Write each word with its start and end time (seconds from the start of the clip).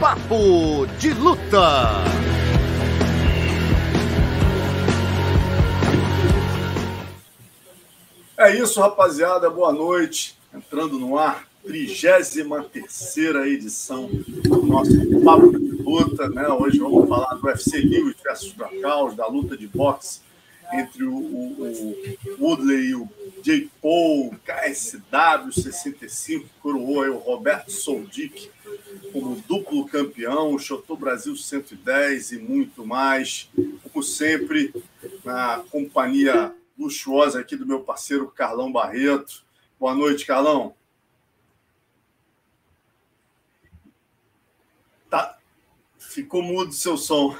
Papo 0.00 0.86
de 1.00 1.12
Luta. 1.12 2.04
É 8.36 8.56
isso, 8.56 8.80
rapaziada. 8.80 9.50
Boa 9.50 9.72
noite. 9.72 10.38
Entrando 10.54 11.00
no 11.00 11.18
ar, 11.18 11.48
33 11.64 12.36
edição 13.46 14.08
do 14.44 14.64
nosso 14.64 14.92
Papo 15.24 15.58
de 15.58 15.82
Luta. 15.82 16.28
Né? 16.28 16.46
Hoje 16.46 16.78
vamos 16.78 17.08
falar 17.08 17.34
do 17.34 17.44
UFC 17.44 17.78
Lewis 17.80 18.14
versus 18.22 18.52
Dracaus, 18.52 19.16
da 19.16 19.26
luta 19.26 19.56
de 19.56 19.66
boxe 19.66 20.20
entre 20.72 21.02
o, 21.04 21.14
o, 21.14 21.62
o 21.62 22.44
Woodley 22.44 22.90
e 22.90 22.94
o 22.94 23.08
J. 23.42 23.68
Paul, 23.80 24.34
KSW 24.44 25.52
65, 25.52 26.46
coroou 26.60 27.02
aí 27.02 27.10
o 27.10 27.18
Roberto 27.18 27.72
Soldic 27.72 28.50
como 29.12 29.36
duplo 29.42 29.86
campeão, 29.86 30.54
o 30.54 30.58
Chotô 30.58 30.96
Brasil 30.96 31.36
110 31.36 32.32
e 32.32 32.38
muito 32.38 32.86
mais. 32.86 33.50
Como 33.82 34.02
sempre, 34.02 34.72
na 35.24 35.64
companhia 35.70 36.54
luxuosa 36.78 37.40
aqui 37.40 37.56
do 37.56 37.66
meu 37.66 37.80
parceiro 37.80 38.30
Carlão 38.30 38.70
Barreto. 38.70 39.44
Boa 39.78 39.94
noite, 39.94 40.26
Carlão. 40.26 40.74
Tá. 45.10 45.38
Ficou 45.98 46.42
mudo 46.42 46.72
seu 46.72 46.96
som. 46.96 47.36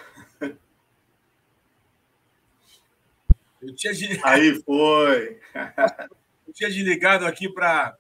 Eu 3.61 3.75
tinha 3.75 3.93
de... 3.93 4.21
Aí 4.25 4.63
foi. 4.63 5.41
Eu 6.47 6.55
tinha 6.55 6.71
desligado 6.71 7.27
aqui 7.27 7.47
para 7.47 7.99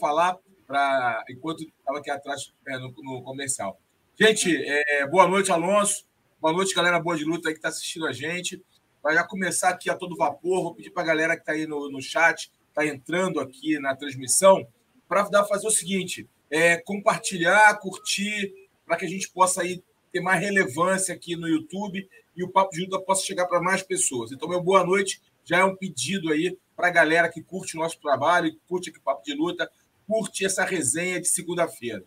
falar 0.00 0.36
pra... 0.74 1.24
enquanto 1.30 1.62
estava 1.62 1.98
aqui 1.98 2.10
atrás 2.10 2.52
é, 2.66 2.78
no, 2.78 2.92
no, 2.98 3.22
comercial. 3.22 3.80
Gente, 4.18 4.56
é, 4.56 5.06
boa 5.06 5.28
noite, 5.28 5.52
Alonso. 5.52 6.04
Boa 6.40 6.52
noite, 6.52 6.74
galera 6.74 6.98
boa 6.98 7.16
de 7.16 7.24
luta 7.24 7.48
aí 7.48 7.54
que 7.54 7.58
está 7.58 7.68
assistindo 7.68 8.06
a 8.06 8.12
gente. 8.12 8.60
Vai 9.00 9.14
já 9.14 9.22
começar 9.22 9.68
aqui 9.68 9.88
a 9.88 9.94
todo 9.94 10.16
vapor. 10.16 10.64
Vou 10.64 10.74
pedir 10.74 10.90
para 10.90 11.04
a 11.04 11.06
galera 11.06 11.36
que 11.36 11.42
está 11.42 11.52
aí 11.52 11.64
no, 11.64 11.88
no 11.88 12.02
chat, 12.02 12.50
está 12.68 12.84
entrando 12.84 13.38
aqui 13.38 13.78
na 13.78 13.94
transmissão, 13.94 14.66
para 15.08 15.44
fazer 15.44 15.66
o 15.66 15.70
seguinte: 15.70 16.28
é, 16.50 16.76
compartilhar, 16.78 17.78
curtir, 17.78 18.52
para 18.84 18.96
que 18.96 19.04
a 19.04 19.08
gente 19.08 19.30
possa 19.30 19.62
aí 19.62 19.80
ter 20.12 20.20
mais 20.20 20.40
relevância 20.40 21.14
aqui 21.14 21.36
no 21.36 21.48
YouTube 21.48 22.08
e 22.36 22.42
o 22.42 22.50
Papo 22.50 22.72
de 22.72 22.80
Luta 22.82 22.98
possa 23.00 23.24
chegar 23.24 23.46
para 23.46 23.60
mais 23.60 23.82
pessoas. 23.82 24.32
Então, 24.32 24.48
meu 24.48 24.60
boa 24.60 24.84
noite 24.84 25.22
já 25.44 25.58
é 25.58 25.64
um 25.64 25.76
pedido 25.76 26.32
aí 26.32 26.58
para 26.74 26.88
a 26.88 26.90
galera 26.90 27.28
que 27.28 27.42
curte 27.42 27.76
o 27.76 27.80
nosso 27.80 28.00
trabalho, 28.00 28.52
curte 28.66 28.90
aqui 28.90 28.98
o 28.98 29.02
Papo 29.02 29.22
de 29.22 29.34
Luta, 29.34 29.70
curte 30.06 30.44
essa 30.44 30.64
resenha 30.64 31.20
de 31.20 31.28
segunda-feira. 31.28 32.04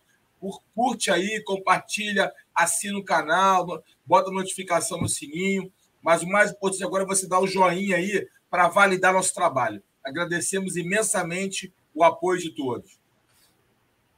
Curte 0.75 1.09
aí, 1.09 1.41
compartilha, 1.43 2.31
assina 2.53 2.97
o 2.97 3.03
canal, 3.03 3.83
bota 4.05 4.31
notificação 4.31 5.01
no 5.01 5.09
sininho. 5.09 5.71
Mas 6.01 6.21
o 6.21 6.27
mais 6.27 6.51
importante 6.51 6.83
agora 6.83 7.03
é 7.03 7.07
você 7.07 7.27
dar 7.27 7.39
o 7.39 7.47
joinha 7.47 7.97
aí 7.97 8.27
para 8.49 8.67
validar 8.67 9.13
nosso 9.13 9.33
trabalho. 9.33 9.81
Agradecemos 10.03 10.77
imensamente 10.77 11.73
o 11.93 12.03
apoio 12.03 12.39
de 12.39 12.51
todos. 12.51 12.99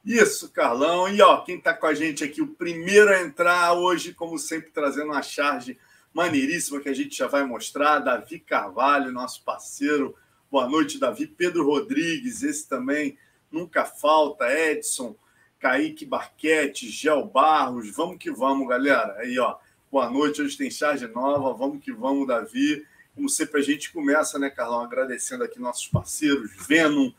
Isso, 0.04 0.50
Carlão. 0.50 1.08
E 1.08 1.20
ó, 1.20 1.40
quem 1.42 1.58
está 1.58 1.74
com 1.74 1.86
a 1.86 1.94
gente 1.94 2.22
aqui, 2.22 2.40
o 2.40 2.54
primeiro 2.54 3.10
a 3.10 3.20
entrar 3.20 3.72
hoje, 3.72 4.14
como 4.14 4.38
sempre, 4.38 4.70
trazendo 4.70 5.06
uma 5.06 5.22
charge 5.22 5.78
maneiríssima 6.12 6.80
que 6.80 6.88
a 6.88 6.94
gente 6.94 7.16
já 7.16 7.26
vai 7.26 7.44
mostrar. 7.44 7.98
Davi 7.98 8.38
Carvalho, 8.40 9.12
nosso 9.12 9.42
parceiro. 9.42 10.14
Boa 10.50 10.68
noite, 10.68 10.98
Davi. 10.98 11.26
Pedro 11.26 11.64
Rodrigues, 11.66 12.42
esse 12.42 12.68
também 12.68 13.16
nunca 13.50 13.84
falta. 13.84 14.50
Edson, 14.52 15.14
Kaique 15.58 16.04
Barquete, 16.04 16.88
Gel 16.88 17.24
Barros. 17.26 17.90
Vamos 17.94 18.18
que 18.18 18.30
vamos, 18.30 18.68
galera. 18.68 19.16
Aí, 19.18 19.38
ó. 19.38 19.56
Boa 19.90 20.08
noite. 20.08 20.40
Hoje 20.40 20.56
tem 20.56 20.70
charge 20.70 21.06
nova. 21.08 21.52
Vamos 21.52 21.82
que 21.82 21.92
vamos, 21.92 22.26
Davi. 22.26 22.86
Como 23.14 23.28
sempre, 23.28 23.60
a 23.60 23.64
gente 23.64 23.92
começa, 23.92 24.38
né, 24.38 24.48
Carlão? 24.48 24.82
Agradecendo 24.82 25.44
aqui 25.44 25.60
nossos 25.60 25.86
parceiros, 25.88 26.52
Venom, 26.66 27.10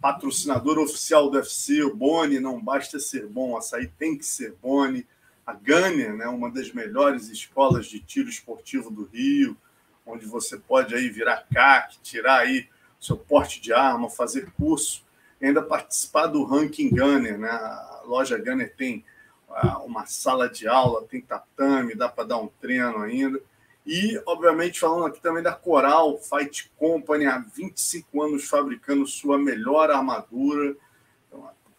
patrocinador 0.00 0.78
oficial 0.78 1.30
do 1.30 1.36
UFC, 1.36 1.82
o 1.82 1.94
Boni, 1.94 2.40
não 2.40 2.60
basta 2.60 2.98
ser 2.98 3.26
bom, 3.26 3.56
açaí 3.56 3.86
tem 3.86 4.18
que 4.18 4.26
ser 4.26 4.54
Boni 4.60 5.06
a 5.46 5.52
Gunner, 5.52 6.12
né, 6.12 6.26
uma 6.26 6.50
das 6.50 6.72
melhores 6.72 7.28
escolas 7.28 7.86
de 7.86 8.00
tiro 8.00 8.28
esportivo 8.28 8.90
do 8.90 9.04
Rio, 9.04 9.56
onde 10.04 10.26
você 10.26 10.58
pode 10.58 10.92
aí 10.92 11.08
virar 11.08 11.46
CAC, 11.52 11.98
tirar 12.02 12.40
aí 12.40 12.68
seu 12.98 13.16
porte 13.16 13.60
de 13.60 13.72
arma, 13.72 14.10
fazer 14.10 14.50
curso, 14.56 15.04
ainda 15.40 15.62
participar 15.62 16.26
do 16.26 16.44
Ranking 16.44 16.90
Gunner. 16.90 17.38
Né? 17.38 17.48
A 17.48 18.02
loja 18.04 18.38
Gunner 18.38 18.74
tem 18.76 19.04
uh, 19.48 19.84
uma 19.84 20.06
sala 20.06 20.48
de 20.48 20.66
aula, 20.66 21.06
tem 21.06 21.20
tatame, 21.20 21.94
dá 21.94 22.08
para 22.08 22.24
dar 22.24 22.38
um 22.38 22.48
treino 22.60 22.98
ainda. 22.98 23.40
E, 23.86 24.20
obviamente, 24.26 24.80
falando 24.80 25.06
aqui 25.06 25.20
também 25.20 25.42
da 25.42 25.52
Coral 25.52 26.18
Fight 26.18 26.72
Company, 26.76 27.26
há 27.26 27.38
25 27.38 28.22
anos 28.22 28.48
fabricando 28.48 29.06
sua 29.06 29.38
melhor 29.38 29.90
armadura 29.90 30.76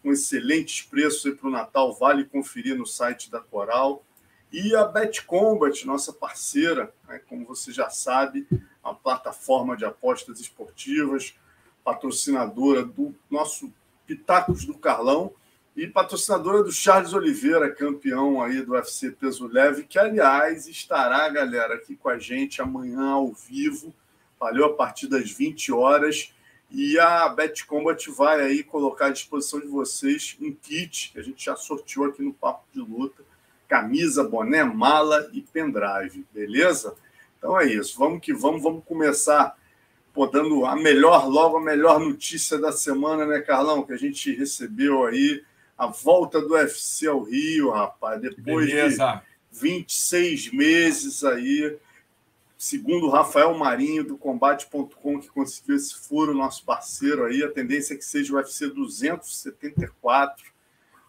com 0.02 0.12
excelentes 0.12 0.86
preços 0.86 1.34
para 1.34 1.48
o 1.48 1.50
Natal, 1.50 1.92
vale 1.92 2.24
conferir 2.24 2.76
no 2.76 2.86
site 2.86 3.30
da 3.30 3.40
Coral. 3.40 4.02
E 4.50 4.74
a 4.74 4.84
Bet 4.84 5.24
Combat, 5.24 5.86
nossa 5.86 6.12
parceira, 6.12 6.92
né, 7.06 7.20
como 7.28 7.44
você 7.44 7.72
já 7.72 7.90
sabe, 7.90 8.46
a 8.82 8.94
plataforma 8.94 9.76
de 9.76 9.84
apostas 9.84 10.40
esportivas, 10.40 11.34
patrocinadora 11.84 12.84
do 12.84 13.14
nosso 13.30 13.72
Pitacos 14.06 14.64
do 14.64 14.74
Carlão 14.74 15.32
e 15.76 15.86
patrocinadora 15.86 16.62
do 16.62 16.72
Charles 16.72 17.12
Oliveira, 17.12 17.70
campeão 17.70 18.42
aí 18.42 18.62
do 18.62 18.72
UFC 18.72 19.12
Peso 19.12 19.46
Leve, 19.46 19.84
que, 19.84 19.98
aliás, 19.98 20.66
estará, 20.66 21.28
galera, 21.28 21.74
aqui 21.74 21.94
com 21.94 22.08
a 22.08 22.18
gente 22.18 22.60
amanhã 22.60 23.10
ao 23.10 23.32
vivo, 23.32 23.94
valeu 24.40 24.64
a 24.64 24.74
partir 24.74 25.06
das 25.06 25.30
20 25.30 25.70
horas. 25.70 26.34
E 26.70 26.98
a 26.98 27.28
Bet 27.28 27.64
Combat 27.64 28.10
vai 28.10 28.40
aí 28.40 28.64
colocar 28.64 29.06
à 29.06 29.10
disposição 29.10 29.60
de 29.60 29.68
vocês 29.68 30.36
um 30.40 30.52
kit 30.52 31.12
que 31.12 31.18
a 31.18 31.22
gente 31.22 31.44
já 31.44 31.54
sorteou 31.54 32.06
aqui 32.06 32.22
no 32.22 32.34
Papo 32.34 32.64
de 32.72 32.80
Luta: 32.80 33.22
camisa, 33.68 34.24
boné, 34.24 34.64
mala 34.64 35.30
e 35.32 35.40
pendrive, 35.40 36.26
beleza? 36.34 36.94
Então 37.38 37.58
é 37.58 37.66
isso, 37.66 37.96
vamos 37.96 38.20
que 38.20 38.34
vamos, 38.34 38.62
vamos 38.62 38.84
começar 38.84 39.56
pô, 40.18 40.26
dando 40.26 40.66
a 40.66 40.74
melhor, 40.74 41.28
logo 41.28 41.58
a 41.58 41.60
melhor 41.60 42.00
notícia 42.00 42.58
da 42.58 42.72
semana, 42.72 43.24
né, 43.24 43.40
Carlão? 43.40 43.84
Que 43.84 43.92
a 43.92 43.96
gente 43.96 44.34
recebeu 44.34 45.06
aí 45.06 45.44
a 45.78 45.86
volta 45.86 46.40
do 46.40 46.54
UFC 46.54 47.06
ao 47.06 47.22
Rio, 47.22 47.70
rapaz, 47.70 48.20
depois 48.20 48.66
Beleza. 48.66 49.22
de 49.52 49.60
26 49.60 50.50
meses 50.50 51.22
aí 51.22 51.78
Segundo 52.56 53.06
o 53.06 53.10
Rafael 53.10 53.56
Marinho, 53.56 54.02
do 54.02 54.18
Combate.com, 54.18 55.20
que 55.20 55.28
conseguiu 55.28 55.76
esse 55.76 55.94
furo, 55.94 56.34
nosso 56.34 56.64
parceiro 56.64 57.24
aí, 57.24 57.44
a 57.44 57.48
tendência 57.48 57.94
é 57.94 57.96
que 57.96 58.04
seja 58.04 58.32
o 58.32 58.36
UFC 58.36 58.68
274, 58.68 60.44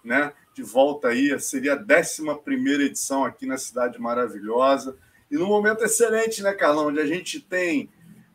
né? 0.03 0.31
De 0.53 0.61
volta 0.61 1.07
aí, 1.07 1.39
seria 1.39 1.73
a 1.73 1.77
11 1.79 2.83
edição 2.83 3.25
aqui 3.25 3.47
na 3.47 3.57
Cidade 3.57 3.99
Maravilhosa. 3.99 4.95
E 5.31 5.35
num 5.37 5.47
momento 5.47 5.83
excelente, 5.83 6.43
né, 6.43 6.53
Carlão? 6.53 6.89
Onde 6.89 6.99
a 6.99 7.07
gente 7.07 7.39
tem 7.39 7.89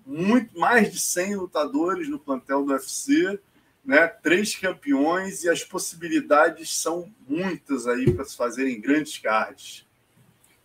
muito 0.06 0.58
mais 0.58 0.92
de 0.92 0.98
100 0.98 1.36
lutadores 1.36 2.08
no 2.08 2.18
plantel 2.18 2.64
do 2.64 2.72
UFC, 2.72 3.38
né? 3.84 4.06
Três 4.06 4.54
campeões 4.54 5.44
e 5.44 5.50
as 5.50 5.62
possibilidades 5.62 6.74
são 6.76 7.12
muitas 7.28 7.86
aí 7.86 8.12
para 8.12 8.24
se 8.24 8.36
fazerem 8.36 8.80
grandes 8.80 9.18
cards. 9.18 9.86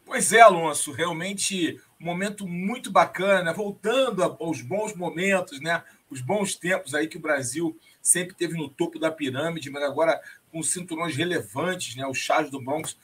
Pois 0.06 0.34
é, 0.34 0.42
Alonso, 0.42 0.92
realmente 0.92 1.80
um 2.02 2.06
momento 2.06 2.48
muito 2.48 2.90
bacana, 2.90 3.44
né? 3.44 3.54
voltando 3.54 4.24
aos 4.24 4.62
bons 4.62 4.96
momentos, 4.96 5.60
né? 5.60 5.84
os 6.10 6.22
bons 6.22 6.56
tempos 6.56 6.96
aí 6.96 7.08
que 7.08 7.18
o 7.18 7.22
Brasil 7.22 7.78
sempre 8.02 8.34
teve 8.34 8.58
no 8.58 8.70
topo 8.70 8.98
da 8.98 9.12
pirâmide, 9.12 9.70
mas 9.70 9.84
agora 9.84 10.20
com 10.52 10.64
cinturões 10.64 11.16
relevantes, 11.16 11.96
né? 11.96 12.08
o 12.08 12.14
Charles 12.14 12.50
do 12.50 12.60
Bronx, 12.60 12.98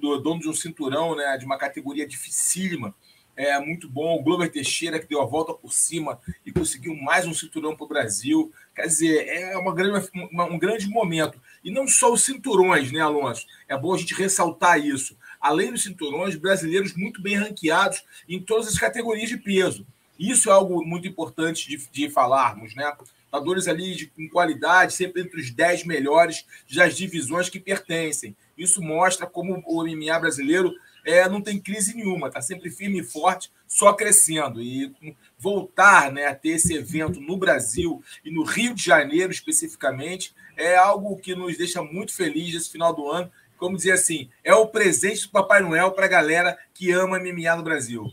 do 0.00 0.18
dono 0.18 0.40
de 0.40 0.48
um 0.48 0.54
cinturão 0.54 1.14
né? 1.14 1.36
de 1.36 1.44
uma 1.44 1.58
categoria 1.58 2.06
dificílima, 2.06 2.94
é 3.36 3.58
muito 3.60 3.88
bom. 3.88 4.16
O 4.16 4.22
Glover 4.22 4.50
Teixeira, 4.50 4.98
que 4.98 5.06
deu 5.06 5.20
a 5.20 5.26
volta 5.26 5.52
por 5.52 5.72
cima 5.72 6.20
e 6.44 6.50
conseguiu 6.50 6.94
mais 6.94 7.26
um 7.26 7.34
cinturão 7.34 7.76
para 7.76 7.84
o 7.84 7.88
Brasil. 7.88 8.52
Quer 8.74 8.86
dizer, 8.86 9.28
é 9.28 9.56
uma 9.56 9.74
grande, 9.74 10.08
uma, 10.32 10.44
um 10.44 10.58
grande 10.58 10.88
momento. 10.88 11.40
E 11.62 11.70
não 11.70 11.86
só 11.86 12.12
os 12.12 12.24
cinturões, 12.24 12.90
né, 12.90 13.00
Alonso? 13.00 13.46
É 13.68 13.76
bom 13.76 13.94
a 13.94 13.98
gente 13.98 14.14
ressaltar 14.14 14.78
isso 14.78 15.16
além 15.46 15.70
dos 15.70 15.82
cinturões, 15.82 16.34
brasileiros 16.34 16.94
muito 16.94 17.22
bem 17.22 17.36
ranqueados 17.36 18.04
em 18.28 18.40
todas 18.40 18.68
as 18.68 18.78
categorias 18.78 19.28
de 19.28 19.36
peso. 19.36 19.86
Isso 20.18 20.48
é 20.48 20.52
algo 20.52 20.84
muito 20.84 21.06
importante 21.06 21.68
de, 21.68 21.88
de 21.90 22.10
falarmos, 22.10 22.74
né? 22.74 22.90
Lutadores 23.26 23.68
ali 23.68 23.94
de, 23.94 24.06
com 24.06 24.28
qualidade, 24.28 24.94
sempre 24.94 25.22
entre 25.22 25.40
os 25.40 25.50
10 25.50 25.84
melhores 25.84 26.46
das 26.74 26.96
divisões 26.96 27.48
que 27.48 27.60
pertencem. 27.60 28.34
Isso 28.56 28.80
mostra 28.80 29.26
como 29.26 29.62
o 29.66 29.84
MMA 29.84 30.18
brasileiro 30.18 30.74
é, 31.06 31.28
não 31.28 31.40
tem 31.40 31.60
crise 31.60 31.94
nenhuma, 31.94 32.26
está 32.26 32.42
sempre 32.42 32.68
firme 32.68 32.98
e 32.98 33.04
forte, 33.04 33.52
só 33.64 33.92
crescendo. 33.92 34.60
E 34.60 34.92
voltar 35.38 36.10
né, 36.10 36.26
a 36.26 36.34
ter 36.34 36.50
esse 36.50 36.74
evento 36.74 37.20
no 37.20 37.36
Brasil 37.36 38.02
e 38.24 38.30
no 38.30 38.42
Rio 38.42 38.74
de 38.74 38.82
Janeiro 38.82 39.30
especificamente 39.30 40.34
é 40.56 40.76
algo 40.76 41.16
que 41.16 41.34
nos 41.34 41.56
deixa 41.56 41.80
muito 41.80 42.12
felizes 42.12 42.62
esse 42.62 42.72
final 42.72 42.92
do 42.92 43.08
ano. 43.08 43.30
Como 43.56 43.76
dizer 43.76 43.92
assim, 43.92 44.28
é 44.42 44.52
o 44.52 44.66
presente 44.66 45.22
do 45.22 45.30
Papai 45.30 45.60
Noel 45.60 45.92
para 45.92 46.06
a 46.06 46.08
galera 46.08 46.58
que 46.74 46.90
ama 46.90 47.20
MMA 47.20 47.54
no 47.56 47.62
Brasil. 47.62 48.10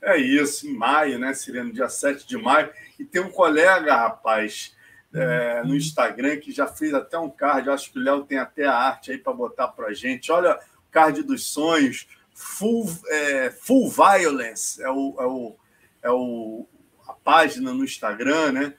É 0.00 0.16
isso, 0.16 0.68
em 0.68 0.74
maio, 0.74 1.18
né, 1.18 1.34
Sireno? 1.34 1.72
Dia 1.72 1.88
7 1.88 2.28
de 2.28 2.36
maio. 2.36 2.70
E 2.98 3.04
tem 3.04 3.22
um 3.22 3.30
colega, 3.30 3.96
rapaz, 3.96 4.74
é, 5.12 5.62
no 5.64 5.74
Instagram 5.74 6.36
que 6.36 6.52
já 6.52 6.66
fez 6.66 6.94
até 6.94 7.18
um 7.18 7.30
card. 7.30 7.66
Eu 7.66 7.74
acho 7.74 7.90
que 7.90 7.98
o 7.98 8.02
Léo 8.02 8.24
tem 8.24 8.38
até 8.38 8.64
a 8.66 8.74
arte 8.74 9.10
aí 9.10 9.18
para 9.18 9.32
botar 9.32 9.68
para 9.68 9.92
gente. 9.92 10.30
Olha 10.30 10.58
card 10.94 11.24
dos 11.24 11.48
sonhos. 11.48 12.06
Full, 12.32 12.86
é, 13.08 13.50
full 13.50 13.90
Violence 13.90 14.82
é, 14.82 14.88
o, 14.88 15.16
é, 15.18 15.26
o, 15.26 15.56
é 16.02 16.10
o, 16.10 16.66
a 17.06 17.12
página 17.12 17.72
no 17.72 17.84
Instagram, 17.84 18.52
né? 18.52 18.74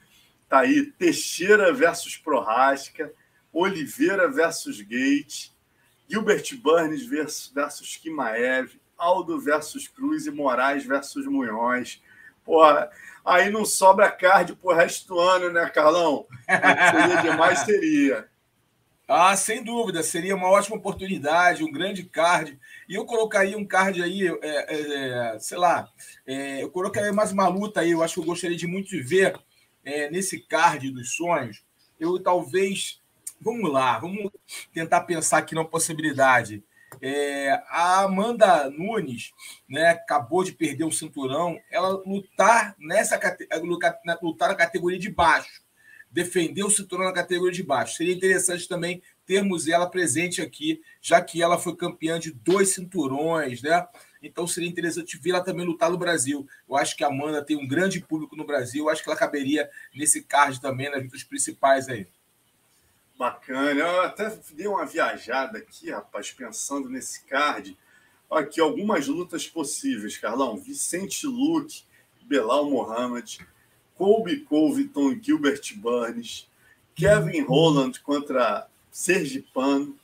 Tá 0.48 0.60
aí 0.60 0.92
Teixeira 0.92 1.72
versus 1.72 2.16
Prorasca, 2.16 3.12
Oliveira 3.52 4.30
versus 4.30 4.80
Gate, 4.80 5.50
Gilbert 6.08 6.54
Burns 6.62 7.04
versus, 7.06 7.50
versus 7.52 7.96
Kimaev, 7.96 8.78
Aldo 8.96 9.40
versus 9.40 9.88
Cruz 9.88 10.26
e 10.26 10.30
Moraes 10.30 10.84
versus 10.84 11.26
Munhoz. 11.26 12.00
Porra, 12.44 12.90
aí 13.24 13.50
não 13.50 13.64
sobra 13.64 14.10
card 14.10 14.54
pro 14.54 14.74
resto 14.74 15.08
do 15.08 15.18
ano, 15.18 15.50
né, 15.50 15.68
Carlão? 15.70 16.26
Seria 16.46 17.22
demais, 17.22 17.60
seria. 17.60 18.28
Ah, 19.08 19.36
sem 19.36 19.62
dúvida, 19.62 20.02
seria 20.02 20.34
uma 20.34 20.48
ótima 20.50 20.76
oportunidade, 20.76 21.62
um 21.62 21.70
grande 21.70 22.02
card. 22.02 22.58
E 22.88 22.94
eu 22.94 23.06
colocaria 23.06 23.56
um 23.56 23.64
card 23.64 24.02
aí, 24.02 24.26
é, 24.26 24.34
é, 24.42 25.38
sei 25.38 25.56
lá, 25.56 25.88
é, 26.26 26.62
eu 26.64 26.70
colocaria 26.70 27.12
mais 27.12 27.30
uma 27.30 27.46
luta 27.46 27.80
aí, 27.80 27.92
eu 27.92 28.02
acho 28.02 28.14
que 28.14 28.20
eu 28.20 28.24
gostaria 28.24 28.56
de 28.56 28.66
muito 28.66 28.88
de 28.88 29.00
ver 29.00 29.38
é, 29.84 30.10
nesse 30.10 30.40
card 30.40 30.90
dos 30.90 31.14
sonhos. 31.14 31.62
Eu 32.00 32.18
talvez, 32.20 33.00
vamos 33.40 33.72
lá, 33.72 33.96
vamos 34.00 34.28
tentar 34.74 35.02
pensar 35.02 35.38
aqui 35.38 35.54
numa 35.54 35.64
possibilidade. 35.64 36.64
É, 37.00 37.62
a 37.68 38.00
Amanda 38.00 38.68
Nunes 38.70 39.32
né, 39.68 39.90
acabou 39.90 40.42
de 40.42 40.50
perder 40.50 40.84
um 40.84 40.90
cinturão. 40.90 41.60
Ela 41.70 41.90
lutar 42.04 42.74
nessa 42.76 43.20
lutar 44.20 44.48
na 44.48 44.54
categoria 44.56 44.98
de 44.98 45.10
baixo, 45.10 45.62
defender 46.16 46.64
o 46.64 46.70
cinturão 46.70 47.04
na 47.04 47.12
categoria 47.12 47.52
de 47.52 47.62
baixo. 47.62 47.98
Seria 47.98 48.14
interessante 48.14 48.66
também 48.66 49.02
termos 49.26 49.68
ela 49.68 49.86
presente 49.86 50.40
aqui, 50.40 50.80
já 50.98 51.20
que 51.20 51.42
ela 51.42 51.58
foi 51.58 51.76
campeã 51.76 52.18
de 52.18 52.32
dois 52.32 52.70
cinturões, 52.70 53.60
né? 53.60 53.86
Então 54.22 54.46
seria 54.46 54.66
interessante 54.66 55.18
vê-la 55.18 55.42
também 55.42 55.66
lutar 55.66 55.90
no 55.90 55.98
Brasil. 55.98 56.48
Eu 56.66 56.74
acho 56.74 56.96
que 56.96 57.04
a 57.04 57.08
Amanda 57.08 57.44
tem 57.44 57.58
um 57.58 57.68
grande 57.68 58.00
público 58.00 58.34
no 58.34 58.46
Brasil. 58.46 58.84
Eu 58.84 58.88
acho 58.88 59.02
que 59.02 59.10
ela 59.10 59.18
caberia 59.18 59.68
nesse 59.94 60.22
card 60.22 60.58
também, 60.58 60.90
nas 60.90 61.02
lutas 61.02 61.22
principais 61.22 61.86
aí. 61.86 62.06
Bacana. 63.18 63.78
Eu 63.78 64.00
até 64.00 64.34
dei 64.54 64.66
uma 64.66 64.86
viajada 64.86 65.58
aqui, 65.58 65.90
rapaz, 65.90 66.30
pensando 66.30 66.88
nesse 66.88 67.24
card. 67.24 67.76
Aqui, 68.30 68.58
algumas 68.58 69.06
lutas 69.06 69.46
possíveis, 69.46 70.16
Carlão. 70.16 70.56
Vicente 70.56 71.26
Luke, 71.26 71.84
Belal 72.22 72.70
Mohamed, 72.70 73.46
Colby 73.96 74.40
Covington 74.40 75.12
e 75.12 75.20
Gilbert 75.22 75.62
Burns, 75.76 76.48
Kevin 76.94 77.40
Holland 77.40 78.00
contra 78.00 78.66
Sergipano, 78.90 79.96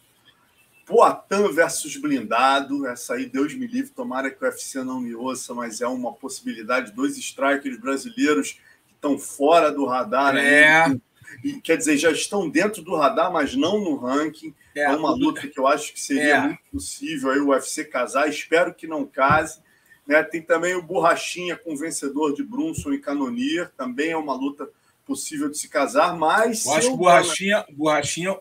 Poatan 0.86 1.50
versus 1.52 1.96
Blindado. 1.96 2.86
Essa 2.86 3.14
aí, 3.14 3.26
Deus 3.26 3.54
me 3.54 3.66
livre, 3.66 3.90
tomara 3.90 4.30
que 4.30 4.42
o 4.42 4.46
UFC 4.46 4.82
não 4.82 5.00
me 5.00 5.14
ouça, 5.14 5.54
mas 5.54 5.80
é 5.80 5.86
uma 5.86 6.12
possibilidade. 6.12 6.92
Dois 6.92 7.16
strikers 7.16 7.78
brasileiros 7.78 8.52
que 8.52 8.94
estão 8.94 9.18
fora 9.18 9.70
do 9.70 9.86
radar. 9.86 10.36
É. 10.36 10.94
E, 11.42 11.54
quer 11.54 11.76
dizer, 11.76 11.96
já 11.96 12.10
estão 12.10 12.48
dentro 12.48 12.82
do 12.82 12.94
radar, 12.94 13.32
mas 13.32 13.54
não 13.54 13.80
no 13.80 13.96
ranking. 13.96 14.54
É, 14.74 14.82
é 14.82 14.90
uma 14.90 15.10
luta 15.10 15.46
que 15.48 15.58
eu 15.58 15.66
acho 15.66 15.92
que 15.92 16.00
seria 16.00 16.36
é. 16.36 16.40
muito 16.40 16.60
possível 16.70 17.30
aí 17.30 17.38
o 17.38 17.48
UFC 17.48 17.84
casar. 17.84 18.28
Espero 18.28 18.74
que 18.74 18.86
não 18.86 19.06
case. 19.06 19.60
Né? 20.12 20.23
Tem 20.23 20.43
também 20.43 20.75
o 20.75 20.82
Borrachinha 20.82 21.56
com 21.56 21.73
o 21.75 21.76
vencedor 21.76 22.35
de 22.35 22.43
Brunson 22.43 22.93
e 22.93 22.99
Canonier. 22.99 23.70
Também 23.76 24.11
é 24.11 24.17
uma 24.17 24.35
luta 24.35 24.69
possível 25.06 25.49
de 25.49 25.59
se 25.59 25.69
casar, 25.69 26.17
mas. 26.17 26.67
Eu 26.67 26.75
acho 26.75 26.88
que 26.88 26.94
o 26.94 26.97
Borrachinha, 26.97 27.67
Borrachinha, 27.73 28.38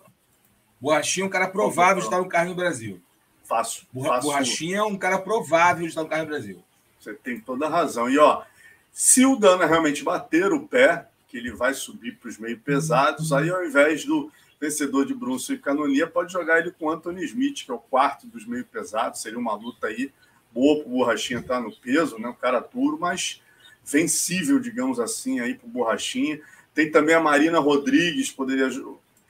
Borrachinha 0.80 1.24
é 1.24 1.28
um 1.28 1.32
cara 1.32 1.48
provável 1.48 1.98
de 1.98 2.04
estar 2.04 2.20
no 2.20 2.28
carro 2.28 2.50
no 2.50 2.56
Brasil. 2.56 3.02
Faço. 3.44 3.88
Borrachinha 3.92 4.78
é 4.78 4.84
um 4.84 4.98
cara 4.98 5.18
provável 5.18 5.84
de 5.84 5.90
estar 5.90 6.04
no 6.04 6.10
carro 6.10 6.24
no 6.24 6.30
Brasil. 6.30 6.64
Você 7.00 7.14
tem 7.14 7.40
toda 7.40 7.66
a 7.66 7.70
razão. 7.70 8.10
E 8.10 8.18
ó, 8.18 8.44
se 8.92 9.26
o 9.26 9.36
Dana 9.36 9.66
realmente 9.66 10.04
bater 10.04 10.52
o 10.52 10.68
pé, 10.68 11.08
que 11.32 11.38
ele 11.38 11.52
vai 11.52 11.74
subir 11.74 12.18
para 12.18 12.30
os 12.30 12.38
meio 12.38 12.60
pesados. 12.60 13.32
Aí, 13.32 13.50
ao 13.50 13.66
invés 13.66 14.04
do 14.04 14.30
vencedor 14.60 15.06
de 15.06 15.14
Brunson 15.14 15.54
e 15.54 15.58
Canonia, 15.58 16.06
pode 16.06 16.34
jogar 16.34 16.60
ele 16.60 16.72
com 16.72 16.90
Anthony 16.90 17.24
Smith, 17.24 17.64
que 17.66 17.72
é 17.72 17.74
o 17.74 17.80
quarto 17.80 18.28
dos 18.28 18.46
meio 18.46 18.66
pesados. 18.66 19.22
Seria 19.22 19.40
uma 19.40 19.56
luta 19.56 19.88
aí 19.88 20.12
boa 20.54 20.80
para 20.80 20.88
o 20.88 20.92
Borrachinha 20.92 21.40
estar 21.40 21.56
tá 21.56 21.62
no 21.62 21.72
peso, 21.72 22.18
né? 22.20 22.28
Um 22.28 22.34
cara 22.34 22.60
duro, 22.60 22.98
mas 23.00 23.42
vencível, 23.84 24.60
digamos 24.60 25.00
assim, 25.00 25.40
aí 25.40 25.56
para 25.56 25.68
o 25.68 25.72
Borrachinha. 25.72 26.40
Tem 26.74 26.90
também 26.92 27.16
a 27.16 27.20
Marina 27.20 27.60
Rodrigues, 27.60 28.32
poderia, 28.32 28.70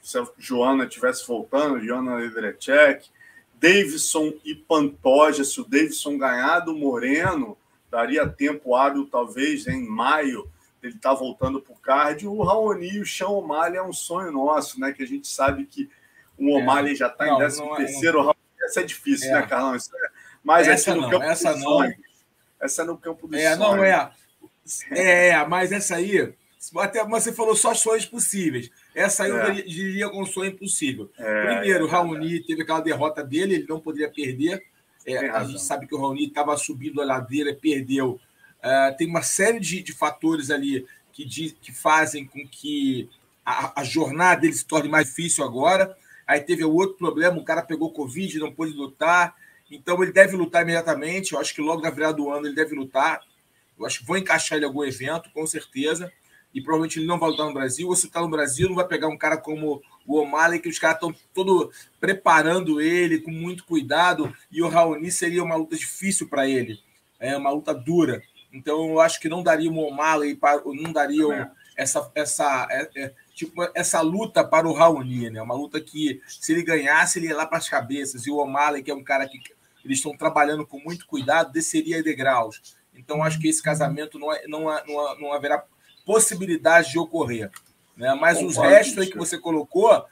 se 0.01 0.18
a 0.18 0.27
Joana 0.38 0.85
estivesse 0.85 1.27
voltando, 1.27 1.79
Joana 1.79 2.15
Lederechek. 2.15 3.09
Davidson 3.59 4.33
e 4.44 4.56
Pantoja, 4.56 5.44
se 5.44 5.62
o 5.62 5.63
Davidson 5.63 6.18
ganhar 6.18 6.62
do 6.62 6.75
Moreno, 6.75 7.56
daria 7.91 8.27
tempo 8.27 8.75
hábil, 8.75 9.06
talvez, 9.06 9.68
em 9.68 9.85
maio, 9.88 10.50
ele 10.81 10.95
está 10.95 11.13
voltando 11.13 11.62
para 11.62 11.73
o 11.73 11.77
card. 11.77 12.27
O 12.27 12.42
Raoni 12.42 12.95
e 12.95 12.99
o 12.99 13.06
Sean 13.06 13.30
O'Malley 13.30 13.78
é 13.78 13.83
um 13.83 13.94
sonho 13.94 14.31
nosso, 14.31 14.80
né? 14.80 14.92
Que 14.92 15.04
a 15.04 15.07
gente 15.07 15.28
sabe 15.28 15.66
que 15.66 15.87
o 16.37 16.49
é. 16.49 16.54
O'Malley 16.61 16.94
é. 16.94 16.95
já 16.95 17.07
está 17.07 17.30
em 17.30 17.37
13 17.37 17.61
é, 17.61 17.75
terceiro. 17.75 18.23
Não... 18.23 18.35
Essa 18.63 18.81
é 18.81 18.83
difícil, 18.83 19.30
né, 19.30 19.37
é. 19.37 19.42
né, 19.42 19.47
Carlão? 19.47 19.75
Isso 19.75 19.92
é... 19.95 20.01
Mas 20.44 20.68
essa 20.68 20.95
não, 20.95 21.10
campo 21.10 21.24
essa 21.24 21.56
não. 21.56 21.62
Sonhos. 21.62 21.95
Essa 22.60 22.81
é 22.83 22.86
no 22.86 22.98
campo 22.98 23.28
do 23.28 23.36
é, 23.36 23.56
Não 23.56 23.83
é. 23.83 24.12
É, 24.92 25.45
mas 25.45 25.71
essa 25.71 25.95
aí, 25.95 26.33
até 26.78 27.04
você 27.04 27.33
falou 27.33 27.56
só 27.56 27.74
sonhos 27.74 28.06
possíveis. 28.06 28.69
Essa 28.94 29.24
aí 29.24 29.31
é. 29.31 29.50
eu 29.50 29.54
diria 29.54 30.10
com 30.10 30.26
sonho 30.26 30.52
impossível. 30.52 31.10
É, 31.18 31.45
Primeiro, 31.48 31.88
é 31.88 31.90
Raoni 31.90 32.40
teve 32.42 32.62
aquela 32.62 32.80
derrota 32.80 33.24
dele, 33.24 33.56
ele 33.56 33.66
não 33.68 33.80
poderia 33.80 34.10
perder. 34.10 34.64
É, 35.06 35.30
a 35.30 35.44
gente 35.44 35.62
sabe 35.62 35.88
que 35.88 35.95
o 35.95 36.00
Raoni 36.00 36.28
estava 36.28 36.56
subindo 36.56 37.02
a 37.02 37.06
ladeira, 37.06 37.56
perdeu 37.56 38.19
Uh, 38.62 38.95
tem 38.95 39.07
uma 39.07 39.24
série 39.24 39.60
de, 39.60 39.81
de 39.81 39.92
fatores 39.92 40.52
ali 40.52 40.86
que, 41.12 41.26
que 41.26 41.71
fazem 41.71 42.26
com 42.28 42.48
que 42.48 43.10
a, 43.44 43.81
a, 43.81 43.83
jornada 43.83 44.42
dele 44.42 44.54
se 44.54 44.66
torne 44.66 44.88
mais 44.88 45.07
difícil 45.07 45.44
agora. 45.44 45.98
Aí 46.28 46.40
teve 46.40 46.64
o 46.64 46.71
outro 46.71 46.95
problema, 46.95 47.40
o 47.40 47.44
cara 47.44 47.64
pegou 47.64 47.92
Covid, 47.92 48.38
não 48.38 48.52
pôde 48.52 48.74
lutar. 48.74 49.36
Então 49.71 50.04
ele 50.04 50.11
deve 50.11 50.35
lutar 50.35 50.63
imediatamente. 50.63 51.31
Eu 51.31 51.40
acho 51.40 51.56
que 51.56 51.61
logo 51.61 51.81
na 51.81 51.90
virada 51.90 52.16
do 52.16 52.30
ano 52.30 52.45
ele 52.45 52.56
deve 52.56 52.75
lutar. 52.75 53.21
Eu 53.80 53.85
acho 53.85 53.99
que 53.99 54.06
vou 54.06 54.18
encaixar 54.18 54.57
ele 54.57 54.66
em 54.66 54.68
algum 54.68 54.83
evento, 54.83 55.31
com 55.33 55.47
certeza. 55.47 56.11
E 56.54 56.61
provavelmente 56.61 56.99
ele 56.99 57.07
não 57.07 57.18
vai 57.18 57.30
lutar 57.30 57.47
no 57.47 57.54
Brasil. 57.54 57.87
Ou 57.87 57.95
se 57.95 58.07
está 58.07 58.19
no 58.19 58.30
Brasil, 58.30 58.68
não 58.68 58.75
vai 58.75 58.85
pegar 58.85 59.07
um 59.07 59.18
cara 59.18 59.37
como 59.37 59.81
o 60.06 60.18
O'Malley, 60.18 60.59
que 60.59 60.68
os 60.68 60.78
caras 60.78 60.97
estão 60.97 61.16
todo 61.33 61.71
preparando 61.99 62.81
ele 62.81 63.19
com 63.19 63.31
muito 63.31 63.63
cuidado. 63.63 64.35
E 64.51 64.61
o 64.61 64.68
Raoni 64.68 65.09
seria 65.09 65.44
uma 65.44 65.56
luta 65.56 65.78
difícil 65.78 66.28
para 66.28 66.47
ele. 66.47 66.80
É 67.18 67.37
uma 67.37 67.51
luta 67.51 67.73
dura. 67.73 68.21
Então 68.54 68.90
eu 68.90 68.99
acho 68.99 69.19
que 69.19 69.30
não 69.30 69.42
daria 69.42 69.71
o 69.71 69.78
O'Malley 69.78 70.35
para 70.35 70.61
não 70.66 70.92
daria 70.92 71.33
é. 71.33 71.49
essa 71.81 72.11
essa 72.13 72.68
é, 72.69 72.90
é, 72.95 73.13
tipo 73.33 73.54
essa 73.73 74.01
luta 74.01 74.44
para 74.44 74.68
o 74.68 74.73
Raoni, 74.73 75.30
né? 75.30 75.42
Uma 75.42 75.56
luta 75.56 75.80
que 75.80 76.21
se 76.28 76.51
ele 76.51 76.63
ganhasse 76.63 77.18
ele 77.18 77.28
ia 77.28 77.37
lá 77.37 77.45
para 77.45 77.59
as 77.59 77.69
cabeças 77.69 78.28
e 78.28 78.31
o 78.31 78.37
O'Malley 78.37 78.83
que 78.83 78.92
é 78.92 78.94
um 78.94 79.04
cara 79.04 79.25
que 79.25 79.40
eles 79.83 79.97
estão 79.97 80.16
trabalhando 80.16 80.66
com 80.66 80.80
muito 80.80 81.06
cuidado 81.06 81.52
desceria 81.52 82.04
degraus. 82.04 82.76
Então 82.94 83.23
acho 83.23 83.40
que 83.40 83.47
esse 83.47 83.61
casamento 83.61 84.19
não 84.19 84.31
é, 84.33 84.47
não, 84.47 84.64
não, 84.85 85.19
não 85.19 85.33
haverá 85.33 85.64
possibilidade 86.06 86.92
de 86.92 87.00
ocorrer, 87.00 87.52
né? 87.95 88.14
Mas 88.16 88.42
os 88.42 88.57
restos 88.57 88.97
aí 88.97 89.09
que 89.09 89.18
você 89.18 89.38
colocou 89.38 90.06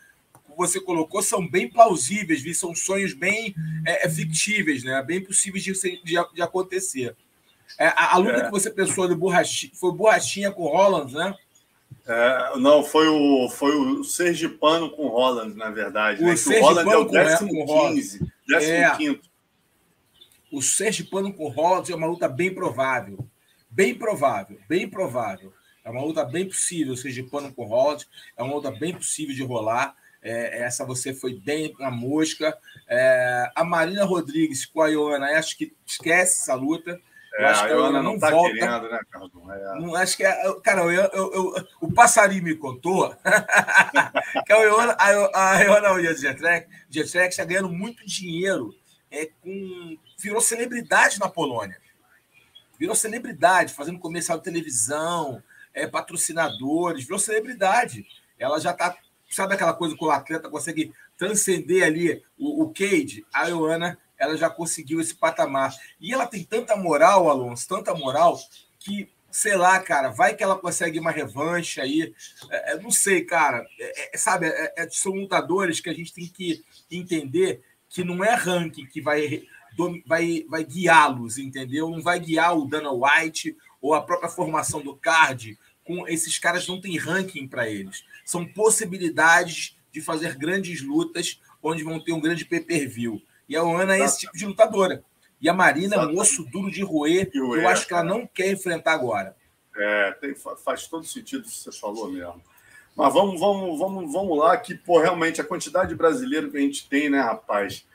você 0.59 0.81
colocou 0.81 1.21
são 1.21 1.47
bem 1.47 1.69
plausíveis, 1.69 2.57
são 2.57 2.75
sonhos 2.75 3.13
bem 3.13 3.55
é, 3.85 4.05
é, 4.05 4.09
fictíveis, 4.09 4.83
né? 4.83 5.01
Bem 5.01 5.23
possíveis 5.23 5.63
de, 5.63 5.71
de, 6.03 6.15
de 6.33 6.41
acontecer. 6.41 7.15
É, 7.77 7.87
a, 7.87 8.15
a, 8.15 8.17
luta 8.17 8.39
é. 8.39 8.45
que 8.45 8.51
você 8.51 8.69
pensou 8.69 9.07
do 9.07 9.15
Borrachinha, 9.15 9.71
foi 9.73 9.93
Borrachinha 9.93 10.51
com 10.51 10.63
o 10.63 10.67
Holland, 10.67 11.13
né? 11.13 11.33
É, 12.05 12.57
não, 12.57 12.83
foi 12.83 13.07
o, 13.07 13.49
foi 13.49 13.73
o 13.73 14.03
Sergipano 14.03 14.89
com 14.89 15.03
o 15.03 15.09
Holland, 15.09 15.55
na 15.55 15.69
verdade. 15.69 16.21
O, 16.21 16.25
né? 16.25 16.33
o 16.33 16.61
Holland 16.61 16.91
é 16.91 16.97
o 16.97 17.05
décimo 17.05 17.65
15, 17.65 18.31
décimo 18.47 18.73
é. 18.73 18.97
quinto. 18.97 19.28
O 20.51 20.61
Sergipano 20.61 21.33
com 21.33 21.47
Rollins 21.49 21.89
é 21.89 21.95
uma 21.95 22.07
luta 22.07 22.27
bem 22.27 22.53
provável. 22.53 23.27
Bem 23.69 23.93
provável, 23.95 24.59
bem 24.67 24.89
provável. 24.89 25.53
É 25.85 25.89
uma 25.89 26.03
luta 26.03 26.23
bem 26.23 26.47
possível, 26.47 26.93
o 26.93 26.97
Sergipano 26.97 27.53
com 27.53 27.65
Rollins. 27.65 28.07
É 28.37 28.43
uma 28.43 28.55
luta 28.55 28.71
bem 28.71 28.93
possível 28.93 29.35
de 29.35 29.43
rolar. 29.43 29.95
É, 30.21 30.63
essa 30.63 30.85
você 30.85 31.13
foi 31.13 31.39
bem 31.39 31.73
na 31.79 31.89
mosca. 31.89 32.57
É, 32.87 33.49
a 33.55 33.63
Marina 33.63 34.03
Rodrigues 34.03 34.65
com 34.65 34.81
a 34.81 34.87
Ioana, 34.87 35.27
acho 35.37 35.57
que 35.57 35.73
esquece 35.85 36.41
essa 36.41 36.55
luta. 36.55 36.99
Eu 37.37 37.45
é, 37.45 37.49
acho 37.49 37.61
que 37.63 37.71
a 37.71 37.75
Ioana 37.75 38.03
não, 38.03 38.13
não 38.13 38.19
tá 38.19 38.31
volta. 38.31 38.53
querendo, 38.53 38.89
né, 38.89 38.99
Carlos? 39.09 39.31
É. 39.33 39.79
Não, 39.79 39.95
acho 39.95 40.17
que 40.17 40.25
é, 40.25 40.61
cara, 40.61 40.81
eu, 40.81 40.91
eu, 40.91 41.33
eu, 41.33 41.67
o 41.79 41.93
passarinho 41.93 42.43
me 42.43 42.55
contou 42.55 43.15
que 44.45 44.51
a 44.51 44.57
Ioana, 44.57 44.93
a, 44.93 45.53
a 45.53 45.61
Ioana 45.61 45.93
o 45.93 46.01
Jetrek, 46.01 46.67
Jetrek 46.89 47.29
está 47.29 47.45
ganhando 47.45 47.69
muito 47.69 48.05
dinheiro 48.05 48.75
é, 49.11 49.27
com 49.41 49.97
virou 50.17 50.41
celebridade 50.41 51.19
na 51.19 51.29
Polônia. 51.29 51.79
Virou 52.77 52.95
celebridade, 52.95 53.73
fazendo 53.73 53.99
comercial 53.99 54.37
de 54.37 54.43
televisão, 54.43 55.43
é, 55.73 55.87
patrocinadores, 55.87 57.03
virou 57.03 57.19
celebridade. 57.19 58.05
Ela 58.37 58.59
já 58.59 58.71
está 58.71 58.95
sabe 59.29 59.53
aquela 59.53 59.73
coisa 59.73 59.95
que 59.95 60.03
o 60.03 60.11
atleta 60.11 60.49
consegue 60.49 60.91
transcender 61.17 61.83
ali 61.83 62.23
o, 62.37 62.63
o 62.63 62.73
cage? 62.73 63.25
A 63.33 63.47
Ioana, 63.47 63.97
ela 64.17 64.35
já 64.35 64.49
conseguiu 64.49 64.99
esse 64.99 65.13
patamar. 65.13 65.75
E 65.99 66.13
ela 66.13 66.25
tem 66.25 66.43
tanta 66.43 66.75
moral, 66.75 67.29
Alonso, 67.29 67.67
tanta 67.67 67.93
moral, 67.93 68.39
que, 68.79 69.09
sei 69.31 69.55
lá, 69.55 69.79
cara, 69.79 70.09
vai 70.09 70.35
que 70.35 70.43
ela 70.43 70.57
consegue 70.57 70.99
uma 70.99 71.11
revanche 71.11 71.79
aí. 71.79 72.13
É, 72.49 72.73
é 72.73 72.77
não 72.79 72.91
sei, 72.91 73.23
cara. 73.23 73.65
É, 73.79 74.15
é 74.15 74.17
sabe, 74.17 74.47
é, 74.47 74.73
é, 74.77 74.89
são 74.89 75.13
lutadores 75.13 75.79
que 75.79 75.89
a 75.89 75.93
gente 75.93 76.13
tem 76.13 76.27
que 76.27 76.63
entender 76.91 77.61
que 77.89 78.03
não 78.03 78.23
é 78.23 78.33
ranking 78.35 78.85
que 78.85 79.01
vai, 79.01 79.43
vai, 80.05 80.45
vai 80.47 80.63
guiá-los, 80.63 81.37
entendeu? 81.37 81.89
Não 81.89 82.01
vai 82.01 82.19
guiar 82.19 82.57
o 82.57 82.65
Dana 82.65 82.91
White 82.91 83.57
ou 83.81 83.93
a 83.93 84.01
própria 84.01 84.29
formação 84.29 84.81
do 84.81 84.95
card. 84.95 85.57
Com 85.83 86.07
esses 86.07 86.37
caras 86.37 86.67
não 86.67 86.79
tem 86.79 86.97
ranking 86.97 87.47
para 87.47 87.67
eles 87.67 88.03
são 88.29 88.45
possibilidades 88.45 89.75
de 89.91 90.01
fazer 90.01 90.35
grandes 90.35 90.83
lutas 90.83 91.41
onde 91.63 91.83
vão 91.83 91.99
ter 91.99 92.13
um 92.13 92.21
grande 92.21 92.45
pay-per-view. 92.45 93.19
E 93.47 93.57
a 93.57 93.61
Ana 93.61 93.97
é 93.97 94.01
esse 94.01 94.19
tipo 94.19 94.37
de 94.37 94.45
lutadora. 94.45 95.03
E 95.41 95.49
a 95.49 95.53
Marina 95.53 95.95
é 95.95 95.99
um 95.99 96.19
osso 96.19 96.45
duro 96.45 96.69
de 96.69 96.83
roer, 96.83 97.31
que 97.31 97.39
eu 97.39 97.67
acho 97.67 97.87
que 97.87 97.93
ela 97.93 98.03
não 98.03 98.27
quer 98.27 98.51
enfrentar 98.51 98.93
agora. 98.93 99.35
É, 99.75 100.11
tem, 100.11 100.35
faz 100.63 100.87
todo 100.87 101.07
sentido 101.07 101.41
o 101.41 101.43
que 101.43 101.51
você 101.51 101.71
falou 101.71 102.11
mesmo. 102.11 102.39
Mas 102.99 103.13
vamos, 103.13 103.39
vamos, 103.39 103.79
vamos, 103.79 104.11
vamos 104.11 104.37
lá, 104.37 104.57
que 104.57 104.75
pô, 104.75 104.99
realmente 104.99 105.39
a 105.39 105.43
quantidade 105.45 105.87
de 105.87 105.95
brasileiro 105.95 106.51
que 106.51 106.57
a 106.57 106.59
gente 106.59 106.85
tem, 106.85 107.09
né, 107.09 107.21
rapaz? 107.21 107.85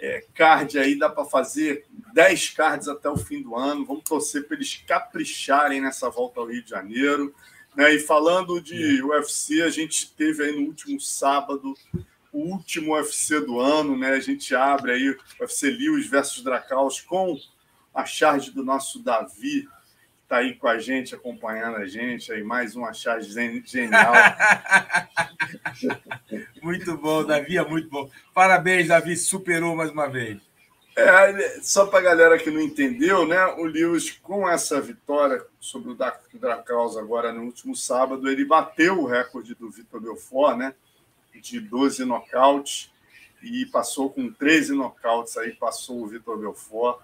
É, 0.00 0.24
card 0.34 0.78
aí 0.78 0.98
dá 0.98 1.10
para 1.10 1.26
fazer 1.26 1.84
10 2.14 2.48
cards 2.48 2.88
até 2.88 3.10
o 3.10 3.16
fim 3.18 3.42
do 3.42 3.54
ano. 3.54 3.84
Vamos 3.84 4.04
torcer 4.04 4.46
para 4.46 4.56
eles 4.56 4.82
capricharem 4.86 5.82
nessa 5.82 6.08
volta 6.08 6.40
ao 6.40 6.46
Rio 6.46 6.62
de 6.62 6.70
Janeiro. 6.70 7.34
Né? 7.76 7.96
E 7.96 7.98
falando 7.98 8.58
de 8.58 9.00
é. 9.00 9.04
UFC, 9.04 9.60
a 9.60 9.68
gente 9.68 10.10
teve 10.12 10.42
aí 10.42 10.58
no 10.58 10.66
último 10.66 10.98
sábado 10.98 11.74
o 12.32 12.38
último 12.38 12.94
UFC 12.94 13.40
do 13.40 13.60
ano, 13.60 13.98
né? 13.98 14.12
A 14.12 14.20
gente 14.20 14.56
abre 14.56 14.92
aí 14.92 15.10
o 15.10 15.18
UFC 15.42 15.68
Lewis 15.68 16.06
versus 16.06 16.42
Dracaus 16.42 17.02
com 17.02 17.38
a 17.94 18.06
charge 18.06 18.50
do 18.50 18.64
nosso 18.64 18.98
Davi, 18.98 19.68
está 20.24 20.38
aí 20.38 20.54
com 20.54 20.66
a 20.66 20.78
gente, 20.78 21.14
acompanhando 21.14 21.76
a 21.76 21.86
gente, 21.86 22.32
aí 22.32 22.42
mais 22.42 22.74
uma 22.74 22.92
charge 22.92 23.30
genial. 23.64 24.12
muito 26.60 26.96
bom, 26.96 27.24
Davi, 27.24 27.56
é 27.56 27.64
muito 27.64 27.88
bom. 27.88 28.10
Parabéns, 28.32 28.88
Davi, 28.88 29.16
superou 29.16 29.76
mais 29.76 29.90
uma 29.90 30.08
vez. 30.08 30.40
É, 30.96 31.60
só 31.60 31.86
para 31.86 31.98
a 31.98 32.02
galera 32.02 32.38
que 32.38 32.50
não 32.50 32.60
entendeu, 32.60 33.26
né? 33.26 33.44
O 33.58 33.64
Lewis, 33.64 34.10
com 34.10 34.48
essa 34.48 34.80
vitória 34.80 35.44
sobre 35.60 35.90
o 35.90 35.98
Dracaus 36.34 36.96
agora 36.96 37.32
no 37.32 37.42
último 37.42 37.74
sábado, 37.74 38.28
ele 38.28 38.44
bateu 38.44 39.00
o 39.00 39.06
recorde 39.06 39.54
do 39.54 39.70
Vitor 39.70 40.00
Belfort, 40.00 40.56
né? 40.56 40.74
De 41.34 41.60
12 41.60 42.04
nocautes 42.04 42.90
e 43.42 43.66
passou 43.66 44.08
com 44.08 44.32
13 44.32 44.74
nocautes 44.74 45.36
aí, 45.36 45.52
passou 45.52 46.02
o 46.02 46.06
Vitor 46.06 46.38
Belfort. 46.38 47.00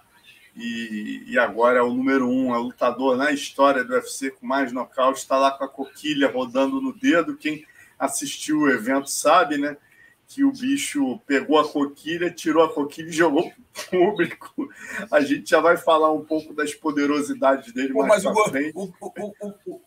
E, 0.56 1.24
e, 1.26 1.38
agora 1.38 1.78
é 1.78 1.82
o 1.82 1.94
número 1.94 2.28
um, 2.28 2.54
é 2.54 2.58
o 2.58 2.62
lutador 2.62 3.16
na 3.16 3.30
história 3.30 3.84
do 3.84 3.94
UFC 3.94 4.30
com 4.30 4.46
mais 4.46 4.72
nocautes, 4.72 5.22
está 5.22 5.38
lá 5.38 5.52
com 5.52 5.64
a 5.64 5.68
coquilha 5.68 6.30
rodando 6.30 6.80
no 6.80 6.92
dedo. 6.92 7.36
Quem 7.36 7.64
assistiu 7.98 8.60
o 8.60 8.70
evento 8.70 9.08
sabe, 9.08 9.56
né? 9.56 9.76
que 10.30 10.44
o 10.44 10.52
bicho 10.52 11.18
pegou 11.26 11.58
a 11.58 11.68
coquilha, 11.68 12.30
tirou 12.30 12.62
a 12.62 12.72
coquilha 12.72 13.08
e 13.08 13.12
jogou 13.12 13.50
para 13.50 13.98
o 13.98 14.06
público. 14.06 14.68
A 15.10 15.20
gente 15.20 15.50
já 15.50 15.60
vai 15.60 15.76
falar 15.76 16.12
um 16.12 16.24
pouco 16.24 16.54
das 16.54 16.72
poderosidades 16.72 17.72
dele 17.72 17.92
Pô, 17.92 18.06
mais 18.06 18.22
mas 18.22 18.48
frente. 18.48 18.72
O, 18.76 18.84
o, 19.00 19.12
o, 19.18 19.54
o, 19.66 19.80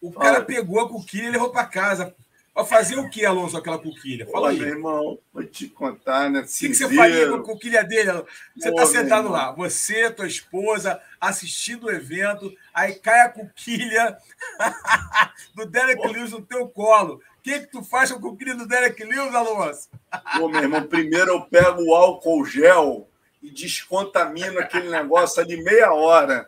o 0.00 0.12
cara 0.12 0.42
pegou 0.42 0.80
a 0.80 0.88
coquilha 0.88 1.28
e 1.28 1.30
levou 1.30 1.50
para 1.50 1.64
casa. 1.64 2.12
Para 2.58 2.64
fazer 2.64 2.98
o 2.98 3.08
que, 3.08 3.24
Alonso, 3.24 3.56
aquela 3.56 3.78
coquilha? 3.78 4.26
Fala 4.26 4.50
aí. 4.50 4.58
Meu 4.58 4.68
irmão, 4.68 5.18
vou 5.32 5.44
te 5.44 5.68
contar, 5.68 6.28
né? 6.28 6.40
O 6.40 6.42
que, 6.42 6.68
que, 6.68 6.74
você 6.74 6.92
faria 6.92 7.28
com 7.28 7.36
a 7.36 7.42
coquilha 7.44 7.84
dele? 7.84 8.10
Você 8.56 8.68
está 8.70 8.86
sentado 8.86 9.28
lá, 9.28 9.52
você, 9.52 10.10
tua 10.10 10.26
esposa, 10.26 11.00
assistindo 11.20 11.86
o 11.86 11.90
evento, 11.90 12.52
aí 12.74 12.94
cai 12.94 13.20
a 13.20 13.28
coquilha 13.28 14.18
do 15.54 15.66
Derek 15.66 16.04
Lewis 16.08 16.32
no 16.32 16.42
teu 16.42 16.66
colo 16.68 17.20
que, 17.48 17.60
que 17.60 17.66
tu 17.66 17.82
faz 17.82 18.12
com 18.12 18.28
o 18.28 18.36
querido 18.36 18.66
Derek 18.66 19.02
Lewis, 19.02 19.34
Alonso? 19.34 19.88
Pô, 20.36 20.48
meu 20.48 20.62
irmão, 20.62 20.82
primeiro 20.82 21.30
eu 21.30 21.40
pego 21.42 21.82
o 21.82 21.94
álcool 21.94 22.44
gel 22.44 23.08
e 23.42 23.50
descontamino 23.50 24.58
aquele 24.58 24.90
negócio 24.90 25.40
ali 25.40 25.62
meia 25.62 25.92
hora. 25.92 26.46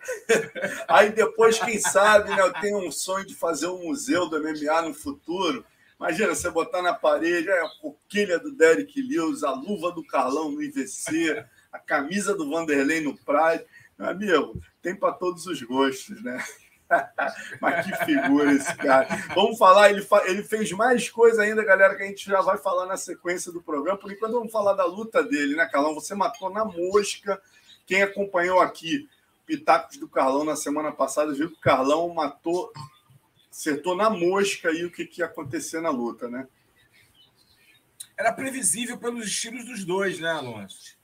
Aí 0.86 1.10
depois, 1.10 1.58
quem 1.58 1.78
sabe, 1.78 2.30
né, 2.30 2.42
eu 2.42 2.52
tenho 2.54 2.86
um 2.86 2.92
sonho 2.92 3.24
de 3.24 3.34
fazer 3.34 3.68
um 3.68 3.86
museu 3.86 4.28
do 4.28 4.42
MMA 4.42 4.82
no 4.82 4.94
futuro. 4.94 5.64
Imagina, 6.00 6.34
você 6.34 6.50
botar 6.50 6.80
na 6.80 6.94
parede 6.94 7.50
é, 7.50 7.60
a 7.60 7.68
coquilha 7.78 8.38
do 8.38 8.50
Derek 8.50 9.02
Lewis, 9.02 9.42
a 9.42 9.52
luva 9.52 9.92
do 9.92 10.02
Carlão 10.02 10.50
no 10.50 10.62
IVC, 10.62 11.44
a 11.70 11.78
camisa 11.78 12.34
do 12.34 12.48
Vanderlei 12.48 13.02
no 13.02 13.14
Pride. 13.14 13.66
Meu 13.98 14.08
amigo, 14.08 14.62
tem 14.80 14.96
para 14.96 15.12
todos 15.12 15.44
os 15.44 15.62
gostos, 15.62 16.24
né? 16.24 16.42
Mas 17.60 17.84
que 17.84 18.04
figura 18.06 18.50
esse 18.50 18.74
cara. 18.78 19.08
Vamos 19.34 19.58
falar, 19.58 19.90
ele, 19.90 20.00
fa 20.00 20.22
ele 20.26 20.42
fez 20.42 20.72
mais 20.72 21.10
coisa 21.10 21.42
ainda, 21.42 21.62
galera, 21.62 21.94
que 21.94 22.02
a 22.02 22.06
gente 22.06 22.24
já 22.24 22.40
vai 22.40 22.56
falar 22.56 22.86
na 22.86 22.96
sequência 22.96 23.52
do 23.52 23.60
programa. 23.60 23.98
Por 23.98 24.10
enquanto, 24.10 24.32
vamos 24.32 24.50
falar 24.50 24.72
da 24.72 24.86
luta 24.86 25.22
dele, 25.22 25.54
né, 25.54 25.66
Carlão? 25.66 25.92
Você 25.92 26.14
matou 26.14 26.48
na 26.48 26.64
mosca. 26.64 27.38
Quem 27.86 28.00
acompanhou 28.00 28.58
aqui 28.58 29.06
Pitacos 29.44 29.98
do 29.98 30.08
Carlão 30.08 30.44
na 30.44 30.56
semana 30.56 30.92
passada 30.92 31.34
viu 31.34 31.50
que 31.50 31.58
o 31.58 31.60
Carlão 31.60 32.08
matou, 32.14 32.72
acertou 33.60 33.94
na 33.94 34.08
mosca 34.08 34.70
aí 34.70 34.86
o 34.86 34.90
que, 34.90 35.04
que 35.04 35.20
ia 35.20 35.26
acontecer 35.26 35.82
na 35.82 35.90
luta, 35.90 36.28
né? 36.28 36.48
Era 38.16 38.32
previsível 38.32 38.96
pelos 38.96 39.26
estilos 39.26 39.66
dos 39.66 39.84
dois, 39.84 40.18
né, 40.18 40.30
Alonso? 40.30 40.98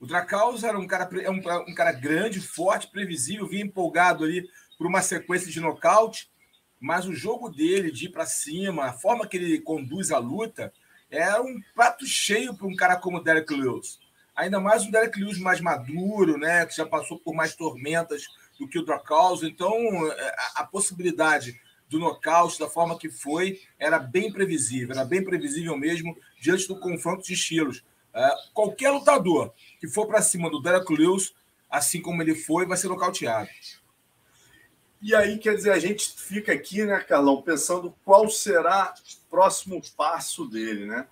O 0.00 0.06
Dracaus 0.06 0.64
era 0.64 0.76
um 0.76 0.88
cara, 0.88 1.08
é 1.20 1.30
um, 1.30 1.40
um 1.68 1.74
cara 1.74 1.92
grande, 1.92 2.40
forte, 2.40 2.88
previsível, 2.88 3.46
vinha 3.46 3.64
empolgado 3.64 4.24
ali 4.24 4.48
por 4.76 4.88
uma 4.88 5.02
sequência 5.02 5.50
de 5.50 5.60
nocaute, 5.60 6.28
mas 6.80 7.06
o 7.06 7.14
jogo 7.14 7.48
dele 7.48 7.92
de 7.92 8.06
ir 8.06 8.08
para 8.08 8.26
cima, 8.26 8.86
a 8.86 8.92
forma 8.92 9.26
que 9.26 9.36
ele 9.36 9.60
conduz 9.60 10.10
a 10.10 10.18
luta, 10.18 10.72
é 11.10 11.38
um 11.40 11.60
prato 11.74 12.06
cheio 12.06 12.54
para 12.54 12.66
um 12.66 12.74
cara 12.74 12.96
como 12.96 13.18
o 13.18 13.22
Derek 13.22 13.52
Lewis. 13.54 14.00
Ainda 14.34 14.58
mais 14.58 14.84
um 14.84 14.90
Derek 14.90 15.20
Lewis 15.20 15.38
mais 15.38 15.60
maduro, 15.60 16.38
né, 16.38 16.66
que 16.66 16.74
já 16.74 16.86
passou 16.86 17.20
por 17.20 17.34
mais 17.34 17.54
tormentas 17.54 18.26
do 18.58 18.66
que 18.66 18.78
o 18.78 18.84
Dracaus. 18.84 19.42
Então, 19.42 19.74
é, 20.10 20.34
a, 20.56 20.62
a 20.62 20.64
possibilidade 20.64 21.60
do 21.90 21.98
nocaute, 21.98 22.58
da 22.58 22.68
forma 22.68 22.96
que 22.96 23.10
foi, 23.10 23.60
era 23.78 23.98
bem 23.98 24.32
previsível, 24.32 24.94
era 24.94 25.04
bem 25.04 25.22
previsível 25.22 25.76
mesmo 25.76 26.16
diante 26.40 26.68
do 26.68 26.78
confronto 26.78 27.24
de 27.24 27.34
estilos. 27.34 27.84
É, 28.14 28.30
qualquer 28.54 28.90
lutador 28.90 29.52
que 29.80 29.88
for 29.88 30.06
para 30.06 30.22
cima 30.22 30.48
do 30.48 30.62
Derek 30.62 30.92
Lewis, 30.92 31.34
assim 31.68 32.00
como 32.00 32.22
ele 32.22 32.34
foi, 32.34 32.64
vai 32.64 32.76
ser 32.76 32.88
nocauteado. 32.88 33.48
E 35.02 35.14
aí, 35.14 35.38
quer 35.38 35.56
dizer, 35.56 35.72
a 35.72 35.78
gente 35.78 36.12
fica 36.12 36.52
aqui, 36.52 36.84
né, 36.84 37.00
Carlão, 37.00 37.42
pensando 37.42 37.94
qual 38.04 38.28
será 38.28 38.94
o 38.94 39.30
próximo 39.30 39.80
passo 39.96 40.46
dele, 40.46 40.86
né? 40.86 41.06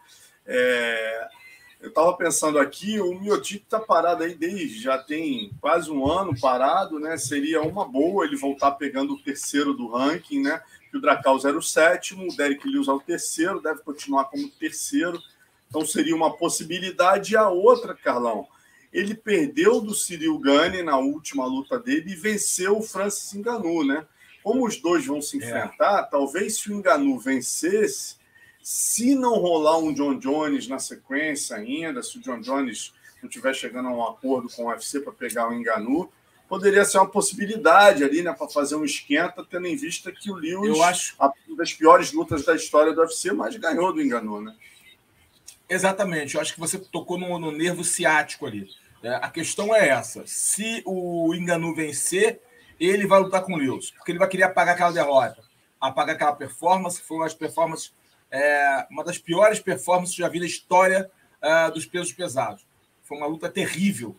É, 0.47 1.29
eu 1.81 1.91
estava 1.91 2.13
pensando 2.17 2.59
aqui, 2.59 3.01
o 3.01 3.15
Miotic 3.19 3.63
está 3.63 3.79
parado 3.79 4.25
aí 4.25 4.35
desde 4.35 4.83
já 4.83 4.99
tem 4.99 5.53
quase 5.61 5.91
um 5.91 6.11
ano 6.11 6.39
parado, 6.41 6.99
né? 6.99 7.17
Seria 7.17 7.63
uma 7.63 7.87
boa 7.87 8.25
ele 8.25 8.37
voltar 8.37 8.73
pegando 8.73 9.15
o 9.15 9.23
terceiro 9.23 9.73
do 9.73 9.89
ranking, 9.89 10.43
né? 10.43 10.61
Que 10.91 10.97
o 10.97 11.01
Dracaus 11.01 11.45
era 11.45 11.57
o 11.57 11.63
sétimo, 11.63 12.25
o 12.25 12.37
Derek 12.37 12.69
Lewis 12.69 12.89
é 12.89 12.93
o 12.93 13.01
terceiro, 13.01 13.63
deve 13.63 13.81
continuar 13.83 14.25
como 14.25 14.49
terceiro. 14.51 15.23
Então 15.69 15.87
seria 15.87 16.17
uma 16.17 16.37
possibilidade. 16.37 17.35
E 17.35 17.37
a 17.37 17.49
outra, 17.49 17.95
Carlão, 17.95 18.49
ele 18.93 19.15
perdeu 19.15 19.81
do 19.81 19.95
Cyril 19.95 20.39
Gane 20.39 20.83
na 20.83 20.99
última 20.99 21.47
luta 21.47 21.79
dele 21.79 22.11
e 22.13 22.17
venceu 22.17 22.79
o 22.79 22.83
Francis 22.83 23.33
Ngannou, 23.35 23.85
né? 23.85 24.05
Como 24.43 24.67
os 24.67 24.81
dois 24.81 25.07
vão 25.07 25.23
se 25.23 25.41
é. 25.41 25.47
enfrentar, 25.47 26.01
é. 26.01 26.11
talvez 26.11 26.59
se 26.59 26.73
o 26.73 26.77
Ngannou 26.79 27.21
vencesse, 27.21 28.17
se 28.71 29.15
não 29.15 29.39
rolar 29.39 29.79
um 29.79 29.95
John 29.95 30.19
Jones 30.19 30.69
na 30.69 30.79
sequência 30.79 31.57
ainda, 31.57 32.03
se 32.03 32.19
o 32.19 32.21
John 32.21 32.39
Jones 32.39 32.93
não 33.23 33.27
estiver 33.27 33.55
chegando 33.55 33.89
a 33.89 33.93
um 33.93 34.05
acordo 34.05 34.47
com 34.51 34.65
o 34.65 34.69
UFC 34.69 35.01
para 35.01 35.11
pegar 35.11 35.49
o 35.49 35.55
Enganu, 35.55 36.13
poderia 36.47 36.85
ser 36.85 36.99
uma 36.99 37.09
possibilidade 37.09 38.05
ali, 38.05 38.21
né, 38.21 38.31
para 38.31 38.47
fazer 38.47 38.77
um 38.77 38.85
esquenta, 38.85 39.43
tendo 39.43 39.67
em 39.67 39.75
vista 39.75 40.13
que 40.13 40.31
o 40.31 40.35
Lewis, 40.35 40.77
eu 40.77 40.83
acho... 40.83 41.17
uma 41.19 41.33
das 41.57 41.73
piores 41.73 42.13
lutas 42.13 42.45
da 42.45 42.55
história 42.55 42.93
do 42.93 43.01
UFC, 43.01 43.33
mas 43.33 43.57
ganhou 43.57 43.91
do 43.91 44.03
Enganu, 44.03 44.43
né? 44.43 44.55
Exatamente, 45.67 46.35
eu 46.35 46.41
acho 46.43 46.53
que 46.53 46.61
você 46.61 46.79
tocou 46.79 47.19
no, 47.19 47.39
no 47.39 47.51
nervo 47.51 47.83
ciático 47.83 48.45
ali. 48.45 48.69
É, 49.03 49.15
a 49.15 49.31
questão 49.31 49.75
é 49.75 49.89
essa: 49.89 50.25
se 50.27 50.83
o 50.85 51.35
Enganu 51.35 51.75
vencer, 51.75 52.39
ele 52.79 53.07
vai 53.07 53.19
lutar 53.19 53.43
com 53.45 53.55
o 53.55 53.57
Lewis, 53.57 53.93
porque 53.93 54.13
ele 54.13 54.19
vai 54.19 54.29
querer 54.29 54.43
apagar 54.43 54.75
aquela 54.75 54.93
derrota, 54.93 55.43
apagar 55.81 56.17
aquela 56.17 56.35
performance, 56.35 57.01
foi 57.01 57.17
uma 57.17 57.25
das 57.25 57.35
performances, 57.35 57.97
é, 58.31 58.87
uma 58.91 59.05
das 59.05 59.19
piores 59.19 59.61
performances 59.61 60.15
que 60.15 60.23
já 60.23 60.29
vi 60.29 60.41
na 60.41 60.47
história 60.47 61.11
é, 61.41 61.71
dos 61.71 61.87
pesos 61.87 62.13
pesados. 62.13 62.67
Foi 63.03 63.17
uma 63.17 63.27
luta 63.27 63.49
terrível 63.49 64.17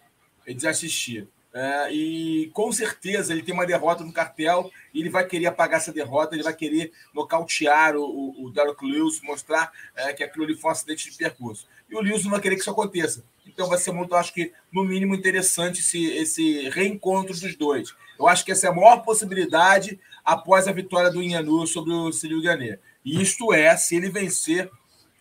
de 0.47 0.67
assistir. 0.67 1.27
É, 1.51 1.91
e 1.91 2.51
com 2.53 2.71
certeza 2.71 3.33
ele 3.33 3.41
tem 3.41 3.55
uma 3.55 3.65
derrota 3.65 4.03
no 4.03 4.13
cartel 4.13 4.69
e 4.93 4.99
ele 4.99 5.09
vai 5.09 5.25
querer 5.25 5.47
apagar 5.47 5.79
essa 5.79 5.91
derrota, 5.91 6.35
ele 6.35 6.43
vai 6.43 6.53
querer 6.53 6.91
nocautear 7.11 7.95
o, 7.95 8.03
o, 8.03 8.45
o 8.45 8.51
Derek 8.51 8.85
Lewis, 8.85 9.19
mostrar 9.23 9.71
é, 9.95 10.13
que 10.13 10.23
aquilo 10.23 10.45
ali 10.45 10.55
foi 10.55 10.69
um 10.69 10.71
acidente 10.71 11.09
de 11.09 11.17
percurso. 11.17 11.67
E 11.89 11.95
o 11.95 12.01
Lewis 12.01 12.23
não 12.23 12.31
vai 12.31 12.39
querer 12.39 12.55
que 12.55 12.61
isso 12.61 12.69
aconteça. 12.69 13.25
Então 13.47 13.67
vai 13.67 13.79
ser 13.79 13.91
muito, 13.91 14.15
acho 14.15 14.31
que, 14.31 14.53
no 14.71 14.83
mínimo, 14.83 15.15
interessante 15.15 15.79
esse, 15.79 16.05
esse 16.17 16.69
reencontro 16.69 17.33
dos 17.33 17.55
dois. 17.55 17.95
Eu 18.19 18.27
acho 18.27 18.45
que 18.45 18.51
essa 18.51 18.67
é 18.67 18.69
a 18.69 18.73
maior 18.73 18.97
possibilidade 18.97 19.99
após 20.23 20.67
a 20.67 20.71
vitória 20.71 21.09
do 21.09 21.23
Inhanu 21.23 21.65
sobre 21.65 21.91
o 21.91 22.11
Cyril 22.11 22.43
Ganet. 22.43 22.79
Isto 23.03 23.53
é, 23.53 23.75
se 23.77 23.95
ele 23.95 24.09
vencer 24.09 24.69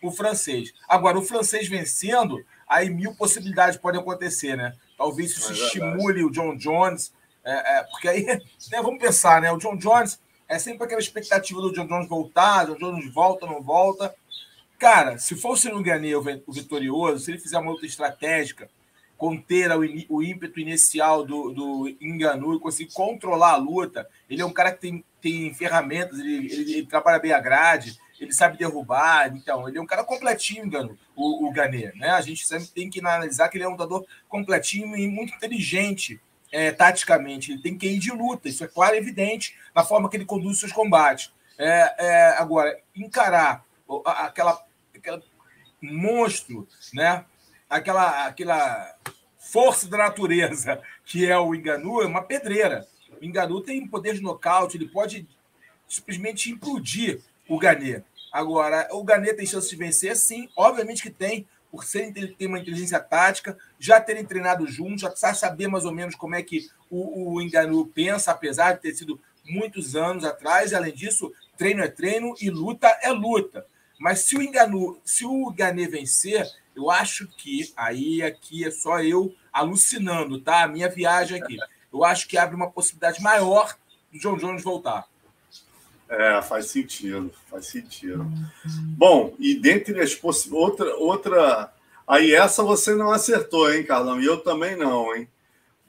o 0.01 0.11
francês. 0.11 0.73
Agora, 0.87 1.17
o 1.17 1.23
francês 1.23 1.67
vencendo, 1.67 2.43
aí 2.67 2.89
mil 2.89 3.15
possibilidades 3.15 3.77
podem 3.77 3.99
acontecer, 3.99 4.55
né? 4.55 4.75
Talvez 4.97 5.31
isso 5.31 5.51
é 5.51 5.55
estimule 5.55 6.23
o 6.23 6.29
John 6.29 6.55
Jones, 6.55 7.13
é, 7.43 7.79
é, 7.79 7.83
porque 7.83 8.07
aí, 8.07 8.25
né, 8.71 8.81
vamos 8.81 8.99
pensar, 8.99 9.41
né? 9.41 9.51
O 9.51 9.57
John 9.57 9.77
Jones 9.77 10.19
é 10.47 10.57
sempre 10.59 10.83
aquela 10.83 11.01
expectativa 11.01 11.61
do 11.61 11.71
John 11.73 11.87
Jones 11.87 12.07
voltar, 12.07 12.65
John 12.65 12.77
Jones 12.77 13.13
volta, 13.13 13.45
não 13.45 13.61
volta. 13.61 14.13
Cara, 14.77 15.17
se 15.17 15.35
for 15.35 15.51
o 15.51 15.57
Ciro 15.57 15.77
o 15.77 16.53
vitorioso, 16.53 17.23
se 17.23 17.31
ele 17.31 17.39
fizer 17.39 17.57
uma 17.59 17.71
luta 17.71 17.85
estratégica, 17.85 18.69
conter 19.19 19.69
o, 20.09 20.23
ímpeto 20.23 20.61
inicial 20.61 21.25
do, 21.25 21.51
do 21.51 21.97
Enganu 21.99 22.55
e 22.55 22.59
conseguir 22.59 22.93
controlar 22.93 23.51
a 23.51 23.57
luta, 23.57 24.07
ele 24.29 24.41
é 24.41 24.45
um 24.45 24.53
cara 24.53 24.71
que 24.71 24.79
tem, 24.79 25.05
tem 25.21 25.53
ferramentas, 25.53 26.17
ele, 26.17 26.37
ele, 26.37 26.73
ele 26.73 26.85
trabalha 26.87 27.19
bem 27.19 27.33
a 27.33 27.39
grade, 27.39 27.99
ele 28.17 28.33
sabe 28.33 28.57
derrubar, 28.57 29.27
então, 29.35 29.67
ele 29.67 29.77
é 29.77 29.81
um 29.81 29.85
cara 29.85 30.05
completinho, 30.05 30.65
Enganu, 30.65 30.97
o, 31.13 31.47
o 31.47 31.51
Ganê, 31.51 31.91
né? 31.95 32.11
A 32.11 32.21
gente 32.21 32.47
sempre 32.47 32.69
tem 32.69 32.89
que 32.89 33.01
analisar 33.01 33.49
que 33.49 33.57
ele 33.57 33.65
é 33.65 33.67
um 33.67 33.71
lutador 33.71 34.05
completinho 34.29 34.95
e 34.95 35.05
muito 35.05 35.35
inteligente 35.35 36.19
é, 36.49 36.71
taticamente, 36.71 37.51
ele 37.51 37.61
tem 37.61 37.77
que 37.77 37.87
ir 37.87 37.99
de 37.99 38.11
luta, 38.11 38.47
isso 38.47 38.63
é 38.63 38.67
claro 38.67 38.95
e 38.95 38.99
evidente 38.99 39.53
na 39.75 39.83
forma 39.83 40.09
que 40.09 40.15
ele 40.15 40.25
conduz 40.25 40.59
seus 40.59 40.71
combates. 40.71 41.31
É, 41.57 41.95
é, 41.99 42.27
agora, 42.37 42.79
encarar 42.95 43.65
aquela 44.05 44.63
aquele 44.95 45.21
monstro, 45.81 46.67
né? 46.93 47.25
Aquela, 47.69 48.25
aquela 48.25 48.95
força 49.51 49.87
da 49.87 49.97
natureza 49.97 50.81
que 51.05 51.25
é 51.25 51.37
o 51.37 51.53
Enganu, 51.55 52.01
é 52.01 52.05
uma 52.05 52.21
pedreira. 52.21 52.87
O 53.19 53.25
Enganu 53.25 53.61
tem 53.61 53.85
poder 53.87 54.13
de 54.13 54.21
nocaute, 54.21 54.77
ele 54.77 54.87
pode 54.87 55.27
simplesmente 55.87 56.51
implodir 56.51 57.19
o 57.47 57.57
Ganê. 57.57 58.03
Agora, 58.31 58.87
o 58.91 59.03
Ganê 59.03 59.33
tem 59.33 59.45
chance 59.45 59.69
de 59.69 59.75
vencer? 59.75 60.15
Sim, 60.15 60.47
obviamente 60.55 61.01
que 61.01 61.09
tem, 61.09 61.47
por 61.71 61.83
ser 61.83 62.13
ter 62.13 62.45
uma 62.45 62.59
inteligência 62.59 62.99
tática, 62.99 63.57
já 63.79 63.99
terem 63.99 64.23
treinado 64.23 64.67
juntos, 64.67 65.01
já 65.01 65.33
saber 65.33 65.67
mais 65.67 65.83
ou 65.85 65.91
menos 65.91 66.15
como 66.15 66.35
é 66.35 66.43
que 66.43 66.69
o, 66.89 67.33
o 67.33 67.41
Enganu 67.41 67.87
pensa, 67.87 68.31
apesar 68.31 68.73
de 68.73 68.81
ter 68.81 68.93
sido 68.93 69.19
muitos 69.43 69.95
anos 69.95 70.23
atrás. 70.23 70.73
Além 70.73 70.93
disso, 70.93 71.33
treino 71.57 71.83
é 71.83 71.87
treino 71.87 72.35
e 72.39 72.49
luta 72.51 72.87
é 73.01 73.11
luta. 73.11 73.65
Mas 73.99 74.19
se 74.19 74.37
o 74.37 74.41
Enganu, 74.41 74.99
se 75.03 75.25
o 75.25 75.51
Gané 75.51 75.87
vencer, 75.87 76.47
eu 76.75 76.89
acho 76.89 77.27
que 77.27 77.73
aí 77.75 78.21
aqui 78.21 78.65
é 78.65 78.71
só 78.71 79.03
eu 79.03 79.35
alucinando, 79.51 80.39
tá? 80.39 80.63
A 80.63 80.67
minha 80.67 80.89
viagem 80.89 81.41
aqui. 81.41 81.57
Eu 81.91 82.03
acho 82.03 82.27
que 82.27 82.37
abre 82.37 82.55
uma 82.55 82.69
possibilidade 82.69 83.21
maior 83.21 83.75
do 84.11 84.19
John 84.19 84.37
Jones 84.37 84.63
voltar. 84.63 85.05
É, 86.07 86.41
faz 86.41 86.67
sentido, 86.67 87.31
faz 87.49 87.67
sentido. 87.67 88.25
Bom, 88.97 89.35
e 89.39 89.53
dentre 89.55 89.99
as 90.01 90.15
possibilidades. 90.15 90.69
Outra, 90.69 90.95
outra. 90.95 91.73
Aí 92.07 92.33
essa 92.33 92.63
você 92.63 92.95
não 92.95 93.11
acertou, 93.11 93.71
hein, 93.71 93.83
Carlão? 93.83 94.19
E 94.19 94.25
eu 94.25 94.39
também 94.39 94.75
não, 94.75 95.15
hein? 95.15 95.27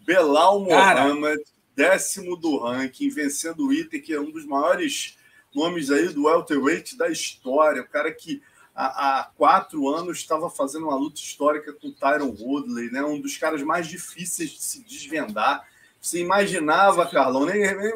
Belal 0.05 0.61
Mohamed, 0.61 1.42
décimo 1.75 2.37
do 2.37 2.59
ranking, 2.59 3.09
vencendo 3.09 3.66
o 3.66 3.73
Iter, 3.73 4.03
que 4.03 4.12
é 4.12 4.20
um 4.20 4.31
dos 4.31 4.44
maiores 4.44 5.16
nomes 5.55 5.90
aí 5.90 6.09
do 6.09 6.25
welterweight 6.25 6.96
da 6.96 7.09
história, 7.09 7.83
o 7.83 7.88
cara 7.88 8.12
que 8.12 8.42
há, 8.81 9.21
há, 9.21 9.25
quatro 9.25 9.88
anos 9.88 10.19
estava 10.19 10.49
fazendo 10.49 10.87
uma 10.87 10.97
luta 10.97 11.21
histórica 11.21 11.73
com 11.73 11.88
o 11.88 11.93
Tyron 11.93 12.35
Woodley, 12.38 12.90
né? 12.90 13.03
um 13.03 13.21
dos 13.21 13.37
caras 13.37 13.62
mais 13.62 13.87
difíceis 13.87 14.51
de 14.51 14.62
se 14.62 14.83
desvendar. 14.85 15.69
Você 16.01 16.21
imaginava, 16.21 17.07
Carlão, 17.07 17.45
nem, 17.45 17.61
nem 17.61 17.93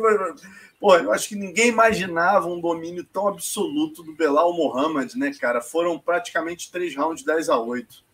Pô, 0.78 0.94
eu 0.96 1.12
acho 1.12 1.28
que 1.28 1.36
ninguém 1.36 1.68
imaginava 1.68 2.46
um 2.46 2.60
domínio 2.60 3.04
tão 3.04 3.28
absoluto 3.28 4.02
do 4.02 4.14
Belal 4.14 4.52
Mohamed, 4.52 5.16
né, 5.16 5.32
cara? 5.32 5.62
Foram 5.62 5.98
praticamente 5.98 6.70
três 6.70 6.94
rounds 6.94 7.24
10 7.24 7.48
a 7.48 7.58
8. 7.58 8.04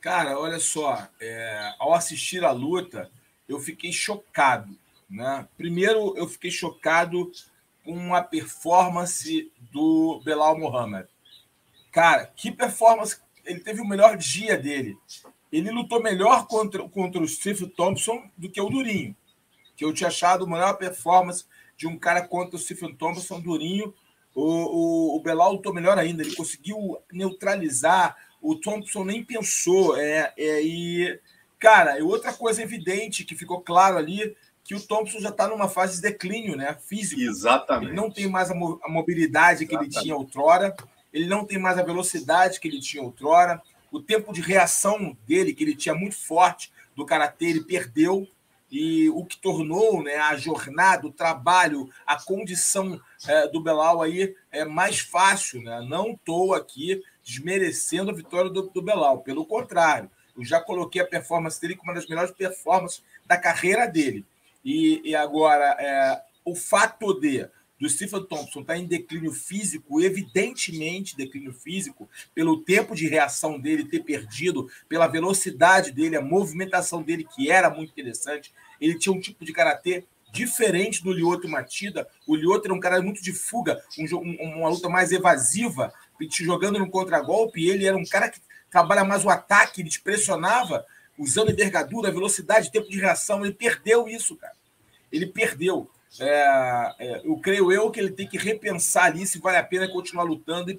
Cara, 0.00 0.36
olha 0.36 0.58
só, 0.58 1.06
é, 1.20 1.72
ao 1.78 1.94
assistir 1.94 2.44
a 2.44 2.50
luta, 2.50 3.08
eu 3.48 3.60
fiquei 3.60 3.92
chocado. 3.92 4.76
Né? 5.08 5.46
Primeiro, 5.56 6.16
eu 6.16 6.26
fiquei 6.26 6.50
chocado 6.50 7.30
com 7.84 8.14
a 8.14 8.22
performance 8.22 9.52
do 9.70 10.20
Belal 10.24 10.58
Mohamed. 10.58 11.08
Cara, 11.90 12.26
que 12.34 12.50
performance! 12.50 13.18
Ele 13.44 13.60
teve 13.60 13.80
o 13.80 13.88
melhor 13.88 14.16
dia 14.16 14.56
dele. 14.56 14.96
Ele 15.50 15.70
lutou 15.70 16.02
melhor 16.02 16.46
contra, 16.46 16.88
contra 16.88 17.20
o 17.20 17.26
Steve 17.26 17.66
Thompson 17.66 18.22
do 18.36 18.48
que 18.48 18.60
o 18.60 18.68
Durinho. 18.68 19.16
Que 19.76 19.84
eu 19.84 19.92
tinha 19.92 20.08
achado 20.08 20.44
a 20.44 20.48
melhor 20.48 20.76
performance 20.76 21.44
de 21.76 21.86
um 21.86 21.98
cara 21.98 22.26
contra 22.26 22.56
o 22.56 22.58
Stephen 22.58 22.94
Thompson, 22.94 23.40
Durinho. 23.40 23.94
O, 24.34 24.44
o, 24.44 25.16
o 25.16 25.22
Belal 25.22 25.52
lutou 25.52 25.72
melhor 25.72 25.98
ainda. 25.98 26.22
Ele 26.22 26.36
conseguiu 26.36 26.98
neutralizar. 27.10 28.14
O 28.40 28.54
Thompson 28.54 29.04
nem 29.04 29.24
pensou. 29.24 29.96
É, 29.96 30.32
é, 30.36 30.62
e, 30.62 31.18
cara, 31.58 32.02
outra 32.04 32.32
coisa 32.32 32.62
evidente 32.62 33.24
que 33.24 33.34
ficou 33.34 33.62
claro 33.62 33.96
ali 33.96 34.36
que 34.62 34.74
o 34.74 34.80
Thompson 34.80 35.18
já 35.18 35.30
está 35.30 35.48
numa 35.48 35.68
fase 35.68 35.96
de 35.96 36.02
declínio 36.02 36.54
né, 36.54 36.76
físico. 36.86 37.20
Exatamente. 37.20 37.86
Ele 37.86 37.96
não 37.96 38.10
tem 38.10 38.28
mais 38.28 38.50
a, 38.50 38.54
mo 38.54 38.78
a 38.84 38.88
mobilidade 38.88 39.66
que 39.66 39.72
Exatamente. 39.72 39.96
ele 39.96 40.02
tinha 40.02 40.16
outrora, 40.16 40.76
ele 41.12 41.26
não 41.26 41.44
tem 41.44 41.58
mais 41.58 41.78
a 41.78 41.82
velocidade 41.82 42.60
que 42.60 42.68
ele 42.68 42.80
tinha 42.80 43.02
outrora, 43.02 43.60
o 43.90 44.00
tempo 44.00 44.32
de 44.32 44.40
reação 44.40 45.16
dele, 45.26 45.52
que 45.52 45.64
ele 45.64 45.74
tinha 45.74 45.94
muito 45.94 46.16
forte 46.16 46.72
do 46.94 47.04
karatê, 47.04 47.46
ele 47.46 47.64
perdeu. 47.64 48.26
E 48.70 49.08
o 49.10 49.24
que 49.24 49.36
tornou 49.36 50.00
né, 50.00 50.14
a 50.14 50.36
jornada, 50.36 51.04
o 51.04 51.12
trabalho, 51.12 51.90
a 52.06 52.16
condição 52.22 53.00
é, 53.26 53.48
do 53.48 53.60
Belal 53.60 54.00
aí 54.00 54.36
é 54.52 54.64
mais 54.64 55.00
fácil. 55.00 55.60
Né? 55.60 55.84
Não 55.88 56.12
estou 56.12 56.54
aqui 56.54 57.02
desmerecendo 57.24 58.12
a 58.12 58.14
vitória 58.14 58.48
do, 58.48 58.62
do 58.62 58.80
Belal, 58.80 59.22
pelo 59.22 59.44
contrário, 59.44 60.08
eu 60.36 60.44
já 60.44 60.60
coloquei 60.60 61.02
a 61.02 61.06
performance 61.06 61.60
dele 61.60 61.76
como 61.76 61.90
uma 61.90 61.98
das 61.98 62.08
melhores 62.08 62.30
performances 62.30 63.02
da 63.26 63.36
carreira 63.36 63.86
dele. 63.86 64.24
E, 64.64 65.02
e 65.04 65.14
agora, 65.14 65.76
é, 65.78 66.22
o 66.44 66.54
fato 66.54 67.12
de 67.20 67.48
do 67.80 67.88
Stephen 67.88 68.22
Thompson 68.24 68.60
estar 68.60 68.74
tá 68.74 68.78
em 68.78 68.86
declínio 68.86 69.32
físico, 69.32 70.02
evidentemente 70.02 71.16
declínio 71.16 71.52
físico, 71.52 72.08
pelo 72.34 72.60
tempo 72.60 72.94
de 72.94 73.08
reação 73.08 73.58
dele 73.58 73.86
ter 73.86 74.04
perdido, 74.04 74.70
pela 74.88 75.06
velocidade 75.06 75.90
dele, 75.90 76.16
a 76.16 76.20
movimentação 76.20 77.02
dele, 77.02 77.26
que 77.34 77.50
era 77.50 77.70
muito 77.70 77.90
interessante. 77.90 78.52
Ele 78.78 78.98
tinha 78.98 79.12
um 79.12 79.20
tipo 79.20 79.44
de 79.44 79.52
karatê 79.52 80.04
diferente 80.30 81.02
do 81.02 81.12
Lyoto 81.12 81.48
Matida. 81.48 82.06
O 82.26 82.36
Lyoto 82.36 82.66
era 82.66 82.74
um 82.74 82.80
cara 82.80 83.00
muito 83.00 83.22
de 83.22 83.32
fuga, 83.32 83.82
um, 83.98 84.16
um, 84.16 84.58
uma 84.58 84.68
luta 84.68 84.88
mais 84.88 85.10
evasiva, 85.10 85.92
te 86.28 86.44
jogando 86.44 86.78
no 86.78 86.90
contragolpe. 86.90 87.66
Ele 87.66 87.86
era 87.86 87.96
um 87.96 88.04
cara 88.04 88.28
que 88.28 88.40
trabalha 88.70 89.04
mais 89.04 89.24
o 89.24 89.30
ataque, 89.30 89.80
ele 89.80 89.88
te 89.88 90.00
pressionava 90.00 90.84
usando 91.18 91.50
envergadura, 91.50 92.10
velocidade, 92.10 92.70
tempo 92.70 92.88
de 92.88 92.98
reação. 92.98 93.44
Ele 93.44 93.54
perdeu 93.54 94.06
isso, 94.06 94.36
cara. 94.36 94.54
Ele 95.10 95.26
perdeu. 95.26 95.90
É, 96.18 96.94
é, 96.98 97.20
eu 97.24 97.36
creio 97.38 97.70
eu 97.70 97.90
que 97.90 98.00
ele 98.00 98.10
tem 98.10 98.26
que 98.26 98.36
repensar 98.36 99.04
ali 99.04 99.26
se 99.26 99.38
vale 99.38 99.58
a 99.58 99.62
pena 99.62 99.88
continuar 99.88 100.24
lutando 100.24 100.70
e, 100.70 100.78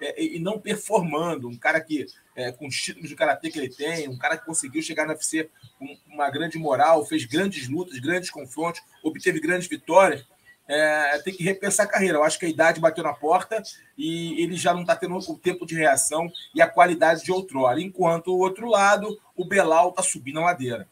é, 0.00 0.22
e 0.22 0.38
não 0.38 0.58
performando. 0.58 1.48
Um 1.48 1.56
cara 1.56 1.80
que, 1.80 2.06
é, 2.34 2.50
com 2.50 2.66
os 2.66 2.74
títulos 2.74 3.08
de 3.08 3.14
karatê 3.14 3.50
que 3.50 3.58
ele 3.58 3.68
tem, 3.68 4.08
um 4.08 4.18
cara 4.18 4.36
que 4.36 4.44
conseguiu 4.44 4.82
chegar 4.82 5.06
na 5.06 5.12
UFC 5.12 5.48
com 5.78 5.96
uma 6.08 6.30
grande 6.30 6.58
moral, 6.58 7.06
fez 7.06 7.24
grandes 7.24 7.68
lutas, 7.68 7.98
grandes 7.98 8.30
confrontos, 8.30 8.82
obteve 9.02 9.40
grandes 9.40 9.68
vitórias. 9.68 10.26
é, 10.68 11.18
tem 11.18 11.34
que 11.34 11.42
repensar 11.44 11.84
a 11.84 11.88
carreira. 11.88 12.18
Eu 12.18 12.24
acho 12.24 12.38
que 12.38 12.46
a 12.46 12.48
idade 12.48 12.80
bateu 12.80 13.04
na 13.04 13.12
porta 13.12 13.62
e 13.96 14.42
ele 14.42 14.56
já 14.56 14.72
não 14.72 14.82
está 14.82 14.96
tendo 14.96 15.16
o 15.16 15.38
tempo 15.38 15.66
de 15.66 15.74
reação 15.74 16.30
e 16.54 16.62
a 16.62 16.68
qualidade 16.68 17.24
de 17.24 17.32
outrora. 17.32 17.80
Enquanto 17.80 18.28
o 18.28 18.38
outro 18.38 18.68
lado, 18.68 19.20
o 19.36 19.44
Belal 19.44 19.90
está 19.90 20.02
subindo 20.02 20.40
a 20.40 20.46
ladeira. 20.46 20.88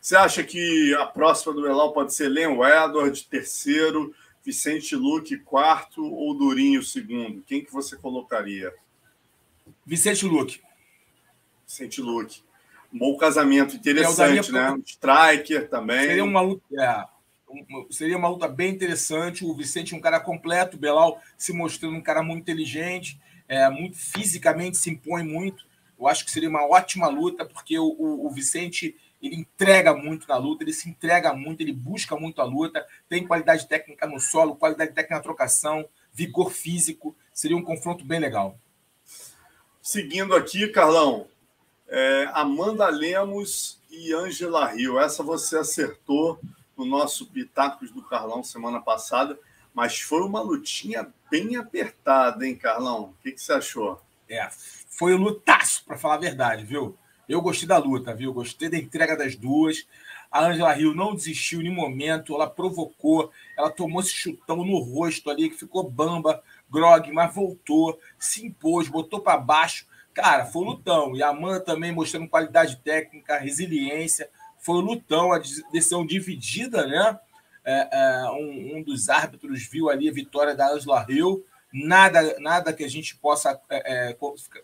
Você 0.00 0.16
acha 0.16 0.42
que 0.42 0.94
a 0.94 1.06
próxima 1.06 1.52
do 1.52 1.62
Belal 1.62 1.92
pode 1.92 2.14
ser 2.14 2.28
Leon 2.28 2.64
Edward, 2.64 3.24
terceiro, 3.24 4.14
Vicente 4.44 4.94
Luque, 4.94 5.38
quarto 5.38 6.04
ou 6.04 6.32
Durinho, 6.32 6.82
segundo? 6.82 7.42
Quem 7.42 7.64
que 7.64 7.72
você 7.72 7.96
colocaria? 7.96 8.72
Vicente 9.84 10.24
Luque. 10.24 10.60
Vicente 11.66 12.00
Luque. 12.00 12.42
Um 12.92 12.98
bom 12.98 13.16
casamento, 13.16 13.74
interessante, 13.74 14.52
né? 14.52 14.70
Um 14.70 14.82
striker 14.86 15.68
também. 15.68 16.06
Seria 16.06 16.24
uma 16.24 16.40
luta, 16.40 16.62
é, 16.78 17.04
seria 17.90 18.16
uma 18.16 18.28
luta 18.28 18.46
bem 18.46 18.70
interessante. 18.70 19.44
O 19.44 19.54
Vicente 19.54 19.94
é 19.94 19.96
um 19.96 20.00
cara 20.00 20.20
completo, 20.20 20.76
o 20.76 20.80
Belal 20.80 21.20
se 21.36 21.52
mostrando 21.52 21.96
um 21.96 22.02
cara 22.02 22.22
muito 22.22 22.42
inteligente, 22.42 23.20
é, 23.48 23.68
muito 23.68 23.96
fisicamente 23.96 24.76
se 24.76 24.90
impõe 24.90 25.24
muito. 25.24 25.66
Eu 25.98 26.06
acho 26.06 26.24
que 26.24 26.30
seria 26.30 26.48
uma 26.48 26.64
ótima 26.66 27.08
luta, 27.08 27.44
porque 27.44 27.78
o, 27.78 27.86
o, 27.86 28.26
o 28.26 28.30
Vicente 28.30 28.94
ele 29.26 29.36
entrega 29.36 29.94
muito 29.94 30.28
na 30.28 30.36
luta, 30.36 30.64
ele 30.64 30.72
se 30.72 30.88
entrega 30.88 31.32
muito, 31.34 31.60
ele 31.60 31.72
busca 31.72 32.16
muito 32.16 32.40
a 32.40 32.44
luta, 32.44 32.86
tem 33.08 33.26
qualidade 33.26 33.66
técnica 33.66 34.06
no 34.06 34.20
solo, 34.20 34.56
qualidade 34.56 34.92
técnica 34.92 35.16
na 35.16 35.22
trocação, 35.22 35.88
vigor 36.12 36.50
físico. 36.50 37.14
Seria 37.32 37.56
um 37.56 37.62
confronto 37.62 38.04
bem 38.04 38.18
legal. 38.18 38.58
Seguindo 39.82 40.34
aqui, 40.34 40.66
Carlão, 40.68 41.28
é, 41.88 42.28
Amanda 42.32 42.88
Lemos 42.88 43.80
e 43.90 44.12
Angela 44.12 44.66
Rio. 44.72 44.98
Essa 44.98 45.22
você 45.22 45.58
acertou 45.58 46.40
no 46.76 46.84
nosso 46.84 47.26
Pitacos 47.26 47.90
do 47.90 48.02
Carlão 48.02 48.42
semana 48.42 48.80
passada, 48.80 49.38
mas 49.72 50.00
foi 50.00 50.22
uma 50.22 50.40
lutinha 50.40 51.12
bem 51.30 51.56
apertada, 51.56 52.46
hein, 52.46 52.56
Carlão? 52.56 53.10
O 53.10 53.22
que, 53.22 53.32
que 53.32 53.40
você 53.40 53.52
achou? 53.52 54.00
É, 54.28 54.48
foi 54.88 55.14
um 55.14 55.18
lutaço, 55.18 55.84
para 55.84 55.96
falar 55.96 56.14
a 56.14 56.18
verdade, 56.18 56.64
viu? 56.64 56.96
Eu 57.28 57.42
gostei 57.42 57.66
da 57.66 57.78
luta, 57.78 58.14
viu? 58.14 58.32
Gostei 58.32 58.68
da 58.68 58.76
entrega 58.76 59.16
das 59.16 59.34
duas. 59.34 59.86
A 60.30 60.46
Angela 60.46 60.72
Rio 60.72 60.94
não 60.94 61.14
desistiu 61.14 61.62
em 61.62 61.70
momento, 61.70 62.34
ela 62.34 62.48
provocou, 62.48 63.30
ela 63.56 63.70
tomou 63.70 64.00
esse 64.00 64.12
chutão 64.12 64.64
no 64.64 64.78
rosto 64.78 65.30
ali, 65.30 65.48
que 65.48 65.56
ficou 65.56 65.88
bamba, 65.88 66.42
grog, 66.70 67.10
mas 67.12 67.34
voltou, 67.34 67.98
se 68.18 68.44
impôs, 68.44 68.88
botou 68.88 69.20
para 69.20 69.38
baixo. 69.38 69.86
Cara, 70.12 70.46
foi 70.46 70.64
lutão. 70.64 71.14
E 71.14 71.22
a 71.22 71.28
Amanda 71.28 71.60
também 71.60 71.92
mostrando 71.92 72.28
qualidade 72.28 72.76
técnica, 72.76 73.38
resiliência. 73.38 74.28
Foi 74.58 74.82
lutão, 74.82 75.32
a 75.32 75.38
decisão 75.72 76.06
dividida, 76.06 76.86
né? 76.86 77.18
É, 77.64 77.88
é, 77.90 78.30
um, 78.30 78.76
um, 78.76 78.82
dos 78.82 79.08
árbitros 79.08 79.66
viu 79.66 79.90
ali 79.90 80.08
a 80.08 80.12
vitória 80.12 80.54
da 80.54 80.72
Angela 80.72 81.04
Hill. 81.08 81.44
Nada, 81.72 82.36
nada 82.38 82.72
que 82.72 82.84
a 82.84 82.88
gente 82.88 83.16
possa 83.16 83.60
é, 83.68 84.10
é 84.10 84.16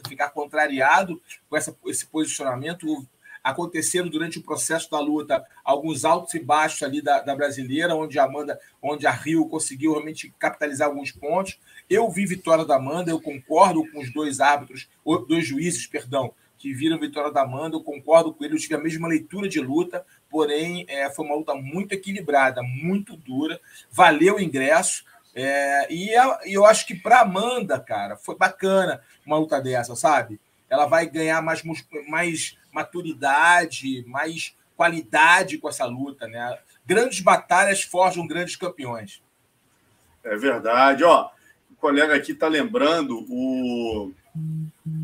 ficar 0.08 0.30
contrariado 0.30 1.20
com 1.48 1.56
essa, 1.56 1.76
esse 1.86 2.06
posicionamento 2.06 3.06
aconteceram 3.42 4.08
durante 4.08 4.38
o 4.38 4.42
processo 4.42 4.90
da 4.90 5.00
luta 5.00 5.44
alguns 5.64 6.04
altos 6.04 6.34
e 6.34 6.38
baixos 6.38 6.82
ali 6.82 7.02
da, 7.02 7.20
da 7.20 7.34
brasileira, 7.34 7.94
onde 7.94 8.18
a 8.18 8.24
Amanda, 8.24 8.58
onde 8.80 9.06
a 9.06 9.10
Rio 9.10 9.48
conseguiu 9.48 9.92
realmente 9.92 10.32
capitalizar 10.38 10.88
alguns 10.88 11.10
pontos. 11.10 11.58
Eu 11.90 12.08
vi 12.10 12.24
vitória 12.24 12.64
da 12.64 12.76
Amanda, 12.76 13.10
eu 13.10 13.20
concordo 13.20 13.84
com 13.90 14.00
os 14.00 14.12
dois 14.12 14.40
árbitros, 14.40 14.88
dois 15.28 15.46
juízes, 15.46 15.86
perdão, 15.86 16.32
que 16.56 16.72
viram 16.72 16.98
vitória 16.98 17.32
da 17.32 17.42
Amanda, 17.42 17.74
eu 17.74 17.82
concordo 17.82 18.32
com 18.32 18.44
eles, 18.44 18.54
eu 18.54 18.62
tive 18.62 18.74
a 18.76 18.82
mesma 18.82 19.08
leitura 19.08 19.48
de 19.48 19.58
luta, 19.58 20.06
porém 20.30 20.86
é, 20.88 21.10
foi 21.10 21.24
uma 21.24 21.34
luta 21.34 21.54
muito 21.54 21.92
equilibrada, 21.92 22.62
muito 22.62 23.16
dura, 23.16 23.60
valeu 23.90 24.36
o 24.36 24.40
ingresso. 24.40 25.04
É, 25.34 25.92
e 25.92 26.10
eu 26.44 26.64
acho 26.66 26.86
que 26.86 26.94
para 26.94 27.20
Amanda, 27.20 27.80
cara, 27.80 28.16
foi 28.16 28.36
bacana 28.36 29.00
uma 29.24 29.38
luta 29.38 29.60
dessa, 29.60 29.96
sabe? 29.96 30.40
Ela 30.68 30.86
vai 30.86 31.06
ganhar 31.06 31.40
mais, 31.42 31.62
mais 32.08 32.58
maturidade, 32.72 34.04
mais 34.06 34.54
qualidade 34.76 35.58
com 35.58 35.68
essa 35.68 35.84
luta, 35.86 36.26
né? 36.26 36.58
Grandes 36.84 37.20
batalhas 37.20 37.82
forjam 37.82 38.26
grandes 38.26 38.56
campeões. 38.56 39.22
É 40.24 40.36
verdade, 40.36 41.04
ó. 41.04 41.30
O 41.70 41.76
colega 41.76 42.14
aqui 42.14 42.32
está 42.32 42.48
lembrando 42.48 43.24
o 43.28 44.12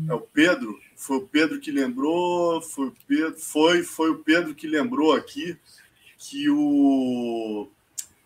é 0.09 0.13
o 0.13 0.21
Pedro, 0.21 0.79
foi 0.95 1.17
o 1.17 1.27
Pedro 1.27 1.59
que 1.59 1.71
lembrou, 1.71 2.61
foi 2.61 2.87
o 2.87 2.95
Pedro, 3.07 3.39
foi, 3.39 3.83
foi 3.83 4.09
o 4.09 4.19
Pedro 4.19 4.55
que 4.55 4.67
lembrou 4.67 5.13
aqui 5.13 5.55
que 6.17 6.49
o 6.49 7.67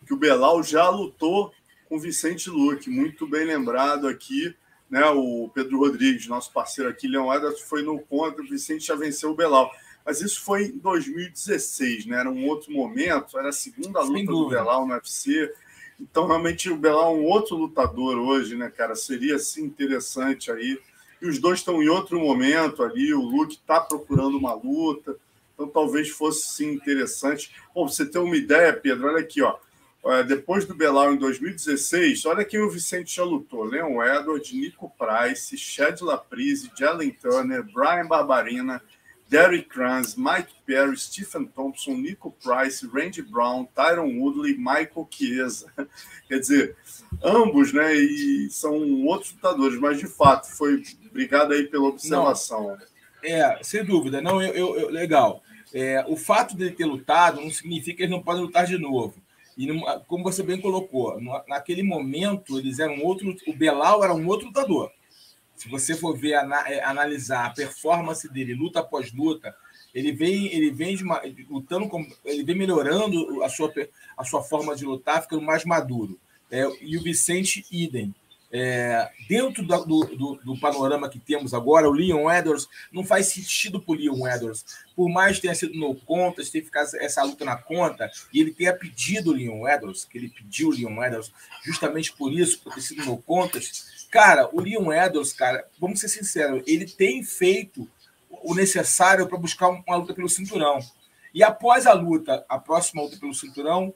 que 0.06 0.12
o 0.12 0.18
Belal 0.18 0.62
já 0.62 0.88
lutou 0.88 1.52
com 1.94 1.98
o 1.98 2.00
Vicente 2.00 2.50
Luque, 2.50 2.90
muito 2.90 3.24
bem 3.24 3.46
lembrado 3.46 4.08
aqui 4.08 4.52
né? 4.90 5.04
O 5.06 5.50
Pedro 5.52 5.78
Rodrigues, 5.78 6.28
nosso 6.28 6.52
parceiro 6.52 6.90
aqui, 6.90 7.08
Leão 7.08 7.32
Edwards, 7.32 7.62
foi 7.62 7.82
no 7.82 7.98
contra, 7.98 8.42
o 8.42 8.48
Vicente 8.48 8.86
já 8.86 8.94
venceu 8.94 9.30
o 9.30 9.34
Belal. 9.34 9.72
Mas 10.04 10.20
isso 10.20 10.42
foi 10.42 10.66
em 10.66 10.78
2016, 10.78 12.06
né? 12.06 12.20
Era 12.20 12.30
um 12.30 12.46
outro 12.46 12.70
momento, 12.70 13.38
era 13.38 13.48
a 13.48 13.52
segunda 13.52 14.02
luta 14.02 14.24
do 14.24 14.48
Belal 14.48 14.86
no 14.86 14.92
UFC. 14.92 15.52
Então, 15.98 16.26
realmente, 16.26 16.70
o 16.70 16.76
Belal 16.76 17.14
é 17.14 17.18
um 17.18 17.24
outro 17.24 17.56
lutador 17.56 18.18
hoje, 18.18 18.54
né, 18.54 18.70
cara? 18.70 18.94
Seria, 18.94 19.36
assim, 19.36 19.64
interessante 19.64 20.52
aí. 20.52 20.78
E 21.20 21.26
os 21.26 21.38
dois 21.38 21.60
estão 21.60 21.82
em 21.82 21.88
outro 21.88 22.20
momento 22.20 22.82
ali, 22.82 23.14
o 23.14 23.22
Luke 23.22 23.54
está 23.54 23.80
procurando 23.80 24.36
uma 24.36 24.54
luta. 24.54 25.16
Então, 25.54 25.66
talvez 25.66 26.10
fosse, 26.10 26.48
sim, 26.48 26.72
interessante. 26.72 27.50
Bom, 27.74 27.88
você 27.88 28.04
ter 28.04 28.18
uma 28.18 28.36
ideia, 28.36 28.72
Pedro, 28.72 29.08
olha 29.08 29.20
aqui, 29.20 29.40
ó 29.40 29.56
depois 30.26 30.66
do 30.66 30.74
Belal 30.74 31.14
em 31.14 31.16
2016, 31.16 32.26
olha 32.26 32.44
quem 32.44 32.60
o 32.60 32.70
Vicente 32.70 33.16
já 33.16 33.24
lutou: 33.24 33.64
Leon 33.64 34.02
Edward, 34.02 34.54
Nico 34.54 34.92
Price, 34.98 35.56
Chad 35.56 36.00
Laprise, 36.02 36.70
Jalen 36.76 37.10
Turner, 37.10 37.62
Brian 37.62 38.06
Barbarina, 38.06 38.82
Derek 39.28 39.68
Kranz, 39.68 40.14
Mike 40.16 40.52
Perry, 40.66 40.96
Stephen 40.96 41.46
Thompson, 41.46 41.94
Nico 41.94 42.30
Price, 42.42 42.86
Randy 42.86 43.22
Brown, 43.22 43.66
Tyron 43.74 44.18
Woodley, 44.18 44.56
Michael 44.56 45.08
Chiesa. 45.10 45.72
Quer 46.28 46.38
dizer, 46.38 46.76
ambos, 47.22 47.72
né? 47.72 47.94
E 47.94 48.48
são 48.50 48.74
outros 49.06 49.32
lutadores, 49.32 49.80
mas 49.80 49.98
de 49.98 50.06
fato 50.06 50.46
foi 50.46 50.82
obrigado 51.10 51.52
aí 51.52 51.64
pela 51.64 51.88
observação. 51.88 52.68
Não, 52.68 52.78
é, 53.22 53.58
sem 53.62 53.84
dúvida. 53.84 54.20
Não, 54.20 54.42
eu, 54.42 54.52
eu, 54.52 54.80
eu 54.80 54.90
legal. 54.90 55.42
É, 55.72 56.04
o 56.06 56.16
fato 56.16 56.56
de 56.56 56.64
ele 56.64 56.76
ter 56.76 56.84
lutado 56.84 57.40
não 57.40 57.50
significa 57.50 57.96
que 57.96 58.02
ele 58.04 58.12
não 58.12 58.22
pode 58.22 58.40
lutar 58.40 58.66
de 58.66 58.78
novo. 58.78 59.23
E 59.56 59.68
como 60.06 60.24
você 60.24 60.42
bem 60.42 60.60
colocou, 60.60 61.20
naquele 61.48 61.82
momento 61.82 62.58
eles 62.58 62.78
eram 62.78 63.02
outro. 63.02 63.34
O 63.46 63.52
Belal 63.52 64.02
era 64.02 64.14
um 64.14 64.26
outro 64.26 64.48
lutador. 64.48 64.90
Se 65.54 65.68
você 65.68 65.94
for 65.94 66.16
ver, 66.16 66.32
é, 66.66 66.82
analisar 66.82 67.46
a 67.46 67.50
performance 67.50 68.28
dele, 68.28 68.54
luta 68.54 68.80
após 68.80 69.12
luta, 69.12 69.54
ele 69.94 70.10
vem, 70.10 70.52
ele 70.52 70.72
vem 70.72 70.96
uma, 71.02 71.22
lutando, 71.48 71.88
ele 72.24 72.42
vem 72.42 72.56
melhorando 72.56 73.42
a 73.44 73.48
sua, 73.48 73.72
a 74.16 74.24
sua 74.24 74.42
forma 74.42 74.74
de 74.74 74.84
lutar, 74.84 75.22
ficando 75.22 75.42
mais 75.42 75.64
maduro. 75.64 76.18
É, 76.50 76.68
e 76.80 76.96
o 76.96 77.02
Vicente, 77.02 77.64
idem. 77.70 78.12
É, 78.56 79.10
dentro 79.28 79.66
do, 79.66 79.84
do, 79.84 80.36
do, 80.36 80.60
panorama 80.60 81.08
que 81.08 81.18
temos 81.18 81.52
agora, 81.52 81.88
o 81.88 81.92
Leon 81.92 82.30
Edwards 82.30 82.68
não 82.92 83.04
faz 83.04 83.26
sentido 83.26 83.80
para 83.80 83.92
o 83.92 83.96
Leon 83.96 84.28
Edwards. 84.28 84.64
Por 84.94 85.08
mais 85.08 85.34
que 85.34 85.42
tenha 85.42 85.56
sido 85.56 85.74
no 85.74 85.96
conta, 85.96 86.40
tenha 86.48 86.64
ficado 86.64 86.88
essa 86.98 87.24
luta 87.24 87.44
na 87.44 87.56
conta, 87.56 88.08
e 88.32 88.40
ele 88.40 88.52
tenha 88.52 88.72
pedido 88.72 89.32
o 89.32 89.34
Leon 89.34 89.66
Edwards, 89.66 90.04
que 90.04 90.16
ele 90.16 90.28
pediu 90.28 90.68
o 90.68 90.70
Leon 90.70 91.02
Edwards 91.02 91.32
justamente 91.64 92.12
por 92.12 92.32
isso, 92.32 92.60
por 92.60 92.72
ter 92.72 92.82
sido 92.82 93.04
no 93.04 93.20
contas. 93.20 94.06
Cara, 94.08 94.48
o 94.52 94.60
Leon 94.60 94.92
Edwards, 94.92 95.32
cara, 95.32 95.66
vamos 95.80 95.98
ser 95.98 96.06
sinceros, 96.06 96.62
ele 96.64 96.86
tem 96.86 97.24
feito 97.24 97.90
o 98.30 98.54
necessário 98.54 99.26
para 99.26 99.36
buscar 99.36 99.68
uma 99.68 99.96
luta 99.96 100.14
pelo 100.14 100.28
cinturão. 100.28 100.78
E 101.34 101.42
após 101.42 101.88
a 101.88 101.92
luta, 101.92 102.46
a 102.48 102.56
próxima 102.60 103.02
luta 103.02 103.16
pelo 103.16 103.34
cinturão, 103.34 103.92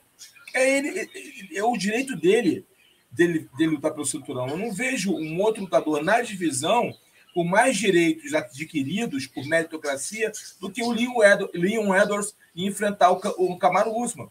é, 0.53 0.79
ele, 0.79 1.09
é 1.55 1.63
o 1.63 1.77
direito 1.77 2.17
dele 2.17 2.67
dele, 3.11 3.49
dele 3.57 3.73
lutar 3.73 3.93
pelo 3.93 4.07
cinturão. 4.07 4.49
Eu 4.49 4.57
não 4.57 4.73
vejo 4.73 5.13
um 5.13 5.41
outro 5.41 5.63
lutador 5.63 6.03
na 6.03 6.21
divisão 6.21 6.95
com 7.35 7.45
mais 7.45 7.77
direitos 7.77 8.35
adquiridos 8.35 9.27
por 9.27 9.47
meritocracia 9.47 10.33
do 10.61 10.71
que 10.71 10.83
o 10.83 10.91
Leon 10.91 11.95
Edwards 11.95 12.35
enfrentar 12.57 13.11
o, 13.11 13.57
Camaro 13.59 13.97
Usman. 13.97 14.29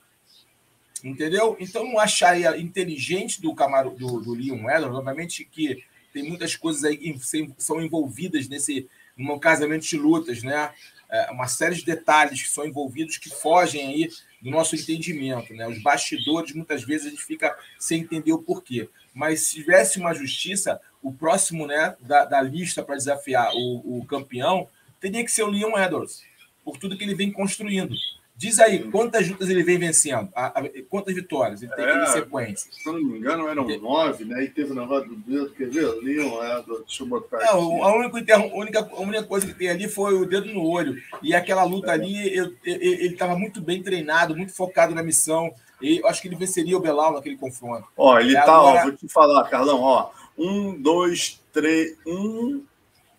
Entendeu? 1.03 1.55
Então, 1.59 1.85
não 1.85 1.99
acharia 1.99 2.57
inteligente 2.57 3.41
do 3.41 3.53
Camaro 3.53 3.91
do, 3.91 4.19
do 4.19 4.33
Leon 4.33 4.69
Edwards, 4.69 4.97
obviamente 4.97 5.45
que 5.45 5.83
tem 6.11 6.23
muitas 6.23 6.55
coisas 6.55 6.83
aí 6.83 6.97
que 6.97 7.19
são 7.57 7.81
envolvidas 7.81 8.47
nesse 8.47 8.89
no 9.15 9.39
casamento 9.39 9.85
de 9.85 9.97
lutas, 9.97 10.43
né? 10.43 10.71
É, 11.09 11.31
uma 11.31 11.47
série 11.47 11.75
de 11.75 11.85
detalhes 11.85 12.41
que 12.41 12.49
são 12.49 12.65
envolvidos 12.65 13.17
que 13.17 13.29
fogem 13.29 13.87
aí 13.87 14.09
do 14.41 14.49
nosso 14.49 14.75
entendimento. 14.75 15.53
Né? 15.53 15.67
Os 15.67 15.81
bastidores, 15.81 16.53
muitas 16.53 16.83
vezes, 16.83 17.07
a 17.07 17.09
gente 17.09 17.23
fica 17.23 17.57
sem 17.79 18.01
entender 18.01 18.33
o 18.33 18.41
porquê. 18.41 18.89
Mas 19.13 19.41
se 19.41 19.55
tivesse 19.55 19.99
uma 19.99 20.13
justiça, 20.13 20.79
o 21.01 21.11
próximo 21.11 21.65
né, 21.65 21.95
da, 22.01 22.25
da 22.25 22.41
lista 22.41 22.83
para 22.83 22.95
desafiar 22.95 23.51
o, 23.53 23.99
o, 23.99 24.05
campeão 24.05 24.67
teria 24.99 25.23
que 25.23 25.31
ser 25.31 25.43
o 25.43 25.49
Leon 25.49 25.77
Edwards, 25.77 26.23
por 26.63 26.77
tudo 26.77 26.97
que 26.97 27.03
ele 27.03 27.15
vem 27.15 27.31
construindo. 27.31 27.95
Diz 28.37 28.59
aí, 28.59 28.83
quantas 28.91 29.27
lutas 29.27 29.49
ele 29.49 29.63
vem 29.63 29.79
vencendo? 29.79 30.29
A, 30.35 30.59
a, 30.59 30.63
quantas 30.87 31.15
vitórias 31.15 31.63
ele 31.63 31.71
tem 31.71 31.85
é, 31.85 32.03
em 32.03 32.05
sequência? 32.05 32.71
Se 32.71 32.85
não 32.85 32.93
me 32.93 33.17
engano, 33.17 33.47
eram 33.47 33.67
nove, 33.79 34.25
né? 34.25 34.43
E 34.43 34.47
teve 34.47 34.73
o 34.73 34.75
negócio 34.75 35.09
do 35.09 35.15
dedo, 35.15 35.49
quer 35.55 35.67
ver? 35.67 35.87
Leon, 36.03 36.43
é, 36.43 36.63
deixa 36.85 37.01
eu 37.01 37.07
botar 37.07 37.39
não, 37.39 37.81
aqui. 37.81 37.81
A 37.81 37.95
única, 37.95 38.35
a, 38.35 38.45
única, 38.45 38.79
a 38.91 39.01
única 39.01 39.23
coisa 39.23 39.47
que 39.47 39.55
tem 39.55 39.69
ali 39.69 39.89
foi 39.89 40.13
o 40.13 40.23
dedo 40.23 40.53
no 40.53 40.63
olho. 40.63 41.01
E 41.23 41.33
aquela 41.33 41.63
luta 41.63 41.87
é. 41.87 41.93
ali, 41.95 42.37
eu, 42.37 42.53
eu, 42.63 42.75
ele 42.75 43.13
estava 43.13 43.35
muito 43.35 43.59
bem 43.59 43.81
treinado, 43.81 44.37
muito 44.37 44.53
focado 44.53 44.93
na 44.93 45.01
missão. 45.01 45.51
E 45.81 45.97
eu 45.97 46.07
acho 46.07 46.21
que 46.21 46.27
ele 46.27 46.35
venceria 46.35 46.77
o 46.77 46.81
Belal 46.81 47.13
naquele 47.13 47.37
confronto. 47.37 47.87
Ó, 47.97 48.19
ele 48.19 48.33
e 48.33 48.35
tá, 48.35 48.43
agora... 48.43 48.81
ó, 48.81 48.83
vou 48.83 48.91
te 48.91 49.07
falar, 49.07 49.49
Carlão, 49.49 49.81
ó. 49.81 50.11
Um, 50.37 50.79
dois, 50.79 51.41
três, 51.51 51.97
um. 52.05 52.63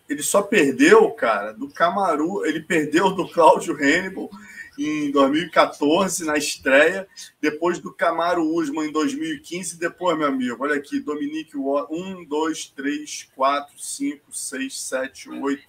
Ele 0.09 0.23
só 0.23 0.43
perdeu, 0.43 1.11
cara, 1.11 1.53
do 1.53 1.69
Camaru. 1.69 2.47
Ele 2.47 2.61
perdeu 2.61 3.11
do 3.11 3.29
Cláudio 3.29 3.75
Hannibal 3.75 4.31
em 4.79 5.11
2014, 5.11 6.25
na 6.25 6.37
estreia, 6.37 7.09
depois 7.41 7.79
do 7.79 7.93
Camaro 7.93 8.45
Usman 8.45 8.89
em 8.89 8.93
2015, 8.93 9.79
depois, 9.79 10.17
meu 10.17 10.29
amigo, 10.29 10.57
olha 10.61 10.77
aqui, 10.77 11.01
Dominique 11.01 11.57
Watt, 11.57 11.93
1, 11.93 12.25
2, 12.25 12.67
3, 12.77 13.29
4, 13.35 13.75
5, 13.77 14.33
6, 14.33 14.81
7, 14.81 15.31
8, 15.31 15.63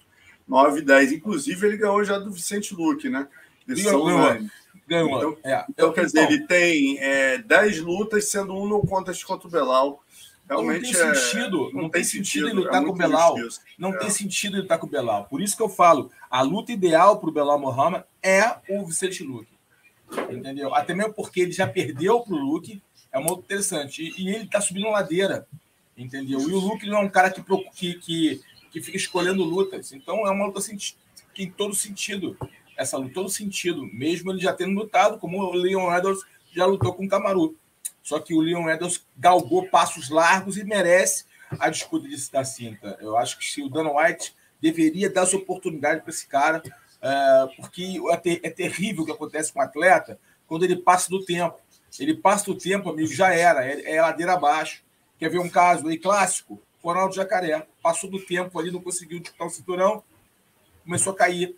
9, 0.46 0.82
10. 0.82 1.12
Inclusive, 1.12 1.66
ele 1.66 1.76
ganhou 1.76 2.04
já 2.04 2.18
do 2.18 2.30
Vicente 2.30 2.74
Luque, 2.74 3.08
né? 3.08 3.26
Ganhou, 3.66 4.04
ganhou. 4.86 5.38
Então, 5.38 5.38
é. 5.44 5.64
então, 5.68 5.92
quer 5.92 6.06
dizer, 6.06 6.30
ele 6.30 6.46
tem 6.46 6.98
é, 6.98 7.38
10 7.38 7.80
lutas, 7.80 8.28
sendo 8.28 8.54
um 8.54 8.66
no 8.66 8.80
contest 8.80 9.24
contra 9.24 9.46
o 9.46 9.50
Belal. 9.50 10.02
Realmente 10.50 10.92
não 10.92 10.92
tem 10.92 11.14
sentido, 11.14 11.68
é, 11.68 11.72
não, 11.72 11.82
não, 11.82 11.88
tem 11.88 12.02
sentido, 12.02 12.48
ele 12.48 12.54
lutar 12.56 12.82
é 12.82 12.84
com 12.84 12.90
o 12.90 12.96
Belal. 12.96 13.36
Não 13.78 13.94
é. 13.94 13.98
tem 13.98 14.10
sentido 14.10 14.56
ele 14.56 14.62
lutar 14.62 14.78
com 14.80 14.86
o 14.88 14.90
Belal. 14.90 15.24
Por 15.26 15.40
isso 15.40 15.56
que 15.56 15.62
eu 15.62 15.68
falo, 15.68 16.10
a 16.28 16.42
luta 16.42 16.72
ideal 16.72 17.20
para 17.20 17.28
o 17.28 17.32
Belal 17.32 17.56
Mohamed 17.56 18.04
é 18.20 18.56
o 18.68 18.84
Vicente 18.84 19.22
Luque. 19.22 19.52
Entendeu? 20.28 20.74
Até 20.74 20.92
mesmo 20.92 21.14
porque 21.14 21.40
ele 21.40 21.52
já 21.52 21.68
perdeu 21.68 22.20
para 22.20 22.34
o 22.34 22.36
Luke, 22.38 22.82
é 23.12 23.20
muito 23.20 23.38
interessante. 23.38 24.02
E, 24.02 24.24
e 24.24 24.34
ele 24.34 24.44
está 24.44 24.60
subindo 24.60 24.90
ladeira. 24.90 25.46
Entendeu? 25.96 26.40
E 26.40 26.52
o 26.52 26.58
Luke 26.58 26.84
não 26.88 26.98
é 26.98 27.00
um 27.02 27.08
cara 27.08 27.30
que, 27.30 27.44
que, 27.72 27.94
que, 27.94 28.40
que 28.72 28.80
fica 28.80 28.96
escolhendo 28.96 29.44
lutas. 29.44 29.92
Então 29.92 30.26
é 30.26 30.30
uma 30.32 30.46
luta 30.46 30.60
que 31.32 31.44
em 31.44 31.50
todo 31.52 31.76
sentido. 31.76 32.36
Essa 32.76 32.96
luta, 32.96 33.14
todo 33.14 33.28
sentido. 33.28 33.86
Mesmo 33.86 34.32
ele 34.32 34.40
já 34.40 34.52
tendo 34.52 34.74
lutado, 34.74 35.16
como 35.16 35.38
o 35.38 35.52
Leon 35.52 35.96
Edwards 35.96 36.24
já 36.52 36.66
lutou 36.66 36.92
com 36.92 37.04
o 37.04 37.08
Camaru. 37.08 37.56
Só 38.02 38.18
que 38.18 38.34
o 38.34 38.40
Leon 38.40 38.68
Edwards 38.68 39.04
galgou 39.16 39.68
passos 39.68 40.08
largos 40.08 40.56
e 40.56 40.64
merece 40.64 41.24
a 41.58 41.68
disputa 41.68 42.08
da 42.32 42.44
cinta. 42.44 42.96
Eu 43.00 43.16
acho 43.16 43.38
que 43.38 43.44
se 43.44 43.62
o 43.62 43.68
Dana 43.68 43.90
White 43.90 44.34
deveria 44.60 45.10
dar 45.10 45.22
essa 45.22 45.36
oportunidade 45.36 46.02
para 46.02 46.10
esse 46.10 46.26
cara, 46.26 46.62
é, 47.02 47.48
porque 47.56 48.00
é, 48.24 48.46
é 48.46 48.50
terrível 48.50 49.02
o 49.02 49.06
que 49.06 49.12
acontece 49.12 49.52
com 49.52 49.58
o 49.58 49.62
atleta 49.62 50.18
quando 50.46 50.64
ele 50.64 50.76
passa 50.76 51.08
do 51.08 51.24
tempo. 51.24 51.58
Ele 51.98 52.14
passa 52.14 52.44
do 52.46 52.56
tempo, 52.56 52.90
amigo, 52.90 53.12
já 53.12 53.32
era, 53.34 53.64
é, 53.64 53.96
é 53.96 54.00
ladeira 54.00 54.34
abaixo. 54.34 54.82
Quer 55.18 55.28
ver 55.28 55.38
um 55.38 55.48
caso 55.48 55.88
aí 55.88 55.98
clássico? 55.98 56.60
Ronaldo 56.82 57.14
Jacaré. 57.14 57.66
Passou 57.82 58.08
do 58.08 58.24
tempo 58.24 58.58
ali, 58.58 58.70
não 58.70 58.80
conseguiu 58.80 59.20
disputar 59.20 59.46
o 59.46 59.50
cinturão, 59.50 60.02
começou 60.84 61.12
a 61.12 61.16
cair. 61.16 61.56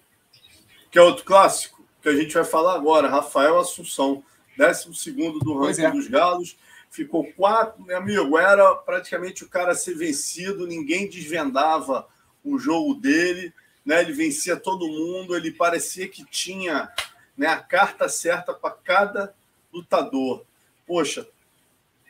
Que 0.90 0.98
é 0.98 1.02
outro 1.02 1.24
clássico 1.24 1.83
que 2.02 2.09
a 2.09 2.16
gente 2.16 2.35
vai 2.35 2.44
falar 2.44 2.74
agora, 2.74 3.09
Rafael 3.09 3.59
Assunção. 3.59 4.24
12 4.56 5.12
do 5.40 5.58
ranking 5.58 5.82
é. 5.82 5.90
dos 5.90 6.08
Galos. 6.08 6.56
Ficou 6.90 7.24
quatro, 7.32 7.82
meu 7.82 7.96
amigo. 7.96 8.38
Era 8.38 8.74
praticamente 8.74 9.44
o 9.44 9.48
cara 9.48 9.74
ser 9.74 9.94
vencido, 9.94 10.66
ninguém 10.66 11.08
desvendava 11.08 12.06
o 12.44 12.58
jogo 12.58 12.94
dele. 12.94 13.52
Né? 13.84 14.00
Ele 14.02 14.12
vencia 14.12 14.56
todo 14.56 14.88
mundo, 14.88 15.36
ele 15.36 15.50
parecia 15.50 16.08
que 16.08 16.24
tinha 16.24 16.90
né, 17.36 17.46
a 17.46 17.58
carta 17.58 18.08
certa 18.08 18.52
para 18.52 18.70
cada 18.70 19.34
lutador. 19.72 20.44
Poxa, 20.86 21.26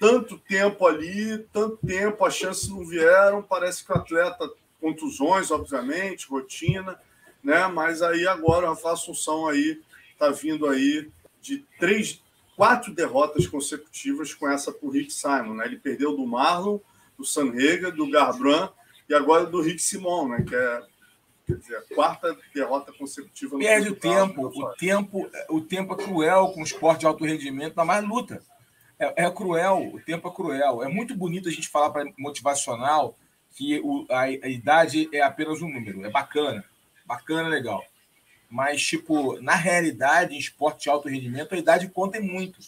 tanto 0.02 0.36
tempo 0.36 0.84
ali, 0.84 1.38
tanto 1.52 1.76
tempo, 1.86 2.24
as 2.24 2.34
chances 2.34 2.68
não 2.68 2.84
vieram. 2.84 3.40
Parece 3.40 3.84
que 3.84 3.92
o 3.92 3.94
atleta, 3.94 4.50
contusões, 4.80 5.52
obviamente, 5.52 6.26
rotina, 6.28 6.98
né? 7.42 7.68
Mas 7.68 8.02
aí 8.02 8.26
agora 8.26 8.66
o 8.66 8.70
Rafa 8.70 8.92
Assunção 8.92 9.46
aí 9.46 9.80
tá 10.18 10.30
vindo 10.30 10.66
aí 10.68 11.08
de 11.40 11.64
três, 11.78 12.20
quatro 12.62 12.94
derrotas 12.94 13.44
consecutivas 13.44 14.32
com 14.32 14.48
essa 14.48 14.70
por 14.70 14.90
Rick 14.90 15.12
Simon. 15.12 15.54
Né? 15.54 15.66
Ele 15.66 15.80
perdeu 15.80 16.16
do 16.16 16.24
Marlon, 16.24 16.78
do 17.18 17.24
Sanrega, 17.24 17.90
do 17.90 18.08
Garbrandt 18.08 18.72
e 19.08 19.14
agora 19.14 19.44
do 19.44 19.60
Rick 19.60 19.82
Simon, 19.82 20.28
né? 20.28 20.44
que 20.48 20.54
é 20.54 20.82
quer 21.44 21.56
dizer, 21.56 21.76
a 21.76 21.82
quarta 21.92 22.38
derrota 22.54 22.92
consecutiva. 22.92 23.58
Perde 23.58 23.88
o 23.88 23.96
tempo, 23.96 24.46
o 24.46 24.72
tempo, 24.74 25.28
o 25.48 25.60
tempo 25.60 25.94
é 25.94 25.96
cruel 25.96 26.52
com 26.52 26.60
o 26.60 26.64
esporte 26.64 27.00
de 27.00 27.06
alto 27.06 27.24
rendimento, 27.24 27.80
ainda 27.80 27.84
mais 27.84 28.04
luta. 28.06 28.40
É, 28.96 29.24
é, 29.24 29.30
cruel, 29.32 29.90
o 29.94 30.00
tempo 30.00 30.28
é 30.28 30.32
cruel. 30.32 30.84
É 30.84 30.88
muito 30.88 31.16
bonito 31.16 31.48
a 31.48 31.52
gente 31.52 31.68
falar 31.68 31.90
para 31.90 32.08
motivacional 32.16 33.18
que 33.56 33.80
o, 33.80 34.06
a, 34.08 34.20
a 34.20 34.48
idade 34.48 35.08
é 35.12 35.20
apenas 35.20 35.60
um 35.60 35.68
número. 35.68 36.06
É 36.06 36.10
bacana, 36.10 36.64
bacana, 37.04 37.48
legal. 37.48 37.84
Mas, 38.52 38.82
tipo, 38.82 39.40
na 39.40 39.54
realidade, 39.54 40.34
em 40.34 40.38
esporte 40.38 40.82
de 40.82 40.90
alto 40.90 41.08
rendimento, 41.08 41.54
a 41.54 41.58
idade 41.58 41.88
conta 41.88 42.20
muito. 42.20 42.58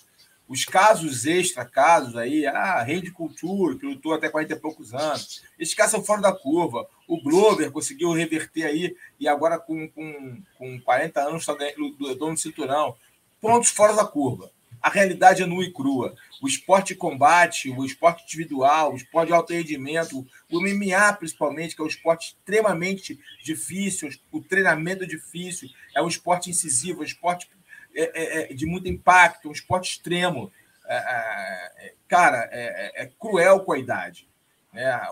Os 0.49 0.65
casos 0.65 1.27
extra, 1.27 1.63
casos 1.63 2.17
aí, 2.17 2.47
ah, 2.47 2.83
Rende 2.83 3.11
Cultura, 3.11 3.77
que 3.77 3.85
lutou 3.85 4.15
até 4.15 4.31
40 4.31 4.55
e 4.55 4.57
poucos 4.59 4.95
anos, 4.95 5.43
esses 5.59 5.75
casos 5.75 5.93
são 5.93 6.03
fora 6.03 6.23
da 6.23 6.33
curva. 6.33 6.89
O 7.07 7.21
Glover 7.21 7.71
conseguiu 7.71 8.13
reverter 8.13 8.65
aí 8.65 8.97
e 9.21 9.29
agora 9.29 9.59
com, 9.59 9.87
com, 9.91 10.43
com 10.57 10.81
40 10.81 11.21
anos 11.21 11.43
está 11.43 11.53
dono 11.53 12.35
do 12.35 12.41
cinturão. 12.41 12.97
Pontos 13.39 13.69
fora 13.69 13.93
da 13.93 14.07
curva 14.07 14.51
a 14.85 14.91
realidade 14.91 15.43
é 15.43 15.47
nua 15.47 15.65
e 15.65 15.73
crua. 15.73 16.15
O 16.43 16.47
esporte 16.47 16.95
combate, 16.95 17.71
o 17.71 17.87
esporte 17.87 18.23
individual, 18.25 18.93
o 18.93 18.97
esporte 18.97 19.29
de 19.29 19.33
alto 19.33 19.55
rendimento, 19.55 20.27
o 20.53 20.61
MMA 20.61 21.11
principalmente, 21.15 21.75
que 21.75 21.81
é 21.81 21.85
um 21.87 21.89
esporte 21.89 22.37
extremamente 22.37 23.19
difícil, 23.43 24.11
o 24.31 24.43
treinamento 24.43 25.05
é 25.05 25.07
difícil, 25.07 25.71
é 25.97 26.03
um 26.03 26.07
esporte 26.07 26.51
incisivo, 26.51 26.99
é 26.99 27.01
um 27.01 27.07
esporte 27.07 27.49
é, 27.97 28.03
é, 28.03 28.53
é 28.53 28.55
de 28.55 28.67
muito 28.67 28.87
impacto, 28.87 29.49
um 29.49 29.53
esporte 29.53 29.91
extremo. 29.91 30.53
Cara, 32.07 32.47
é, 32.53 33.11
cruel 33.19 33.61
com 33.61 33.73
a 33.73 33.79
idade. 33.79 34.29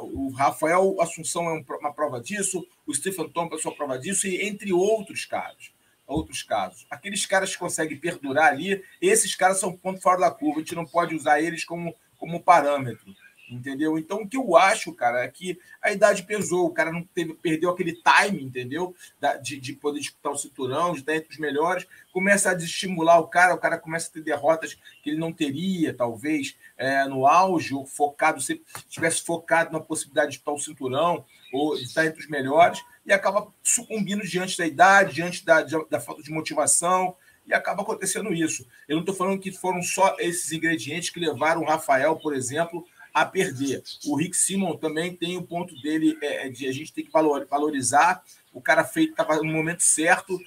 o 0.02 0.32
Rafael 0.32 1.00
Assunção 1.00 1.48
é 1.48 1.64
uma 1.80 1.94
prova 1.94 2.20
disso, 2.20 2.62
o 2.86 2.92
Stephen 2.92 3.30
Thompson 3.30 3.70
é 3.70 3.70
uma 3.70 3.76
prova 3.78 3.98
disso, 3.98 4.26
e 4.26 4.46
entre 4.46 4.70
outros 4.70 5.24
casos 5.24 5.72
outros 6.12 6.42
casos. 6.42 6.86
Aqueles 6.90 7.26
caras 7.26 7.52
que 7.52 7.58
conseguem 7.58 7.98
perdurar 7.98 8.52
ali, 8.52 8.82
esses 9.00 9.34
caras 9.34 9.58
são 9.58 9.76
ponto 9.76 10.00
fora 10.00 10.20
da 10.20 10.30
curva, 10.30 10.58
a 10.58 10.62
gente 10.62 10.74
não 10.74 10.86
pode 10.86 11.14
usar 11.14 11.40
eles 11.40 11.64
como, 11.64 11.94
como 12.16 12.42
parâmetro. 12.42 13.14
Entendeu? 13.52 13.98
Então, 13.98 14.22
o 14.22 14.28
que 14.28 14.36
eu 14.36 14.56
acho, 14.56 14.94
cara, 14.94 15.22
é 15.24 15.28
que 15.28 15.58
a 15.82 15.92
idade 15.92 16.22
pesou, 16.22 16.66
o 16.66 16.72
cara 16.72 16.90
não 16.90 17.02
teve, 17.02 17.34
perdeu 17.34 17.68
aquele 17.68 17.92
time, 17.92 18.42
entendeu? 18.42 18.94
De, 19.42 19.60
de 19.60 19.74
poder 19.74 20.00
disputar 20.00 20.32
o 20.32 20.38
cinturão, 20.38 20.92
de 20.92 21.00
estar 21.00 21.14
entre 21.14 21.30
os 21.30 21.38
melhores, 21.38 21.86
começa 22.12 22.50
a 22.50 22.54
desestimular 22.54 23.20
o 23.20 23.28
cara, 23.28 23.54
o 23.54 23.58
cara 23.58 23.78
começa 23.78 24.08
a 24.08 24.12
ter 24.12 24.22
derrotas 24.22 24.78
que 25.02 25.10
ele 25.10 25.18
não 25.18 25.32
teria, 25.32 25.92
talvez, 25.92 26.56
é, 26.78 27.04
no 27.04 27.26
auge, 27.26 27.74
ou 27.74 27.84
focado, 27.84 28.40
se 28.40 28.62
tivesse 28.88 29.22
focado 29.22 29.70
na 29.70 29.80
possibilidade 29.80 30.28
de 30.28 30.36
disputar 30.36 30.54
o 30.54 30.58
cinturão, 30.58 31.24
ou 31.52 31.76
de 31.76 31.82
estar 31.82 32.06
entre 32.06 32.20
os 32.20 32.28
melhores, 32.28 32.82
e 33.04 33.12
acaba 33.12 33.52
sucumbindo 33.62 34.26
diante 34.26 34.56
da 34.56 34.66
idade, 34.66 35.14
diante 35.14 35.44
da, 35.44 35.62
da 35.62 36.00
falta 36.00 36.22
de 36.22 36.30
motivação, 36.30 37.16
e 37.46 37.52
acaba 37.52 37.82
acontecendo 37.82 38.32
isso. 38.32 38.66
Eu 38.88 38.96
não 38.96 39.02
estou 39.02 39.14
falando 39.14 39.40
que 39.40 39.50
foram 39.50 39.82
só 39.82 40.16
esses 40.18 40.52
ingredientes 40.52 41.10
que 41.10 41.20
levaram 41.20 41.62
o 41.62 41.66
Rafael, 41.66 42.16
por 42.16 42.34
exemplo, 42.34 42.86
a 43.12 43.24
perder. 43.26 43.82
O 44.06 44.16
Rick 44.16 44.36
Simon 44.36 44.76
também 44.76 45.14
tem 45.14 45.36
o 45.36 45.42
ponto 45.42 45.74
dele 45.82 46.16
é, 46.22 46.46
é 46.46 46.48
de 46.48 46.66
a 46.66 46.72
gente 46.72 46.92
ter 46.92 47.02
que 47.02 47.10
valorizar. 47.10 48.22
O 48.52 48.60
cara 48.60 48.84
feito 48.84 49.10
estava 49.10 49.36
no 49.36 49.44
momento 49.44 49.82
certo, 49.82 50.38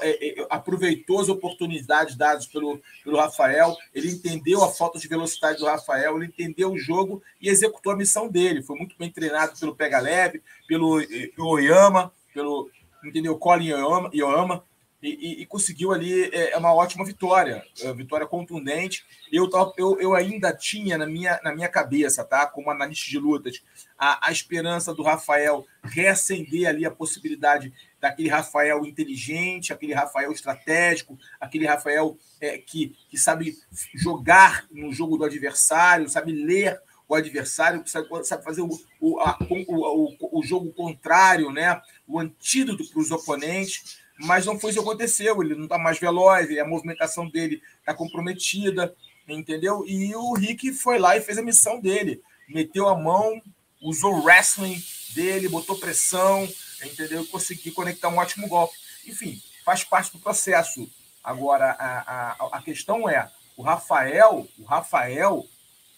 é, 0.00 0.40
é, 0.40 0.46
aproveitou 0.48 1.20
as 1.20 1.28
oportunidades 1.28 2.16
dadas 2.16 2.46
pelo, 2.46 2.80
pelo 3.04 3.18
Rafael, 3.18 3.76
ele 3.94 4.10
entendeu 4.10 4.62
a 4.64 4.68
falta 4.68 4.98
de 4.98 5.08
velocidade 5.08 5.58
do 5.58 5.66
Rafael, 5.66 6.16
ele 6.16 6.26
entendeu 6.26 6.72
o 6.72 6.78
jogo 6.78 7.22
e 7.40 7.48
executou 7.48 7.92
a 7.92 7.96
missão 7.96 8.28
dele. 8.28 8.62
Foi 8.62 8.76
muito 8.76 8.96
bem 8.98 9.10
treinado 9.10 9.58
pelo 9.58 9.74
Pega 9.74 9.98
Leve, 9.98 10.42
pelo 10.66 11.00
Oyama, 11.38 12.12
pelo 12.32 12.70
entendeu? 13.04 13.36
Colin 13.36 13.72
Oyama, 13.72 14.10
Oyama 14.12 14.64
e, 15.00 15.10
e, 15.10 15.42
e, 15.42 15.46
conseguiu 15.46 15.92
ali 15.92 16.24
é, 16.24 16.52
é 16.52 16.56
uma 16.56 16.74
ótima 16.74 17.04
vitória, 17.04 17.64
é, 17.80 17.92
vitória 17.92 18.26
contundente. 18.26 19.04
Eu, 19.30 19.48
eu, 19.76 20.00
eu 20.00 20.14
ainda 20.14 20.52
tinha 20.52 20.98
na 20.98 21.06
minha, 21.06 21.38
na 21.44 21.54
minha 21.54 21.68
cabeça, 21.68 22.24
tá? 22.24 22.46
Como 22.46 22.70
analista 22.70 23.08
de 23.08 23.18
lutas, 23.18 23.62
a, 23.96 24.28
a 24.28 24.32
esperança 24.32 24.92
do 24.92 25.04
Rafael 25.04 25.64
reacender 25.84 26.68
ali 26.68 26.84
a 26.84 26.90
possibilidade 26.90 27.72
daquele 28.00 28.28
Rafael 28.28 28.84
inteligente, 28.84 29.72
aquele 29.72 29.94
Rafael 29.94 30.32
estratégico, 30.32 31.16
aquele 31.40 31.66
Rafael 31.66 32.18
é, 32.40 32.58
que, 32.58 32.96
que 33.08 33.16
sabe 33.16 33.56
jogar 33.94 34.66
no 34.70 34.92
jogo 34.92 35.16
do 35.16 35.24
adversário, 35.24 36.08
sabe 36.08 36.32
ler 36.32 36.80
o 37.08 37.14
adversário, 37.14 37.82
sabe, 37.86 38.08
sabe 38.24 38.44
fazer 38.44 38.62
o, 38.62 38.68
o, 39.00 39.18
a, 39.20 39.38
o, 39.48 40.16
o, 40.18 40.40
o 40.40 40.42
jogo 40.42 40.72
contrário, 40.72 41.50
né? 41.50 41.80
o 42.06 42.18
antídoto 42.18 42.86
para 42.90 43.00
os 43.00 43.10
oponentes 43.10 43.98
mas 44.20 44.46
não 44.46 44.58
foi 44.58 44.70
isso 44.70 44.80
que 44.80 44.88
aconteceu. 44.88 45.42
Ele 45.42 45.54
não 45.54 45.64
está 45.64 45.78
mais 45.78 45.98
veloz, 45.98 46.56
a 46.58 46.64
movimentação 46.64 47.28
dele 47.28 47.62
está 47.80 47.94
comprometida, 47.94 48.94
entendeu? 49.28 49.84
E 49.86 50.14
o 50.14 50.32
Rick 50.34 50.72
foi 50.72 50.98
lá 50.98 51.16
e 51.16 51.20
fez 51.20 51.38
a 51.38 51.42
missão 51.42 51.80
dele. 51.80 52.22
Meteu 52.48 52.88
a 52.88 52.98
mão, 52.98 53.40
usou 53.80 54.14
o 54.14 54.24
wrestling 54.24 54.82
dele, 55.14 55.48
botou 55.48 55.78
pressão, 55.78 56.48
entendeu? 56.84 57.24
Conseguiu 57.26 57.72
conectar 57.74 58.08
um 58.08 58.18
ótimo 58.18 58.48
golpe. 58.48 58.74
Enfim, 59.06 59.40
faz 59.64 59.84
parte 59.84 60.12
do 60.12 60.18
processo. 60.18 60.88
Agora, 61.22 61.76
a, 61.78 62.36
a, 62.38 62.58
a 62.58 62.62
questão 62.62 63.08
é, 63.08 63.30
o 63.56 63.62
Rafael, 63.62 64.48
o 64.58 64.64
Rafael, 64.64 65.46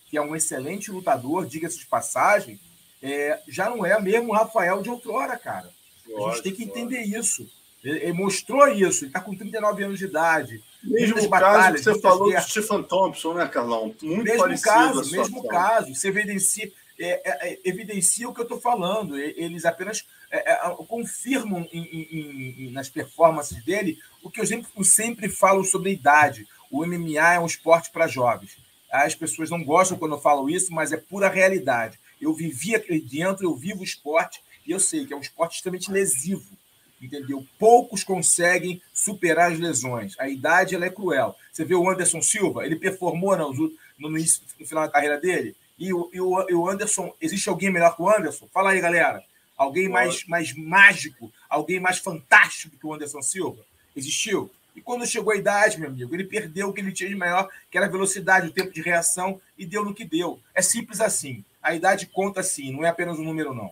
que 0.08 0.16
é 0.16 0.22
um 0.22 0.34
excelente 0.34 0.90
lutador, 0.90 1.46
diga-se 1.46 1.78
de 1.78 1.86
passagem, 1.86 2.58
é, 3.02 3.40
já 3.46 3.70
não 3.70 3.86
é 3.86 4.00
mesmo 4.00 4.30
o 4.30 4.34
Rafael 4.34 4.82
de 4.82 4.90
outrora, 4.90 5.38
cara. 5.38 5.70
A 6.06 6.30
gente 6.30 6.42
tem 6.42 6.54
que 6.54 6.64
entender 6.64 7.02
isso. 7.02 7.48
Ele, 7.82 8.12
mostrou 8.12 8.68
isso, 8.68 9.04
ele 9.04 9.10
está 9.10 9.20
com 9.20 9.34
39 9.34 9.84
anos 9.84 9.98
de 9.98 10.04
idade. 10.04 10.62
Mesmo 10.82 11.30
caso 11.30 11.74
que 11.74 11.82
você 11.82 12.00
falou 12.00 12.28
guerras. 12.28 12.44
do 12.44 12.50
Stephen 12.50 12.82
Thompson, 12.82 13.34
né, 13.34 13.46
Carlão? 13.48 13.94
Muito 14.02 14.24
mesmo 14.24 14.38
parecido. 14.38 14.70
Caso, 14.70 15.12
mesmo 15.12 15.48
caso, 15.48 15.94
você 15.94 16.08
evidencia, 16.08 16.70
é, 16.98 17.08
é, 17.08 17.52
é 17.52 17.60
evidencia 17.64 18.28
o 18.28 18.34
que 18.34 18.40
eu 18.40 18.44
estou 18.44 18.60
falando. 18.60 19.18
Eles 19.18 19.64
apenas 19.64 20.06
é, 20.30 20.52
é, 20.52 20.56
confirmam 20.86 21.66
em, 21.72 21.82
em, 21.82 22.66
em, 22.66 22.70
nas 22.70 22.90
performances 22.90 23.64
dele 23.64 23.98
o 24.22 24.30
que 24.30 24.40
eu 24.40 24.46
sempre, 24.46 24.68
eu 24.76 24.84
sempre 24.84 25.28
falo 25.30 25.64
sobre 25.64 25.88
a 25.88 25.94
idade. 25.94 26.46
O 26.70 26.84
MMA 26.84 27.34
é 27.34 27.40
um 27.40 27.46
esporte 27.46 27.90
para 27.90 28.06
jovens. 28.06 28.58
As 28.92 29.14
pessoas 29.14 29.48
não 29.48 29.64
gostam 29.64 29.96
quando 29.96 30.16
eu 30.16 30.20
falo 30.20 30.50
isso, 30.50 30.72
mas 30.72 30.92
é 30.92 30.98
pura 30.98 31.30
realidade. 31.30 31.98
Eu 32.20 32.34
vivi 32.34 32.74
aqui 32.74 33.00
dentro, 33.00 33.46
eu 33.46 33.56
vivo 33.56 33.80
o 33.80 33.84
esporte 33.84 34.42
e 34.66 34.70
eu 34.70 34.80
sei 34.80 35.06
que 35.06 35.14
é 35.14 35.16
um 35.16 35.20
esporte 35.20 35.56
extremamente 35.56 35.90
lesivo 35.90 36.59
entendeu? 37.00 37.46
Poucos 37.58 38.04
conseguem 38.04 38.80
superar 38.92 39.52
as 39.52 39.58
lesões. 39.58 40.14
A 40.18 40.28
idade 40.28 40.74
ela 40.74 40.86
é 40.86 40.90
cruel. 40.90 41.34
Você 41.52 41.64
vê 41.64 41.74
o 41.74 41.88
Anderson 41.88 42.20
Silva, 42.20 42.64
ele 42.64 42.76
performou 42.76 43.36
no, 43.36 43.52
no, 43.52 43.72
no, 43.98 44.10
no 44.10 44.66
final 44.66 44.84
da 44.84 44.92
carreira 44.92 45.18
dele, 45.18 45.56
e 45.78 45.94
o, 45.94 46.10
e, 46.12 46.20
o, 46.20 46.46
e 46.50 46.54
o, 46.54 46.68
Anderson, 46.68 47.14
existe 47.20 47.48
alguém 47.48 47.70
melhor 47.70 47.96
que 47.96 48.02
o 48.02 48.08
Anderson? 48.08 48.46
Fala 48.52 48.70
aí, 48.70 48.80
galera. 48.80 49.24
Alguém 49.56 49.88
mais, 49.88 50.26
mais 50.26 50.54
mágico, 50.54 51.32
alguém 51.48 51.80
mais 51.80 51.98
fantástico 51.98 52.76
que 52.76 52.86
o 52.86 52.92
Anderson 52.92 53.22
Silva? 53.22 53.64
Existiu? 53.96 54.50
E 54.76 54.80
quando 54.80 55.06
chegou 55.06 55.32
a 55.32 55.36
idade, 55.36 55.80
meu 55.80 55.88
amigo, 55.88 56.14
ele 56.14 56.24
perdeu 56.24 56.68
o 56.68 56.72
que 56.72 56.80
ele 56.80 56.92
tinha 56.92 57.08
de 57.08 57.16
maior, 57.16 57.48
que 57.70 57.76
era 57.76 57.86
a 57.86 57.90
velocidade, 57.90 58.48
o 58.48 58.52
tempo 58.52 58.72
de 58.72 58.82
reação, 58.82 59.40
e 59.56 59.66
deu 59.66 59.84
no 59.84 59.94
que 59.94 60.04
deu. 60.04 60.38
É 60.54 60.62
simples 60.62 61.00
assim. 61.00 61.44
A 61.62 61.74
idade 61.74 62.06
conta 62.06 62.42
sim, 62.42 62.72
não 62.72 62.84
é 62.84 62.88
apenas 62.88 63.18
um 63.18 63.24
número, 63.24 63.54
não. 63.54 63.70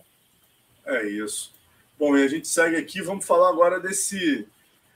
É 0.85 1.07
isso. 1.07 1.53
Bom, 1.99 2.17
e 2.17 2.23
a 2.23 2.27
gente 2.29 2.47
segue 2.47 2.77
aqui, 2.77 3.01
vamos 3.01 3.25
falar 3.25 3.49
agora 3.49 3.77
desse 3.77 4.47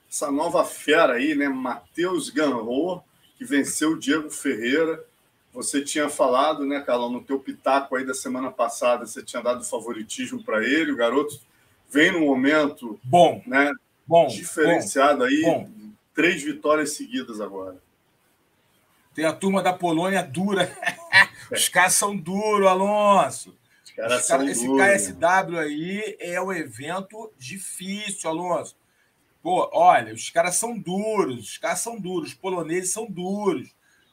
essa 0.09 0.31
nova 0.31 0.63
fera 0.63 1.15
aí, 1.15 1.35
né? 1.35 1.49
Matheus 1.49 2.29
Ganro, 2.29 3.03
que 3.35 3.43
venceu 3.43 3.91
o 3.91 3.99
Diego 3.99 4.29
Ferreira. 4.29 5.03
Você 5.51 5.81
tinha 5.81 6.07
falado, 6.07 6.65
né, 6.65 6.79
Carlão, 6.79 7.11
no 7.11 7.23
teu 7.23 7.39
pitaco 7.39 7.95
aí 7.95 8.05
da 8.05 8.13
semana 8.13 8.51
passada, 8.51 9.05
você 9.05 9.21
tinha 9.23 9.41
dado 9.41 9.63
favoritismo 9.63 10.43
para 10.43 10.63
ele. 10.63 10.91
O 10.91 10.95
garoto 10.95 11.39
vem 11.89 12.11
num 12.11 12.27
momento 12.27 12.99
bom, 13.03 13.41
né, 13.45 13.71
bom, 14.07 14.27
diferenciado 14.27 15.19
bom, 15.19 15.25
aí, 15.25 15.41
bom. 15.41 15.69
três 16.13 16.41
vitórias 16.41 16.95
seguidas 16.95 17.41
agora. 17.41 17.77
Tem 19.13 19.25
a 19.25 19.33
turma 19.33 19.61
da 19.61 19.73
Polônia 19.73 20.23
dura. 20.23 20.71
Os 21.51 21.67
caras 21.69 21.93
são 21.93 22.15
duros, 22.15 22.67
Alonso. 22.67 23.55
Cara, 23.95 24.17
esse 24.49 24.67
KSW 24.67 25.59
aí 25.59 26.17
é 26.19 26.41
um 26.41 26.51
evento 26.51 27.31
difícil, 27.37 28.29
Alonso. 28.29 28.75
Pô, 29.41 29.69
olha, 29.73 30.13
os 30.13 30.29
caras 30.29 30.55
são 30.55 30.77
duros, 30.77 31.49
os 31.51 31.57
caras 31.57 31.79
são 31.79 31.99
duros, 31.99 32.29
os 32.29 32.35
poloneses 32.35 32.91
são 32.91 33.05
duros. 33.05 33.69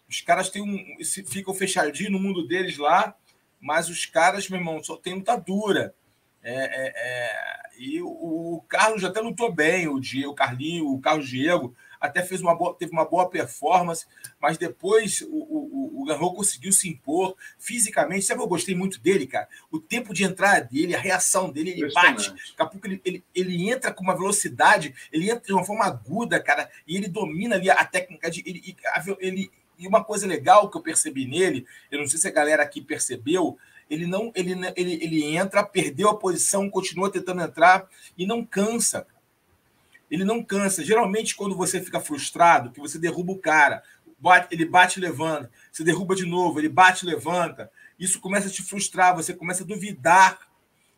Os 0.09 0.21
caras 0.21 0.51
têm 0.51 0.61
um, 0.61 1.05
ficam 1.05 1.55
fechadinhos 1.55 2.13
no 2.13 2.19
mundo 2.19 2.47
deles 2.47 2.77
lá, 2.77 3.15
mas 3.61 3.89
os 3.89 4.05
caras, 4.05 4.49
meu 4.49 4.59
irmão, 4.59 4.83
só 4.83 4.97
tem 4.97 5.15
luta 5.15 5.37
dura. 5.37 5.95
É, 6.43 6.53
é, 6.53 6.93
é, 6.97 7.61
e 7.79 8.03
o, 8.03 8.09
o, 8.09 8.65
Carlos 8.69 9.05
até 9.05 9.21
lutou 9.21 9.53
bem, 9.53 9.87
o, 9.87 10.01
Diego, 10.01 10.33
o 10.33 10.35
Carlinho, 10.35 10.89
o 10.89 11.01
Carlos 11.01 11.29
Diego 11.29 11.77
até 12.01 12.23
fez 12.23 12.41
uma 12.41 12.55
boa, 12.55 12.75
teve 12.75 12.93
uma 12.93 13.05
boa 13.05 13.29
performance, 13.29 14.07
mas 14.41 14.57
depois 14.57 15.21
o, 15.23 15.27
o, 15.29 16.03
o 16.03 16.05
Garro 16.07 16.33
conseguiu 16.33 16.73
se 16.73 16.89
impor 16.89 17.37
fisicamente. 17.59 18.25
Sabe, 18.25 18.41
eu 18.41 18.49
gostei 18.49 18.75
muito 18.75 18.99
dele, 19.01 19.27
cara. 19.27 19.47
O 19.71 19.79
tempo 19.79 20.15
de 20.15 20.25
entrada 20.25 20.65
dele, 20.65 20.95
a 20.95 20.99
reação 20.99 21.51
dele, 21.51 21.71
ele 21.71 21.93
bate. 21.93 22.31
Daqui 22.31 22.55
a 22.59 22.67
pouco 22.67 22.87
ele, 22.87 23.01
ele, 23.05 23.25
ele 23.35 23.71
entra 23.71 23.93
com 23.93 24.03
uma 24.03 24.17
velocidade, 24.17 24.95
ele 25.13 25.31
entra 25.31 25.45
de 25.45 25.53
uma 25.53 25.65
forma 25.65 25.85
aguda, 25.85 26.41
cara, 26.41 26.71
e 26.87 26.97
ele 26.97 27.09
domina 27.09 27.57
ali 27.57 27.69
a 27.69 27.85
técnica 27.85 28.31
de. 28.31 28.43
Ele, 28.47 28.77
ele, 29.19 29.51
e 29.79 29.87
uma 29.87 30.03
coisa 30.03 30.27
legal 30.27 30.71
que 30.71 30.77
eu 30.77 30.83
percebi 30.83 31.27
nele, 31.27 31.67
eu 31.91 31.99
não 31.99 32.07
sei 32.07 32.19
se 32.19 32.29
a 32.29 32.33
galera 32.33 32.63
aqui 32.63 32.81
percebeu, 32.81 33.59
ele 33.89 34.07
não 34.07 34.31
ele, 34.35 34.53
ele, 34.77 34.93
ele 35.03 35.37
entra, 35.37 35.65
perdeu 35.65 36.09
a 36.09 36.17
posição, 36.17 36.71
continua 36.71 37.11
tentando 37.11 37.43
entrar 37.43 37.89
e 38.17 38.27
não 38.27 38.45
cansa 38.45 39.07
ele 40.11 40.25
não 40.25 40.43
cansa. 40.43 40.85
Geralmente, 40.85 41.37
quando 41.37 41.57
você 41.57 41.81
fica 41.81 42.01
frustrado, 42.01 42.71
que 42.71 42.81
você 42.81 42.99
derruba 42.99 43.33
o 43.33 43.39
cara, 43.39 43.83
ele 44.51 44.65
bate 44.65 44.99
e 44.99 45.03
levanta, 45.03 45.51
você 45.71 45.85
derruba 45.85 46.15
de 46.15 46.27
novo, 46.27 46.59
ele 46.59 46.69
bate 46.69 47.05
e 47.05 47.09
levanta, 47.09 47.71
isso 47.99 48.21
começa 48.21 48.49
a 48.49 48.51
te 48.51 48.63
frustrar, 48.63 49.15
você 49.15 49.33
começa 49.33 49.63
a 49.63 49.67
duvidar 49.67 50.39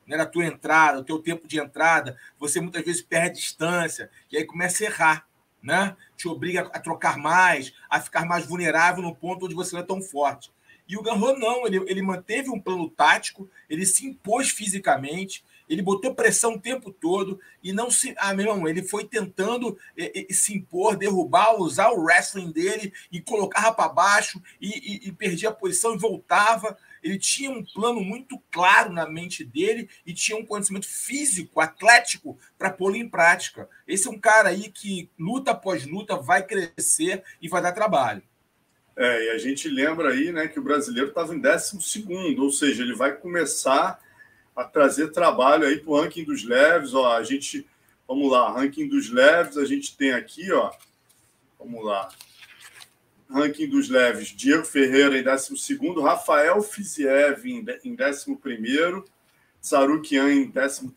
né, 0.06 0.16
da 0.16 0.26
tua 0.26 0.46
entrada, 0.46 0.98
do 0.98 1.04
teu 1.04 1.18
tempo 1.18 1.46
de 1.46 1.58
entrada, 1.58 2.16
você 2.38 2.60
muitas 2.60 2.84
vezes 2.84 3.02
perde 3.02 3.38
distância, 3.38 4.10
e 4.30 4.36
aí 4.36 4.44
começa 4.44 4.82
a 4.82 4.86
errar, 4.86 5.26
né? 5.62 5.96
Te 6.16 6.26
obriga 6.26 6.62
a 6.72 6.80
trocar 6.80 7.16
mais, 7.16 7.72
a 7.88 8.00
ficar 8.00 8.24
mais 8.26 8.44
vulnerável 8.44 9.02
no 9.02 9.14
ponto 9.14 9.46
onde 9.46 9.54
você 9.54 9.74
não 9.74 9.82
é 9.82 9.86
tão 9.86 10.02
forte. 10.02 10.50
E 10.88 10.96
o 10.96 11.02
Garro 11.02 11.38
não, 11.38 11.66
ele, 11.66 11.78
ele 11.86 12.02
manteve 12.02 12.50
um 12.50 12.60
plano 12.60 12.90
tático, 12.90 13.48
ele 13.70 13.86
se 13.86 14.04
impôs 14.06 14.50
fisicamente, 14.50 15.44
ele 15.68 15.82
botou 15.82 16.14
pressão 16.14 16.54
o 16.54 16.60
tempo 16.60 16.92
todo 16.92 17.40
e 17.62 17.72
não 17.72 17.90
se. 17.90 18.14
Ah, 18.18 18.34
meu 18.34 18.46
irmão, 18.46 18.68
ele 18.68 18.82
foi 18.82 19.04
tentando 19.04 19.78
eh, 19.96 20.26
eh, 20.28 20.32
se 20.32 20.54
impor, 20.54 20.96
derrubar, 20.96 21.60
usar 21.60 21.90
o 21.90 22.02
wrestling 22.02 22.52
dele 22.52 22.92
e 23.10 23.20
colocava 23.20 23.72
para 23.72 23.88
baixo 23.88 24.42
e, 24.60 24.68
e, 24.68 25.08
e 25.08 25.12
perdia 25.12 25.48
a 25.48 25.54
posição 25.54 25.94
e 25.94 25.98
voltava. 25.98 26.76
Ele 27.02 27.18
tinha 27.18 27.50
um 27.50 27.64
plano 27.64 28.00
muito 28.00 28.40
claro 28.50 28.92
na 28.92 29.08
mente 29.08 29.44
dele 29.44 29.88
e 30.06 30.14
tinha 30.14 30.38
um 30.38 30.46
conhecimento 30.46 30.86
físico, 30.86 31.60
atlético, 31.60 32.38
para 32.56 32.70
pô-lo 32.70 32.94
em 32.94 33.08
prática. 33.08 33.68
Esse 33.88 34.06
é 34.06 34.10
um 34.10 34.18
cara 34.18 34.50
aí 34.50 34.70
que, 34.70 35.10
luta 35.18 35.50
após 35.50 35.84
luta, 35.84 36.16
vai 36.16 36.46
crescer 36.46 37.24
e 37.40 37.48
vai 37.48 37.60
dar 37.60 37.72
trabalho. 37.72 38.22
É, 38.96 39.26
e 39.26 39.30
a 39.30 39.38
gente 39.38 39.68
lembra 39.68 40.10
aí 40.10 40.30
né, 40.30 40.46
que 40.46 40.60
o 40.60 40.62
brasileiro 40.62 41.08
estava 41.08 41.34
em 41.34 41.40
12, 41.40 41.78
ou 42.38 42.50
seja, 42.50 42.82
ele 42.82 42.94
vai 42.94 43.16
começar 43.16 43.98
a 44.54 44.64
trazer 44.64 45.10
trabalho 45.10 45.66
aí 45.66 45.78
para 45.78 45.90
o 45.90 46.00
ranking 46.00 46.24
dos 46.24 46.44
leves. 46.44 46.94
Ó, 46.94 47.16
a 47.16 47.22
gente, 47.22 47.66
vamos 48.06 48.30
lá, 48.30 48.52
ranking 48.52 48.88
dos 48.88 49.10
leves, 49.10 49.56
a 49.56 49.64
gente 49.64 49.96
tem 49.96 50.12
aqui, 50.12 50.52
ó, 50.52 50.70
vamos 51.58 51.84
lá, 51.84 52.08
ranking 53.30 53.68
dos 53.68 53.88
leves, 53.88 54.28
Diego 54.28 54.64
Ferreira 54.64 55.18
em 55.18 55.24
12, 55.24 55.78
Rafael 56.02 56.60
Fiziev 56.62 57.46
em 57.46 57.64
11, 57.96 59.04
Sarukian 59.60 60.32
em 60.32 60.50
13, 60.50 60.90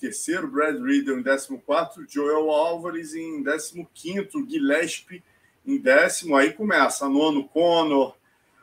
Brad 0.48 0.82
Riddle 0.82 1.20
em 1.20 1.24
14, 1.24 2.06
Joel 2.10 2.50
Álvares 2.50 3.13
em 3.13 3.44
15, 3.44 4.30
Gillespie 4.50 5.24
em 5.65 5.78
décimo. 5.78 6.36
Aí 6.36 6.52
começa, 6.52 7.08
nono 7.08 7.48
Conor, 7.48 8.15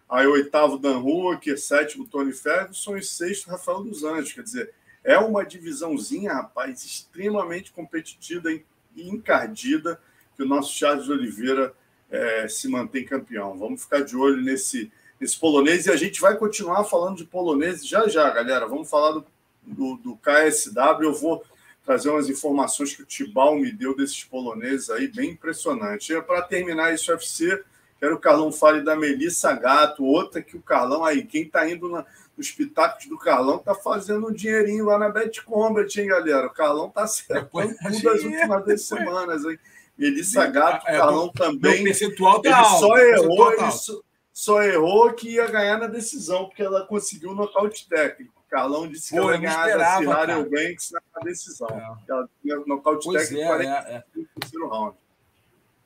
aí 0.09 0.27
oitavo 0.27 0.77
Dan 0.77 0.99
Hooker, 0.99 1.59
sétimo 1.59 2.07
Tony 2.07 2.33
Ferguson 2.33 2.97
e 2.97 3.03
sexto 3.03 3.49
Rafael 3.49 3.83
dos 3.83 4.05
Anjos. 4.05 4.33
Quer 4.33 4.43
dizer, 4.43 4.75
é 5.05 5.19
uma 5.19 5.45
divisãozinha, 5.45 6.33
rapaz, 6.33 6.85
extremamente 6.85 7.73
competitiva 7.73 8.53
e 8.53 8.63
encardida 8.97 10.01
que 10.37 10.43
o 10.43 10.49
nosso 10.49 10.73
Charles 10.75 11.09
Oliveira 11.09 11.75
é, 12.11 12.47
se 12.49 12.69
mantém 12.69 13.05
campeão. 13.05 13.59
Vamos 13.59 13.83
ficar 13.83 14.01
de 14.01 14.17
olho 14.17 14.41
nesse, 14.43 14.93
nesse 15.21 15.39
polonês 15.39 15.87
e 15.87 15.91
a 15.91 15.97
gente 15.97 16.21
vai 16.21 16.37
continuar 16.37 16.85
falando 16.85 17.17
de 17.17 17.25
polonês 17.25 17.87
já 17.87 18.07
já, 18.07 18.31
galera. 18.31 18.67
Vamos 18.67 18.89
falar 18.89 19.13
do, 19.13 19.27
do, 19.63 19.97
do 19.97 20.17
KSW. 20.17 21.03
Eu 21.03 21.15
vou 21.15 21.45
trazer 21.85 22.11
umas 22.11 22.29
informações 22.29 22.95
que 22.95 23.03
o 23.03 23.07
Tibal 23.07 23.57
me 23.57 23.73
deu 23.73 23.97
desses 23.97 24.23
poloneses 24.23 24.89
aí, 24.91 25.09
bem 25.09 25.31
impressionante. 25.31 26.15
Para 26.23 26.43
terminar 26.43 26.95
esse 26.95 27.11
UFC, 27.11 27.63
quero 27.99 28.13
que 28.13 28.19
o 28.19 28.21
Carlão 28.21 28.53
fale 28.53 28.83
da 28.83 28.95
Melissa 28.95 29.53
Gato, 29.53 30.05
outra 30.05 30.41
que 30.41 30.57
o 30.57 30.63
Carlão 30.63 31.05
aí, 31.05 31.25
quem 31.25 31.43
está 31.43 31.69
indo 31.69 31.89
na, 31.89 32.07
os 32.37 32.51
pitacos 32.51 33.07
do 33.07 33.19
Carlão 33.19 33.59
tá 33.59 33.75
fazendo 33.75 34.29
um 34.29 34.33
dinheirinho 34.33 34.87
lá 34.87 34.99
na 34.99 35.09
Bet 35.09 35.43
Combat, 35.43 36.01
hein, 36.01 36.09
galera? 36.09 36.47
O 36.47 36.53
Carlão 36.53 36.91
tá 36.91 37.03
acertando 37.03 37.49
tudo 37.51 38.11
as 38.11 38.23
últimas 38.23 38.65
duas 38.65 38.83
semanas, 38.83 39.45
hein? 39.45 39.59
Melissa 39.97 40.47
Gato, 40.47 40.89
é, 40.89 40.97
Carlão 40.97 41.31
é, 41.35 41.39
também. 41.39 41.81
O 41.81 41.85
percentual 41.85 42.41
tá 42.41 42.49
ele 42.49 42.59
alto, 42.59 42.81
só 42.81 42.99
errou, 42.99 43.53
ele 43.53 43.71
só, 43.71 44.01
só, 44.33 44.63
errou 44.63 45.13
que 45.13 45.31
ia 45.31 45.47
ganhar 45.47 45.79
na 45.79 45.87
decisão, 45.87 46.47
porque 46.47 46.63
ela 46.63 46.87
conseguiu 46.87 47.31
o 47.31 47.35
nocaute 47.35 47.89
técnico. 47.89 48.33
O 48.47 48.51
Carlão 48.51 48.89
disse 48.89 49.11
que 49.11 49.17
Pô, 49.17 49.31
ela 49.31 49.35
ia 49.35 49.41
ganhar 49.41 49.77
da 50.05 50.43
Banks 50.43 50.91
na 50.93 51.21
decisão. 51.23 51.69
É. 51.69 52.11
Ela, 52.11 52.29
nocaute 52.67 53.05
pois 53.05 53.29
técnico 53.29 53.45
é, 53.45 53.47
40, 53.47 53.71
é, 53.71 54.05
terceiro 54.41 54.69
round. 54.69 54.97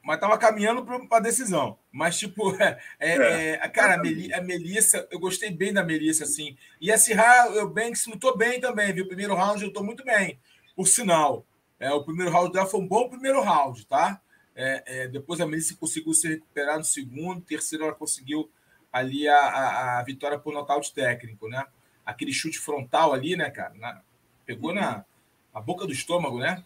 Mas 0.07 0.21
tava 0.21 0.39
caminhando 0.39 0.85
para 0.85 1.17
a 1.17 1.21
decisão. 1.21 1.77
Mas, 1.91 2.17
tipo, 2.17 2.55
é, 2.63 2.79
é, 3.01 3.51
é, 3.55 3.69
cara, 3.69 3.95
a, 3.95 4.41
Melissa, 4.41 5.05
eu 5.11 5.19
gostei 5.19 5.51
bem 5.51 5.73
da 5.73 5.83
Melissa, 5.83 6.23
assim. 6.23 6.57
E 6.81 6.93
a 6.93 6.97
Sirra, 6.97 7.49
o 7.61 7.69
Banks 7.69 8.07
lutou 8.07 8.37
bem 8.37 8.61
também, 8.61 8.93
viu? 8.93 9.05
O 9.05 9.09
primeiro 9.09 9.35
round 9.35 9.65
lutou 9.65 9.83
muito 9.83 10.05
bem, 10.05 10.39
por 10.77 10.87
sinal. 10.87 11.45
É, 11.81 11.91
o 11.91 12.05
primeiro 12.05 12.31
round 12.31 12.53
dela 12.53 12.67
foi 12.67 12.79
um 12.79 12.87
bom 12.87 13.09
primeiro 13.09 13.43
round, 13.43 13.85
tá? 13.87 14.21
É, 14.55 14.83
é, 14.87 15.09
depois 15.09 15.41
a 15.41 15.47
Melissa 15.47 15.75
conseguiu 15.75 16.15
se 16.15 16.29
recuperar 16.29 16.79
no 16.79 16.85
segundo, 16.85 17.41
terceiro 17.41 17.83
ela 17.83 17.93
conseguiu 17.93 18.49
ali 18.93 19.27
a, 19.27 19.37
a, 19.37 19.99
a, 19.99 20.05
vitória 20.05 20.39
por 20.39 20.55
nocaute 20.55 20.95
técnico, 20.95 21.49
né? 21.49 21.67
Aquele 22.05 22.33
chute 22.33 22.61
frontal 22.61 23.13
ali, 23.13 23.35
né, 23.35 23.51
cara? 23.51 23.75
Na, 23.75 24.01
pegou 24.45 24.73
na, 24.73 25.05
na 25.53 25.61
boca 25.61 25.85
do 25.85 25.93
estômago, 25.93 26.39
né? 26.39 26.63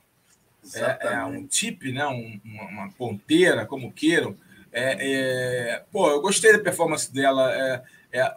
É, 0.74 1.14
é, 1.14 1.24
um 1.24 1.46
tip, 1.46 1.90
né? 1.92 2.06
Um, 2.06 2.40
uma, 2.44 2.64
uma, 2.64 2.90
ponteira, 2.92 3.66
como 3.66 3.92
queiram. 3.92 4.36
É, 4.72 4.96
é, 5.00 5.84
pô, 5.90 6.08
eu 6.10 6.20
gostei 6.20 6.52
da 6.52 6.58
performance 6.58 7.12
dela. 7.12 7.52
É, 7.52 7.82
é, 8.12 8.34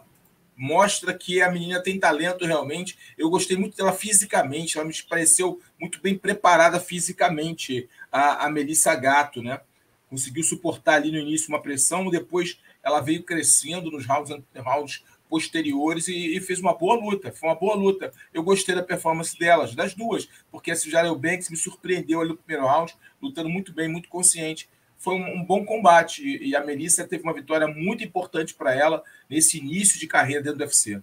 mostra 0.56 1.12
que 1.12 1.42
a 1.42 1.50
menina 1.50 1.82
tem 1.82 1.98
talento 1.98 2.44
realmente. 2.46 2.96
Eu 3.18 3.28
gostei 3.28 3.56
muito 3.56 3.76
dela 3.76 3.92
fisicamente, 3.92 4.76
ela 4.78 4.86
me 4.86 4.94
pareceu 5.08 5.60
muito 5.80 6.00
bem 6.00 6.16
preparada 6.16 6.80
fisicamente, 6.80 7.88
a, 8.10 8.46
a 8.46 8.50
Melissa 8.50 8.94
Gato, 8.94 9.42
né? 9.42 9.60
Conseguiu 10.08 10.44
suportar 10.44 10.94
ali 10.94 11.10
no 11.10 11.18
início 11.18 11.48
uma 11.48 11.60
pressão, 11.60 12.08
depois 12.08 12.58
ela 12.82 13.00
veio 13.00 13.22
crescendo 13.22 13.90
nos 13.90 14.06
rounds, 14.06 14.30
rounds 14.56 15.02
posteriores 15.34 16.06
e, 16.06 16.36
e, 16.36 16.40
fez 16.40 16.60
uma 16.60 16.72
boa 16.72 16.94
luta. 16.94 17.32
Foi 17.32 17.48
uma 17.48 17.56
boa 17.56 17.74
luta. 17.74 18.12
Eu 18.32 18.44
gostei 18.44 18.72
da 18.72 18.84
performance 18.84 19.36
delas, 19.36 19.74
das 19.74 19.92
duas, 19.92 20.28
porque 20.48 20.70
a 20.70 20.76
Jarel 20.76 21.16
Banks 21.16 21.50
me 21.50 21.56
surpreendeu 21.56 22.20
ali 22.20 22.28
no 22.30 22.36
primeiro 22.36 22.68
round, 22.68 22.96
lutando 23.20 23.48
muito 23.48 23.72
bem, 23.72 23.88
muito 23.88 24.08
consciente 24.08 24.68
foi 24.96 25.16
um, 25.16 25.40
um 25.40 25.44
bom 25.44 25.66
combate. 25.66 26.22
E, 26.22 26.50
e, 26.50 26.56
a 26.56 26.64
Melissa 26.64 27.06
teve 27.06 27.24
uma 27.24 27.34
vitória 27.34 27.66
muito 27.66 28.04
importante 28.04 28.54
para 28.54 28.72
ela 28.72 29.02
nesse 29.28 29.58
início 29.58 29.98
de 29.98 30.06
carreira 30.06 30.40
dentro 30.40 30.58
do 30.58 30.64
UFC. 30.64 31.02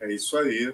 É 0.00 0.12
isso 0.12 0.38
aí. 0.38 0.72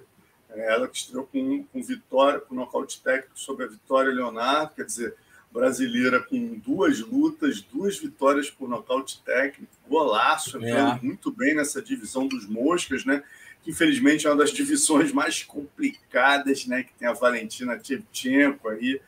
É 0.51 0.73
ela 0.73 0.87
que 0.87 0.99
estreou 0.99 1.27
com, 1.27 1.65
com 1.65 1.83
vitória, 1.83 2.39
com 2.39 2.55
nocaute 2.55 3.03
técnico 3.03 3.33
sobre 3.35 3.65
a 3.65 3.69
Vitória 3.69 4.13
Leonardo, 4.13 4.75
quer 4.77 4.85
dizer, 4.85 5.17
brasileira 5.59 6.21
com 6.21 6.55
duas 6.65 7.01
lutas, 7.01 7.61
duas 7.61 7.99
vitórias 7.99 8.49
por 8.49 8.69
nocaute 8.69 9.21
técnico, 9.25 9.73
golaço, 9.89 10.57
entrando 10.57 11.01
é. 11.01 11.03
muito 11.03 11.33
bem 11.33 11.53
nessa 11.53 11.83
divisão 11.83 12.29
dos 12.29 12.47
moscas, 12.47 13.05
né? 13.05 13.25
Que 13.65 13.73
infelizmente 13.73 14.25
é 14.25 14.31
uma 14.31 14.37
das 14.37 14.53
divisões 14.55 15.11
mais 15.11 15.43
complicadas, 15.43 16.65
né? 16.67 16.85
Que 16.85 16.95
tem 16.95 17.09
a 17.09 17.13
Valentina 17.13 17.77
Tchevchenko 17.77 18.69
aí, 18.69 19.01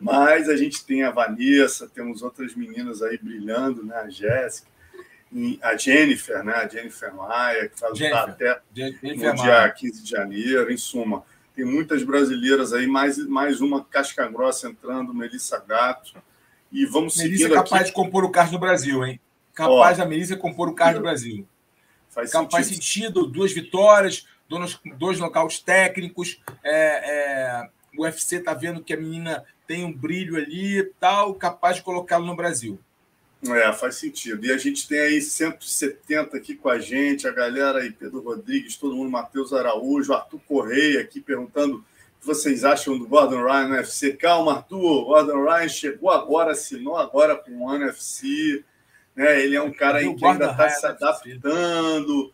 mas 0.00 0.48
a 0.48 0.56
gente 0.56 0.82
tem 0.86 1.02
a 1.02 1.10
Vanessa, 1.10 1.86
temos 1.86 2.22
outras 2.22 2.54
meninas 2.54 3.02
aí 3.02 3.18
brilhando, 3.18 3.84
né? 3.84 3.96
A 3.96 4.08
Jéssica, 4.08 4.70
a 5.60 5.76
Jennifer, 5.76 6.42
né? 6.42 6.54
A 6.54 6.66
Jennifer 6.66 7.14
Maia, 7.14 7.68
que 7.68 7.78
vai 7.78 7.90
lutar 7.90 8.30
até 8.30 8.58
Jennifer 8.74 9.12
no 9.12 9.18
Maia. 9.18 9.34
dia 9.34 9.70
15 9.70 10.02
de 10.02 10.10
janeiro. 10.10 10.72
Em 10.72 10.78
suma, 10.78 11.22
tem 11.60 11.66
muitas 11.66 12.02
brasileiras 12.02 12.72
aí, 12.72 12.86
mais, 12.86 13.18
mais 13.18 13.60
uma 13.60 13.84
casca 13.84 14.26
grossa 14.26 14.66
entrando, 14.66 15.12
Melissa 15.12 15.58
Gato. 15.58 16.14
E 16.72 16.86
vamos 16.86 17.14
Melissa 17.18 17.36
seguindo 17.36 17.52
é 17.52 17.62
capaz 17.62 17.82
aqui. 17.82 17.90
de 17.90 17.92
compor 17.92 18.24
o 18.24 18.30
card 18.30 18.50
no 18.50 18.58
Brasil, 18.58 19.04
hein? 19.04 19.20
Capaz 19.52 19.98
Ó, 19.98 20.02
da 20.02 20.08
Melissa 20.08 20.36
compor 20.38 20.70
o 20.70 20.74
card 20.74 20.96
no 20.96 21.02
Brasil. 21.02 21.46
Faz 22.08 22.32
capaz 22.32 22.66
sentido. 22.66 22.82
sentido, 22.82 23.26
duas 23.26 23.52
vitórias, 23.52 24.26
dois, 24.48 24.80
dois 24.96 25.18
nocautes 25.18 25.60
técnicos. 25.60 26.40
É, 26.64 26.72
é, 26.72 27.68
o 27.94 28.04
UFC 28.04 28.36
está 28.36 28.54
vendo 28.54 28.82
que 28.82 28.94
a 28.94 28.96
menina 28.96 29.44
tem 29.66 29.84
um 29.84 29.92
brilho 29.92 30.36
ali 30.36 30.82
tal, 30.98 31.34
capaz 31.34 31.76
de 31.76 31.82
colocá-lo 31.82 32.24
no 32.24 32.34
Brasil. 32.34 32.80
É, 33.42 33.72
faz 33.72 33.96
sentido. 33.96 34.44
E 34.44 34.52
a 34.52 34.58
gente 34.58 34.86
tem 34.86 35.00
aí 35.00 35.20
170 35.20 36.36
aqui 36.36 36.54
com 36.54 36.68
a 36.68 36.78
gente, 36.78 37.26
a 37.26 37.32
galera 37.32 37.78
aí, 37.80 37.90
Pedro 37.90 38.20
Rodrigues, 38.20 38.76
todo 38.76 38.94
mundo, 38.94 39.10
Matheus 39.10 39.52
Araújo, 39.52 40.12
Arthur 40.12 40.40
Correia 40.46 41.00
aqui 41.00 41.20
perguntando 41.22 41.76
o 41.76 42.20
que 42.20 42.26
vocês 42.26 42.64
acham 42.64 42.98
do 42.98 43.08
Gordon 43.08 43.42
Ryan 43.42 43.68
no 43.68 43.74
UFC. 43.76 44.12
Calma, 44.12 44.56
Arthur, 44.56 45.06
Gordon 45.06 45.42
Ryan 45.42 45.68
chegou 45.68 46.10
agora, 46.10 46.52
assinou 46.52 46.98
agora 46.98 47.34
com 47.34 47.50
o 47.52 47.70
UFC. 47.70 48.62
Né? 49.16 49.42
Ele 49.42 49.56
é 49.56 49.62
um 49.62 49.72
cara 49.72 49.98
aí 49.98 50.14
que 50.14 50.24
ainda 50.24 50.50
está 50.50 50.68
se 50.68 50.84
adaptando. 50.84 52.30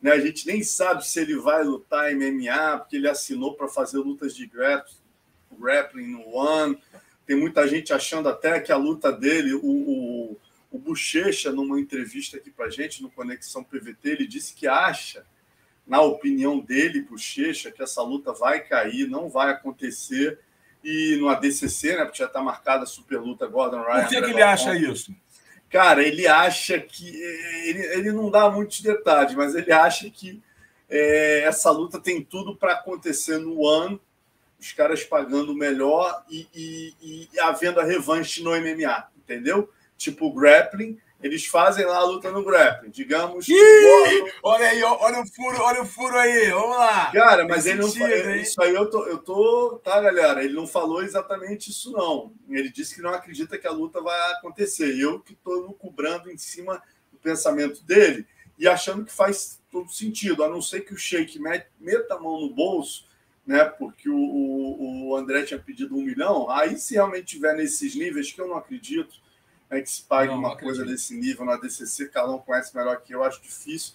Né? 0.00 0.12
A 0.12 0.20
gente 0.20 0.46
nem 0.46 0.62
sabe 0.62 1.06
se 1.06 1.20
ele 1.20 1.36
vai 1.36 1.64
lutar 1.64 2.14
MMA, 2.14 2.78
porque 2.80 2.96
ele 2.96 3.08
assinou 3.08 3.54
para 3.54 3.66
fazer 3.66 3.96
lutas 3.96 4.36
de 4.36 4.46
grappling 4.46 6.06
no 6.06 6.36
One. 6.36 6.78
Tem 7.26 7.34
muita 7.34 7.66
gente 7.66 7.94
achando 7.94 8.28
até 8.28 8.60
que 8.60 8.70
a 8.70 8.76
luta 8.76 9.10
dele, 9.10 9.54
o, 9.54 9.64
o, 9.64 10.36
o 10.70 10.78
Bochecha, 10.78 11.50
numa 11.50 11.80
entrevista 11.80 12.36
aqui 12.36 12.50
para 12.50 12.70
gente, 12.70 13.02
no 13.02 13.10
Conexão 13.10 13.64
PVT, 13.64 14.10
ele 14.10 14.26
disse 14.26 14.54
que 14.54 14.66
acha, 14.66 15.24
na 15.86 16.00
opinião 16.00 16.60
dele, 16.60 17.02
Bochecha, 17.02 17.72
que 17.72 17.82
essa 17.82 18.02
luta 18.02 18.32
vai 18.32 18.60
cair, 18.60 19.08
não 19.08 19.28
vai 19.28 19.50
acontecer. 19.50 20.38
E 20.82 21.16
no 21.16 21.28
ADCC, 21.28 21.96
né, 21.96 22.04
porque 22.04 22.18
já 22.18 22.26
está 22.26 22.40
marcada 22.40 22.84
a 22.84 22.86
super 22.86 23.20
luta 23.20 23.46
Gordon 23.46 23.82
Ryan. 23.82 24.02
Por 24.02 24.08
que, 24.08 24.22
que 24.22 24.30
ele 24.30 24.42
acha 24.42 24.74
isso? 24.74 25.14
Cara, 25.68 26.02
ele 26.02 26.26
acha 26.26 26.78
que. 26.80 27.06
Ele, 27.66 27.84
ele 27.86 28.12
não 28.12 28.30
dá 28.30 28.50
muitos 28.50 28.80
detalhes, 28.80 29.34
mas 29.34 29.54
ele 29.54 29.70
acha 29.72 30.08
que 30.08 30.42
é, 30.88 31.42
essa 31.42 31.70
luta 31.70 32.00
tem 32.00 32.22
tudo 32.22 32.56
para 32.56 32.72
acontecer 32.72 33.38
no 33.38 33.60
One 33.60 34.00
os 34.58 34.72
caras 34.72 35.02
pagando 35.02 35.54
melhor 35.54 36.22
e, 36.28 36.46
e, 36.54 37.28
e 37.32 37.40
havendo 37.40 37.80
a 37.80 37.84
revanche 37.84 38.42
no 38.42 38.50
MMA, 38.50 39.08
entendeu? 39.16 39.70
Tipo 40.00 40.32
grappling, 40.32 40.98
eles 41.22 41.44
fazem 41.44 41.84
lá 41.84 41.98
a 41.98 42.04
luta 42.04 42.30
no 42.30 42.42
grappling, 42.42 42.88
digamos. 42.88 43.46
Ih, 43.46 44.32
olha 44.42 44.68
aí, 44.68 44.82
olha 44.82 45.20
o 45.20 45.26
furo, 45.26 45.60
olha 45.60 45.82
o 45.82 45.84
furo 45.84 46.16
aí, 46.16 46.48
vamos 46.48 46.74
lá. 46.78 47.12
Cara, 47.12 47.46
mas 47.46 47.64
Tem 47.64 47.74
ele 47.74 47.82
sentido, 47.82 48.08
não 48.08 48.22
falou. 48.22 48.36
Isso 48.36 48.62
aí 48.62 48.74
eu 48.74 48.88
tô, 48.88 49.06
eu 49.06 49.18
tô, 49.18 49.78
tá, 49.84 50.00
galera? 50.00 50.42
Ele 50.42 50.54
não 50.54 50.66
falou 50.66 51.02
exatamente 51.02 51.68
isso, 51.68 51.92
não. 51.92 52.32
Ele 52.48 52.70
disse 52.70 52.94
que 52.94 53.02
não 53.02 53.10
acredita 53.10 53.58
que 53.58 53.66
a 53.66 53.72
luta 53.72 54.00
vai 54.00 54.18
acontecer. 54.32 54.98
Eu 54.98 55.20
que 55.20 55.34
estou 55.34 55.74
cobrando 55.74 56.30
em 56.30 56.38
cima 56.38 56.82
do 57.12 57.18
pensamento 57.18 57.84
dele 57.84 58.26
e 58.58 58.66
achando 58.66 59.04
que 59.04 59.12
faz 59.12 59.60
todo 59.70 59.92
sentido, 59.92 60.42
a 60.42 60.48
não 60.48 60.62
ser 60.62 60.80
que 60.80 60.94
o 60.94 60.98
Sheik 60.98 61.38
meta 61.38 62.14
a 62.14 62.18
mão 62.18 62.40
no 62.40 62.48
bolso 62.48 63.04
né? 63.46 63.64
Porque 63.64 64.08
o, 64.08 64.16
o, 64.16 65.08
o, 65.08 65.16
André 65.16 65.42
tinha 65.42 65.58
pedido 65.58 65.96
um 65.96 66.02
milhão. 66.02 66.48
Aí, 66.48 66.78
se 66.78 66.94
realmente 66.94 67.34
tiver 67.36 67.54
nesses 67.56 67.96
níveis, 67.96 68.30
que 68.30 68.40
eu 68.40 68.46
não 68.46 68.56
acredito 68.56 69.20
né, 69.70 69.80
que 69.80 69.88
se 69.88 70.02
pague 70.02 70.32
não, 70.32 70.38
uma 70.38 70.50
não 70.50 70.56
coisa 70.56 70.84
desse 70.84 71.14
nível 71.16 71.44
na 71.44 71.56
DCC, 71.56 72.08
Calão 72.08 72.40
conhece 72.40 72.76
melhor 72.76 73.00
que 73.00 73.14
eu, 73.14 73.22
acho 73.22 73.40
difícil. 73.40 73.94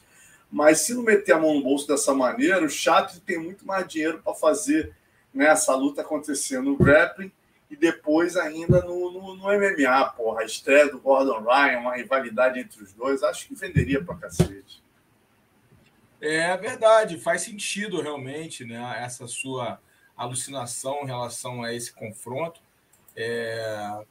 Mas 0.49 0.79
se 0.79 0.93
não 0.93 1.03
meter 1.03 1.33
a 1.33 1.39
mão 1.39 1.53
no 1.53 1.61
bolso 1.61 1.87
dessa 1.87 2.13
maneira, 2.13 2.63
o 2.63 2.69
Chato 2.69 3.19
tem 3.19 3.37
muito 3.37 3.67
mais 3.67 3.85
dinheiro 3.87 4.21
para 4.23 4.33
fazer 4.33 4.95
né, 5.33 5.47
essa 5.47 5.75
luta 5.75 6.01
acontecer 6.01 6.61
no 6.61 6.77
grappling 6.77 7.31
e 7.69 7.75
depois 7.75 8.37
ainda 8.37 8.81
no, 8.81 9.11
no, 9.11 9.35
no, 9.35 9.43
MMA, 9.43 10.05
porra. 10.15 10.41
A 10.41 10.45
estreia 10.45 10.89
do 10.89 10.99
Gordon 10.99 11.41
Ryan, 11.41 11.79
uma 11.79 11.95
rivalidade 11.95 12.59
entre 12.59 12.81
os 12.81 12.93
dois, 12.93 13.21
acho 13.21 13.47
que 13.47 13.55
venderia 13.55 14.01
para 14.01 14.15
cacete. 14.15 14.81
É 16.21 16.55
verdade, 16.55 17.19
faz 17.19 17.41
sentido 17.41 18.01
realmente, 18.01 18.63
né? 18.63 19.03
Essa 19.03 19.27
sua 19.27 19.79
alucinação 20.15 21.01
em 21.03 21.07
relação 21.07 21.63
a 21.63 21.73
esse 21.73 21.91
confronto. 21.91 22.61
É 23.15 24.05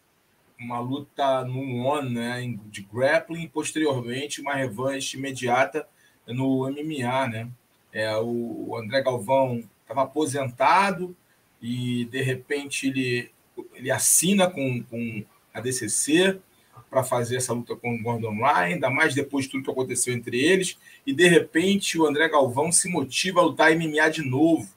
uma 0.64 0.80
luta 0.80 1.44
no 1.44 1.84
ONE, 1.84 2.14
né, 2.14 2.56
de 2.66 2.82
grappling, 2.82 3.46
posteriormente 3.48 4.40
uma 4.40 4.54
revanche 4.54 5.16
imediata 5.16 5.86
no 6.26 6.68
MMA, 6.70 7.28
né? 7.28 7.48
É, 7.92 8.16
o 8.16 8.76
André 8.76 9.02
Galvão 9.02 9.62
estava 9.82 10.02
aposentado 10.02 11.14
e 11.62 12.06
de 12.06 12.22
repente 12.22 12.88
ele, 12.88 13.30
ele 13.74 13.90
assina 13.90 14.50
com, 14.50 14.82
com 14.82 15.24
a 15.52 15.60
DCC 15.60 16.40
para 16.90 17.04
fazer 17.04 17.36
essa 17.36 17.52
luta 17.52 17.76
com 17.76 17.94
o 17.94 18.02
Gordon 18.02 18.34
Ryan, 18.36 18.74
ainda 18.74 18.90
mais 18.90 19.14
depois 19.14 19.44
de 19.44 19.52
tudo 19.52 19.64
que 19.64 19.70
aconteceu 19.70 20.14
entre 20.14 20.40
eles, 20.40 20.78
e 21.06 21.12
de 21.12 21.28
repente 21.28 21.98
o 21.98 22.06
André 22.06 22.28
Galvão 22.28 22.72
se 22.72 22.88
motiva 22.88 23.40
a 23.40 23.44
lutar 23.44 23.76
MMA 23.76 24.08
de 24.10 24.22
novo. 24.22 24.68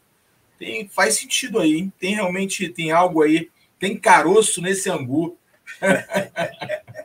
Tem, 0.60 0.88
faz 0.88 1.16
sentido 1.16 1.60
aí, 1.60 1.76
hein? 1.76 1.94
tem 2.00 2.16
realmente 2.16 2.70
tem 2.70 2.92
algo 2.92 3.22
aí, 3.22 3.50
tem 3.80 3.98
caroço 3.98 4.62
nesse 4.62 4.90
angu. 4.90 5.38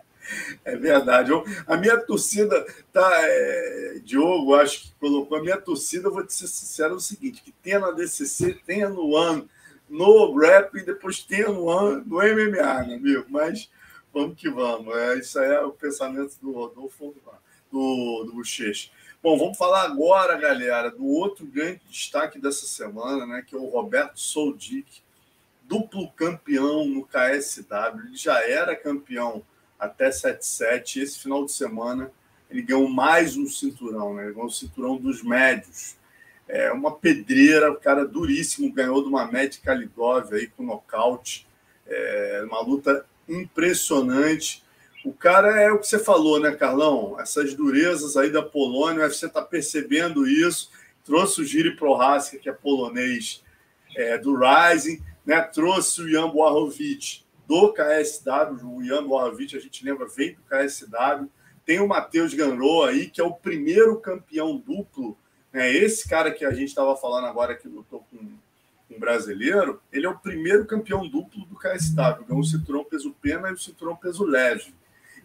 É 0.65 0.77
verdade. 0.77 1.31
A 1.67 1.77
minha 1.77 1.99
torcida, 1.99 2.65
tá, 2.91 3.11
é, 3.15 4.01
Diogo, 4.03 4.55
acho 4.55 4.83
que 4.83 4.95
colocou 4.99 5.37
a 5.37 5.43
minha 5.43 5.61
torcida, 5.61 6.09
vou 6.09 6.25
te 6.25 6.33
ser 6.33 6.47
sincero, 6.47 6.95
é 6.95 6.97
o 6.97 7.01
seguinte: 7.01 7.43
que 7.43 7.53
tenha 7.53 7.81
na 7.81 7.91
DCC, 7.91 8.59
tenha 8.65 8.89
no 8.89 9.15
ano, 9.15 9.47
no 9.91 10.39
rap 10.39 10.75
e 10.77 10.85
depois 10.85 11.21
tenha 11.21 11.49
no 11.49 11.69
ano, 11.69 12.03
no 12.07 12.17
MMA, 12.17 12.85
meu 12.87 12.97
amigo. 12.97 13.27
Mas 13.29 13.69
Vamos 14.13 14.37
que 14.37 14.51
vamos. 14.51 14.95
É, 14.95 15.19
isso 15.19 15.39
aí 15.39 15.51
é 15.51 15.61
o 15.63 15.73
pensamento 15.73 16.37
do 16.41 16.53
Rodolfo, 16.53 17.15
do, 17.71 18.25
do 18.25 18.33
Bochecha. 18.35 18.91
Bom, 19.23 19.39
vamos 19.39 19.57
falar 19.57 19.85
agora, 19.85 20.37
galera, 20.37 20.91
do 20.91 21.07
outro 21.07 21.47
grande 21.47 21.81
destaque 21.89 22.39
dessa 22.39 22.67
semana, 22.67 23.25
né, 23.25 23.43
que 23.47 23.55
é 23.55 23.59
o 23.59 23.69
Roberto 23.69 24.19
Soldic, 24.19 25.02
duplo 25.65 26.11
campeão 26.13 26.87
no 26.87 27.07
KSW. 27.07 28.07
Ele 28.07 28.17
já 28.17 28.43
era 28.47 28.77
campeão 28.77 29.43
até 29.79 30.11
7-7. 30.11 31.03
Esse 31.03 31.19
final 31.19 31.45
de 31.45 31.53
semana 31.53 32.11
ele 32.51 32.63
ganhou 32.63 32.89
mais 32.89 33.37
um 33.37 33.47
cinturão, 33.47 34.15
né? 34.15 34.25
Ele 34.25 34.35
ganhou 34.35 34.47
o 34.47 34.53
cinturão 34.53 34.97
dos 34.97 35.23
médios. 35.23 35.97
É 36.47 36.71
uma 36.71 36.95
pedreira, 36.95 37.73
o 37.73 37.77
cara 37.77 38.05
duríssimo, 38.05 38.73
ganhou 38.73 39.03
de 39.03 39.09
uma 39.09 39.31
médica 39.31 39.73
Ligov 39.73 40.35
aí 40.35 40.49
com 40.49 40.63
nocaute. 40.63 41.47
É 41.87 42.45
uma 42.47 42.61
luta 42.61 43.07
impressionante. 43.27 44.63
O 45.05 45.13
cara 45.13 45.61
é 45.61 45.73
o 45.73 45.79
que 45.79 45.87
você 45.87 45.99
falou, 45.99 46.39
né, 46.39 46.53
Carlão? 46.53 47.19
Essas 47.19 47.55
durezas 47.55 48.17
aí 48.17 48.31
da 48.31 48.43
Polônia, 48.43 49.09
você 49.09 49.27
está 49.27 49.41
percebendo 49.43 50.27
isso. 50.27 50.71
Trouxe 51.05 51.41
o 51.41 51.45
Giri 51.45 51.75
Prohaska, 51.75 52.39
que 52.39 52.49
é 52.49 52.53
polonês 52.53 53.43
é, 53.97 54.19
do 54.19 54.39
Rising, 54.39 55.03
né? 55.25 55.41
trouxe 55.43 56.03
o 56.03 56.11
Jan 56.11 56.29
Boahovic 56.31 57.23
do 57.47 57.73
KSW. 57.73 58.77
O 58.77 58.85
Jan 58.85 59.07
Boahovic, 59.07 59.57
a 59.57 59.61
gente 59.61 59.85
lembra, 59.85 60.07
veio 60.07 60.37
do 60.37 60.43
KSW. 60.43 61.29
Tem 61.65 61.81
o 61.81 61.89
Matheus 61.89 62.35
Ganro 62.35 62.85
aí, 62.85 63.09
que 63.09 63.21
é 63.21 63.25
o 63.25 63.35
primeiro 63.35 64.01
campeão 64.01 64.57
duplo. 64.57 65.17
Né? 65.53 65.73
Esse 65.73 66.09
cara 66.09 66.31
que 66.33 66.45
a 66.45 66.53
gente 66.53 66.69
estava 66.69 66.97
falando 66.97 67.27
agora, 67.27 67.55
que 67.55 67.69
lutou 67.69 68.05
com 68.11 68.17
um 68.95 68.99
brasileiro, 68.99 69.81
ele 69.93 70.07
é 70.07 70.09
o 70.09 70.19
primeiro 70.19 70.67
campeão 70.67 71.09
duplo 71.09 71.47
do 71.47 71.57
KSW. 71.57 72.25
Ganhou 72.27 72.41
o 72.41 72.45
cinturão 72.45 72.85
peso 72.85 73.15
pena 73.21 73.49
e 73.49 73.53
o 73.53 73.59
cinturão 73.59 73.97
peso 73.97 74.25
leve. 74.25 74.75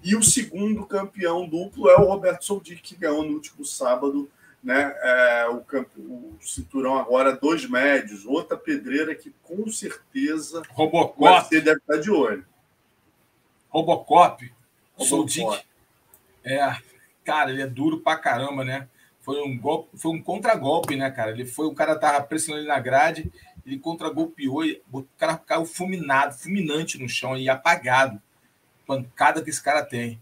E 0.03 0.15
o 0.15 0.23
segundo 0.23 0.85
campeão 0.85 1.47
duplo 1.47 1.89
é 1.89 1.95
o 1.95 2.05
Roberto 2.05 2.45
Soldic, 2.45 2.81
que 2.81 2.95
ganhou 2.95 3.23
no 3.23 3.33
último 3.33 3.65
sábado 3.65 4.29
né, 4.67 4.93
é, 5.01 5.47
o, 5.47 5.61
campo, 5.61 5.97
o 5.97 6.37
cinturão 6.41 6.97
agora 6.97 7.31
dois 7.31 7.65
médios, 7.69 8.25
outra 8.25 8.57
pedreira 8.57 9.15
que 9.15 9.33
com 9.41 9.65
certeza 9.69 10.61
Robocop. 10.71 11.49
deve 11.61 11.79
estar 11.79 11.95
de 11.95 12.11
olho. 12.11 12.45
Robocop, 13.69 14.51
Soldic. 14.97 15.63
É, 16.43 16.75
cara, 17.23 17.49
ele 17.49 17.61
é 17.61 17.67
duro 17.67 18.01
pra 18.01 18.17
caramba, 18.17 18.65
né? 18.65 18.89
Foi 19.21 19.41
um 19.41 19.57
golpe, 19.57 19.97
foi 19.97 20.11
um 20.11 20.21
contragolpe, 20.21 20.97
né, 20.97 21.09
cara? 21.11 21.31
Ele 21.31 21.45
foi, 21.45 21.65
o 21.65 21.73
cara 21.73 21.95
tava 21.97 22.21
pressionando 22.25 22.63
ele 22.63 22.67
na 22.67 22.79
grade, 22.81 23.31
ele 23.65 23.79
contragolpeou, 23.79 24.65
o 24.91 25.03
cara 25.17 25.37
caiu 25.37 25.65
fulminado, 25.65 26.37
fulminante 26.37 27.01
no 27.01 27.07
chão 27.07 27.37
e 27.37 27.47
apagado. 27.47 28.21
Pancada 28.85 29.41
que 29.41 29.49
esse 29.49 29.63
cara 29.63 29.81
tem. 29.81 30.19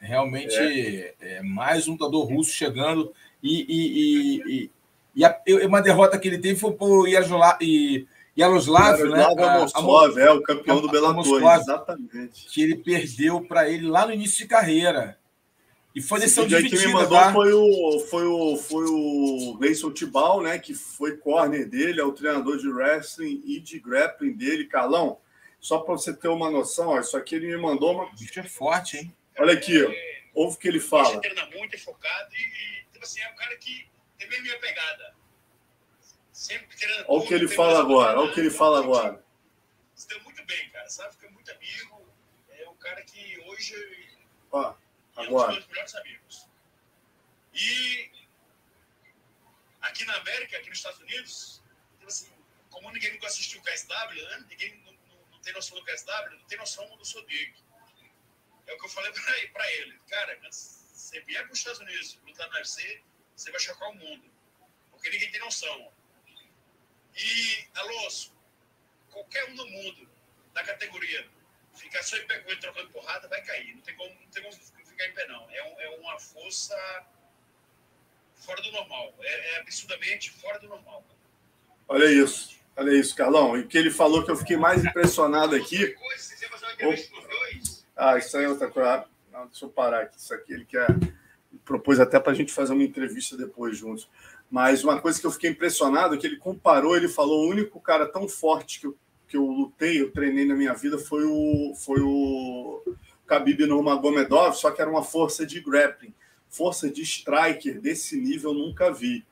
Realmente 0.00 0.54
é, 0.54 1.14
é 1.20 1.42
mais 1.42 1.88
um 1.88 1.92
lutador 1.92 2.28
russo 2.28 2.52
chegando 2.52 3.12
e, 3.42 3.64
e, 3.68 4.42
e, 4.46 4.70
e, 5.16 5.24
a, 5.24 5.40
uma 5.66 5.80
derrota 5.80 6.18
que 6.18 6.28
ele 6.28 6.38
teve 6.38 6.58
foi 6.58 6.72
por 6.72 7.06
Yaroslav, 7.06 7.58
Yaroslav, 8.38 9.02
né? 9.04 9.26
Amosov, 9.74 10.18
é 10.18 10.30
o 10.30 10.42
campeão 10.42 10.80
do 10.80 10.88
Bellator, 10.88 11.42
exatamente. 11.60 12.46
Que 12.46 12.62
ele 12.62 12.76
perdeu 12.76 13.40
para 13.40 13.68
ele 13.68 13.88
lá 13.88 14.06
no 14.06 14.12
início 14.12 14.38
de 14.38 14.46
carreira. 14.46 15.18
E 15.94 16.00
foi 16.00 16.20
decisão 16.20 16.46
dividida. 16.46 16.76
Quem 16.76 16.86
me 16.86 16.92
mandou 16.92 17.18
tá? 17.18 17.32
foi 17.32 17.52
o, 17.52 17.98
foi 18.08 18.24
o, 18.24 18.56
foi 18.56 18.84
o 18.86 19.56
Gleison 19.58 19.90
Tibal, 19.90 20.40
né? 20.40 20.56
Que 20.56 20.72
foi 20.72 21.16
corner 21.16 21.68
dele, 21.68 22.00
é 22.00 22.04
o 22.04 22.12
treinador 22.12 22.58
de 22.58 22.68
wrestling 22.68 23.42
e 23.44 23.58
de 23.58 23.80
grappling 23.80 24.32
dele, 24.32 24.66
Carlão. 24.66 25.18
Só 25.58 25.78
para 25.78 25.94
você 25.94 26.12
ter 26.12 26.28
uma 26.28 26.48
noção, 26.48 26.90
ó, 26.90 27.00
isso 27.00 27.16
aqui 27.16 27.34
ele 27.34 27.48
me 27.48 27.56
mandou 27.56 27.92
uma. 27.92 28.04
O 28.04 28.14
bicho 28.14 28.38
é 28.38 28.44
forte, 28.44 28.98
hein? 28.98 29.12
Olha 29.36 29.54
aqui, 29.54 29.82
ó. 29.82 29.90
ouve 30.32 30.54
o 30.54 30.58
que 30.58 30.68
ele 30.68 30.78
fala. 30.78 31.10
Ele 31.10 31.20
treina 31.20 31.48
muito, 31.52 31.74
é 31.74 31.78
focado 31.78 32.28
e, 32.32 32.77
tipo 32.98 33.04
assim, 33.04 33.20
é 33.20 33.30
um 33.30 33.36
cara 33.36 33.56
que 33.56 33.88
tem 34.18 34.28
bem 34.28 34.42
minha 34.42 34.58
pegada. 34.58 35.14
Sempre 36.32 36.76
querendo. 36.76 37.04
Olha 37.08 37.22
o 37.22 37.26
que 37.26 37.34
ele 37.34 37.48
fala 37.48 37.80
agora, 37.80 38.18
olha 38.18 38.30
o 38.30 38.34
que 38.34 38.40
ele 38.40 38.50
fala 38.50 38.80
agora. 38.80 39.24
Se 39.94 40.08
deu 40.08 40.22
muito 40.22 40.44
bem, 40.44 40.68
cara, 40.70 40.88
sabe? 40.88 41.14
Fica 41.14 41.30
muito 41.30 41.50
amigo. 41.50 42.12
É 42.50 42.68
um 42.68 42.76
cara 42.76 43.02
que 43.02 43.40
hoje. 43.40 44.18
Ó. 44.50 44.74
Agora. 45.16 45.52
É 45.52 45.56
um 45.56 45.58
dos 45.58 45.66
meus 45.66 45.66
melhores 45.68 45.94
amigos. 45.94 46.48
E 47.54 48.10
aqui 49.80 50.04
na 50.04 50.16
América, 50.16 50.58
aqui 50.58 50.68
nos 50.68 50.78
Estados 50.78 51.00
Unidos, 51.00 51.62
então, 51.96 52.08
assim, 52.08 52.30
como 52.70 52.90
ninguém 52.92 53.12
nunca 53.12 53.26
assistiu 53.26 53.60
o 53.60 53.64
KSW, 53.64 54.22
né? 54.22 54.46
ninguém 54.48 54.76
não, 54.84 54.92
não, 54.92 55.30
não, 55.32 55.40
tem 55.40 55.52
noção 55.52 55.76
do 55.76 55.84
KSW, 55.84 56.30
não 56.30 56.46
tem 56.46 56.58
noção 56.58 56.96
do 56.96 57.04
Sodic. 57.04 57.54
É 58.66 58.74
o 58.74 58.78
que 58.78 58.84
eu 58.84 58.90
falei 58.90 59.10
para 59.52 59.72
ele. 59.72 59.98
Cara, 60.08 60.36
quando 60.36 60.52
você 60.98 61.20
vier 61.20 61.42
para 61.44 61.52
os 61.52 61.58
Estados 61.58 61.80
Unidos 61.80 62.18
lutar 62.26 62.48
no 62.48 62.56
UFC, 62.56 63.02
você 63.36 63.50
vai 63.50 63.60
chocar 63.60 63.88
o 63.90 63.94
mundo. 63.94 64.24
Porque 64.90 65.08
ninguém 65.10 65.30
tem 65.30 65.40
noção. 65.40 65.92
E, 67.16 67.68
Alonso, 67.74 68.34
qualquer 69.10 69.48
um 69.50 69.54
no 69.54 69.66
mundo, 69.66 70.08
da 70.52 70.64
categoria, 70.64 71.28
ficar 71.74 72.02
só 72.02 72.16
em 72.16 72.26
pé 72.26 72.40
com 72.40 72.50
ele 72.50 72.60
trocando 72.60 72.90
porrada, 72.90 73.28
vai 73.28 73.40
cair. 73.42 73.74
Não 73.74 73.82
tem 73.82 73.94
como, 73.94 74.10
não 74.10 74.28
tem 74.28 74.42
como 74.42 74.54
ficar 74.54 75.06
em 75.06 75.14
pé, 75.14 75.26
não. 75.28 75.48
É, 75.50 75.62
um, 75.62 75.80
é 75.80 75.88
uma 76.00 76.18
força 76.18 76.76
fora 78.34 78.60
do 78.60 78.72
normal. 78.72 79.14
É, 79.20 79.54
é, 79.54 79.60
absurdamente 79.60 80.32
fora 80.32 80.58
do 80.58 80.68
normal. 80.68 81.04
Olha 81.86 82.06
isso. 82.06 82.58
Olha 82.76 82.92
isso, 82.92 83.14
Carlão. 83.14 83.56
E 83.56 83.60
o 83.60 83.68
que 83.68 83.78
ele 83.78 83.90
falou 83.90 84.24
que 84.24 84.30
eu 84.30 84.36
fiquei 84.36 84.56
mais 84.56 84.84
impressionado 84.84 85.54
aqui. 85.54 85.96
Ah, 87.96 88.18
isso 88.18 88.36
aí 88.36 88.44
é 88.44 88.48
outra 88.48 88.68
coisa. 88.68 89.08
Deixa 89.46 89.64
eu 89.64 89.70
parar 89.70 90.02
aqui. 90.02 90.18
Isso 90.18 90.34
aqui 90.34 90.52
ele 90.52 90.64
quer. 90.64 90.86
propôs 91.64 92.00
até 92.00 92.18
para 92.18 92.32
a 92.32 92.34
gente 92.34 92.52
fazer 92.52 92.72
uma 92.72 92.84
entrevista 92.84 93.36
depois 93.36 93.76
juntos. 93.76 94.08
Mas 94.50 94.82
uma 94.82 95.00
coisa 95.00 95.20
que 95.20 95.26
eu 95.26 95.30
fiquei 95.30 95.50
impressionado 95.50 96.14
é 96.14 96.18
que 96.18 96.26
ele 96.26 96.36
comparou, 96.36 96.96
ele 96.96 97.08
falou: 97.08 97.46
o 97.46 97.50
único 97.50 97.80
cara 97.80 98.06
tão 98.06 98.28
forte 98.28 98.80
que 98.80 98.86
eu, 98.86 98.96
que 99.28 99.36
eu 99.36 99.44
lutei, 99.44 100.00
eu 100.00 100.10
treinei 100.10 100.46
na 100.46 100.54
minha 100.54 100.74
vida 100.74 100.98
foi 100.98 101.24
o, 101.24 101.74
foi 101.76 102.00
o 102.00 102.82
Khabib 103.26 103.66
Nurmagomedov, 103.66 104.56
só 104.56 104.70
que 104.70 104.80
era 104.80 104.90
uma 104.90 105.02
força 105.02 105.44
de 105.44 105.60
grappling, 105.60 106.14
força 106.48 106.90
de 106.90 107.02
striker 107.02 107.78
desse 107.78 108.18
nível 108.18 108.52
eu 108.52 108.58
nunca 108.58 108.90
vi. 108.90 109.24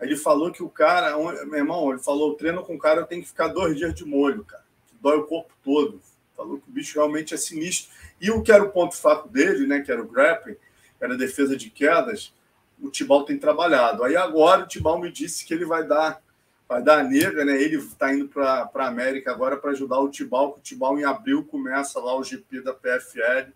Aí 0.00 0.08
ele 0.08 0.16
falou 0.16 0.50
que 0.50 0.62
o 0.62 0.70
cara, 0.70 1.16
meu 1.44 1.58
irmão, 1.58 1.90
ele 1.90 2.00
falou, 2.00 2.34
treino 2.34 2.64
com 2.64 2.74
o 2.74 2.78
cara 2.78 3.00
eu 3.00 3.06
tenho 3.06 3.22
que 3.22 3.28
ficar 3.28 3.48
dois 3.48 3.76
dias 3.76 3.94
de 3.94 4.04
molho, 4.04 4.42
cara, 4.44 4.64
que 4.88 4.96
dói 5.00 5.18
o 5.18 5.26
corpo 5.26 5.52
todo. 5.62 6.00
Falou 6.42 6.58
que 6.58 6.68
o 6.68 6.72
bicho 6.72 6.94
realmente 6.94 7.34
é 7.34 7.36
sinistro. 7.36 7.92
E 8.20 8.30
o 8.30 8.42
que 8.42 8.50
era 8.50 8.64
o 8.64 8.70
ponto 8.70 8.96
fraco 8.96 9.28
dele, 9.28 9.66
né, 9.66 9.80
que 9.80 9.92
era 9.92 10.02
o 10.02 10.08
grappling, 10.08 10.56
era 11.00 11.14
a 11.14 11.16
defesa 11.16 11.56
de 11.56 11.70
quedas, 11.70 12.32
o 12.80 12.90
Tibal 12.90 13.24
tem 13.24 13.38
trabalhado. 13.38 14.02
Aí 14.02 14.16
agora 14.16 14.64
o 14.64 14.66
Tibal 14.66 15.00
me 15.00 15.10
disse 15.10 15.44
que 15.44 15.54
ele 15.54 15.64
vai 15.64 15.86
dar 15.86 16.20
vai 16.68 16.82
dar 16.82 17.00
a 17.00 17.04
nega, 17.04 17.44
né? 17.44 17.60
Ele 17.60 17.76
está 17.76 18.14
indo 18.14 18.28
para 18.28 18.70
a 18.74 18.86
América 18.86 19.30
agora 19.30 19.56
para 19.58 19.72
ajudar 19.72 19.98
o 19.98 20.08
Tibal, 20.08 20.52
que 20.52 20.58
o 20.58 20.62
Tibal 20.62 20.98
em 20.98 21.04
abril 21.04 21.44
começa 21.44 22.00
lá 22.00 22.16
o 22.16 22.24
GP 22.24 22.62
da 22.62 22.72
PFL 22.72 23.52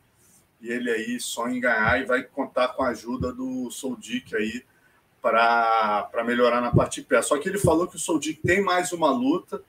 e 0.61 0.71
ele 0.71 0.91
aí 0.91 1.19
só 1.19 1.49
em 1.49 1.59
ganhar 1.59 2.01
e 2.01 2.05
vai 2.05 2.23
contar 2.23 2.69
com 2.69 2.83
a 2.83 2.89
ajuda 2.89 3.33
do 3.33 3.71
Soldic 3.71 4.35
aí 4.37 4.63
para 5.21 6.25
melhorar 6.25 6.61
na 6.61 6.71
parte 6.71 7.01
de 7.01 7.07
pé. 7.07 7.21
Só 7.23 7.39
que 7.39 7.49
ele 7.49 7.59
falou 7.59 7.87
que 7.87 7.97
o 7.97 7.99
Soldic 7.99 8.41
tem 8.43 8.63
mais 8.63 8.93
uma 8.93 9.11
luta 9.11 9.63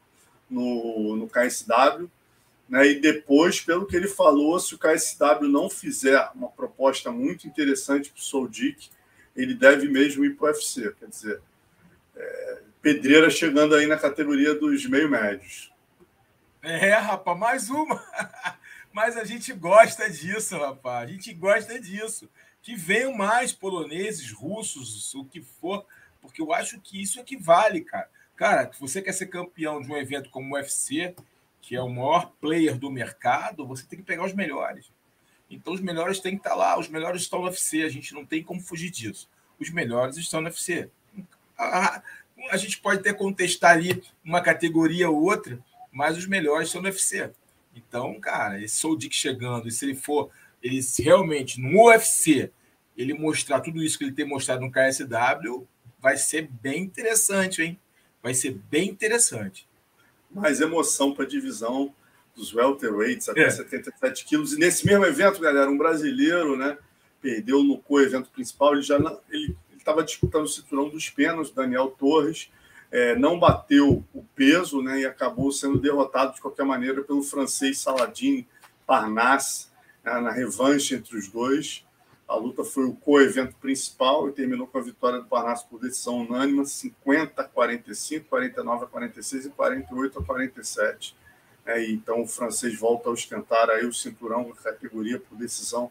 no, 0.50 1.16
no 1.16 1.28
KSW, 1.28 2.10
né? 2.68 2.88
E 2.88 3.00
depois, 3.00 3.62
pelo 3.62 3.86
que 3.86 3.96
ele 3.96 4.08
falou, 4.08 4.60
se 4.60 4.76
o 4.76 4.78
KSW 4.78 5.48
não 5.48 5.70
fizer 5.70 6.30
uma 6.36 6.50
proposta 6.50 7.12
muito 7.12 7.48
interessante 7.48 8.10
para 8.10 8.20
o 8.20 8.24
Soldic, 8.24 8.90
ele 9.36 9.54
deve 9.54 9.88
mesmo 9.88 10.26
ir 10.26 10.36
para 10.36 10.46
o 10.46 10.48
UFC. 10.48 10.94
Quer 11.00 11.08
dizer, 11.08 11.42
é, 12.16 12.62
pedreira 12.82 13.30
chegando 13.30 13.76
aí 13.76 13.88
na 13.88 13.98
categoria 13.98 14.54
dos 14.54 14.86
meio 14.86 15.10
médios. 15.10 15.72
É, 16.62 16.94
rapaz, 16.96 17.38
mais 17.38 17.70
uma. 17.70 18.04
Mas 18.92 19.16
a 19.16 19.24
gente 19.24 19.54
gosta 19.54 20.10
disso, 20.10 20.58
rapaz. 20.58 21.08
A 21.08 21.12
gente 21.12 21.34
gosta 21.34 21.80
disso. 21.80 22.30
Que 22.62 22.76
venham 22.76 23.14
mais 23.14 23.54
poloneses, 23.54 24.32
russos, 24.32 25.14
o 25.16 25.24
que 25.24 25.42
for, 25.42 25.86
porque 26.20 26.42
eu 26.42 26.52
acho 26.52 26.82
que 26.82 27.02
isso 27.02 27.20
equivale, 27.20 27.82
cara. 27.82 28.10
Cara, 28.36 28.72
se 28.74 28.80
você 28.80 29.02
quer 29.02 29.14
ser 29.14 29.28
campeão 29.28 29.82
de 29.82 29.90
um 29.92 29.96
evento 29.96 30.30
como 30.30 30.54
o 30.54 30.58
UFC, 30.58 31.16
que 31.68 31.76
é 31.76 31.82
o 31.82 31.90
maior 31.90 32.32
player 32.40 32.78
do 32.78 32.90
mercado, 32.90 33.68
você 33.68 33.86
tem 33.86 34.00
que 34.00 34.06
pegar 34.06 34.26
os 34.26 34.34
melhores. 34.34 34.92
Então, 35.50 35.74
os 35.74 35.82
melhores 35.82 36.20
têm 36.20 36.34
que 36.34 36.40
estar 36.40 36.56
lá. 36.56 36.80
Os 36.80 36.88
melhores 36.88 37.22
estão 37.22 37.40
no 37.40 37.46
UFC. 37.46 37.84
A 37.84 37.90
gente 37.90 38.14
não 38.14 38.26
tem 38.26 38.44
como 38.44 38.62
fugir 38.62 38.90
disso. 38.90 39.30
Os 39.60 39.70
melhores 39.70 40.18
estão 40.18 40.40
no 40.40 40.48
UFC 40.48 40.90
a 42.50 42.58
gente 42.58 42.80
pode 42.80 43.00
até 43.00 43.14
contestar 43.14 43.72
ali 43.72 44.04
uma 44.24 44.42
categoria 44.42 45.10
ou 45.10 45.24
outra, 45.24 45.60
mas 45.92 46.18
os 46.18 46.28
melhores 46.28 46.70
são 46.70 46.82
no 46.82 46.88
UFC. 46.88 47.32
Então, 47.76 48.20
cara, 48.20 48.62
esse 48.62 48.76
Soul 48.76 48.98
Dick 48.98 49.16
chegando, 49.16 49.68
e 49.68 49.72
se 49.72 49.86
ele 49.86 49.96
for, 49.96 50.30
ele 50.62 50.80
realmente 51.00 51.60
no 51.60 51.86
UFC, 51.86 52.52
ele 52.96 53.14
mostrar 53.14 53.62
tudo 53.62 53.84
isso 53.84 53.98
que 53.98 54.04
ele 54.04 54.14
tem 54.14 54.26
mostrado 54.26 54.62
no 54.62 54.72
KSW, 54.72 55.68
vai 56.00 56.18
ser 56.18 56.48
bem 56.62 56.84
interessante, 56.84 57.62
hein? 57.62 57.80
Vai 58.22 58.34
ser 58.34 58.52
bem 58.70 58.90
interessante. 58.90 59.68
Mais 60.32 60.62
emoção 60.62 61.14
para 61.14 61.26
a 61.26 61.28
divisão 61.28 61.94
dos 62.36 62.54
welterweights 62.54 63.28
até 63.30 63.46
é. 63.46 63.50
77 63.50 64.26
quilos. 64.26 64.54
E 64.54 64.60
nesse 64.60 64.86
mesmo 64.86 65.06
evento, 65.06 65.42
galera, 65.42 65.70
um 65.70 65.78
brasileiro, 65.78 66.56
né? 66.56 66.78
Perdeu 67.20 67.64
no 67.64 67.80
co-evento 67.80 68.30
principal, 68.30 68.74
ele 68.74 68.84
já 68.84 68.98
ele 69.30 69.58
estava 69.76 70.04
disputando 70.04 70.44
o 70.44 70.48
cinturão 70.48 70.90
dos 70.90 71.10
penas, 71.10 71.50
Daniel 71.50 71.96
Torres, 71.98 72.50
é, 72.92 73.16
não 73.16 73.40
bateu 73.40 74.04
o 74.14 74.24
peso 74.36 74.82
né, 74.82 75.02
e 75.02 75.06
acabou 75.06 75.52
sendo 75.52 75.80
derrotado 75.80 76.34
de 76.34 76.42
qualquer 76.42 76.66
maneira 76.66 77.02
pelo 77.02 77.24
francês 77.24 77.80
Saladin 77.80 78.46
Parnasse 78.86 79.68
né, 80.04 80.20
na 80.20 80.32
revanche 80.32 80.96
entre 80.96 81.18
os 81.18 81.28
dois. 81.28 81.86
A 82.28 82.36
luta 82.36 82.64
foi 82.64 82.86
o 82.86 82.94
co-evento 82.94 83.56
principal 83.56 84.28
e 84.28 84.34
terminou 84.34 84.68
com 84.68 84.78
a 84.78 84.82
vitória 84.82 85.20
do 85.20 85.26
Parnasse 85.26 85.66
por 85.66 85.80
decisão 85.80 86.20
unânime, 86.20 86.66
50 86.66 87.42
a 87.42 87.46
45, 87.46 88.28
49 88.28 88.84
a 88.84 88.88
46 88.88 89.46
e 89.46 89.50
48 89.50 90.20
a 90.20 90.24
47. 90.24 91.16
É, 91.66 91.90
então 91.90 92.22
o 92.22 92.28
francês 92.28 92.78
volta 92.78 93.10
a 93.10 93.12
ostentar 93.12 93.70
aí 93.70 93.86
o 93.86 93.94
cinturão 93.94 94.50
da 94.50 94.56
categoria 94.56 95.20
por 95.20 95.38
decisão 95.38 95.90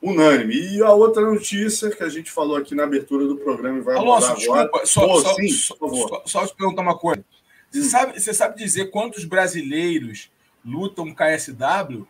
unânime. 0.00 0.54
E 0.54 0.82
a 0.82 0.92
outra 0.92 1.22
notícia 1.22 1.90
que 1.90 2.02
a 2.02 2.08
gente 2.08 2.30
falou 2.30 2.56
aqui 2.56 2.74
na 2.74 2.84
abertura 2.84 3.26
do 3.26 3.36
programa 3.36 3.78
e 3.78 3.82
vai 3.82 3.96
Alonso, 3.96 4.26
agora. 4.26 4.68
Desculpa, 4.68 4.86
só, 4.86 5.06
Pô, 5.06 5.20
só, 5.20 5.34
sim, 5.34 5.48
só, 5.48 6.22
só, 6.26 6.46
te 6.46 6.54
perguntar 6.54 6.82
uma 6.82 6.98
coisa. 6.98 7.24
Você, 7.70 7.80
hum. 7.80 7.84
sabe, 7.84 8.20
você 8.20 8.34
sabe 8.34 8.56
dizer 8.56 8.90
quantos 8.90 9.24
brasileiros 9.24 10.30
lutam 10.64 11.14
KSW? 11.14 12.06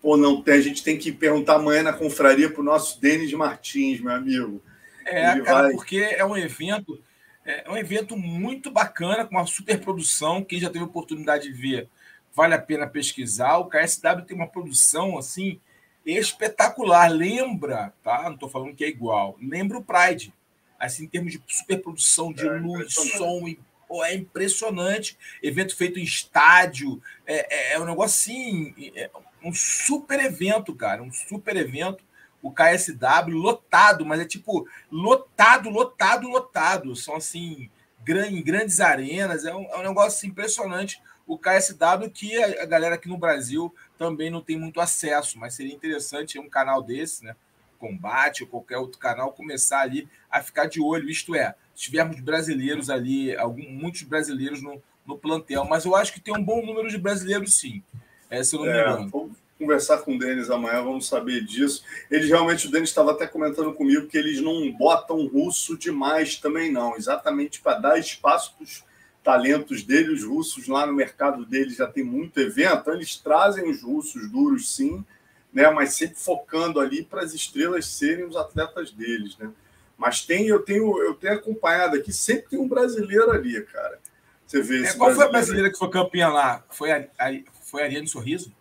Pô, 0.00 0.16
não 0.16 0.42
tem. 0.42 0.54
A 0.54 0.60
gente 0.60 0.82
tem 0.82 0.98
que 0.98 1.10
perguntar 1.12 1.56
amanhã 1.56 1.82
na 1.82 1.92
confraria 1.92 2.50
para 2.50 2.60
o 2.60 2.64
nosso 2.64 3.00
Denis 3.00 3.32
Martins, 3.32 4.00
meu 4.00 4.12
amigo. 4.12 4.62
É, 5.04 5.32
Ele 5.32 5.42
cara, 5.42 5.62
vai... 5.62 5.72
porque 5.72 5.98
é 5.98 6.24
um 6.24 6.36
evento. 6.36 7.00
É 7.44 7.70
um 7.70 7.76
evento 7.76 8.16
muito 8.16 8.72
bacana, 8.72 9.24
com 9.24 9.36
uma 9.36 9.46
super 9.46 9.80
produção. 9.80 10.42
Quem 10.42 10.58
já 10.58 10.68
teve 10.68 10.84
oportunidade 10.84 11.44
de 11.44 11.52
ver, 11.52 11.88
vale 12.34 12.54
a 12.54 12.58
pena 12.58 12.88
pesquisar. 12.88 13.58
O 13.58 13.68
KSW 13.68 14.22
tem 14.26 14.36
uma 14.36 14.48
produção 14.48 15.16
assim 15.16 15.60
espetacular. 16.04 17.08
Lembra, 17.08 17.92
tá? 18.02 18.24
Não 18.24 18.34
estou 18.34 18.48
falando 18.48 18.74
que 18.74 18.84
é 18.84 18.88
igual. 18.88 19.36
Lembra 19.40 19.78
o 19.78 19.84
Pride. 19.84 20.34
Assim, 20.78 21.04
em 21.04 21.08
termos 21.08 21.32
de 21.32 21.42
superprodução 21.46 22.32
de 22.32 22.46
é, 22.46 22.52
luz, 22.52 22.92
som 22.92 23.46
e 23.46 23.58
Pô, 23.88 24.04
é 24.04 24.14
impressionante. 24.14 25.16
Evento 25.42 25.76
feito 25.76 25.98
em 25.98 26.02
estádio. 26.02 27.00
É, 27.24 27.72
é, 27.72 27.72
é 27.74 27.80
um 27.80 27.84
negócio 27.84 28.16
assim. 28.16 28.74
É 28.94 29.08
um 29.46 29.54
super 29.54 30.18
evento, 30.18 30.74
cara. 30.74 31.02
Um 31.02 31.12
super 31.12 31.56
evento. 31.56 32.04
O 32.42 32.50
KSW 32.50 33.36
lotado, 33.36 34.04
mas 34.04 34.20
é 34.20 34.24
tipo 34.24 34.68
lotado, 34.90 35.70
lotado, 35.70 36.28
lotado. 36.28 36.96
São 36.96 37.16
assim, 37.16 37.70
grandes 38.04 38.80
arenas. 38.80 39.44
É 39.44 39.54
um, 39.54 39.64
é 39.64 39.78
um 39.78 39.82
negócio 39.82 40.28
impressionante. 40.28 41.00
O 41.26 41.38
KSW, 41.38 42.10
que 42.12 42.36
a, 42.36 42.62
a 42.62 42.66
galera 42.66 42.96
aqui 42.96 43.08
no 43.08 43.16
Brasil 43.16 43.74
também 43.98 44.30
não 44.30 44.40
tem 44.40 44.58
muito 44.58 44.80
acesso, 44.80 45.38
mas 45.38 45.54
seria 45.54 45.74
interessante 45.74 46.38
um 46.38 46.48
canal 46.48 46.82
desse, 46.82 47.24
né? 47.24 47.34
Combate 47.78 48.42
ou 48.42 48.48
qualquer 48.48 48.78
outro 48.78 48.98
canal 48.98 49.32
começar 49.32 49.80
ali 49.80 50.08
a 50.30 50.42
ficar 50.42 50.66
de 50.66 50.80
olho. 50.80 51.10
Isto 51.10 51.34
é, 51.34 51.54
se 51.74 51.84
tivermos 51.84 52.20
brasileiros 52.20 52.90
ali, 52.90 53.36
algum, 53.36 53.68
muitos 53.68 54.02
brasileiros 54.02 54.62
no, 54.62 54.80
no 55.04 55.18
plantel, 55.18 55.64
mas 55.64 55.84
eu 55.84 55.94
acho 55.94 56.12
que 56.12 56.20
tem 56.20 56.34
um 56.34 56.42
bom 56.42 56.64
número 56.64 56.88
de 56.88 56.98
brasileiros 56.98 57.54
sim. 57.54 57.82
É, 58.30 58.42
se 58.42 58.54
eu 58.54 58.60
não 58.60 58.66
me 58.66 58.72
é, 58.72 58.82
engano. 58.82 59.08
Vamos 59.08 59.36
conversar 59.58 59.98
com 59.98 60.14
o 60.14 60.18
Denis 60.18 60.50
amanhã, 60.50 60.82
vamos 60.82 61.08
saber 61.08 61.44
disso. 61.44 61.82
Eles 62.10 62.28
realmente, 62.28 62.66
o 62.66 62.70
Denis 62.70 62.90
estava 62.90 63.12
até 63.12 63.26
comentando 63.26 63.72
comigo 63.72 64.06
que 64.06 64.18
eles 64.18 64.40
não 64.40 64.70
botam 64.72 65.26
russo 65.26 65.76
demais 65.76 66.36
também, 66.36 66.70
não, 66.70 66.96
exatamente 66.96 67.60
para 67.60 67.78
dar 67.78 67.98
espaço 67.98 68.54
para 68.56 68.64
os 68.64 68.84
talentos 69.24 69.82
dele, 69.82 70.12
os 70.12 70.22
russos 70.22 70.68
lá 70.68 70.86
no 70.86 70.92
mercado 70.92 71.44
deles 71.44 71.76
já 71.76 71.86
tem 71.88 72.04
muito 72.04 72.38
evento, 72.38 72.82
então 72.82 72.94
eles 72.94 73.16
trazem 73.16 73.68
os 73.68 73.82
russos 73.82 74.30
duros 74.30 74.72
sim, 74.72 75.04
né? 75.52 75.68
Mas 75.70 75.94
sempre 75.94 76.16
focando 76.16 76.78
ali 76.78 77.02
para 77.02 77.22
as 77.22 77.34
estrelas 77.34 77.86
serem 77.86 78.24
os 78.24 78.36
atletas 78.36 78.92
deles, 78.92 79.36
né? 79.36 79.50
Mas 79.98 80.24
tem, 80.24 80.46
eu 80.46 80.60
tenho, 80.60 81.02
eu 81.02 81.14
tenho 81.14 81.34
acompanhado 81.34 81.96
aqui, 81.96 82.12
sempre 82.12 82.50
tem 82.50 82.58
um 82.58 82.68
brasileiro 82.68 83.30
ali, 83.32 83.60
cara. 83.62 83.98
Você 84.46 84.62
vê 84.62 84.84
é, 84.84 84.92
Qual 84.92 85.12
foi 85.12 85.24
a 85.24 85.28
brasileira 85.28 85.72
que 85.72 85.78
foi 85.78 85.90
campeã 85.90 86.28
lá? 86.28 86.64
Foi 86.70 86.92
a, 86.92 87.08
a, 87.18 87.32
foi 87.76 87.82
a 87.82 87.84
Ariane 87.84 88.08
Sorriso? 88.08 88.52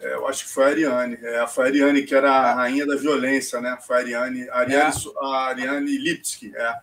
É, 0.00 0.14
eu 0.14 0.26
acho 0.26 0.44
que 0.44 0.50
foi 0.50 0.64
a 0.64 0.68
Ariane. 0.68 1.18
É, 1.22 1.46
foi 1.46 1.64
a 1.64 1.68
Ariane 1.68 2.02
que 2.02 2.14
era 2.14 2.32
a 2.32 2.54
rainha 2.54 2.84
da 2.84 2.96
violência, 2.96 3.60
né? 3.60 3.78
Foi 3.80 3.96
a 3.96 3.98
Ariane, 4.00 4.48
a 4.48 4.58
Ariane, 4.58 4.96
é. 4.96 5.24
a 5.24 5.26
Ariane 5.46 5.98
Lipski, 5.98 6.52
é. 6.54 6.80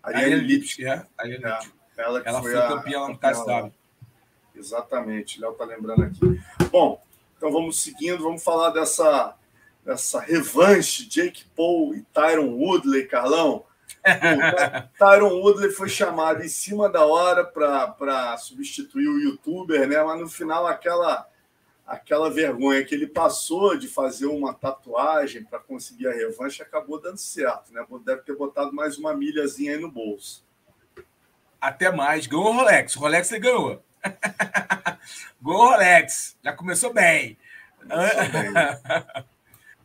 Ariane, 0.00 0.24
Ariane 0.24 0.46
Lipski, 0.46 0.84
é. 0.86 1.04
Ariane 1.18 1.44
é. 1.44 1.48
Lipski. 1.48 1.72
Ela, 1.96 2.22
ela 2.24 2.40
foi, 2.40 2.52
foi 2.52 2.68
campeã 2.68 3.00
lá 3.00 3.08
no 3.08 3.18
KSW. 3.18 3.72
Exatamente, 4.54 5.40
Léo 5.40 5.50
está 5.50 5.64
lembrando 5.64 6.04
aqui. 6.04 6.40
Bom, 6.70 7.02
então 7.36 7.50
vamos 7.50 7.82
seguindo, 7.82 8.22
vamos 8.22 8.42
falar 8.42 8.70
dessa, 8.70 9.34
dessa 9.84 10.20
revanche 10.20 11.04
Jake 11.08 11.44
Paul 11.56 11.96
e 11.96 12.02
Tyron 12.12 12.54
Woodley, 12.54 13.06
Carlão. 13.06 13.64
O 14.08 14.98
Tyron 14.98 15.40
Woodley 15.40 15.70
foi 15.70 15.88
chamado 15.88 16.42
em 16.42 16.48
cima 16.48 16.88
da 16.88 17.04
hora 17.04 17.44
para 17.44 18.36
substituir 18.38 19.08
o 19.08 19.18
youtuber, 19.18 19.86
né? 19.88 20.02
Mas 20.02 20.20
no 20.20 20.28
final 20.28 20.66
aquela 20.66 21.26
aquela 21.86 22.30
vergonha 22.30 22.84
que 22.84 22.94
ele 22.94 23.06
passou 23.06 23.74
de 23.74 23.88
fazer 23.88 24.26
uma 24.26 24.52
tatuagem 24.52 25.42
para 25.44 25.58
conseguir 25.58 26.06
a 26.06 26.12
revanche 26.12 26.62
acabou 26.62 27.00
dando 27.00 27.16
certo, 27.16 27.72
né? 27.72 27.82
Deve 28.04 28.22
ter 28.22 28.36
botado 28.36 28.74
mais 28.74 28.98
uma 28.98 29.14
milhazinha 29.14 29.72
aí 29.72 29.80
no 29.80 29.90
bolso 29.90 30.46
até 31.60 31.90
mais. 31.90 32.26
Ganhou 32.26 32.46
o 32.46 32.52
Rolex. 32.52 32.96
O 32.96 33.00
Rolex 33.00 33.30
ele 33.30 33.40
ganhou. 33.40 33.82
ganhou 35.42 35.62
o 35.62 35.70
Rolex. 35.70 36.36
Já 36.42 36.52
começou 36.52 36.92
bem. 36.92 37.36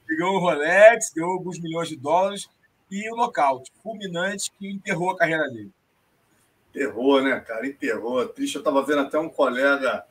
ganhou 0.07 0.36
o 0.36 0.39
Rolex, 0.39 1.11
ganhou 1.13 1.32
alguns 1.32 1.59
milhões 1.59 1.89
de 1.89 1.95
dólares 1.95 2.49
e 2.93 3.11
o 3.11 3.15
nocaute 3.15 3.71
fulminante 3.81 4.51
que 4.51 4.69
enterrou 4.69 5.09
a 5.09 5.17
carreira 5.17 5.49
dele. 5.49 5.71
Enterrou, 6.69 7.23
né, 7.23 7.39
cara? 7.39 7.65
Enterrou. 7.65 8.27
Triste. 8.27 8.53
Eu 8.53 8.59
estava 8.59 8.85
vendo 8.85 8.99
até 8.99 9.17
um 9.17 9.29
colega, 9.29 10.05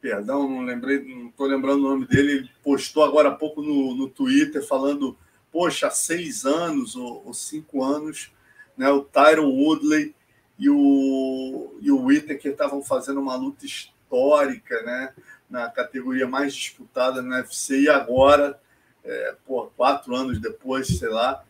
perdão, 0.00 0.48
não 0.48 0.62
lembrei, 0.62 1.02
não 1.02 1.30
estou 1.30 1.48
lembrando 1.48 1.84
o 1.84 1.88
nome 1.90 2.06
dele, 2.06 2.32
ele 2.32 2.50
postou 2.62 3.02
agora 3.02 3.30
há 3.30 3.34
pouco 3.34 3.60
no, 3.60 3.96
no 3.96 4.08
Twitter 4.08 4.64
falando, 4.64 5.18
poxa, 5.50 5.88
há 5.88 5.90
seis 5.90 6.44
anos 6.44 6.94
ou, 6.94 7.26
ou 7.26 7.34
cinco 7.34 7.82
anos, 7.82 8.32
né, 8.76 8.88
o 8.88 9.02
Tyron 9.02 9.50
Woodley 9.50 10.14
e 10.56 10.70
o, 10.70 11.76
e 11.80 11.90
o 11.90 12.04
Whittaker 12.04 12.52
estavam 12.52 12.80
fazendo 12.80 13.20
uma 13.20 13.34
luta 13.34 13.66
histórica, 13.66 14.82
né? 14.82 15.12
Na 15.48 15.68
categoria 15.68 16.28
mais 16.28 16.54
disputada 16.54 17.22
no 17.22 17.34
UFC, 17.34 17.82
e 17.82 17.88
agora, 17.88 18.60
é, 19.02 19.34
pô, 19.44 19.66
quatro 19.76 20.14
anos 20.14 20.38
depois, 20.38 20.86
sei 20.86 21.08
lá, 21.08 21.42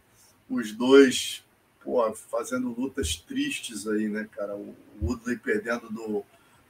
os 0.51 0.73
dois 0.73 1.45
pô, 1.83 2.13
fazendo 2.13 2.75
lutas 2.79 3.17
tristes 3.17 3.87
aí, 3.87 4.09
né, 4.09 4.29
cara? 4.37 4.55
O 4.55 4.75
Woodley 5.01 5.39
perdendo 5.39 5.89
do 5.89 6.25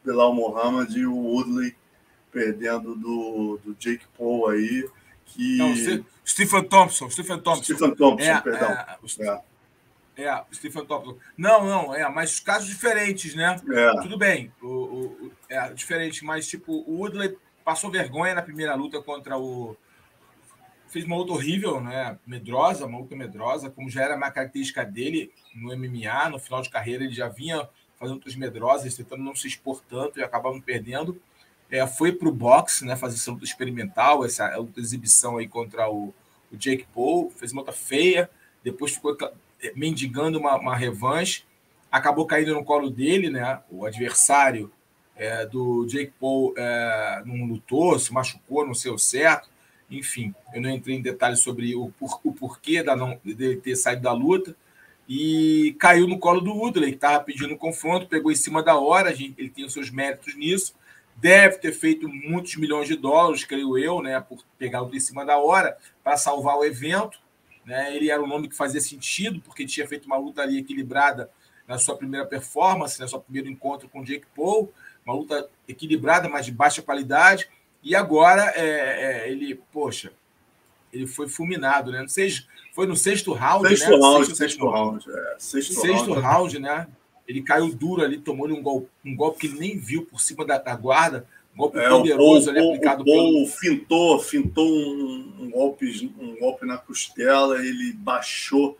Belal 0.04 0.34
Mohamed 0.34 0.96
e 0.98 1.06
o 1.06 1.16
Woodley 1.16 1.74
perdendo 2.30 2.94
do, 2.94 3.58
do 3.64 3.74
Jake 3.74 4.06
Paul 4.16 4.48
aí. 4.48 4.88
Que... 5.26 5.56
Não, 5.58 5.74
Stephen 6.24 6.64
Thompson, 6.64 7.10
Stephen 7.10 7.40
Thompson. 7.40 7.64
Stephen 7.64 7.94
Thompson, 7.94 8.26
é, 8.26 8.40
perdão. 8.40 8.70
É, 8.70 8.98
é. 9.20 9.50
É, 10.16 10.44
Stephen 10.52 10.84
Thompson. 10.84 11.16
Não, 11.36 11.64
não, 11.64 11.94
é, 11.94 12.08
mas 12.08 12.38
casos 12.40 12.68
diferentes, 12.68 13.34
né? 13.34 13.56
É. 13.72 14.02
Tudo 14.02 14.18
bem, 14.18 14.52
o, 14.60 14.66
o, 14.66 15.32
é 15.48 15.72
diferente, 15.72 16.24
mas 16.24 16.46
tipo, 16.46 16.72
o 16.72 16.98
Woodley 16.98 17.36
passou 17.64 17.90
vergonha 17.90 18.34
na 18.34 18.42
primeira 18.42 18.74
luta 18.74 19.00
contra 19.02 19.38
o. 19.38 19.76
Fez 20.90 21.04
uma 21.04 21.16
luta 21.16 21.32
horrível, 21.32 21.80
né? 21.80 22.18
Medrosa, 22.26 22.84
uma 22.84 22.98
luta 22.98 23.14
medrosa, 23.14 23.70
como 23.70 23.88
já 23.88 24.02
era 24.02 24.16
uma 24.16 24.30
característica 24.30 24.84
dele 24.84 25.32
no 25.54 25.68
MMA, 25.76 26.28
no 26.30 26.38
final 26.38 26.60
de 26.60 26.68
carreira, 26.68 27.04
ele 27.04 27.14
já 27.14 27.28
vinha 27.28 27.68
fazendo 27.98 28.16
lutas 28.16 28.34
medrosas, 28.34 28.96
tentando 28.96 29.22
não 29.22 29.34
se 29.34 29.46
expor 29.46 29.82
tanto 29.88 30.18
e 30.18 30.22
acabavam 30.22 30.60
perdendo. 30.60 31.20
É, 31.70 31.86
foi 31.86 32.10
para 32.10 32.28
o 32.28 32.32
boxe, 32.32 32.84
né? 32.84 32.96
Fazer 32.96 33.16
essa 33.16 33.30
luta 33.30 33.44
experimental, 33.44 34.24
essa 34.24 34.56
luta 34.56 34.80
exibição 34.80 35.36
aí 35.36 35.46
contra 35.46 35.88
o, 35.88 36.12
o 36.50 36.56
Jake 36.56 36.86
Paul, 36.92 37.30
fez 37.30 37.52
uma 37.52 37.62
luta 37.62 37.72
feia, 37.72 38.28
depois 38.64 38.92
ficou 38.92 39.16
mendigando 39.76 40.38
uma, 40.38 40.56
uma 40.56 40.74
revanche, 40.74 41.44
acabou 41.92 42.26
caindo 42.26 42.54
no 42.54 42.64
colo 42.64 42.90
dele, 42.90 43.30
né? 43.30 43.60
O 43.70 43.84
adversário 43.84 44.72
é, 45.14 45.44
do 45.44 45.84
Jake 45.86 46.12
Paul 46.18 46.54
é, 46.56 47.22
não 47.26 47.44
lutou, 47.44 47.98
se 47.98 48.12
machucou, 48.12 48.66
não 48.66 48.74
sei 48.74 48.90
o 48.90 48.98
certo. 48.98 49.49
Enfim, 49.90 50.32
eu 50.54 50.62
não 50.62 50.70
entrei 50.70 50.96
em 50.96 51.02
detalhes 51.02 51.40
sobre 51.40 51.74
o, 51.74 51.90
por, 51.98 52.20
o 52.22 52.32
porquê 52.32 52.82
da 52.82 52.94
não, 52.94 53.18
ter 53.62 53.76
saído 53.76 54.02
da 54.02 54.12
luta. 54.12 54.54
E 55.08 55.74
caiu 55.80 56.06
no 56.06 56.20
colo 56.20 56.40
do 56.40 56.52
Woodley, 56.52 56.90
que 56.90 56.96
estava 56.96 57.24
pedindo 57.24 57.56
confronto, 57.56 58.06
pegou 58.06 58.30
em 58.30 58.36
cima 58.36 58.62
da 58.62 58.78
hora, 58.78 59.10
ele 59.10 59.50
tem 59.50 59.64
os 59.64 59.72
seus 59.72 59.90
méritos 59.90 60.36
nisso. 60.36 60.72
Deve 61.16 61.58
ter 61.58 61.72
feito 61.72 62.08
muitos 62.08 62.54
milhões 62.54 62.86
de 62.86 62.96
dólares, 62.96 63.44
creio 63.44 63.76
eu, 63.76 64.00
né, 64.00 64.20
por 64.20 64.44
pegar 64.56 64.82
o 64.82 64.94
em 64.94 65.00
cima 65.00 65.24
da 65.24 65.36
hora, 65.36 65.76
para 66.04 66.16
salvar 66.16 66.56
o 66.56 66.64
evento. 66.64 67.18
Né? 67.66 67.94
Ele 67.96 68.08
era 68.08 68.22
um 68.22 68.26
nome 68.26 68.48
que 68.48 68.54
fazia 68.54 68.80
sentido, 68.80 69.40
porque 69.40 69.66
tinha 69.66 69.86
feito 69.86 70.06
uma 70.06 70.16
luta 70.16 70.42
ali 70.42 70.58
equilibrada 70.58 71.28
na 71.66 71.76
sua 71.76 71.96
primeira 71.96 72.24
performance, 72.24 73.00
no 73.00 73.08
seu 73.08 73.20
primeiro 73.20 73.48
encontro 73.48 73.88
com 73.88 74.04
Jake 74.04 74.26
Paul, 74.34 74.72
uma 75.04 75.14
luta 75.14 75.48
equilibrada, 75.68 76.28
mas 76.28 76.46
de 76.46 76.52
baixa 76.52 76.82
qualidade. 76.82 77.48
E 77.82 77.94
agora 77.94 78.52
é, 78.56 79.24
é, 79.24 79.30
ele, 79.30 79.60
poxa, 79.72 80.12
ele 80.92 81.06
foi 81.06 81.28
fulminado, 81.28 81.90
né? 81.90 82.00
Não 82.00 82.08
sei, 82.08 82.30
foi 82.74 82.86
no 82.86 82.96
sexto 82.96 83.32
round, 83.32 83.68
sexto 83.68 83.90
né? 83.90 83.96
Round, 83.96 84.26
sexto, 84.26 84.36
sexto 84.36 84.68
round, 84.68 85.06
round, 85.06 85.18
é. 85.18 85.36
Sexto, 85.38 85.74
sexto 85.74 86.12
round, 86.12 86.20
round, 86.20 86.58
né? 86.58 86.86
ele 87.30 87.42
caiu 87.42 87.72
duro 87.72 88.02
ali, 88.02 88.18
tomou 88.18 88.48
um 88.48 88.60
golpe, 88.60 88.88
um 89.04 89.14
golpe 89.14 89.38
que 89.38 89.46
ele 89.46 89.60
nem 89.60 89.78
viu 89.78 90.04
por 90.04 90.20
cima 90.20 90.44
da, 90.44 90.58
da 90.58 90.74
guarda, 90.74 91.24
um 91.54 91.58
golpe 91.58 91.78
é, 91.78 91.88
poderoso 91.88 92.48
o, 92.48 92.50
ali 92.50 92.58
aplicado 92.58 93.02
o 93.02 93.04
pelo... 93.04 93.46
fintou, 93.46 94.18
fintou 94.18 94.68
um, 94.68 95.36
um, 95.38 95.50
golpe, 95.50 96.12
um 96.18 96.36
golpe 96.40 96.66
na 96.66 96.76
costela, 96.76 97.64
ele 97.64 97.92
baixou 97.92 98.76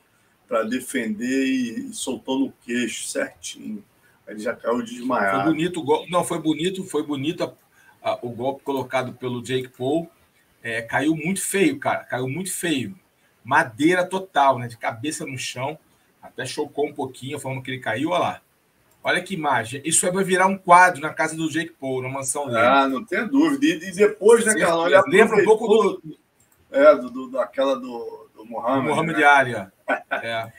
para 0.49 0.65
defender 0.65 1.47
e, 1.47 1.91
e, 1.91 1.95
soltou 1.95 2.41
no 2.41 2.53
queixo 2.67 3.07
certinho. 3.07 3.85
Ele 4.27 4.41
já 4.41 4.53
caiu 4.53 4.83
desmaiado. 4.83 5.45
Foi 5.45 5.53
bonito, 5.53 5.85
não 6.11 6.25
foi 6.25 6.41
bonito, 6.41 6.83
foi 6.83 7.03
bonito 7.05 7.45
a, 7.45 7.53
a, 8.03 8.19
o 8.23 8.31
golpe 8.31 8.63
colocado 8.63 9.13
pelo 9.13 9.43
Jake 9.43 9.69
Paul. 9.69 10.11
É, 10.63 10.83
caiu 10.83 11.17
muito 11.17 11.41
feio, 11.41 11.79
cara, 11.79 12.05
caiu 12.05 12.29
muito 12.29 12.53
feio. 12.53 12.95
Madeira 13.43 14.05
total, 14.05 14.59
né? 14.59 14.69
De 14.69 14.77
cabeça 14.77 15.25
no 15.25 15.39
chão. 15.39 15.79
Até 16.23 16.45
chocou 16.45 16.87
um 16.87 16.93
pouquinho 16.93 17.37
a 17.37 17.41
forma 17.41 17.63
que 17.63 17.71
ele 17.71 17.81
caiu, 17.81 18.11
olha 18.11 18.21
lá. 18.21 18.43
Olha 19.03 19.23
que 19.23 19.35
imagem. 19.35 19.81
Isso 19.85 20.11
vai 20.13 20.23
virar 20.23 20.47
um 20.47 20.59
quadro 20.59 21.01
na 21.01 21.09
casa 21.09 21.35
do 21.35 21.51
Jake 21.51 21.73
Paul, 21.81 22.03
na 22.03 22.09
mansão 22.11 22.47
dele. 22.47 22.59
Ah, 22.59 22.87
não 22.87 23.03
tem 23.03 23.27
dúvida. 23.27 23.65
E, 23.65 23.89
e 23.89 23.93
depois, 23.93 24.45
né, 24.45 24.55
Carlão? 24.55 24.87
Ele 24.87 25.01
Lembra 25.07 25.37
um 25.39 25.45
pouco 25.45 25.67
do. 25.67 26.19
É, 26.71 26.95
do, 26.95 27.11
do, 27.11 27.31
daquela 27.31 27.75
do, 27.77 28.29
do 28.35 28.45
Mohamed. 28.45 28.89
Mohamed 28.89 29.19
né? 29.19 29.25
Ali. 29.25 29.55
É. 30.23 30.53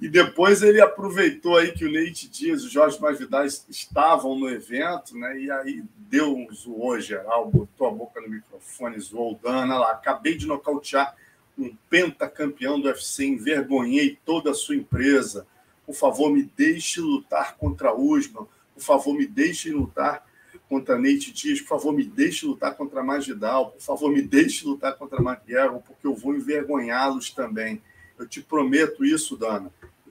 e 0.00 0.08
depois 0.08 0.62
ele 0.62 0.80
aproveitou 0.80 1.58
aí 1.58 1.72
que 1.72 1.84
o 1.84 1.90
Leite 1.90 2.26
Dias 2.26 2.62
e 2.62 2.66
o 2.66 2.70
Jorge 2.70 2.98
Masvidal 2.98 3.44
estavam 3.44 4.38
no 4.38 4.48
evento, 4.48 5.16
né? 5.16 5.38
E 5.38 5.50
aí 5.50 5.84
deu 5.98 6.34
um 6.34 6.48
zoou 6.54 6.98
geral, 6.98 7.50
botou 7.50 7.86
a 7.86 7.90
boca 7.90 8.18
no 8.20 8.28
microfone, 8.28 8.98
zoou 8.98 9.32
o 9.32 9.38
Dana 9.42 9.78
lá. 9.78 9.90
Acabei 9.90 10.36
de 10.36 10.46
nocautear 10.46 11.14
um 11.58 11.76
pentacampeão 11.90 12.80
do 12.80 12.88
UFC, 12.88 13.26
envergonhei 13.26 14.18
toda 14.24 14.52
a 14.52 14.54
sua 14.54 14.74
empresa. 14.74 15.46
Por 15.84 15.94
favor, 15.94 16.32
me 16.32 16.44
deixe 16.44 16.98
lutar 17.00 17.58
contra 17.58 17.94
Usman. 17.94 18.46
Por 18.74 18.82
favor, 18.82 19.12
me 19.12 19.26
deixe 19.26 19.70
lutar 19.70 20.24
contra 20.66 20.96
Nate 20.96 21.30
Dias. 21.30 21.60
Por 21.60 21.68
favor, 21.68 21.92
me 21.92 22.04
deixe 22.04 22.46
lutar 22.46 22.74
contra 22.74 23.02
Magidal. 23.02 23.72
Por 23.72 23.82
favor, 23.82 24.10
me 24.10 24.22
deixe 24.22 24.64
lutar 24.64 24.96
contra 24.96 25.20
McGarrett, 25.20 25.84
porque 25.86 26.06
eu 26.06 26.14
vou 26.14 26.34
envergonhá-los 26.34 27.30
também. 27.30 27.82
Eu 28.18 28.26
te 28.26 28.40
prometo 28.40 29.04
isso, 29.04 29.36
Dana. 29.36 29.70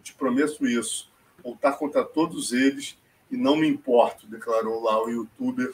Te 0.10 0.16
prometo 0.16 0.68
isso. 0.68 1.10
Lutar 1.45 1.78
contra 1.78 2.03
todos 2.03 2.51
eles 2.51 2.97
e 3.30 3.38
não 3.38 3.55
me 3.55 3.68
importo, 3.68 4.26
declarou 4.28 4.84
lá 4.84 5.01
o 5.03 5.10
youtuber 5.10 5.72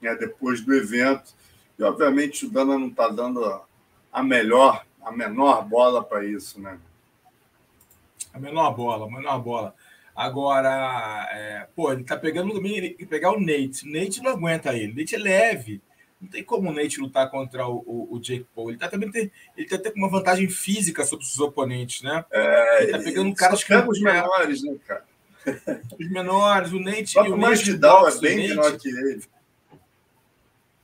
né, 0.00 0.14
depois 0.14 0.62
do 0.62 0.74
evento. 0.74 1.34
E, 1.78 1.82
obviamente, 1.82 2.46
o 2.46 2.50
Dana 2.50 2.78
não 2.78 2.88
está 2.88 3.08
dando 3.08 3.60
a 4.12 4.22
melhor 4.22 4.84
a 5.04 5.12
menor 5.12 5.68
bola 5.68 6.02
para 6.02 6.24
isso, 6.24 6.58
né? 6.58 6.78
A 8.32 8.38
menor 8.38 8.74
bola, 8.74 9.06
a 9.06 9.10
menor 9.10 9.38
bola. 9.38 9.74
Agora, 10.16 11.28
é, 11.30 11.68
pô, 11.76 11.92
ele 11.92 12.04
tá 12.04 12.16
pegando 12.16 12.56
ele 12.66 12.94
pegar 13.06 13.32
o 13.32 13.40
Nate. 13.40 13.86
O 13.86 13.92
Nate 13.92 14.22
não 14.22 14.30
aguenta 14.30 14.74
ele. 14.74 14.92
O 14.92 14.96
Nate 14.96 15.14
é 15.14 15.18
leve. 15.18 15.82
Não 16.24 16.30
tem 16.30 16.42
como 16.42 16.70
o 16.70 16.72
Nate 16.72 16.98
lutar 16.98 17.30
contra 17.30 17.68
o, 17.68 17.84
o, 17.86 18.16
o 18.16 18.18
Jake 18.18 18.46
Paul. 18.54 18.70
Ele 18.70 18.78
tá 18.78 18.88
também 18.88 19.10
tem, 19.10 19.30
ele 19.54 19.68
tá 19.68 19.90
com 19.90 19.98
uma 19.98 20.08
vantagem 20.08 20.48
física 20.48 21.04
sobre 21.04 21.26
os 21.26 21.38
oponentes, 21.38 22.00
né? 22.00 22.24
É, 22.30 22.82
ele 22.82 22.92
tá 22.92 22.98
pegando 22.98 23.26
ele 23.26 23.36
caras 23.36 23.62
que. 23.62 23.74
os 23.74 24.00
menores, 24.00 24.62
né, 24.62 24.74
cara? 24.86 25.04
Os 26.00 26.10
menores, 26.10 26.72
o 26.72 26.80
Nate. 26.80 27.18
O, 27.18 27.34
o 27.34 27.36
Nate 27.36 27.64
Vidal 27.64 28.08
é 28.08 28.18
bem 28.18 28.48
menor 28.48 28.78
que 28.78 28.88
ele. 28.88 29.22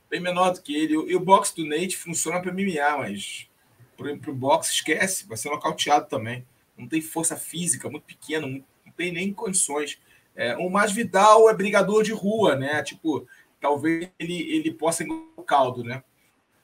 Bem 0.07 0.19
menor 0.19 0.51
do 0.51 0.61
que 0.61 0.75
ele. 0.75 0.93
E 0.93 1.15
o 1.15 1.19
boxe 1.19 1.55
do 1.55 1.65
Nate 1.65 1.97
funciona 1.97 2.39
para 2.39 2.53
MMA, 2.53 2.97
mas 2.99 3.49
para 3.97 4.29
o 4.29 4.35
boxe, 4.35 4.71
esquece, 4.71 5.27
vai 5.27 5.35
ser 5.35 5.49
nocauteado 5.49 6.07
também. 6.07 6.45
Não 6.77 6.87
tem 6.87 7.01
força 7.01 7.35
física, 7.35 7.89
muito 7.89 8.03
pequeno, 8.03 8.47
não 8.47 8.93
tem 8.95 9.11
nem 9.11 9.33
condições. 9.33 9.99
É, 10.35 10.55
o 10.57 10.69
mais 10.69 10.91
Vidal 10.91 11.49
é 11.49 11.55
brigador 11.55 12.03
de 12.03 12.11
rua, 12.11 12.55
né? 12.55 12.83
Tipo, 12.83 13.27
talvez 13.61 14.09
ele, 14.19 14.41
ele 14.51 14.71
possa 14.71 15.03
engolir 15.03 15.23
o 15.37 15.43
caldo, 15.43 15.83
né? 15.83 16.03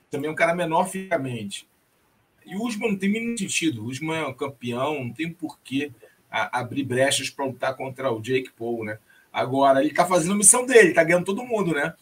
Também 0.09 0.29
é 0.29 0.31
um 0.31 0.35
cara 0.35 0.55
menor 0.55 0.89
fisicamente. 0.89 1.67
E 2.45 2.55
o 2.55 2.63
Usman 2.63 2.91
não 2.91 2.97
tem 2.97 3.11
nenhum 3.11 3.37
sentido. 3.37 3.83
O 3.83 3.87
Usman 3.87 4.17
é 4.17 4.27
um 4.27 4.33
campeão, 4.33 5.03
não 5.03 5.13
tem 5.13 5.31
porquê 5.31 5.91
abrir 6.29 6.83
brechas 6.83 7.29
para 7.29 7.45
lutar 7.45 7.75
contra 7.75 8.11
o 8.11 8.21
Jake 8.21 8.51
Paul, 8.51 8.83
né? 8.83 8.99
Agora, 9.31 9.79
ele 9.79 9.89
está 9.89 10.05
fazendo 10.05 10.33
a 10.33 10.37
missão 10.37 10.65
dele, 10.65 10.89
está 10.89 11.03
ganhando 11.03 11.25
todo 11.25 11.43
mundo, 11.43 11.73
né? 11.73 11.93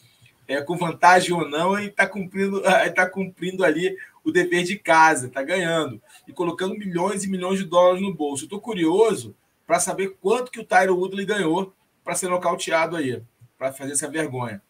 É, 0.47 0.61
com 0.61 0.77
vantagem 0.77 1.33
ou 1.33 1.47
não, 1.49 1.77
ele 1.77 1.87
está 1.87 2.07
cumprindo, 2.07 2.61
tá 2.95 3.09
cumprindo 3.09 3.63
ali 3.63 3.95
o 4.23 4.31
dever 4.31 4.63
de 4.63 4.77
casa, 4.77 5.27
está 5.27 5.41
ganhando 5.43 6.01
e 6.27 6.33
colocando 6.33 6.77
milhões 6.77 7.23
e 7.23 7.29
milhões 7.29 7.59
de 7.59 7.65
dólares 7.65 8.01
no 8.01 8.13
bolso. 8.13 8.45
Estou 8.45 8.59
curioso 8.59 9.35
para 9.65 9.79
saber 9.79 10.15
quanto 10.21 10.51
que 10.51 10.59
o 10.59 10.65
Tyro 10.65 10.95
Woodley 10.95 11.25
ganhou 11.25 11.73
para 12.03 12.15
ser 12.15 12.29
nocauteado 12.29 12.95
aí, 12.95 13.21
para 13.57 13.73
fazer 13.73 13.93
essa 13.93 14.09
vergonha. 14.09 14.61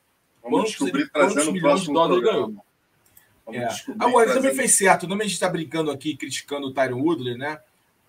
Vamos 0.45 0.59
quantos, 0.59 0.71
descobrir 0.71 1.09
quantos 1.09 1.47
milhões 1.51 1.81
de 1.81 1.91
dólares 1.91 2.17
ele 2.17 2.31
ganhou? 2.31 2.65
É. 3.51 3.67
Agora, 3.99 4.29
ele 4.29 4.39
também 4.39 4.55
fez 4.55 4.75
certo. 4.75 5.07
Não 5.07 5.17
a 5.17 5.23
gente 5.23 5.33
está 5.33 5.49
brincando 5.49 5.91
aqui, 5.91 6.15
criticando 6.15 6.67
o 6.67 6.73
Tyron 6.73 7.01
Woodley, 7.01 7.37
né? 7.37 7.59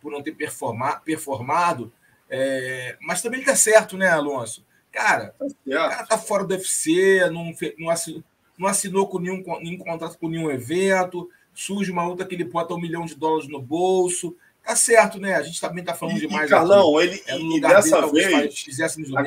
Por 0.01 0.13
não 0.13 0.23
ter 0.23 0.33
performa, 0.33 1.01
performado. 1.01 1.93
É, 2.29 2.97
mas 3.01 3.23
também 3.23 3.41
está 3.41 3.57
certo, 3.57 3.97
né, 3.97 4.09
Alonso? 4.09 4.65
Cara, 4.93 5.35
tá 5.39 5.45
o 5.45 5.73
cara 5.73 6.07
tá 6.07 6.19
fora 6.19 6.45
do 6.45 6.55
UFC, 6.55 7.21
não, 7.31 7.53
não, 7.79 7.91
assinou, 7.91 8.25
não 8.57 8.69
assinou 8.69 9.07
com 9.09 9.19
nenhum, 9.19 9.43
nenhum 9.61 9.79
contrato 9.79 10.19
com 10.19 10.29
nenhum 10.29 10.51
evento, 10.51 11.29
surge 11.55 11.91
uma 11.91 12.07
luta 12.07 12.25
que 12.25 12.35
ele 12.35 12.45
bota 12.45 12.75
um 12.75 12.81
milhão 12.81 13.05
de 13.05 13.15
dólares 13.15 13.49
no 13.49 13.61
bolso. 13.61 14.35
Tá 14.65 14.75
certo, 14.75 15.21
né? 15.21 15.35
A 15.35 15.43
gente 15.43 15.61
também 15.61 15.85
tá 15.85 15.95
falando 15.95 16.17
e, 16.17 16.21
demais. 16.21 16.47
E 16.47 16.51
Carlão, 16.51 16.99
aqui. 16.99 17.09
ele 17.09 17.23
é 17.27 17.39
e 17.39 17.61
dessa 17.61 18.11
dele, 18.11 18.37
vez. 18.37 18.61
Fizéssemos 18.61 19.11
o 19.11 19.19
a. 19.19 19.23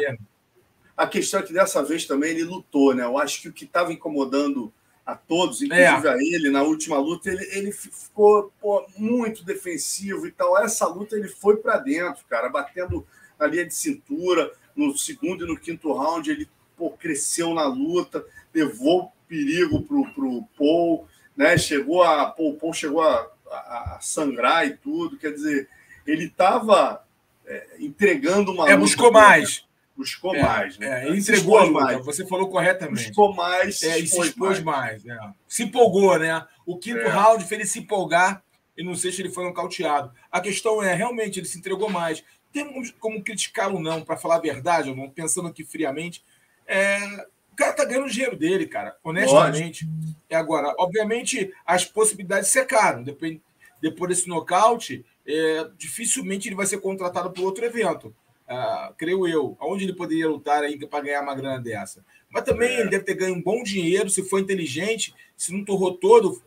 A 1.00 1.08
questão 1.08 1.39
é 1.39 1.43
que 1.43 1.54
dessa 1.54 1.84
vez 1.84 2.06
também 2.06 2.32
ele 2.32 2.43
lutou, 2.43 2.93
né? 2.93 3.04
Eu 3.04 3.18
acho 3.18 3.41
que 3.41 3.50
o 3.50 3.54
que 3.54 3.66
estava 3.66 3.93
incomodando 3.93 4.72
a 5.06 5.16
todos, 5.16 5.62
inclusive 5.62 6.08
é. 6.08 6.12
a 6.12 6.16
ele, 6.18 6.50
na 6.50 6.62
última 6.62 6.97
luta, 6.97 7.30
ele, 7.30 7.43
ele 7.52 7.72
ficou 7.72 8.52
pô, 8.62 8.86
muito 8.97 9.43
defensivo 9.43 10.28
e 10.28 10.32
tal. 10.32 10.58
Essa 10.58 10.86
luta 10.88 11.16
ele 11.16 11.28
foi 11.28 11.58
para 11.58 11.78
dentro, 11.78 12.24
cara, 12.30 12.50
batendo 12.50 13.06
na 13.39 13.47
linha 13.47 13.66
de 13.66 13.74
cintura. 13.74 14.52
No 14.76 14.95
segundo 14.97 15.45
e 15.45 15.47
no 15.47 15.60
quinto 15.60 15.91
round, 15.91 16.30
ele 16.30 16.47
pô, 16.78 16.91
cresceu 16.91 17.54
na 17.54 17.66
luta, 17.66 18.26
levou 18.54 19.12
perigo 19.28 19.82
pro, 19.82 20.06
pro 20.14 20.43
Paul 20.58 21.08
né? 21.39 21.58
Chegou 21.58 22.04
a. 22.04 22.36
O 22.38 22.54
Paul 22.56 22.74
chegou 22.74 23.02
a, 23.02 23.26
a, 23.50 23.95
a, 23.95 24.00
sangrar 24.02 24.68
e 24.68 24.76
tudo. 24.76 25.18
Quer 25.18 25.32
dizer, 25.32 25.70
ele 26.06 26.26
estava 26.26 27.02
é, 27.47 27.66
entregando 27.80 28.52
uma. 28.52 28.70
É, 28.70 28.76
buscou 28.76 29.10
mais. 29.10 29.66
Buscou 30.00 30.34
é, 30.34 30.41
mais, 30.41 30.78
né? 30.78 31.04
É, 31.04 31.08
ele 31.08 31.20
entregou 31.20 31.58
a 31.58 31.64
luta, 31.64 31.84
mais. 31.84 32.06
você 32.06 32.26
falou 32.26 32.50
corretamente. 32.50 33.08
Buscou 33.08 33.36
mais. 33.36 33.84
É, 33.84 33.93
se 33.95 34.00
expôs 34.00 34.62
mais. 34.62 35.04
mais 35.04 35.06
é. 35.06 35.18
Se 35.45 35.64
empolgou, 35.64 36.18
né? 36.18 36.45
O 36.66 36.78
quinto 36.78 37.02
é. 37.02 37.10
round 37.10 37.43
fez 37.43 37.60
ele 37.60 37.70
se 37.70 37.80
empolgar 37.80 38.41
e 38.78 38.84
não 38.84 38.95
sei 38.95 39.12
se 39.12 39.22
ele 39.22 39.30
foi 39.30 39.43
nocauteado. 39.43 40.14
A 40.32 40.39
questão 40.39 40.82
é, 40.82 40.93
realmente, 40.93 41.38
ele 41.38 41.47
se 41.47 41.58
entregou 41.58 41.89
mais. 41.89 42.24
Tem 42.54 42.66
como 42.97 43.22
criticá-lo, 43.22 43.82
não, 43.82 44.02
para 44.02 44.16
falar 44.16 44.38
a 44.38 44.41
verdade, 44.41 44.95
não, 44.95 45.10
pensando 45.10 45.50
aqui 45.50 45.66
friamente. 45.66 46.24
É, 46.66 47.26
cara 47.60 47.74
tá 47.74 47.84
ganhando 47.84 48.06
o 48.06 48.10
dinheiro 48.10 48.38
dele, 48.38 48.66
cara, 48.66 48.95
honestamente. 49.04 49.86
E 50.30 50.34
agora, 50.34 50.74
obviamente, 50.80 51.54
as 51.66 51.84
possibilidades 51.84 52.50
secaram. 52.50 53.04
Depois, 53.04 53.38
depois 53.82 54.10
desse 54.10 54.30
nocaute, 54.30 55.06
é, 55.28 55.70
dificilmente 55.78 56.47
ele 56.47 56.56
vai 56.56 56.66
ser 56.66 56.80
contratado 56.80 57.32
por 57.32 57.43
outro 57.43 57.66
evento. 57.66 58.16
Uh, 58.50 58.93
creio 58.97 59.28
eu. 59.28 59.56
Aonde 59.60 59.84
ele 59.84 59.93
poderia 59.93 60.28
lutar 60.28 60.64
aí 60.64 60.78
para 60.88 61.04
ganhar 61.04 61.22
uma 61.22 61.36
grana 61.36 61.60
dessa? 61.60 62.04
Mas 62.30 62.43
também 62.43 62.70
é. 62.70 62.80
ele 62.80 62.89
deve 62.89 63.04
ter 63.04 63.14
ganho 63.14 63.36
um 63.36 63.41
bom 63.41 63.62
dinheiro, 63.62 64.10
se 64.10 64.28
for 64.28 64.39
inteligente, 64.39 65.14
se 65.38 65.54
não 65.54 65.64
torrou 65.64 65.93
todo, 65.93 66.41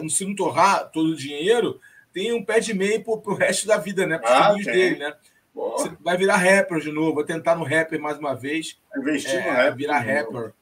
uh, 0.00 0.10
se 0.10 0.24
não 0.24 0.34
torrar 0.34 0.90
todo 0.90 1.10
o 1.10 1.16
dinheiro, 1.16 1.78
tem 2.12 2.32
um 2.32 2.44
pé 2.44 2.58
de 2.58 2.72
meio 2.72 3.02
para 3.02 3.32
o 3.32 3.34
resto 3.34 3.66
da 3.66 3.76
vida, 3.76 4.06
né? 4.06 4.18
Para 4.18 4.54
os 4.54 4.66
ah, 4.66 4.70
dele, 4.70 4.96
né? 4.96 5.14
Vai 6.00 6.16
virar 6.16 6.36
rapper 6.36 6.80
de 6.80 6.90
novo, 6.90 7.16
vai 7.16 7.24
tentar 7.24 7.54
no 7.54 7.64
rapper 7.64 8.00
mais 8.00 8.18
uma 8.18 8.34
vez. 8.34 8.78
Investir 8.96 9.34
é, 9.34 9.44
no 9.44 9.50
rapper. 9.50 9.76
Virar 9.76 9.98
rapper. 9.98 10.52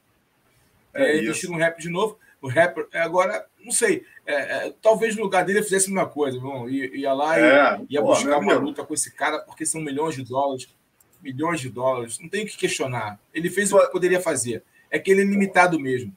É, 0.93 1.03
é 1.03 1.21
investir 1.21 1.49
no 1.49 1.57
rap 1.57 1.79
de 1.79 1.89
novo. 1.89 2.19
O 2.41 2.49
rapper, 2.49 2.87
é, 2.91 2.99
agora, 2.99 3.45
não 3.63 3.71
sei, 3.71 4.03
é, 4.25 4.33
é, 4.67 4.73
talvez 4.81 5.15
no 5.15 5.21
lugar 5.21 5.45
dele 5.45 5.59
eu 5.59 5.63
fizesse 5.63 5.87
a 5.89 5.93
mesma 5.93 6.09
coisa, 6.09 6.39
bom, 6.39 6.67
ia, 6.67 6.97
ia 6.97 7.13
lá 7.13 7.39
e 7.39 7.43
é, 7.43 7.81
ia 7.87 8.01
pô, 8.01 8.07
buscar 8.07 8.39
uma 8.39 8.55
luta 8.55 8.83
com 8.83 8.93
esse 8.95 9.11
cara, 9.11 9.39
porque 9.39 9.63
são 9.63 9.79
milhões 9.79 10.15
de 10.15 10.23
dólares, 10.23 10.67
milhões 11.21 11.59
de 11.59 11.69
dólares, 11.69 12.19
não 12.19 12.29
tem 12.29 12.43
o 12.43 12.47
que 12.47 12.57
questionar. 12.57 13.19
Ele 13.33 13.49
fez 13.49 13.71
o 13.71 13.79
que 13.79 13.91
poderia 13.91 14.21
fazer. 14.21 14.63
É 14.89 14.99
que 14.99 15.11
ele 15.11 15.21
é 15.21 15.25
limitado 15.25 15.79
mesmo. 15.79 16.15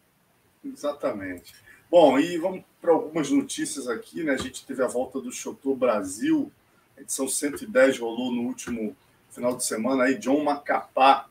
Exatamente. 0.65 1.55
Bom, 1.91 2.19
e 2.19 2.39
vamos 2.39 2.65
para 2.81 2.93
algumas 2.93 3.31
notícias 3.31 3.89
aqui, 3.89 4.25
né? 4.25 4.33
A 4.33 4.39
gente 4.39 4.67
teve 4.67 4.83
a 4.83 4.89
volta 4.89 5.21
do 5.21 5.31
Chotô 5.31 5.75
Brasil, 5.75 6.51
a 6.97 7.01
edição 7.01 7.29
110 7.29 7.99
rolou 7.99 8.33
no 8.33 8.43
último 8.43 8.97
final 9.31 9.57
de 9.57 9.65
semana 9.65 10.05
aí, 10.05 10.17
John 10.17 10.43
Macapá, 10.43 11.27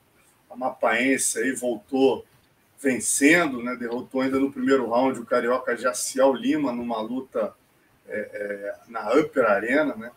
a 0.50 0.56
mapaense 0.56 1.40
aí, 1.40 1.52
voltou 1.52 2.26
vencendo, 2.80 3.64
né? 3.64 3.76
derrotou 3.76 4.22
ainda 4.22 4.38
no 4.40 4.52
primeiro 4.52 4.90
round 4.90 5.20
o 5.20 5.26
carioca 5.26 5.76
Jaciel 5.76 6.34
Lima 6.34 6.72
numa 6.74 7.00
luta 7.02 7.56
é, 8.08 8.20
é, 8.20 8.76
na 8.90 9.14
Upper 9.14 9.46
Arena, 9.46 9.96
né? 9.96 10.12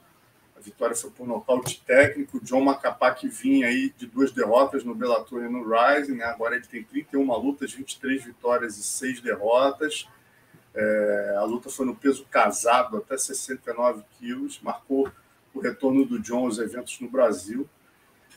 A 0.56 0.60
vitória 0.60 0.96
foi 0.96 1.10
por 1.10 1.26
nocaute 1.26 1.82
técnico. 1.86 2.40
John 2.40 2.62
Macapac 2.62 3.28
vinha 3.28 3.68
aí 3.68 3.92
de 3.96 4.06
duas 4.06 4.32
derrotas 4.32 4.82
no 4.84 4.94
Bellator 4.94 5.44
e 5.44 5.48
no 5.48 5.62
Rising. 5.62 6.16
Né? 6.16 6.24
Agora 6.24 6.56
ele 6.56 6.66
tem 6.66 6.82
31 6.82 7.30
lutas, 7.36 7.72
23 7.72 8.24
vitórias 8.24 8.78
e 8.78 8.82
6 8.82 9.20
derrotas. 9.20 10.08
É, 10.74 11.34
a 11.38 11.44
luta 11.44 11.68
foi 11.68 11.84
no 11.84 11.94
peso 11.94 12.24
casado, 12.30 12.96
até 12.96 13.18
69 13.18 14.02
quilos. 14.18 14.58
Marcou 14.62 15.10
o 15.52 15.60
retorno 15.60 16.04
do 16.04 16.18
John 16.18 16.44
aos 16.46 16.58
eventos 16.58 16.98
no 17.00 17.08
Brasil. 17.08 17.68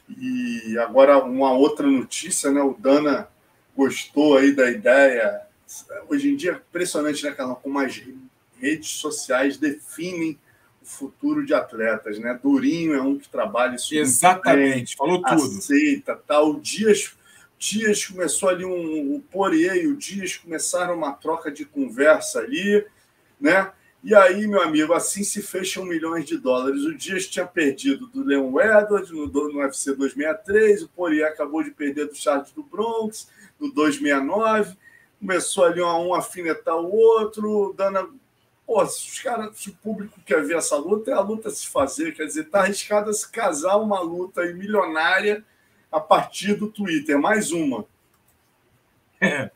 E 0.09 0.77
agora 0.79 1.23
uma 1.23 1.51
outra 1.51 1.87
notícia, 1.87 2.51
né? 2.51 2.61
O 2.61 2.73
Dana 2.73 3.29
gostou 3.75 4.37
aí 4.37 4.51
da 4.51 4.69
ideia. 4.69 5.41
Hoje 6.09 6.29
em 6.29 6.35
dia 6.35 6.51
é 6.51 6.55
impressionante, 6.55 7.23
né, 7.23 7.31
Carlão, 7.31 7.55
como 7.55 7.79
as 7.79 8.01
redes 8.59 8.89
sociais 8.89 9.57
definem 9.57 10.37
futuro 10.89 11.45
de 11.45 11.53
atletas, 11.53 12.17
né? 12.19 12.37
Durinho 12.41 12.93
é 12.93 13.01
um 13.01 13.17
que 13.17 13.29
trabalha 13.29 13.75
isso. 13.75 13.95
Exatamente, 13.95 14.97
bem, 14.97 14.97
falou 14.97 15.21
tudo. 15.21 15.57
Aceita, 15.57 16.19
tal. 16.27 16.59
Dias, 16.59 17.15
Dias 17.57 18.05
começou 18.05 18.49
ali 18.49 18.65
um, 18.65 19.15
o 19.15 19.21
Poirier 19.31 19.75
e 19.77 19.87
o 19.87 19.95
Dias 19.95 20.35
começaram 20.35 20.95
uma 20.95 21.13
troca 21.13 21.51
de 21.51 21.63
conversa 21.63 22.39
ali, 22.39 22.85
né? 23.39 23.71
E 24.03 24.15
aí, 24.15 24.47
meu 24.47 24.61
amigo, 24.61 24.93
assim 24.93 25.23
se 25.23 25.41
fecham 25.41 25.83
milhões 25.83 26.25
de 26.25 26.37
dólares. 26.37 26.83
O 26.85 26.95
Dias 26.95 27.27
tinha 27.27 27.45
perdido 27.45 28.07
do 28.07 28.23
Leon 28.23 28.59
Edwards 28.59 29.11
no, 29.11 29.27
no 29.27 29.59
UFC 29.59 29.93
263, 29.93 30.83
o 30.83 30.89
Poirier 30.89 31.27
acabou 31.27 31.61
de 31.61 31.71
perder 31.71 32.07
do 32.07 32.15
Charles 32.15 32.51
do 32.51 32.63
Bronx 32.63 33.29
no 33.59 33.71
269. 33.71 34.75
Começou 35.19 35.65
ali 35.65 35.81
um 35.81 35.85
a 35.85 35.99
um 35.99 36.13
afinetar 36.13 36.77
o 36.77 36.89
outro, 36.89 37.75
dando. 37.77 38.18
Pô, 38.69 38.85
se 38.85 39.09
os 39.09 39.19
caras, 39.19 39.57
se 39.57 39.71
o 39.71 39.73
público 39.73 40.21
quer 40.23 40.45
ver 40.45 40.55
essa 40.55 40.75
luta, 40.75 41.09
é 41.09 41.13
a 41.15 41.21
luta 41.21 41.49
se 41.49 41.65
fazer. 41.65 42.13
Quer 42.13 42.25
dizer, 42.25 42.51
tá 42.51 42.59
arriscado 42.59 43.09
a 43.09 43.13
se 43.13 43.27
casar 43.27 43.77
uma 43.77 43.99
luta 43.99 44.41
aí 44.41 44.53
milionária 44.53 45.43
a 45.91 45.99
partir 45.99 46.53
do 46.53 46.69
Twitter. 46.69 47.19
Mais 47.19 47.51
uma. 47.51 47.83
É. 49.19 49.49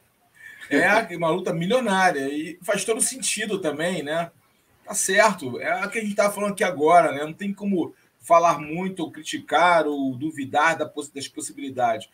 É 0.67 1.15
uma 1.15 1.29
luta 1.29 1.53
milionária 1.53 2.27
e 2.27 2.57
faz 2.63 2.83
todo 2.83 2.99
sentido 3.01 3.59
também, 3.59 4.01
né? 4.01 4.31
Tá 4.83 4.95
certo. 4.95 5.61
É 5.61 5.85
o 5.85 5.89
que 5.91 5.99
a 5.99 6.01
gente 6.01 6.09
estava 6.09 6.33
falando 6.33 6.53
aqui 6.53 6.63
agora, 6.63 7.11
né? 7.11 7.23
Não 7.23 7.33
tem 7.33 7.53
como 7.53 7.93
falar 8.19 8.57
muito 8.57 9.01
ou 9.01 9.11
criticar 9.11 9.85
ou 9.85 10.17
duvidar 10.17 10.75
das 10.75 11.27
possibilidades. 11.27 12.09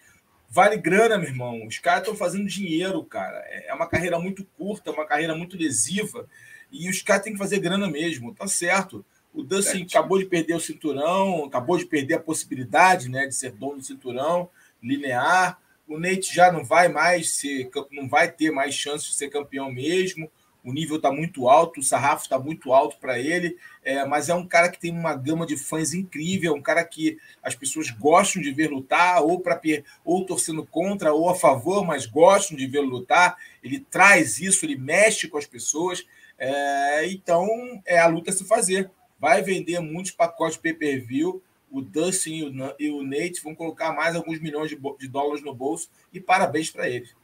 Vale 0.49 0.75
grana, 0.75 1.17
meu 1.17 1.29
irmão. 1.29 1.65
Os 1.65 1.79
caras 1.79 2.01
estão 2.01 2.15
fazendo 2.17 2.45
dinheiro, 2.45 3.01
cara. 3.05 3.37
É 3.49 3.73
uma 3.73 3.87
carreira 3.87 4.19
muito 4.19 4.45
curta, 4.57 4.91
uma 4.91 5.05
carreira 5.05 5.33
muito 5.33 5.55
lesiva. 5.55 6.27
E 6.71 6.89
os 6.89 7.01
caras 7.01 7.23
têm 7.23 7.33
que 7.33 7.39
fazer 7.39 7.59
grana 7.59 7.89
mesmo, 7.89 8.33
tá 8.33 8.47
certo. 8.47 9.03
O 9.33 9.43
Dustin 9.43 9.83
acabou 9.83 10.17
de 10.17 10.25
perder 10.25 10.55
o 10.55 10.59
cinturão, 10.59 11.45
acabou 11.45 11.77
de 11.77 11.85
perder 11.85 12.15
a 12.15 12.19
possibilidade 12.19 13.09
né, 13.09 13.27
de 13.27 13.35
ser 13.35 13.51
dono 13.51 13.77
do 13.77 13.83
cinturão 13.83 14.49
linear. 14.81 15.59
O 15.87 15.99
Nate 15.99 16.33
já 16.33 16.51
não 16.51 16.63
vai 16.63 16.87
mais 16.87 17.31
ser, 17.31 17.69
não 17.91 18.07
vai 18.07 18.31
ter 18.31 18.51
mais 18.51 18.73
chance 18.73 19.07
de 19.07 19.13
ser 19.13 19.29
campeão 19.29 19.71
mesmo. 19.71 20.29
O 20.63 20.73
nível 20.73 20.97
está 20.97 21.11
muito 21.11 21.47
alto, 21.47 21.79
o 21.79 21.83
sarrafo 21.83 22.23
está 22.23 22.37
muito 22.37 22.73
alto 22.73 22.97
para 22.97 23.17
ele, 23.17 23.57
é, 23.81 24.05
mas 24.05 24.27
é 24.27 24.35
um 24.35 24.45
cara 24.45 24.69
que 24.69 24.79
tem 24.79 24.91
uma 24.91 25.15
gama 25.15 25.45
de 25.45 25.55
fãs 25.55 25.93
incrível, 25.93 26.53
é 26.53 26.55
um 26.55 26.61
cara 26.61 26.83
que 26.83 27.17
as 27.41 27.55
pessoas 27.55 27.89
gostam 27.89 28.41
de 28.41 28.51
ver 28.51 28.69
lutar, 28.69 29.23
ou 29.23 29.39
para 29.39 29.59
ou 30.03 30.25
torcendo 30.25 30.65
contra 30.65 31.13
ou 31.13 31.29
a 31.29 31.35
favor, 31.35 31.85
mas 31.85 32.05
gostam 32.05 32.57
de 32.57 32.67
ver 32.67 32.81
lutar. 32.81 33.37
Ele 33.63 33.79
traz 33.79 34.39
isso, 34.39 34.65
ele 34.65 34.75
mexe 34.75 35.29
com 35.29 35.37
as 35.37 35.45
pessoas. 35.45 36.05
É, 36.39 37.05
então 37.11 37.47
é 37.85 37.99
a 37.99 38.07
luta 38.07 38.31
se 38.31 38.45
fazer. 38.45 38.89
Vai 39.19 39.41
vender 39.41 39.79
muitos 39.79 40.11
pacotes 40.11 40.57
pay-per-view 40.57 41.43
o 41.71 41.81
Dustin 41.81 42.51
e 42.79 42.89
o 42.89 43.03
Nate 43.03 43.43
vão 43.43 43.53
colocar 43.53 43.93
mais 43.93 44.15
alguns 44.15 44.39
milhões 44.39 44.71
de 44.71 45.07
dólares 45.07 45.43
no 45.43 45.53
bolso 45.53 45.89
e 46.11 46.19
parabéns 46.19 46.69
para 46.69 46.89
eles. 46.89 47.15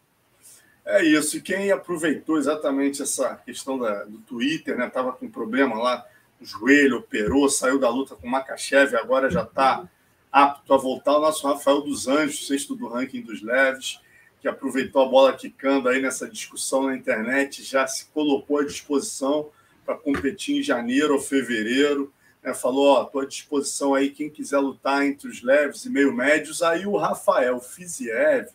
É 0.85 1.03
isso. 1.03 1.37
E 1.37 1.41
quem 1.41 1.71
aproveitou 1.71 2.37
exatamente 2.37 3.01
essa 3.01 3.35
questão 3.37 3.77
da, 3.79 4.03
do 4.03 4.19
Twitter, 4.19 4.77
né? 4.77 4.87
Tava 4.87 5.13
com 5.13 5.27
problema 5.27 5.75
lá 5.81 6.05
no 6.39 6.45
joelho, 6.45 6.97
operou, 6.97 7.49
saiu 7.49 7.79
da 7.79 7.89
luta 7.89 8.15
com 8.15 8.27
o 8.27 8.29
Makachev, 8.29 8.95
agora 8.95 9.29
já 9.29 9.41
está 9.41 9.89
apto 10.31 10.73
a 10.73 10.77
voltar. 10.77 11.17
O 11.17 11.21
nosso 11.21 11.47
Rafael 11.47 11.81
dos 11.81 12.07
Anjos, 12.07 12.45
sexto 12.45 12.75
do 12.75 12.87
ranking 12.87 13.21
dos 13.21 13.41
leves, 13.41 13.99
que 14.45 14.49
aproveitou 14.49 15.01
a 15.01 15.07
bola 15.07 15.33
quicando 15.33 15.89
aí 15.89 15.99
nessa 15.99 16.29
discussão 16.29 16.83
na 16.83 16.95
internet, 16.95 17.63
já 17.63 17.87
se 17.87 18.05
colocou 18.13 18.59
à 18.59 18.63
disposição 18.63 19.49
para 19.83 19.97
competir 19.97 20.59
em 20.59 20.61
janeiro 20.61 21.15
ou 21.15 21.19
fevereiro 21.19 22.13
né, 22.43 22.53
falou: 22.53 22.93
ó, 22.93 23.01
estou 23.01 23.21
à 23.21 23.25
disposição 23.25 23.95
aí, 23.95 24.11
quem 24.11 24.29
quiser 24.29 24.59
lutar 24.59 25.03
entre 25.03 25.27
os 25.27 25.41
leves 25.41 25.85
e 25.85 25.89
meio 25.89 26.13
médios. 26.13 26.61
Aí 26.61 26.85
o 26.85 26.95
Rafael 26.95 27.59
Fiziev, 27.59 28.49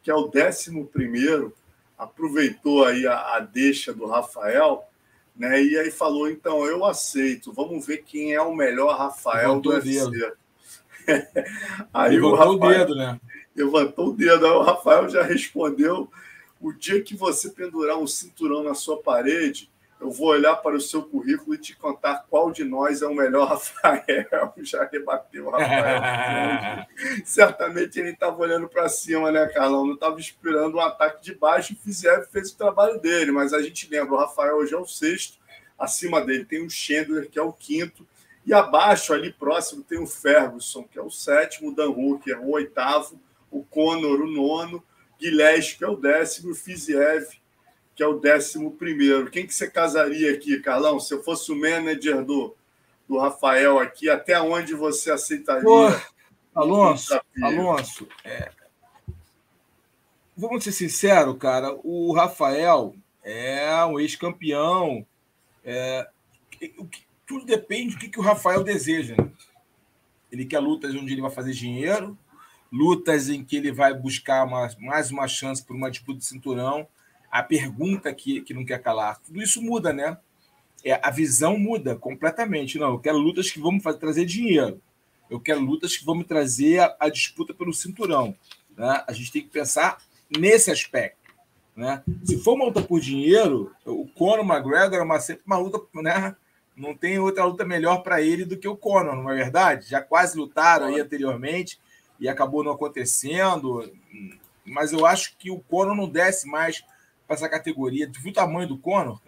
que 0.00 0.12
é 0.12 0.14
o 0.14 0.28
décimo 0.28 0.86
primeiro, 0.86 1.52
aproveitou 1.98 2.84
aí 2.84 3.04
a, 3.04 3.34
a 3.34 3.40
deixa 3.40 3.92
do 3.92 4.06
Rafael, 4.06 4.84
né? 5.34 5.60
E 5.60 5.76
aí 5.76 5.90
falou: 5.90 6.30
então 6.30 6.64
eu 6.66 6.84
aceito, 6.84 7.52
vamos 7.52 7.84
ver 7.84 8.04
quem 8.04 8.32
é 8.32 8.40
o 8.40 8.54
melhor 8.54 8.96
Rafael 8.96 9.56
Levantou 9.56 9.72
do 9.72 9.88
UFC. 9.88 10.32
aí 11.92 12.14
Levantou 12.14 12.32
o, 12.32 12.36
Rafael, 12.36 12.52
o 12.52 12.78
dedo, 12.78 12.94
né? 12.94 13.20
Levantou 13.54 14.08
o 14.08 14.16
dedo, 14.16 14.46
aí 14.46 14.52
o 14.52 14.62
Rafael 14.62 15.08
já 15.08 15.22
respondeu: 15.22 16.10
o 16.60 16.72
dia 16.72 17.02
que 17.02 17.16
você 17.16 17.50
pendurar 17.50 17.98
um 17.98 18.06
cinturão 18.06 18.62
na 18.62 18.74
sua 18.74 19.02
parede, 19.02 19.70
eu 20.00 20.10
vou 20.10 20.28
olhar 20.28 20.56
para 20.56 20.74
o 20.74 20.80
seu 20.80 21.02
currículo 21.02 21.54
e 21.54 21.58
te 21.58 21.76
contar 21.76 22.26
qual 22.28 22.50
de 22.50 22.64
nós 22.64 23.02
é 23.02 23.06
o 23.06 23.14
melhor 23.14 23.46
Rafael. 23.50 24.52
Já 24.58 24.84
rebateu 24.84 25.46
o 25.46 25.50
Rafael. 25.50 26.86
Certamente 27.24 28.00
ele 28.00 28.10
estava 28.10 28.36
olhando 28.40 28.68
para 28.68 28.88
cima, 28.88 29.30
né, 29.30 29.46
Carlão? 29.46 29.86
Não 29.86 29.94
estava 29.94 30.18
esperando 30.18 30.76
um 30.76 30.80
ataque 30.80 31.22
de 31.22 31.34
baixo. 31.34 31.74
O 31.74 31.76
Fiziev 31.76 32.26
fez 32.32 32.50
o 32.50 32.56
trabalho 32.56 33.00
dele, 33.00 33.30
mas 33.30 33.52
a 33.52 33.62
gente 33.62 33.88
lembra: 33.88 34.14
o 34.14 34.18
Rafael 34.18 34.56
hoje 34.56 34.74
é 34.74 34.78
o 34.78 34.86
sexto. 34.86 35.38
Acima 35.78 36.20
dele 36.20 36.44
tem 36.44 36.64
o 36.64 36.70
Chandler, 36.70 37.30
que 37.30 37.38
é 37.38 37.42
o 37.42 37.52
quinto. 37.52 38.06
E 38.44 38.52
abaixo, 38.52 39.12
ali 39.12 39.32
próximo, 39.32 39.84
tem 39.84 40.00
o 40.00 40.06
Ferguson, 40.06 40.82
que 40.82 40.98
é 40.98 41.02
o 41.02 41.10
sétimo, 41.10 41.70
o 41.70 41.74
Dan 41.74 41.90
Hooker, 41.90 42.40
o 42.40 42.50
oitavo, 42.50 43.20
o 43.52 43.62
Conor, 43.62 44.22
o 44.22 44.30
nono, 44.30 44.82
Guilherme, 45.20 45.62
que 45.62 45.84
é 45.84 45.88
o 45.88 45.96
décimo, 45.96 46.50
o 46.50 46.54
Fiziev, 46.54 47.26
que 47.94 48.02
é 48.02 48.06
o 48.06 48.18
décimo 48.18 48.72
primeiro. 48.72 49.30
Quem 49.30 49.46
que 49.46 49.54
você 49.54 49.70
casaria 49.70 50.32
aqui, 50.32 50.58
Carlão? 50.60 50.98
Se 50.98 51.14
eu 51.14 51.22
fosse 51.22 51.52
o 51.52 51.56
manager 51.56 52.24
do, 52.24 52.56
do 53.06 53.18
Rafael 53.18 53.78
aqui, 53.78 54.08
até 54.08 54.40
onde 54.40 54.74
você 54.74 55.12
aceitaria? 55.12 55.62
Pô, 55.62 55.88
Alonso, 56.54 57.20
Alonso, 57.42 58.08
é... 58.24 58.50
vamos 60.36 60.64
ser 60.64 60.72
sinceros, 60.72 61.36
cara. 61.38 61.78
O 61.84 62.12
Rafael 62.12 62.96
é 63.22 63.84
um 63.84 64.00
ex-campeão. 64.00 65.06
É... 65.64 66.08
Tudo 67.26 67.44
depende 67.44 67.94
do 67.94 67.98
que, 67.98 68.08
que 68.08 68.18
o 68.18 68.22
Rafael 68.22 68.64
deseja. 68.64 69.14
Né? 69.16 69.30
Ele 70.30 70.44
quer 70.44 70.58
lutas 70.58 70.94
onde 70.94 71.12
ele 71.12 71.22
vai 71.22 71.30
fazer 71.30 71.52
dinheiro, 71.52 72.18
lutas 72.72 73.28
em 73.28 73.44
que 73.44 73.56
ele 73.56 73.70
vai 73.70 73.92
buscar 73.92 74.44
uma, 74.44 74.68
mais 74.80 75.10
uma 75.10 75.28
chance 75.28 75.62
por 75.62 75.76
uma 75.76 75.90
disputa 75.90 76.18
de 76.18 76.24
cinturão 76.24 76.88
a 77.30 77.42
pergunta 77.42 78.12
que, 78.12 78.40
que 78.42 78.52
não 78.52 78.64
quer 78.64 78.80
calar. 78.82 79.18
Tudo 79.20 79.42
isso 79.42 79.62
muda, 79.62 79.92
né? 79.92 80.18
É, 80.84 81.00
a 81.02 81.10
visão 81.10 81.58
muda 81.58 81.96
completamente. 81.96 82.78
Não, 82.78 82.90
eu 82.90 82.98
quero 82.98 83.16
lutas 83.16 83.50
que 83.50 83.60
vão 83.60 83.72
me 83.72 83.80
fazer, 83.80 83.98
trazer 83.98 84.24
dinheiro. 84.26 84.80
Eu 85.30 85.40
quero 85.40 85.60
lutas 85.60 85.96
que 85.96 86.04
vão 86.04 86.14
me 86.14 86.24
trazer 86.24 86.80
a, 86.80 86.96
a 87.00 87.08
disputa 87.08 87.54
pelo 87.54 87.72
cinturão. 87.72 88.36
Né? 88.76 89.02
A 89.06 89.12
gente 89.12 89.32
tem 89.32 89.42
que 89.42 89.48
pensar 89.48 89.98
nesse 90.36 90.70
aspecto. 90.70 91.32
Né? 91.74 92.02
Se 92.24 92.38
for 92.38 92.54
uma 92.54 92.66
luta 92.66 92.82
por 92.82 93.00
dinheiro, 93.00 93.72
o 93.86 94.06
Conor 94.08 94.44
McGregor 94.44 94.98
é 94.98 95.02
uma, 95.02 95.18
sempre 95.18 95.44
uma 95.46 95.56
luta, 95.56 95.80
né? 95.94 96.36
Não 96.76 96.94
tem 96.94 97.18
outra 97.18 97.44
luta 97.44 97.64
melhor 97.64 98.02
para 98.02 98.20
ele 98.20 98.44
do 98.44 98.56
que 98.58 98.68
o 98.68 98.76
Conor, 98.76 99.14
não 99.14 99.30
é 99.30 99.34
verdade? 99.34 99.88
Já 99.88 100.02
quase 100.02 100.36
lutaram 100.36 100.86
aí 100.86 101.00
anteriormente 101.00 101.78
e 102.22 102.28
acabou 102.28 102.62
não 102.62 102.70
acontecendo. 102.70 103.92
Mas 104.64 104.92
eu 104.92 105.04
acho 105.04 105.36
que 105.36 105.50
o 105.50 105.58
Conor 105.58 105.96
não 105.96 106.08
desce 106.08 106.46
mais 106.46 106.84
para 107.26 107.34
essa 107.34 107.48
categoria. 107.48 108.08
Tu 108.08 108.20
viu 108.20 108.30
o 108.30 108.34
tamanho 108.34 108.68
do 108.68 108.78
Conor? 108.78 109.20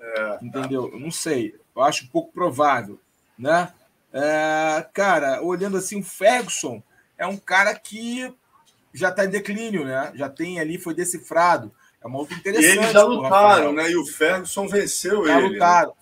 É, 0.00 0.38
Entendeu? 0.40 0.90
Eu 0.90 0.98
não 0.98 1.10
sei. 1.10 1.54
Eu 1.76 1.82
acho 1.82 2.08
pouco 2.08 2.32
provável. 2.32 2.98
Né? 3.38 3.70
É, 4.10 4.86
cara, 4.94 5.42
olhando 5.42 5.76
assim, 5.76 6.00
o 6.00 6.02
Ferguson 6.02 6.82
é 7.18 7.26
um 7.26 7.36
cara 7.36 7.74
que 7.74 8.32
já 8.94 9.10
está 9.10 9.26
em 9.26 9.30
declínio, 9.30 9.84
né? 9.84 10.10
Já 10.14 10.30
tem 10.30 10.58
ali, 10.58 10.78
foi 10.78 10.94
decifrado. 10.94 11.70
É 12.02 12.06
uma 12.06 12.20
luta 12.20 12.32
interessante. 12.32 12.76
E 12.76 12.78
eles 12.78 12.92
já 12.92 13.02
lutaram, 13.02 13.74
né? 13.74 13.90
E 13.90 13.96
o 13.96 14.06
Ferguson 14.06 14.66
venceu 14.68 15.26
já 15.26 15.34
ele. 15.34 15.42
Já 15.42 15.48
né? 15.48 15.48
lutaram. 15.48 15.90
Né? 15.90 15.96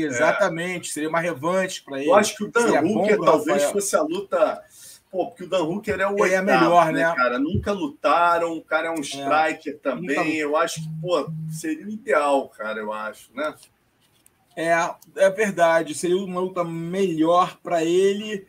Exatamente. 0.00 0.88
É. 0.88 0.92
Seria 0.94 1.08
uma 1.10 1.20
revanche 1.20 1.82
para 1.82 1.98
ele. 1.98 2.08
Eu 2.08 2.14
acho 2.14 2.34
que 2.36 2.44
o 2.44 2.50
Dan 2.50 2.80
Hooker 2.80 3.20
talvez 3.20 3.56
Rafael. 3.56 3.72
fosse 3.72 3.94
a 3.94 4.02
luta 4.02 4.64
Pô, 5.14 5.28
porque 5.28 5.44
o 5.44 5.48
Dan 5.48 5.62
Hooker 5.62 6.00
é 6.00 6.08
o 6.08 6.18
é 6.18 6.22
oitavo, 6.22 6.44
melhor, 6.44 6.92
né, 6.92 7.06
né, 7.06 7.14
cara? 7.14 7.38
Nunca 7.38 7.70
lutaram, 7.70 8.56
o 8.56 8.60
cara 8.60 8.88
é 8.88 8.90
um 8.90 8.96
é. 8.96 9.00
striker 9.00 9.74
é. 9.74 9.76
também. 9.76 10.16
Nunca... 10.16 10.28
Eu 10.28 10.56
acho 10.56 10.82
que, 10.82 10.88
pô, 11.00 11.30
seria 11.48 11.86
o 11.86 11.88
ideal, 11.88 12.48
cara, 12.48 12.80
eu 12.80 12.92
acho, 12.92 13.32
né? 13.32 13.54
É, 14.56 14.72
é 15.14 15.30
verdade. 15.30 15.94
Seria 15.94 16.16
uma 16.16 16.40
luta 16.40 16.64
melhor 16.64 17.56
para 17.62 17.84
ele. 17.84 18.44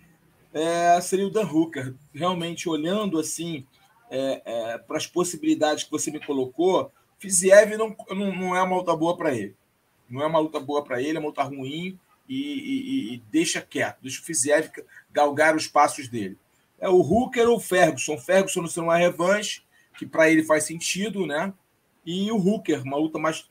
É, 0.52 1.00
seria 1.02 1.28
o 1.28 1.30
Dan 1.30 1.46
Hooker. 1.46 1.94
Realmente, 2.12 2.68
olhando 2.68 3.20
assim 3.20 3.64
é, 4.10 4.42
é, 4.44 4.78
para 4.80 4.98
as 4.98 5.06
possibilidades 5.06 5.84
que 5.84 5.92
você 5.92 6.10
me 6.10 6.20
colocou, 6.20 6.92
Fiziev 7.20 7.78
não, 7.78 7.96
não, 8.10 8.36
não 8.36 8.56
é 8.56 8.64
uma 8.64 8.78
luta 8.78 8.96
boa 8.96 9.16
para 9.16 9.36
ele. 9.36 9.56
Não 10.10 10.24
é 10.24 10.26
uma 10.26 10.40
luta 10.40 10.60
boa 10.60 10.84
para 10.84 11.00
ele, 11.00 11.18
é 11.18 11.20
uma 11.20 11.28
luta 11.28 11.44
ruim 11.44 12.00
e, 12.28 12.40
e, 12.40 13.14
e 13.14 13.24
deixa 13.32 13.62
quieto, 13.62 14.00
deixa 14.02 14.20
o 14.20 14.24
Fiziev 14.24 14.72
galgar 15.12 15.56
os 15.56 15.68
passos 15.68 16.08
dele. 16.08 16.36
É 16.86 16.88
o 16.88 17.02
Hooker 17.02 17.50
ou 17.50 17.58
o 17.58 17.60
Ferguson. 17.60 18.16
Ferguson 18.16 18.62
não 18.62 18.68
sendo 18.68 18.84
uma 18.84 18.96
revanche, 18.96 19.64
que 19.98 20.06
para 20.06 20.30
ele 20.30 20.44
faz 20.44 20.66
sentido, 20.66 21.26
né? 21.26 21.52
E 22.06 22.32
o 22.32 22.38
Hooker, 22.38 22.84
uma 22.84 22.96
luta 22.96 23.18
mais. 23.18 23.50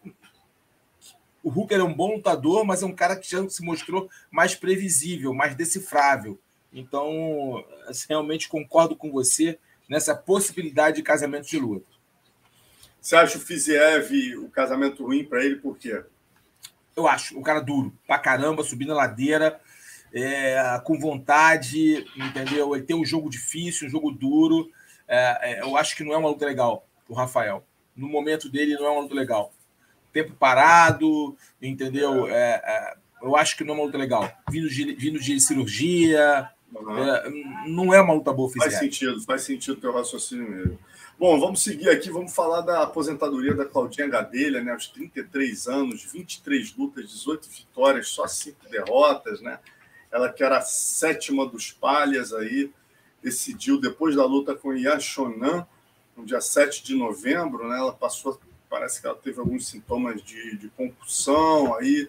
O 1.42 1.50
Hooker 1.50 1.80
é 1.80 1.82
um 1.82 1.92
bom 1.92 2.14
lutador, 2.14 2.64
mas 2.64 2.84
é 2.84 2.86
um 2.86 2.94
cara 2.94 3.16
que 3.16 3.28
já 3.28 3.48
se 3.48 3.60
mostrou 3.64 4.08
mais 4.30 4.54
previsível, 4.54 5.34
mais 5.34 5.56
decifrável. 5.56 6.38
Então, 6.72 7.64
assim, 7.88 8.06
realmente 8.10 8.48
concordo 8.48 8.94
com 8.94 9.10
você 9.10 9.58
nessa 9.88 10.14
possibilidade 10.14 10.98
de 10.98 11.02
casamento 11.02 11.48
de 11.48 11.58
luta. 11.58 11.92
Você 13.00 13.16
acha 13.16 13.36
o 13.36 13.40
Fiziev 13.40 14.12
o 14.36 14.48
casamento 14.48 15.04
ruim 15.04 15.24
para 15.24 15.44
ele 15.44 15.56
por 15.56 15.76
quê? 15.76 16.04
Eu 16.94 17.08
acho, 17.08 17.36
um 17.36 17.42
cara 17.42 17.58
duro, 17.58 17.92
pra 18.06 18.16
caramba, 18.16 18.62
subindo 18.62 18.92
a 18.92 18.96
ladeira, 18.96 19.60
é, 20.14 20.80
com 20.84 20.98
vontade, 20.98 22.06
entendeu? 22.16 22.74
Ele 22.74 22.84
tem 22.84 22.94
um 22.94 23.04
jogo 23.04 23.28
difícil, 23.28 23.88
um 23.88 23.90
jogo 23.90 24.12
duro. 24.12 24.70
É, 25.08 25.38
é, 25.42 25.60
eu 25.62 25.76
acho 25.76 25.96
que 25.96 26.04
não 26.04 26.14
é 26.14 26.16
uma 26.16 26.28
luta 26.28 26.46
legal 26.46 26.86
o 27.08 27.14
Rafael. 27.14 27.64
No 27.96 28.08
momento 28.08 28.48
dele, 28.48 28.74
não 28.74 28.86
é 28.86 28.90
uma 28.90 29.02
luta 29.02 29.14
legal. 29.14 29.52
Tempo 30.12 30.32
parado, 30.34 31.36
entendeu? 31.60 32.28
É, 32.28 32.62
é, 32.64 32.94
eu 33.22 33.36
acho 33.36 33.56
que 33.56 33.64
não 33.64 33.74
é 33.74 33.76
uma 33.78 33.86
luta 33.86 33.98
legal. 33.98 34.30
Vindo 34.50 34.68
de, 34.68 34.94
vindo 34.94 35.18
de 35.18 35.40
cirurgia, 35.40 36.48
uhum. 36.72 37.66
não 37.68 37.92
é 37.92 38.00
uma 38.00 38.14
luta 38.14 38.32
boa. 38.32 38.50
Faz 38.52 38.78
sentido, 38.78 39.20
faz 39.22 39.42
sentido 39.42 39.74
o 39.74 39.80
teu 39.80 39.92
raciocínio 39.92 40.48
mesmo. 40.48 40.78
Bom, 41.18 41.38
vamos 41.38 41.62
seguir 41.62 41.88
aqui, 41.90 42.10
vamos 42.10 42.34
falar 42.34 42.60
da 42.60 42.82
aposentadoria 42.82 43.54
da 43.54 43.64
Claudinha 43.64 44.08
Gadelha, 44.08 44.62
né? 44.62 44.72
Aos 44.72 44.88
33 44.88 45.68
anos, 45.68 46.04
23 46.04 46.76
lutas, 46.76 47.08
18 47.08 47.48
vitórias, 47.48 48.08
só 48.08 48.26
5 48.26 48.68
derrotas, 48.68 49.40
né? 49.40 49.60
Ela 50.14 50.32
que 50.32 50.44
era 50.44 50.58
a 50.58 50.62
sétima 50.62 51.44
dos 51.44 51.72
palhas 51.72 52.32
aí, 52.32 52.70
decidiu 53.20 53.80
depois 53.80 54.14
da 54.14 54.24
luta 54.24 54.54
com 54.54 54.72
Ian 54.72 55.00
Shonan, 55.00 55.66
no 56.16 56.24
dia 56.24 56.40
7 56.40 56.84
de 56.84 56.94
novembro, 56.94 57.68
né? 57.68 57.76
Ela 57.76 57.92
passou, 57.92 58.40
parece 58.70 59.00
que 59.00 59.08
ela 59.08 59.16
teve 59.16 59.40
alguns 59.40 59.66
sintomas 59.66 60.22
de, 60.22 60.56
de 60.56 60.68
concussão 60.68 61.74
aí 61.74 62.08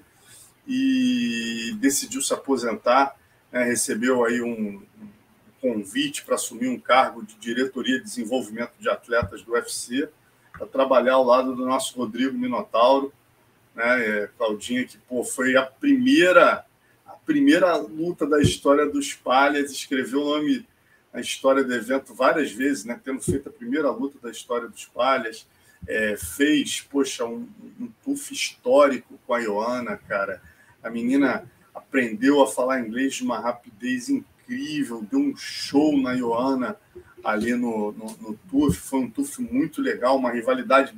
e 0.68 1.76
decidiu 1.80 2.22
se 2.22 2.32
aposentar, 2.32 3.16
né? 3.52 3.64
recebeu 3.64 4.24
aí 4.24 4.40
um, 4.40 4.84
convite 5.60 6.24
para 6.24 6.36
assumir 6.36 6.68
um 6.68 6.80
cargo 6.80 7.24
de 7.24 7.34
diretoria 7.38 7.98
de 7.98 8.04
desenvolvimento 8.04 8.74
de 8.80 8.88
atletas 8.88 9.42
do 9.42 9.54
UFC, 9.54 10.08
para 10.52 10.68
trabalhar 10.68 11.14
ao 11.14 11.24
lado 11.24 11.56
do 11.56 11.66
nosso 11.66 11.98
Rodrigo 11.98 12.38
Minotauro, 12.38 13.12
né? 13.74 14.06
É, 14.06 14.30
Claudinha, 14.38 14.86
que 14.86 15.00
pô, 15.00 15.24
foi 15.24 15.58
a 15.58 15.64
primeira 15.64 16.64
primeira 17.26 17.76
luta 17.78 18.26
da 18.26 18.42
história 18.42 18.86
dos 18.86 19.14
Palhas, 19.14 19.72
escreveu 19.72 20.22
o 20.22 20.38
nome 20.38 20.66
na 21.14 21.22
história 21.22 21.64
do 21.64 21.74
evento 21.74 22.14
várias 22.14 22.52
vezes, 22.52 22.86
né? 22.86 23.00
Tendo 23.04 23.22
feito 23.22 23.50
a 23.50 23.52
primeira 23.52 23.90
luta 23.90 24.18
da 24.22 24.30
história 24.30 24.68
dos 24.68 24.86
Palhas, 24.86 25.48
é, 25.88 26.16
fez, 26.18 26.82
poxa, 26.82 27.26
um, 27.26 27.48
um 27.80 27.90
tuf 28.04 28.34
histórico 28.34 29.20
com 29.26 29.34
a 29.34 29.40
Ioana, 29.40 29.98
cara. 29.98 30.42
A 30.84 30.90
menina 30.90 31.50
aprendeu 31.74 32.42
a 32.42 32.48
falar 32.48 32.80
inglês 32.80 33.16
de 33.16 33.24
uma 33.24 33.40
rapidez 33.40 34.10
incrível 34.10 34.36
incrível, 34.46 35.06
deu 35.10 35.20
um 35.20 35.36
show 35.36 36.00
na 36.00 36.14
Ioana 36.14 36.78
ali 37.24 37.56
no, 37.56 37.92
no, 37.92 38.18
no 38.22 38.40
TUF, 38.50 38.78
foi 38.78 39.00
um 39.00 39.10
TUF 39.10 39.42
muito 39.42 39.82
legal, 39.82 40.18
uma 40.18 40.32
rivalidade 40.32 40.94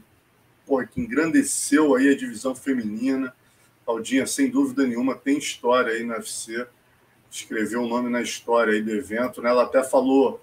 porra, 0.66 0.86
que 0.86 1.00
engrandeceu 1.00 1.96
aí 1.96 2.10
a 2.10 2.18
divisão 2.18 2.54
feminina. 2.54 3.34
Claudinha, 3.88 4.28
sem 4.28 4.50
dúvida 4.50 4.86
nenhuma, 4.86 5.16
tem 5.16 5.38
história 5.38 5.94
aí 5.94 6.04
no 6.04 6.14
UFC, 6.14 6.68
escreveu 7.32 7.84
o 7.84 7.88
nome 7.88 8.10
na 8.10 8.22
história 8.22 8.74
aí 8.74 8.82
do 8.82 8.92
evento, 8.92 9.42
né? 9.42 9.50
Ela 9.50 9.64
até 9.64 9.82
falou 9.82 10.42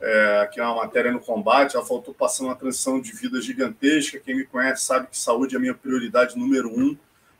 é, 0.00 0.40
aqui 0.40 0.58
na 0.58 0.74
matéria 0.74 1.12
no 1.12 1.20
combate, 1.20 1.76
ela 1.76 1.84
faltou 1.84 2.14
passar 2.14 2.44
uma 2.44 2.56
transição 2.56 2.98
de 2.98 3.12
vida 3.12 3.42
gigantesca. 3.42 4.18
Quem 4.18 4.34
me 4.34 4.46
conhece 4.46 4.86
sabe 4.86 5.08
que 5.08 5.18
saúde 5.18 5.54
é 5.54 5.58
a 5.58 5.60
minha 5.60 5.74
prioridade 5.74 6.38
número 6.38 6.70
um 6.70 6.96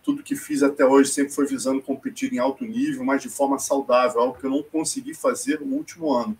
tudo 0.08 0.22
que 0.22 0.34
fiz 0.36 0.62
até 0.62 0.86
hoje 0.86 1.10
sempre 1.10 1.34
foi 1.34 1.46
visando 1.46 1.82
competir 1.82 2.32
em 2.32 2.38
alto 2.38 2.64
nível, 2.64 3.04
mas 3.04 3.20
de 3.20 3.28
forma 3.28 3.58
saudável, 3.58 4.20
algo 4.20 4.38
que 4.38 4.46
eu 4.46 4.50
não 4.50 4.62
consegui 4.62 5.12
fazer 5.12 5.60
no 5.60 5.76
último 5.76 6.14
ano. 6.14 6.34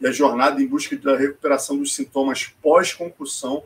E 0.00 0.06
a 0.08 0.10
jornada 0.10 0.60
em 0.60 0.66
busca 0.66 0.96
da 0.96 1.16
recuperação 1.16 1.78
dos 1.78 1.94
sintomas 1.94 2.52
pós-concussão 2.60 3.62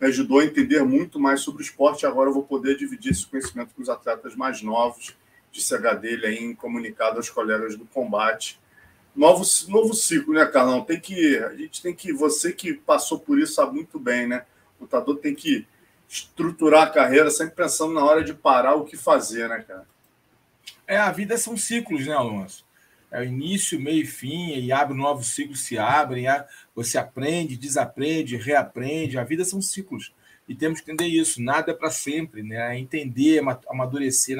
me 0.00 0.08
ajudou 0.08 0.40
a 0.40 0.44
entender 0.44 0.82
muito 0.84 1.18
mais 1.18 1.40
sobre 1.40 1.62
o 1.62 1.64
esporte. 1.64 2.06
Agora 2.06 2.30
eu 2.30 2.34
vou 2.34 2.42
poder 2.42 2.76
dividir 2.76 3.12
esse 3.12 3.26
conhecimento 3.26 3.74
com 3.74 3.82
os 3.82 3.88
atletas 3.88 4.34
mais 4.34 4.62
novos, 4.62 5.16
disse 5.50 5.74
a 5.74 5.78
Gadelha 5.78 6.30
em 6.30 6.54
comunicado 6.54 7.16
aos 7.16 7.30
colegas 7.30 7.76
do 7.76 7.86
combate. 7.86 8.60
Novo, 9.14 9.42
novo 9.68 9.94
ciclo, 9.94 10.34
né, 10.34 10.44
Carlão? 10.44 10.84
Tem 10.84 11.00
que, 11.00 11.38
a 11.38 11.54
gente 11.54 11.80
tem 11.80 11.94
que, 11.94 12.12
você 12.12 12.52
que 12.52 12.74
passou 12.74 13.18
por 13.18 13.38
isso 13.38 13.54
sabe 13.54 13.74
muito 13.74 13.98
bem, 13.98 14.26
né? 14.26 14.44
O 14.78 14.82
lutador 14.82 15.16
tem 15.16 15.34
que 15.34 15.66
estruturar 16.06 16.82
a 16.82 16.90
carreira, 16.90 17.30
sempre 17.30 17.54
pensando 17.54 17.94
na 17.94 18.04
hora 18.04 18.22
de 18.22 18.34
parar 18.34 18.74
o 18.74 18.84
que 18.84 18.96
fazer, 18.96 19.48
né, 19.48 19.64
cara? 19.66 19.86
É, 20.86 20.98
a 20.98 21.10
vida 21.10 21.38
são 21.38 21.56
ciclos, 21.56 22.06
né, 22.06 22.12
Alonso? 22.12 22.65
É 23.16 23.20
o 23.20 23.24
início, 23.24 23.80
meio 23.80 24.02
e 24.02 24.06
fim, 24.06 24.58
e 24.58 24.70
abre 24.70 24.94
novos 24.94 25.28
ciclos, 25.28 25.60
se 25.60 25.78
abrem, 25.78 26.26
você 26.74 26.98
aprende, 26.98 27.56
desaprende, 27.56 28.36
reaprende. 28.36 29.16
A 29.16 29.24
vida 29.24 29.42
são 29.42 29.62
ciclos. 29.62 30.12
E 30.46 30.54
temos 30.54 30.82
que 30.82 30.92
entender 30.92 31.08
isso. 31.08 31.42
Nada 31.42 31.70
é 31.70 31.74
para 31.74 31.90
sempre, 31.90 32.42
né? 32.42 32.76
É 32.76 32.78
entender, 32.78 33.42
amadurecer. 33.70 34.36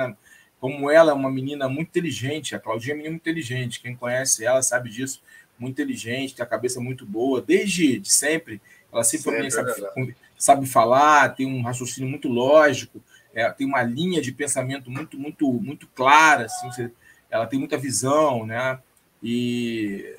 Como 0.60 0.90
ela 0.90 1.10
é 1.10 1.14
uma 1.14 1.30
menina 1.30 1.70
muito 1.70 1.88
inteligente, 1.88 2.54
a 2.54 2.60
Claudinha 2.60 2.92
é 2.92 2.94
uma 2.94 2.98
menina 2.98 3.12
muito 3.12 3.22
inteligente. 3.22 3.80
Quem 3.80 3.96
conhece 3.96 4.44
ela 4.44 4.60
sabe 4.60 4.90
disso. 4.90 5.22
Muito 5.58 5.72
inteligente, 5.72 6.34
tem 6.34 6.44
a 6.44 6.46
cabeça 6.46 6.78
muito 6.78 7.06
boa, 7.06 7.40
desde 7.40 7.98
de 7.98 8.12
sempre. 8.12 8.60
Ela 8.92 9.02
sempre, 9.04 9.50
sempre 9.50 9.50
sabe, 9.50 10.14
sabe 10.36 10.66
falar, 10.66 11.30
tem 11.30 11.46
um 11.46 11.62
raciocínio 11.62 12.10
muito 12.10 12.28
lógico, 12.28 13.02
é, 13.34 13.50
tem 13.50 13.66
uma 13.66 13.82
linha 13.82 14.20
de 14.20 14.32
pensamento 14.32 14.90
muito, 14.90 15.18
muito, 15.18 15.50
muito 15.50 15.86
clara, 15.88 16.44
assim, 16.44 16.90
ela 17.30 17.46
tem 17.46 17.58
muita 17.58 17.76
visão, 17.76 18.46
né? 18.46 18.78
E 19.22 20.16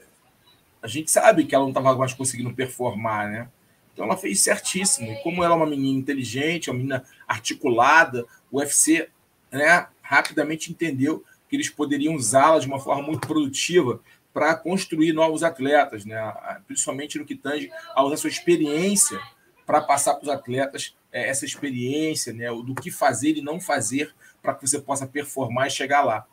a 0.82 0.88
gente 0.88 1.10
sabe 1.12 1.46
que 1.46 1.56
ela 1.56 1.64
não 1.64 1.72
estava 1.72 1.96
mais 1.96 2.14
conseguindo 2.14 2.54
performar, 2.54 3.30
né? 3.30 3.50
Então 3.94 4.06
ela 4.06 4.18
fez 4.18 4.42
certíssimo. 4.42 5.12
E 5.12 5.16
como 5.24 5.44
ela 5.44 5.54
é 5.54 5.58
uma 5.58 5.66
menina 5.66 6.00
inteligente, 6.00 6.70
uma 6.70 6.78
menina 6.78 7.04
articulada, 7.28 8.26
o 8.52 8.60
UFC 8.60 9.10
né, 9.52 9.88
rapidamente 10.02 10.72
entendeu 10.72 11.24
que 11.50 11.56
eles 11.56 11.70
poderiam 11.70 12.14
usá-la 12.14 12.60
de 12.60 12.68
uma 12.68 12.80
forma 12.80 13.02
muito 13.02 13.28
produtiva 13.28 14.00
para 14.34 14.54
construir 14.56 15.14
novos 15.14 15.42
atletas, 15.42 16.06
né? 16.06 16.20
principalmente 16.68 17.18
no 17.18 17.26
que 17.26 17.36
tange 17.36 17.72
a 17.96 18.04
usar 18.04 18.18
sua 18.18 18.30
experiência 18.30 19.20
para 19.66 19.82
passar 19.82 20.14
para 20.14 20.24
os 20.24 20.30
atletas 20.30 20.96
é, 21.12 21.28
essa 21.28 21.44
experiência, 21.44 22.32
né, 22.32 22.48
do 22.50 22.76
que 22.76 22.92
fazer 22.92 23.36
e 23.36 23.42
não 23.42 23.60
fazer 23.60 24.14
para 24.42 24.54
que 24.54 24.68
você 24.68 24.80
possa 24.80 25.08
performar 25.08 25.68
e 25.68 25.72
chegar 25.72 26.04
lá. 26.04 26.26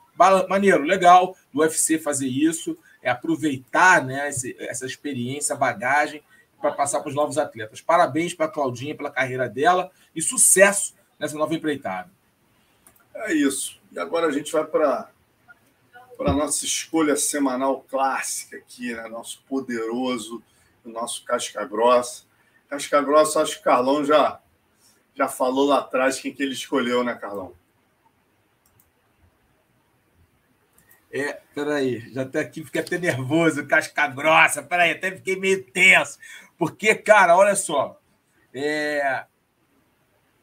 Maneiro, 0.48 0.82
legal 0.82 1.36
do 1.52 1.60
UFC 1.60 1.98
fazer 1.98 2.28
isso, 2.28 2.76
é 3.02 3.10
aproveitar 3.10 4.04
né, 4.04 4.28
essa 4.58 4.86
experiência, 4.86 5.54
bagagem 5.56 6.22
para 6.60 6.72
passar 6.72 7.00
para 7.00 7.10
os 7.10 7.14
novos 7.14 7.36
atletas. 7.36 7.80
Parabéns 7.80 8.32
para 8.32 8.46
a 8.46 8.50
Claudinha 8.50 8.96
pela 8.96 9.10
carreira 9.10 9.48
dela 9.48 9.90
e 10.14 10.22
sucesso 10.22 10.94
nessa 11.18 11.36
nova 11.36 11.54
empreitada. 11.54 12.10
É 13.14 13.32
isso. 13.34 13.78
E 13.92 13.98
agora 13.98 14.26
a 14.26 14.32
gente 14.32 14.50
vai 14.50 14.64
para 14.64 15.10
para 16.16 16.30
a 16.30 16.34
nossa 16.34 16.64
escolha 16.64 17.16
semanal 17.16 17.84
clássica 17.88 18.56
aqui, 18.56 18.94
né? 18.94 19.08
Nosso 19.08 19.42
poderoso, 19.48 20.42
o 20.84 20.88
nosso 20.88 21.24
casca 21.24 21.64
grossa. 21.64 22.22
Casca 22.68 23.02
grossa, 23.02 23.42
acho 23.42 23.54
que 23.54 23.60
o 23.60 23.64
Carlão 23.64 24.04
já, 24.04 24.40
já 25.14 25.28
falou 25.28 25.66
lá 25.66 25.78
atrás 25.78 26.20
quem 26.20 26.32
que 26.32 26.42
ele 26.42 26.52
escolheu, 26.52 27.02
né, 27.02 27.14
Carlão? 27.14 27.52
É, 31.16 31.34
peraí, 31.54 32.12
já 32.12 32.22
até 32.22 32.40
aqui 32.40 32.64
fiquei 32.64 32.80
até 32.80 32.98
nervoso, 32.98 33.64
casca 33.68 34.08
grossa, 34.08 34.64
peraí, 34.64 34.90
até 34.90 35.12
fiquei 35.12 35.36
meio 35.36 35.62
tenso. 35.62 36.18
Porque, 36.58 36.92
cara, 36.92 37.36
olha 37.36 37.54
só, 37.54 38.00
é... 38.52 39.24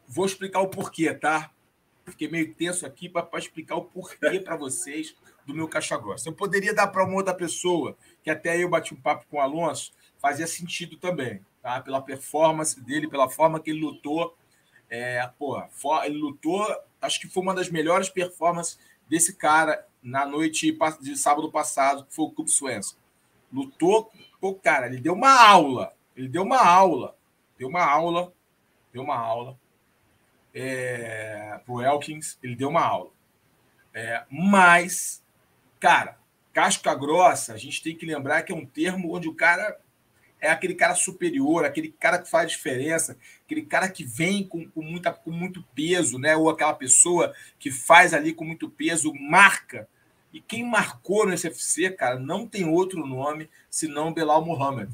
vou 0.08 0.24
explicar 0.24 0.60
o 0.60 0.68
porquê, 0.68 1.12
tá? 1.12 1.50
Fiquei 2.06 2.26
meio 2.26 2.54
tenso 2.54 2.86
aqui 2.86 3.06
para 3.06 3.28
explicar 3.34 3.76
o 3.76 3.84
porquê 3.84 4.40
para 4.40 4.56
vocês 4.56 5.14
do 5.46 5.54
meu 5.54 5.68
caixa 5.68 5.94
grossa. 5.98 6.30
Eu 6.30 6.32
poderia 6.32 6.72
dar 6.72 6.86
para 6.86 7.04
uma 7.04 7.16
outra 7.16 7.34
pessoa, 7.34 7.94
que 8.22 8.30
até 8.30 8.56
eu 8.56 8.70
bati 8.70 8.94
um 8.94 9.00
papo 9.00 9.26
com 9.30 9.36
o 9.36 9.40
Alonso, 9.40 9.92
fazia 10.22 10.46
sentido 10.46 10.96
também 10.96 11.44
tá? 11.60 11.82
pela 11.82 12.00
performance 12.00 12.80
dele, 12.80 13.10
pela 13.10 13.28
forma 13.28 13.60
que 13.60 13.70
ele 13.70 13.80
lutou. 13.80 14.34
É, 14.88 15.28
porra, 15.38 15.68
ele 16.06 16.16
lutou 16.16 16.66
acho 16.98 17.20
que 17.20 17.28
foi 17.28 17.42
uma 17.42 17.54
das 17.54 17.68
melhores 17.68 18.08
performances 18.08 18.78
desse 19.06 19.36
cara 19.36 19.86
na 20.02 20.26
noite 20.26 20.76
de 21.00 21.16
sábado 21.16 21.50
passado, 21.50 22.04
que 22.04 22.14
foi 22.14 22.24
o 22.24 22.30
Clube 22.30 22.50
Swenson. 22.50 22.96
Lutou, 23.52 24.10
pô, 24.40 24.54
cara, 24.54 24.86
ele 24.86 24.98
deu 24.98 25.12
uma 25.14 25.30
aula. 25.30 25.94
Ele 26.16 26.28
deu 26.28 26.42
uma 26.42 26.58
aula. 26.58 27.16
Deu 27.58 27.68
uma 27.68 27.84
aula. 27.84 28.32
Deu 28.92 29.02
uma 29.02 29.16
aula. 29.16 29.58
É, 30.54 31.60
pro 31.64 31.80
Elkins, 31.80 32.38
ele 32.42 32.56
deu 32.56 32.68
uma 32.68 32.82
aula. 32.82 33.10
É, 33.94 34.24
mas, 34.30 35.22
cara, 35.78 36.18
casca 36.52 36.94
grossa, 36.94 37.54
a 37.54 37.56
gente 37.56 37.82
tem 37.82 37.96
que 37.96 38.06
lembrar 38.06 38.42
que 38.42 38.52
é 38.52 38.54
um 38.54 38.66
termo 38.66 39.14
onde 39.14 39.28
o 39.28 39.34
cara 39.34 39.78
é 40.42 40.50
aquele 40.50 40.74
cara 40.74 40.96
superior, 40.96 41.64
aquele 41.64 41.88
cara 41.88 42.18
que 42.18 42.28
faz 42.28 42.50
diferença, 42.50 43.16
aquele 43.44 43.62
cara 43.62 43.88
que 43.88 44.02
vem 44.02 44.42
com, 44.42 44.68
com, 44.68 44.82
muita, 44.82 45.12
com 45.12 45.30
muito 45.30 45.62
peso, 45.74 46.18
né? 46.18 46.34
Ou 46.34 46.50
aquela 46.50 46.74
pessoa 46.74 47.32
que 47.60 47.70
faz 47.70 48.12
ali 48.12 48.32
com 48.32 48.44
muito 48.44 48.68
peso, 48.68 49.14
marca. 49.14 49.88
E 50.32 50.40
quem 50.40 50.64
marcou 50.64 51.26
no 51.26 51.36
SFC, 51.36 51.90
cara, 51.90 52.18
não 52.18 52.46
tem 52.46 52.64
outro 52.64 53.06
nome 53.06 53.50
senão 53.70 54.12
Belal 54.12 54.44
Muhammad. 54.44 54.90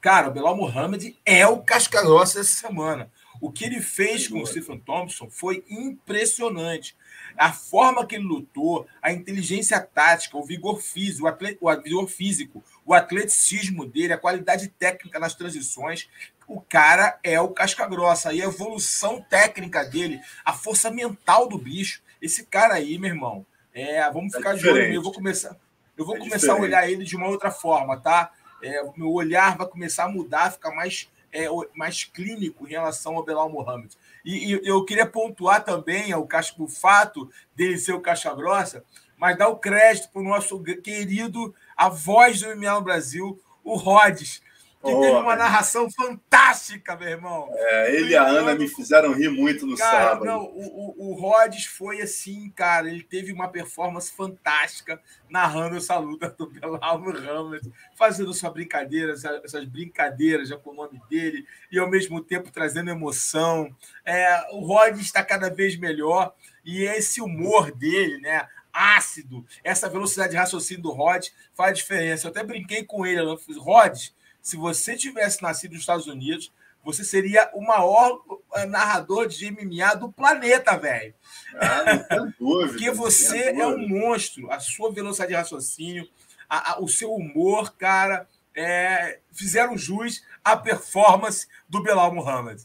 Cara, 0.00 0.28
o 0.28 0.32
Belal 0.32 0.56
Muhammad 0.56 1.14
é 1.26 1.46
o 1.46 1.62
casca 1.62 2.02
grossa 2.02 2.38
dessa 2.38 2.68
semana. 2.68 3.10
O 3.40 3.52
que 3.52 3.64
ele 3.64 3.80
fez 3.80 4.28
com 4.28 4.40
o 4.40 4.46
Stephen 4.46 4.78
Thompson 4.78 5.28
foi 5.30 5.64
impressionante. 5.68 6.96
A 7.36 7.52
forma 7.52 8.06
que 8.06 8.14
ele 8.14 8.24
lutou, 8.24 8.86
a 9.00 9.12
inteligência 9.12 9.80
tática, 9.80 10.36
o 10.36 10.44
vigor 10.44 10.80
físico, 10.80 11.24
o, 11.24 11.28
atle... 11.28 11.56
o 11.60 11.82
vigor 11.82 12.08
físico, 12.08 12.62
o 12.84 12.94
atleticismo 12.94 13.86
dele, 13.86 14.12
a 14.12 14.18
qualidade 14.18 14.68
técnica 14.68 15.18
nas 15.18 15.34
transições, 15.34 16.08
o 16.46 16.60
cara 16.60 17.18
é 17.22 17.40
o 17.40 17.48
casca 17.48 17.86
grossa. 17.86 18.32
E 18.32 18.42
a 18.42 18.46
evolução 18.46 19.22
técnica 19.22 19.84
dele, 19.84 20.20
a 20.44 20.52
força 20.52 20.90
mental 20.90 21.48
do 21.48 21.56
bicho, 21.56 22.02
esse 22.20 22.44
cara 22.44 22.74
aí, 22.74 22.98
meu 22.98 23.10
irmão, 23.10 23.46
é, 23.80 24.10
vamos 24.10 24.34
é 24.34 24.38
ficar 24.38 24.54
é 24.54 24.56
de 24.56 24.68
olho. 24.68 24.94
Eu 24.94 25.02
vou 25.02 25.12
começar, 25.12 25.56
eu 25.96 26.04
vou 26.04 26.16
é 26.16 26.18
começar 26.18 26.38
diferente. 26.38 26.60
a 26.60 26.62
olhar 26.62 26.90
ele 26.90 27.04
de 27.04 27.16
uma 27.16 27.28
outra 27.28 27.50
forma, 27.50 27.96
tá? 27.98 28.30
É, 28.62 28.82
meu 28.96 29.12
olhar 29.12 29.56
vai 29.56 29.66
começar 29.66 30.04
a 30.04 30.08
mudar, 30.08 30.52
ficar 30.52 30.70
mais 30.74 31.08
é, 31.32 31.46
mais 31.74 32.04
clínico 32.04 32.66
em 32.66 32.70
relação 32.70 33.16
ao 33.16 33.24
Belal 33.24 33.48
Mohamed. 33.48 33.96
E, 34.24 34.52
e, 34.52 34.60
eu 34.64 34.84
queria 34.84 35.06
pontuar 35.06 35.64
também 35.64 36.12
o, 36.14 36.28
o 36.58 36.68
fato 36.68 37.30
dele 37.54 37.78
ser 37.78 37.92
o 37.92 38.00
caixa 38.00 38.34
grossa, 38.34 38.84
mas 39.16 39.38
dar 39.38 39.48
o 39.48 39.56
crédito 39.56 40.10
para 40.10 40.22
o 40.22 40.24
nosso 40.24 40.60
querido, 40.62 41.54
a 41.76 41.88
voz 41.88 42.40
do 42.40 42.56
MMA 42.56 42.74
no 42.74 42.80
Brasil, 42.82 43.40
o 43.62 43.76
Rhodes, 43.76 44.42
que 44.82 44.90
oh, 44.90 45.00
teve 45.00 45.14
uma 45.14 45.36
narração 45.36 45.90
fantástica, 45.90 46.96
meu 46.96 47.08
irmão. 47.08 47.50
É, 47.52 47.94
ele 47.94 48.12
e 48.12 48.16
a 48.16 48.26
Ana 48.26 48.54
me 48.54 48.66
fizeram 48.66 49.12
rir 49.12 49.28
muito 49.28 49.66
no 49.66 49.76
cara, 49.76 50.08
sábado. 50.08 50.24
Não, 50.24 50.44
o, 50.44 50.94
o, 50.96 51.10
o 51.10 51.14
Rhodes 51.14 51.66
foi 51.66 52.00
assim, 52.00 52.50
cara, 52.50 52.88
ele 52.88 53.02
teve 53.02 53.30
uma 53.30 53.48
performance 53.48 54.10
fantástica 54.10 54.98
narrando 55.28 55.76
essa 55.76 55.98
luta 55.98 56.30
do 56.30 56.46
Belal 56.48 56.98
Muhammad, 56.98 57.62
fazendo 57.94 58.32
sua 58.32 58.50
brincadeira, 58.50 59.12
essas 59.44 59.64
brincadeiras 59.66 60.48
já 60.48 60.56
com 60.56 60.70
o 60.70 60.74
nome 60.74 61.00
dele, 61.10 61.46
e 61.70 61.78
ao 61.78 61.88
mesmo 61.88 62.22
tempo 62.22 62.50
trazendo 62.50 62.90
emoção. 62.90 63.74
É, 64.02 64.48
o 64.52 64.60
Rhodes 64.60 65.02
está 65.02 65.22
cada 65.22 65.50
vez 65.50 65.76
melhor, 65.76 66.34
e 66.64 66.84
esse 66.84 67.20
humor 67.20 67.70
dele, 67.70 68.18
né? 68.18 68.48
ácido, 68.72 69.44
essa 69.64 69.88
velocidade 69.88 70.30
de 70.30 70.36
raciocínio 70.36 70.84
do 70.84 70.92
Rod 70.92 71.26
faz 71.54 71.76
diferença. 71.76 72.26
Eu 72.26 72.30
até 72.30 72.44
brinquei 72.44 72.84
com 72.84 73.04
ele, 73.04 73.20
Rod, 73.58 73.98
se 74.42 74.56
você 74.56 74.96
tivesse 74.96 75.42
nascido 75.42 75.72
nos 75.72 75.80
Estados 75.80 76.06
Unidos, 76.06 76.52
você 76.84 77.04
seria 77.04 77.50
o 77.54 77.60
maior 77.60 78.20
eh, 78.54 78.66
narrador 78.66 79.28
de 79.28 79.50
MMA 79.50 79.94
do 79.96 80.10
planeta, 80.10 80.76
velho. 80.78 81.14
Ah, 81.54 82.24
Porque 82.38 82.90
você 82.90 83.50
é 83.50 83.66
um 83.66 83.86
monstro. 83.86 84.50
A 84.50 84.58
sua 84.58 84.90
velocidade 84.90 85.30
de 85.30 85.36
raciocínio, 85.36 86.08
a, 86.48 86.72
a, 86.72 86.80
o 86.80 86.88
seu 86.88 87.12
humor, 87.12 87.74
cara, 87.76 88.26
é, 88.54 89.18
fizeram 89.32 89.76
jus 89.76 90.22
à 90.42 90.56
performance 90.56 91.46
do 91.68 91.82
Belal 91.82 92.14
Muhammad. 92.14 92.60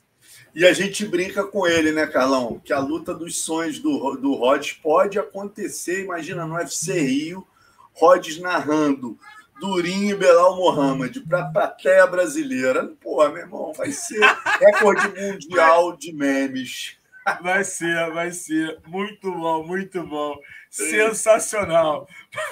E 0.53 0.65
a 0.65 0.71
gente 0.71 1.05
brinca 1.05 1.43
com 1.43 1.67
ele, 1.67 1.91
né, 1.91 2.07
Carlão? 2.07 2.61
Que 2.63 2.71
a 2.71 2.79
luta 2.79 3.13
dos 3.13 3.39
sonhos 3.39 3.79
do, 3.79 4.15
do 4.15 4.35
Rhodes 4.35 4.71
pode 4.71 5.19
acontecer. 5.19 6.05
Imagina 6.05 6.45
no 6.45 6.55
UFC 6.55 7.01
Rio, 7.01 7.45
Rhodes 7.93 8.39
narrando 8.39 9.19
Durinho 9.59 10.15
e 10.15 10.17
Belal 10.17 10.57
Mohamed 10.57 11.21
para 11.21 11.39
a 11.39 11.51
plateia 11.51 12.05
brasileira. 12.05 12.91
Pô, 13.01 13.27
meu 13.29 13.37
irmão, 13.37 13.73
vai 13.73 13.91
ser 13.91 14.19
recorde 14.59 15.07
mundial 15.07 15.95
de 15.95 16.11
memes. 16.11 16.97
Vai 17.41 17.63
ser, 17.63 18.11
vai 18.11 18.31
ser. 18.31 18.79
Muito 18.85 19.31
bom, 19.31 19.65
muito 19.65 20.05
bom. 20.05 20.37
Sensacional. 20.69 22.07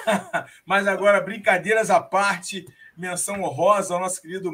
Mas 0.66 0.86
agora, 0.86 1.20
brincadeiras 1.20 1.90
à 1.90 2.00
parte, 2.00 2.66
menção 2.96 3.42
honrosa 3.42 3.94
ao 3.94 4.00
nosso 4.00 4.20
querido 4.20 4.50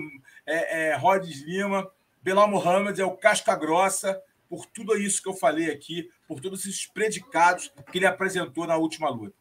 é, 0.46 0.92
é, 0.92 0.98
Lima. 1.46 1.90
Belal 2.22 2.48
Mohamed 2.48 3.00
é 3.00 3.04
o 3.04 3.16
casca 3.16 3.54
grossa 3.54 4.20
por 4.48 4.66
tudo 4.66 4.96
isso 4.96 5.22
que 5.22 5.28
eu 5.28 5.34
falei 5.34 5.70
aqui, 5.70 6.10
por 6.26 6.40
todos 6.40 6.66
esses 6.66 6.84
predicados 6.84 7.72
que 7.92 7.98
ele 7.98 8.06
apresentou 8.06 8.66
na 8.66 8.76
última 8.76 9.08
luta. 9.08 9.39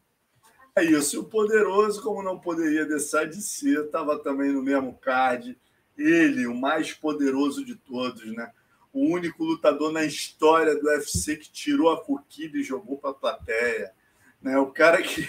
É 0.76 0.84
isso. 0.84 1.16
E 1.16 1.18
o 1.18 1.24
poderoso, 1.24 2.02
como 2.02 2.22
não 2.22 2.38
poderia 2.38 2.84
deixar 2.84 3.26
de 3.26 3.42
ser, 3.42 3.84
estava 3.84 4.18
também 4.18 4.52
no 4.52 4.62
mesmo 4.62 4.94
card. 4.94 5.58
Ele, 5.96 6.46
o 6.46 6.54
mais 6.54 6.92
poderoso 6.92 7.64
de 7.64 7.74
todos, 7.74 8.24
né? 8.34 8.50
O 8.92 9.06
único 9.06 9.44
lutador 9.44 9.92
na 9.92 10.04
história 10.04 10.74
do 10.74 10.88
UFC 10.88 11.36
que 11.36 11.50
tirou 11.50 11.90
a 11.90 12.02
coquilha 12.02 12.58
e 12.58 12.62
jogou 12.62 12.98
para 12.98 13.10
a 13.10 13.14
plateia. 13.14 13.92
Né? 14.40 14.58
O 14.58 14.66
cara 14.66 15.02
que, 15.02 15.28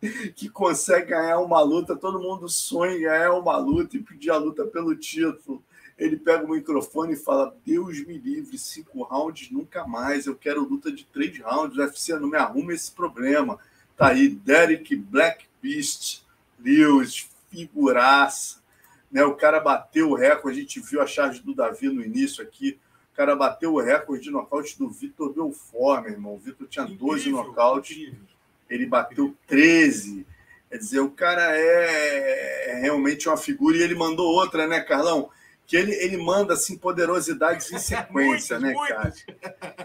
que 0.34 0.48
consegue 0.48 1.10
ganhar 1.10 1.38
uma 1.40 1.60
luta, 1.60 1.96
todo 1.96 2.20
mundo 2.20 2.48
sonha 2.48 2.96
em 2.96 3.02
ganhar 3.02 3.32
uma 3.32 3.56
luta 3.56 3.96
e 3.96 4.02
pedir 4.02 4.30
a 4.30 4.36
luta 4.36 4.64
pelo 4.64 4.94
título. 4.94 5.62
Ele 5.98 6.16
pega 6.16 6.44
o 6.44 6.50
microfone 6.50 7.12
e 7.14 7.16
fala: 7.16 7.54
Deus 7.64 8.04
me 8.06 8.16
livre, 8.16 8.56
cinco 8.58 9.02
rounds 9.02 9.50
nunca 9.50 9.86
mais. 9.86 10.26
Eu 10.26 10.34
quero 10.34 10.66
luta 10.66 10.90
de 10.90 11.04
três 11.04 11.38
rounds. 11.38 11.76
O 11.76 11.80
UFC 11.80 12.14
não 12.14 12.28
me 12.28 12.36
arruma 12.36 12.72
esse 12.72 12.90
problema. 12.90 13.58
Tá 13.96 14.08
aí 14.08 14.28
Derek 14.28 14.94
Black 14.96 15.46
Beast 15.60 16.22
Lewis, 16.58 17.28
figuraça. 17.50 18.60
Né? 19.10 19.24
O 19.24 19.34
cara 19.34 19.60
bateu 19.60 20.10
o 20.10 20.14
recorde, 20.14 20.58
a 20.58 20.62
gente 20.62 20.80
viu 20.80 21.02
a 21.02 21.06
charge 21.06 21.40
do 21.40 21.54
Davi 21.54 21.88
no 21.88 22.02
início 22.02 22.42
aqui. 22.42 22.78
O 23.12 23.16
cara 23.16 23.36
bateu 23.36 23.74
o 23.74 23.80
recorde 23.80 24.24
de 24.24 24.30
nocaute 24.30 24.78
do 24.78 24.88
Vitor 24.88 25.32
Belfort, 25.32 26.02
meu 26.02 26.12
irmão. 26.12 26.34
O 26.34 26.38
Vitor 26.38 26.66
tinha 26.66 26.84
incrível, 26.84 27.08
12 27.08 27.30
nocautes, 27.30 28.12
ele 28.70 28.86
bateu 28.86 29.36
13. 29.46 30.26
Quer 30.70 30.78
dizer, 30.78 31.00
o 31.00 31.10
cara 31.10 31.54
é, 31.54 32.70
é 32.70 32.80
realmente 32.80 33.28
uma 33.28 33.36
figura. 33.36 33.76
E 33.76 33.82
ele 33.82 33.94
mandou 33.94 34.26
outra, 34.26 34.66
né, 34.66 34.80
Carlão? 34.80 35.30
que 35.72 35.76
ele, 35.76 35.92
ele 35.94 36.18
manda 36.18 36.52
assim 36.52 36.76
poderosidades 36.76 37.72
em 37.72 37.78
sequência, 37.80 38.58
né, 38.58 38.74
cara? 38.88 39.12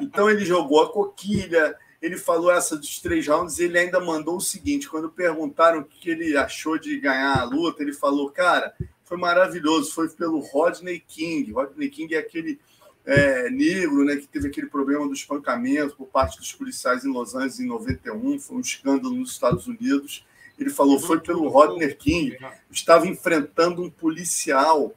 Então 0.01 0.29
ele 0.29 0.43
jogou 0.43 0.83
a 0.83 0.91
coquilha, 0.91 1.77
ele 2.01 2.17
falou 2.17 2.51
essa 2.51 2.77
dos 2.77 2.99
três 2.99 3.27
rounds 3.27 3.57
e 3.59 3.63
ele 3.63 3.77
ainda 3.77 3.99
mandou 3.99 4.37
o 4.37 4.41
seguinte: 4.41 4.89
quando 4.89 5.09
perguntaram 5.09 5.79
o 5.79 5.83
que 5.83 6.09
ele 6.09 6.37
achou 6.37 6.77
de 6.77 6.99
ganhar 6.99 7.39
a 7.39 7.43
luta, 7.43 7.81
ele 7.81 7.93
falou, 7.93 8.29
cara, 8.29 8.73
foi 9.03 9.17
maravilhoso, 9.17 9.93
foi 9.93 10.09
pelo 10.09 10.39
Rodney 10.39 10.99
King. 10.99 11.51
Rodney 11.51 11.89
King 11.89 12.13
é 12.13 12.19
aquele 12.19 12.59
é, 13.05 13.49
negro, 13.49 14.03
né, 14.03 14.17
que 14.17 14.27
teve 14.27 14.47
aquele 14.47 14.67
problema 14.67 15.07
do 15.07 15.13
espancamento 15.13 15.95
por 15.95 16.07
parte 16.07 16.37
dos 16.37 16.51
policiais 16.51 17.05
em 17.05 17.11
Los 17.11 17.33
Angeles 17.33 17.59
em 17.59 17.65
91, 17.65 18.37
foi 18.39 18.57
um 18.57 18.59
escândalo 18.59 19.15
nos 19.15 19.31
Estados 19.31 19.65
Unidos. 19.65 20.25
Ele 20.59 20.69
falou, 20.69 20.99
foi 20.99 21.19
pelo 21.19 21.47
Rodney 21.47 21.93
King, 21.93 22.37
estava 22.69 23.07
enfrentando 23.07 23.81
um 23.81 23.89
policial, 23.89 24.93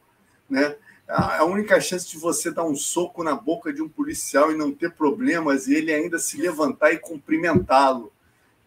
né? 0.48 0.74
A 1.11 1.45
única 1.45 1.81
chance 1.81 2.09
de 2.09 2.16
você 2.16 2.51
dar 2.51 2.65
um 2.65 2.77
soco 2.77 3.24
na 3.24 3.35
boca 3.35 3.73
de 3.73 3.82
um 3.82 3.89
policial 3.89 4.53
e 4.53 4.57
não 4.57 4.70
ter 4.70 4.93
problemas 4.93 5.66
e 5.66 5.74
ele 5.74 5.93
ainda 5.93 6.19
se 6.19 6.41
levantar 6.41 6.93
e 6.93 6.99
cumprimentá-lo. 6.99 8.12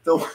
Então, 0.02 0.26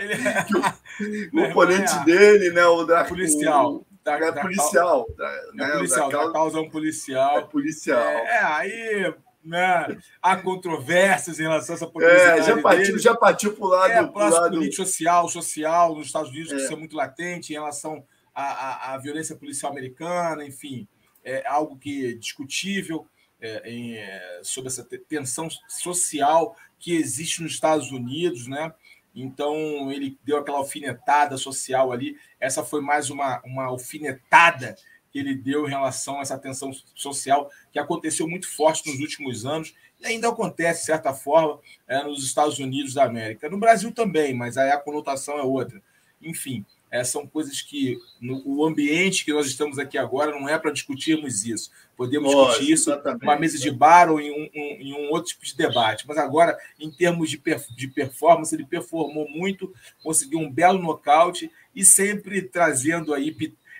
ele... 0.00 0.14
o, 1.32 1.40
o 1.40 1.50
oponente 1.50 1.94
é 1.94 2.04
dele, 2.04 2.50
né, 2.50 2.64
o 2.66 2.84
da 2.84 3.04
policial, 3.04 3.74
o, 3.74 3.86
da, 4.02 4.14
é 4.14 4.32
da, 4.32 4.40
policial, 4.40 5.06
da, 5.16 5.28
é 5.28 5.52
né, 5.54 5.72
policial, 5.72 6.08
da, 6.08 6.16
causa, 6.16 6.26
da 6.26 6.32
causa 6.32 6.60
um 6.60 6.70
policial. 6.70 7.38
É 7.38 7.42
policial. 7.42 8.00
É, 8.00 8.36
é 8.36 8.44
aí 8.44 9.14
né? 9.44 9.96
Há 10.20 10.36
controvérsias 10.38 11.38
em 11.38 11.44
relação 11.44 11.74
a 11.74 11.76
essa 11.76 11.86
publicidade. 11.86 12.40
É, 12.40 12.42
já 12.42 12.60
partiu, 12.60 12.98
já 12.98 13.14
partiu 13.14 13.52
para 13.52 13.64
o 13.64 13.68
lado. 13.68 13.92
É, 13.92 14.04
pro 14.04 14.28
lado... 14.28 14.56
político 14.56 14.84
social, 14.84 15.28
social 15.28 15.94
nos 15.94 16.06
Estados 16.06 16.30
Unidos, 16.30 16.50
é. 16.50 16.56
que 16.56 16.62
isso 16.62 16.72
é 16.72 16.76
muito 16.76 16.96
latente 16.96 17.52
em 17.52 17.54
relação 17.54 18.04
à, 18.34 18.42
à, 18.42 18.94
à 18.94 18.98
violência 18.98 19.36
policial 19.36 19.70
americana, 19.70 20.44
enfim 20.44 20.88
é 21.26 21.46
algo 21.46 21.76
que 21.76 22.06
é 22.06 22.12
discutível 22.12 23.06
é, 23.40 23.68
em, 23.68 23.96
é, 23.96 24.40
sobre 24.42 24.68
essa 24.68 24.84
tensão 25.08 25.48
social 25.68 26.56
que 26.78 26.94
existe 26.94 27.42
nos 27.42 27.52
Estados 27.52 27.90
Unidos, 27.90 28.46
né? 28.46 28.72
Então 29.14 29.90
ele 29.90 30.16
deu 30.22 30.38
aquela 30.38 30.58
alfinetada 30.58 31.36
social 31.36 31.90
ali. 31.90 32.16
Essa 32.38 32.62
foi 32.62 32.80
mais 32.80 33.10
uma, 33.10 33.42
uma 33.44 33.64
alfinetada 33.64 34.76
que 35.10 35.18
ele 35.18 35.34
deu 35.34 35.66
em 35.66 35.70
relação 35.70 36.18
a 36.18 36.22
essa 36.22 36.38
tensão 36.38 36.70
social 36.94 37.50
que 37.72 37.78
aconteceu 37.78 38.28
muito 38.28 38.48
forte 38.48 38.88
nos 38.88 39.00
últimos 39.00 39.44
anos 39.44 39.74
e 39.98 40.06
ainda 40.06 40.28
acontece, 40.28 40.80
de 40.80 40.86
certa 40.86 41.12
forma, 41.12 41.58
é, 41.88 42.04
nos 42.04 42.22
Estados 42.24 42.58
Unidos 42.58 42.94
da 42.94 43.04
América. 43.04 43.48
No 43.48 43.58
Brasil 43.58 43.90
também, 43.92 44.34
mas 44.34 44.56
aí 44.56 44.70
a 44.70 44.78
conotação 44.78 45.38
é 45.38 45.42
outra. 45.42 45.82
Enfim, 46.20 46.64
é, 46.90 47.02
são 47.02 47.26
coisas 47.26 47.60
que 47.60 47.98
no, 48.20 48.42
o 48.46 48.64
ambiente 48.64 49.24
que 49.24 49.32
nós 49.32 49.46
estamos 49.46 49.78
aqui 49.78 49.98
agora 49.98 50.30
não 50.30 50.48
é 50.48 50.58
para 50.58 50.70
discutirmos 50.70 51.44
isso. 51.44 51.70
Podemos 51.96 52.30
discutir 52.30 52.72
isso 52.72 53.02
numa 53.20 53.36
mesa 53.36 53.58
de 53.58 53.70
bar 53.70 54.10
ou 54.10 54.20
em 54.20 54.30
um, 54.30 54.50
um, 54.54 54.80
em 54.80 54.92
um, 54.92 55.10
outro 55.10 55.30
tipo 55.30 55.44
de 55.44 55.56
debate. 55.56 56.06
Mas 56.06 56.18
agora, 56.18 56.56
em 56.78 56.90
termos 56.90 57.30
de, 57.30 57.38
perf 57.38 57.72
de 57.74 57.88
performance, 57.88 58.54
ele 58.54 58.66
performou 58.66 59.28
muito, 59.28 59.72
conseguiu 60.02 60.38
um 60.38 60.50
belo 60.50 60.80
nocaute 60.80 61.50
e 61.74 61.84
sempre 61.84 62.42
trazendo 62.42 63.12
aí 63.12 63.34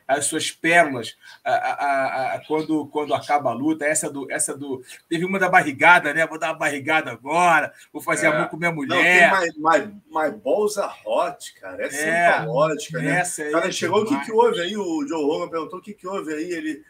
as 0.07 0.27
suas 0.27 0.51
pérolas 0.51 1.17
a, 1.45 1.53
a, 1.53 2.35
a, 2.35 2.45
quando, 2.47 2.87
quando 2.87 3.15
acaba 3.15 3.51
a 3.51 3.55
luta. 3.55 3.85
Essa 3.85 4.11
do, 4.11 4.31
essa 4.31 4.57
do. 4.57 4.83
Teve 5.09 5.25
uma 5.25 5.39
da 5.39 5.49
barrigada, 5.49 6.15
né? 6.15 6.27
Vou 6.27 6.39
dar 6.39 6.49
uma 6.49 6.59
barrigada 6.59 7.11
agora, 7.11 7.73
vou 7.93 8.01
fazer 8.01 8.27
é. 8.27 8.29
amor 8.31 8.49
com 8.49 8.57
minha 8.57 8.73
mulher. 8.73 9.31
Não, 9.31 9.41
tem 9.41 9.53
my, 9.57 9.89
my, 9.89 9.95
my 10.11 10.31
balls 10.31 10.79
are 10.79 10.95
hot, 11.05 11.55
cara. 11.61 11.85
Essa 11.85 11.97
é, 11.97 12.27
é 12.27 12.41
lógica, 12.41 12.99
né? 12.99 13.21
Essa 13.21 13.43
o 13.43 13.53
cara 13.53 13.69
é 13.69 13.73
chegou, 13.73 14.05
demais. 14.05 14.17
o 14.17 14.21
que, 14.21 14.27
que 14.27 14.37
houve 14.37 14.61
aí? 14.61 14.77
O 14.77 15.07
Joe 15.07 15.25
Rogan 15.25 15.49
perguntou 15.49 15.79
o 15.79 15.83
que, 15.83 15.95
que 15.95 16.07
houve 16.07 16.33
aí. 16.33 16.51
Ele, 16.53 16.85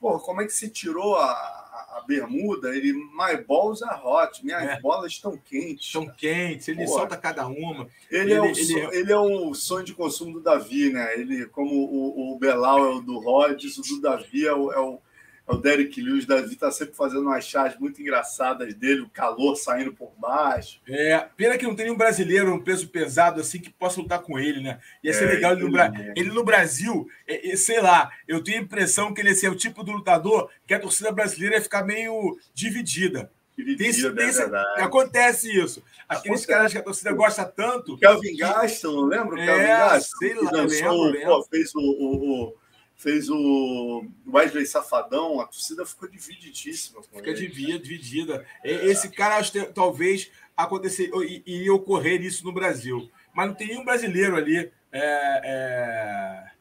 pô, 0.00 0.18
como 0.18 0.42
é 0.42 0.46
que 0.46 0.52
se 0.52 0.68
tirou 0.68 1.16
a 1.16 1.65
a 1.96 2.02
bermuda, 2.02 2.76
ele, 2.76 2.92
my 2.92 3.42
balls 3.46 3.82
are 3.82 3.98
hot, 4.04 4.44
minhas 4.44 4.62
é. 4.62 4.80
bolas 4.80 5.12
estão 5.12 5.36
quentes. 5.36 5.86
Estão 5.86 6.06
quentes, 6.06 6.68
ele 6.68 6.84
Pô, 6.84 6.92
solta 6.92 7.16
cada 7.16 7.46
uma. 7.46 7.88
Ele, 8.10 8.32
ele, 8.32 8.34
é 8.34 8.40
o, 8.40 8.44
ele, 8.44 8.80
é... 8.80 8.96
ele 8.98 9.12
é 9.12 9.18
o 9.18 9.54
sonho 9.54 9.84
de 9.84 9.94
consumo 9.94 10.34
do 10.34 10.40
Davi, 10.40 10.92
né? 10.92 11.18
Ele, 11.18 11.46
como 11.46 11.74
o, 11.74 12.34
o 12.34 12.38
Belal 12.38 12.84
é 12.84 12.88
o 12.96 13.00
do 13.00 13.18
Rhodes, 13.18 13.78
o 13.78 13.82
do 13.82 14.00
Davi 14.00 14.46
é 14.46 14.52
o, 14.52 14.72
é 14.72 14.78
o 14.78 14.92
é 14.92 15.00
o 15.46 15.56
Derek 15.56 16.00
Lewis. 16.00 16.24
O 16.24 16.28
Davi 16.28 16.54
está 16.54 16.70
sempre 16.70 16.94
fazendo 16.94 17.22
umas 17.22 17.44
charges 17.44 17.78
muito 17.78 18.00
engraçadas 18.00 18.74
dele, 18.74 19.02
o 19.02 19.08
calor 19.08 19.56
saindo 19.56 19.92
por 19.92 20.12
baixo. 20.18 20.80
É, 20.88 21.18
pena 21.36 21.56
que 21.56 21.66
não 21.66 21.74
tem 21.74 21.86
nenhum 21.86 21.96
brasileiro, 21.96 22.52
um 22.52 22.62
peso 22.62 22.88
pesado 22.88 23.40
assim, 23.40 23.60
que 23.60 23.70
possa 23.70 24.00
lutar 24.00 24.20
com 24.20 24.38
ele, 24.38 24.60
né? 24.60 24.78
Ia 25.02 25.12
ser 25.12 25.24
é, 25.24 25.34
legal 25.34 25.52
ele 25.52 25.68
no, 25.68 25.78
é. 25.78 26.12
ele 26.16 26.30
no 26.30 26.44
Brasil, 26.44 27.08
é, 27.26 27.52
é, 27.52 27.56
sei 27.56 27.80
lá, 27.80 28.10
eu 28.26 28.42
tenho 28.42 28.58
a 28.58 28.62
impressão 28.62 29.14
que 29.14 29.20
ele 29.20 29.30
ia 29.30 29.34
ser 29.34 29.48
o 29.48 29.56
tipo 29.56 29.84
do 29.84 29.92
lutador 29.92 30.50
que 30.66 30.74
a 30.74 30.80
torcida 30.80 31.12
brasileira 31.12 31.56
ia 31.56 31.62
ficar 31.62 31.84
meio 31.84 32.36
dividida. 32.52 33.30
Tem, 33.56 33.74
tem, 33.74 33.88
é 34.76 34.82
acontece 34.82 35.50
isso. 35.50 35.82
Aqueles 36.06 36.42
acontece. 36.42 36.46
caras 36.46 36.72
que 36.72 36.78
a 36.78 36.82
torcida 36.82 37.10
gosta 37.12 37.42
tanto. 37.42 37.96
Kelvin 37.96 38.36
Gaston, 38.36 39.06
lembra? 39.06 39.40
É, 39.40 39.46
Kelvin 39.46 39.66
Gaston, 39.66 40.18
sei 40.18 40.34
lá, 40.34 40.50
dançou, 40.50 41.04
lembro, 41.04 41.18
lembro. 41.18 41.36
Pô, 41.36 41.44
fez 41.44 41.74
o, 41.74 41.80
o, 41.80 42.48
o 42.48 42.54
fez 42.96 43.28
o 43.28 44.04
Wesley 44.26 44.66
Safadão, 44.66 45.40
a 45.40 45.46
torcida 45.46 45.84
ficou 45.84 46.08
divididíssima. 46.08 47.02
Fica 47.02 47.34
dividida, 47.34 47.78
dividida. 47.78 48.46
Esse 48.64 49.10
cara, 49.10 49.36
acho 49.36 49.52
que 49.52 49.62
talvez 49.66 50.30
acontecer, 50.56 51.10
iria 51.46 51.74
ocorrer 51.74 52.22
isso 52.22 52.44
no 52.44 52.52
Brasil. 52.52 53.10
Mas 53.34 53.48
não 53.48 53.54
tem 53.54 53.68
nenhum 53.68 53.84
brasileiro 53.84 54.36
ali. 54.36 54.72
É, 54.90 55.40
é 55.44 56.55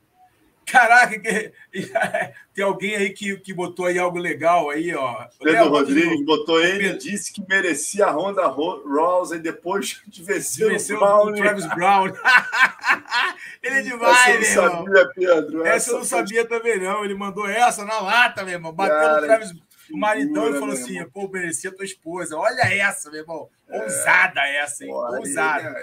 Caraca, 0.65 1.19
que... 1.19 1.51
tem 2.53 2.63
alguém 2.63 2.95
aí 2.95 3.09
que, 3.11 3.37
que 3.37 3.53
botou 3.53 3.85
aí 3.85 3.99
algo 3.99 4.17
legal 4.17 4.69
aí, 4.69 4.93
ó. 4.93 5.27
Pedro 5.41 5.69
Rodrigues 5.69 6.25
botou 6.25 6.59
ele 6.61 6.89
Pedro... 6.89 6.99
disse 6.99 7.31
que 7.31 7.43
merecia 7.47 8.05
a 8.07 8.11
Ronda 8.11 8.47
Rousey 8.47 9.39
depois 9.39 10.01
de 10.07 10.23
vencer, 10.23 10.69
vencer 10.69 10.95
o, 10.95 10.99
Brown. 10.99 11.27
o 11.27 11.33
Travis 11.33 11.65
Brown. 11.75 12.07
ele 13.61 13.75
é 13.75 13.81
demais, 13.81 14.41
essa 14.41 14.59
eu 14.59 14.63
não 14.63 14.85
sabia, 14.85 15.09
Pedro. 15.15 15.65
Essa, 15.65 15.75
essa 15.75 15.91
eu 15.91 15.97
não 15.97 16.05
sabia 16.05 16.45
também, 16.45 16.79
não. 16.79 17.05
Ele 17.05 17.15
mandou 17.15 17.47
essa 17.47 17.85
na 17.85 17.99
lata, 17.99 18.43
meu 18.43 18.53
irmão. 18.53 18.73
Bateu 18.73 18.95
Cara, 18.95 19.21
no 19.21 19.27
Travis 19.27 19.53
o 19.91 19.97
maridão 19.97 20.49
e 20.49 20.59
falou 20.59 20.73
assim: 20.73 21.03
pô, 21.09 21.27
merecia 21.27 21.71
tua 21.71 21.85
esposa. 21.85 22.37
Olha 22.37 22.61
essa, 22.61 23.09
meu 23.09 23.21
irmão. 23.21 23.49
É. 23.69 23.83
Ousada 23.83 24.41
essa, 24.41 24.83
hein? 24.83 24.91
Ousada. 24.91 25.75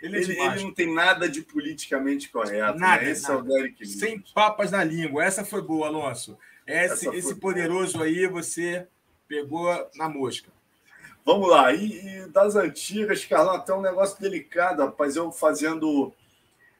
Ele, 0.00 0.18
ele, 0.18 0.32
ele, 0.32 0.40
ele, 0.40 0.62
não 0.64 0.72
tem 0.72 0.92
nada 0.92 1.28
de 1.28 1.42
politicamente 1.42 2.28
correto. 2.28 2.78
Né? 2.78 2.86
Nada. 2.86 3.02
Né? 3.02 3.10
Esse 3.10 3.22
nada. 3.22 3.34
é 3.34 3.36
o 3.36 3.42
Derek 3.42 3.86
Sem 3.86 4.20
papas 4.34 4.70
na 4.70 4.84
língua. 4.84 5.24
Essa 5.24 5.44
foi 5.44 5.62
boa, 5.62 5.88
Alonso. 5.88 6.38
Esse, 6.66 7.08
esse 7.08 7.34
poderoso 7.34 7.94
boa. 7.94 8.04
aí 8.04 8.26
você 8.26 8.86
pegou 9.26 9.68
na 9.94 10.08
mosca. 10.08 10.50
Vamos 11.24 11.50
lá. 11.50 11.72
E, 11.72 12.06
e, 12.06 12.26
das 12.28 12.56
antigas, 12.56 13.24
Carlão, 13.24 13.56
até 13.56 13.74
um 13.74 13.82
negócio 13.82 14.20
delicado, 14.20 14.82
rapaz. 14.82 15.16
Eu 15.16 15.30
fazendo 15.30 16.12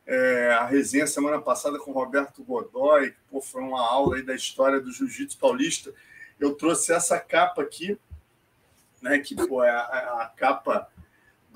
é, 0.07 0.53
a 0.53 0.65
resenha 0.65 1.07
semana 1.07 1.41
passada 1.41 1.79
com 1.79 1.91
o 1.91 1.95
Roberto 1.95 2.43
Godoy, 2.43 3.11
que 3.11 3.17
pô, 3.31 3.43
foi 3.43 3.61
uma 3.61 3.81
aula 3.81 4.17
aí 4.17 4.23
da 4.23 4.35
história 4.35 4.81
do 4.81 4.91
jiu-jitsu 4.91 5.39
paulista. 5.39 5.93
Eu 6.41 6.55
trouxe 6.55 6.93
essa 6.93 7.19
capa 7.21 7.61
aqui, 7.61 7.99
né? 9.03 9.19
Que 9.19 9.35
pô, 9.35 9.63
é 9.63 9.71
a, 9.71 9.83
a 10.23 10.33
capa 10.35 10.89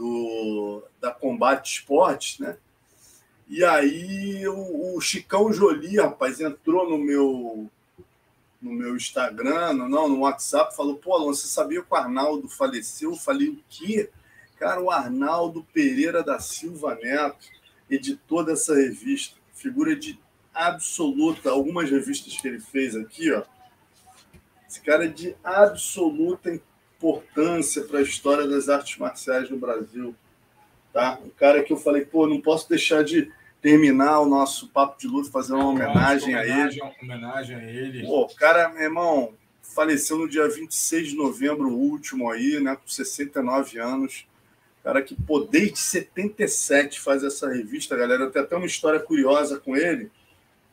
do, 0.03 0.83
da 1.01 1.13
Combate 1.13 1.79
Esportes, 1.79 2.41
né? 2.41 2.57
E 3.49 3.65
aí 3.65 4.49
o, 4.49 4.97
o, 4.97 5.01
Chicão 5.01 5.53
Jolie, 5.53 6.01
rapaz, 6.01 6.41
entrou 6.41 6.91
no 6.91 6.99
meu 6.99 7.71
no 8.61 8.73
meu 8.73 8.97
Instagram, 8.97 9.75
no, 9.75 9.89
não, 9.89 10.09
no 10.09 10.21
WhatsApp, 10.21 10.75
falou, 10.75 10.97
pô, 10.97 11.15
Alonso, 11.15 11.43
você 11.43 11.49
sabia 11.49 11.83
que 11.83 11.93
o 11.93 11.97
Arnaldo 11.97 12.49
faleceu? 12.49 13.11
Eu 13.11 13.17
falei, 13.17 13.49
o 13.49 13.59
quê? 13.69 14.11
Cara, 14.57 14.81
o 14.81 14.91
Arnaldo 14.91 15.67
Pereira 15.73 16.23
da 16.23 16.39
Silva 16.39 16.95
Neto, 16.95 17.49
editor 17.91 18.45
dessa 18.45 18.75
revista, 18.75 19.37
figura 19.53 19.97
de 19.97 20.19
absoluta, 20.55 21.51
algumas 21.51 21.91
revistas 21.91 22.37
que 22.41 22.47
ele 22.47 22.61
fez 22.61 22.95
aqui, 22.97 23.33
ó. 23.33 23.43
Esse 24.69 24.81
cara 24.81 25.05
é 25.05 25.09
de 25.09 25.37
absoluta 25.43 26.61
para 27.89 27.99
a 27.99 28.03
história 28.03 28.47
das 28.47 28.69
artes 28.69 28.97
marciais 28.99 29.51
no 29.51 29.57
Brasil. 29.57 30.15
Tá? 30.93 31.19
Um 31.25 31.31
cara 31.31 31.63
que 31.63 31.73
eu 31.73 31.77
falei, 31.77 32.05
pô, 32.05 32.27
não 32.27 32.41
posso 32.41 32.69
deixar 32.69 33.03
de 33.03 33.31
terminar 33.61 34.21
o 34.21 34.27
nosso 34.27 34.69
papo 34.69 34.99
de 34.99 35.07
luta 35.07 35.31
fazendo 35.31 35.57
uma 35.57 35.69
homenagem, 35.69 36.35
homenagem 36.35 36.35
a 36.35 36.67
ele. 36.67 36.83
Homenagem 37.03 37.57
a 37.57 37.65
ele. 37.65 38.07
Pô, 38.07 38.23
o 38.23 38.35
cara, 38.35 38.69
meu 38.69 38.83
irmão, 38.83 39.35
faleceu 39.63 40.19
no 40.19 40.29
dia 40.29 40.49
26 40.49 41.11
de 41.11 41.17
novembro, 41.17 41.69
o 41.69 41.79
último 41.79 42.31
aí, 42.31 42.61
né, 42.61 42.77
com 42.77 42.89
69 42.89 43.79
anos. 43.79 44.27
Cara 44.83 45.01
que, 45.01 45.15
pô, 45.15 45.41
desde 45.41 45.79
77 45.79 47.01
faz 47.01 47.23
essa 47.23 47.49
revista, 47.49 47.97
galera. 47.97 48.25
Eu 48.25 48.31
tenho 48.31 48.45
até 48.45 48.57
uma 48.57 48.67
história 48.67 48.99
curiosa 48.99 49.61
com 49.61 49.77
ele, 49.77 50.11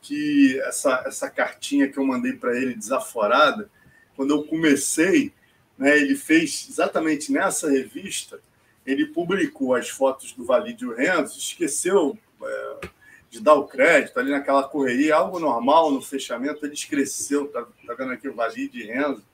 que 0.02 0.60
essa, 0.62 1.04
essa 1.06 1.30
cartinha 1.30 1.88
que 1.88 1.96
eu 1.96 2.04
mandei 2.04 2.32
para 2.32 2.56
ele 2.56 2.74
desaforada, 2.74 3.70
quando 4.16 4.34
eu 4.34 4.42
comecei, 4.42 5.32
né, 5.80 5.96
ele 5.96 6.14
fez 6.14 6.66
exatamente 6.68 7.32
nessa 7.32 7.70
revista, 7.70 8.38
ele 8.84 9.06
publicou 9.06 9.74
as 9.74 9.88
fotos 9.88 10.32
do 10.32 10.44
Valídio 10.44 10.94
Renzo, 10.94 11.38
esqueceu 11.38 12.18
é, 12.42 12.88
de 13.30 13.40
dar 13.40 13.54
o 13.54 13.66
crédito 13.66 14.20
ali 14.20 14.30
naquela 14.30 14.62
correria, 14.62 15.16
algo 15.16 15.40
normal 15.40 15.90
no 15.90 16.02
fechamento, 16.02 16.66
ele 16.66 16.74
esqueceu, 16.74 17.48
tá, 17.48 17.66
tá 17.86 17.94
vendo 17.94 18.12
aqui 18.12 18.28
o 18.28 18.34
Valídio 18.34 18.86
Renzo, 18.86 19.24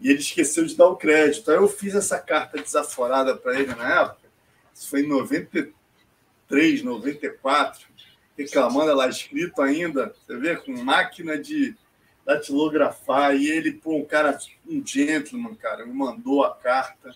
e 0.00 0.08
ele 0.08 0.20
esqueceu 0.20 0.64
de 0.64 0.74
dar 0.74 0.86
o 0.86 0.96
crédito. 0.96 1.50
Aí 1.50 1.58
eu 1.58 1.68
fiz 1.68 1.94
essa 1.94 2.18
carta 2.18 2.62
desaforada 2.62 3.36
para 3.36 3.60
ele 3.60 3.74
na 3.74 4.02
época, 4.02 4.26
isso 4.74 4.88
foi 4.88 5.02
em 5.02 5.08
93, 5.08 6.82
94, 6.82 7.86
reclamando 8.38 8.94
lá 8.94 9.06
escrito 9.06 9.60
ainda, 9.60 10.14
você 10.26 10.36
vê, 10.38 10.56
com 10.56 10.72
máquina 10.82 11.36
de 11.36 11.76
datilografar. 12.28 13.34
E 13.34 13.48
ele, 13.48 13.72
pô, 13.72 13.96
um 13.96 14.04
cara, 14.04 14.38
um 14.68 14.84
gentleman, 14.84 15.54
cara, 15.54 15.86
me 15.86 15.94
mandou 15.94 16.44
a 16.44 16.54
carta 16.54 17.14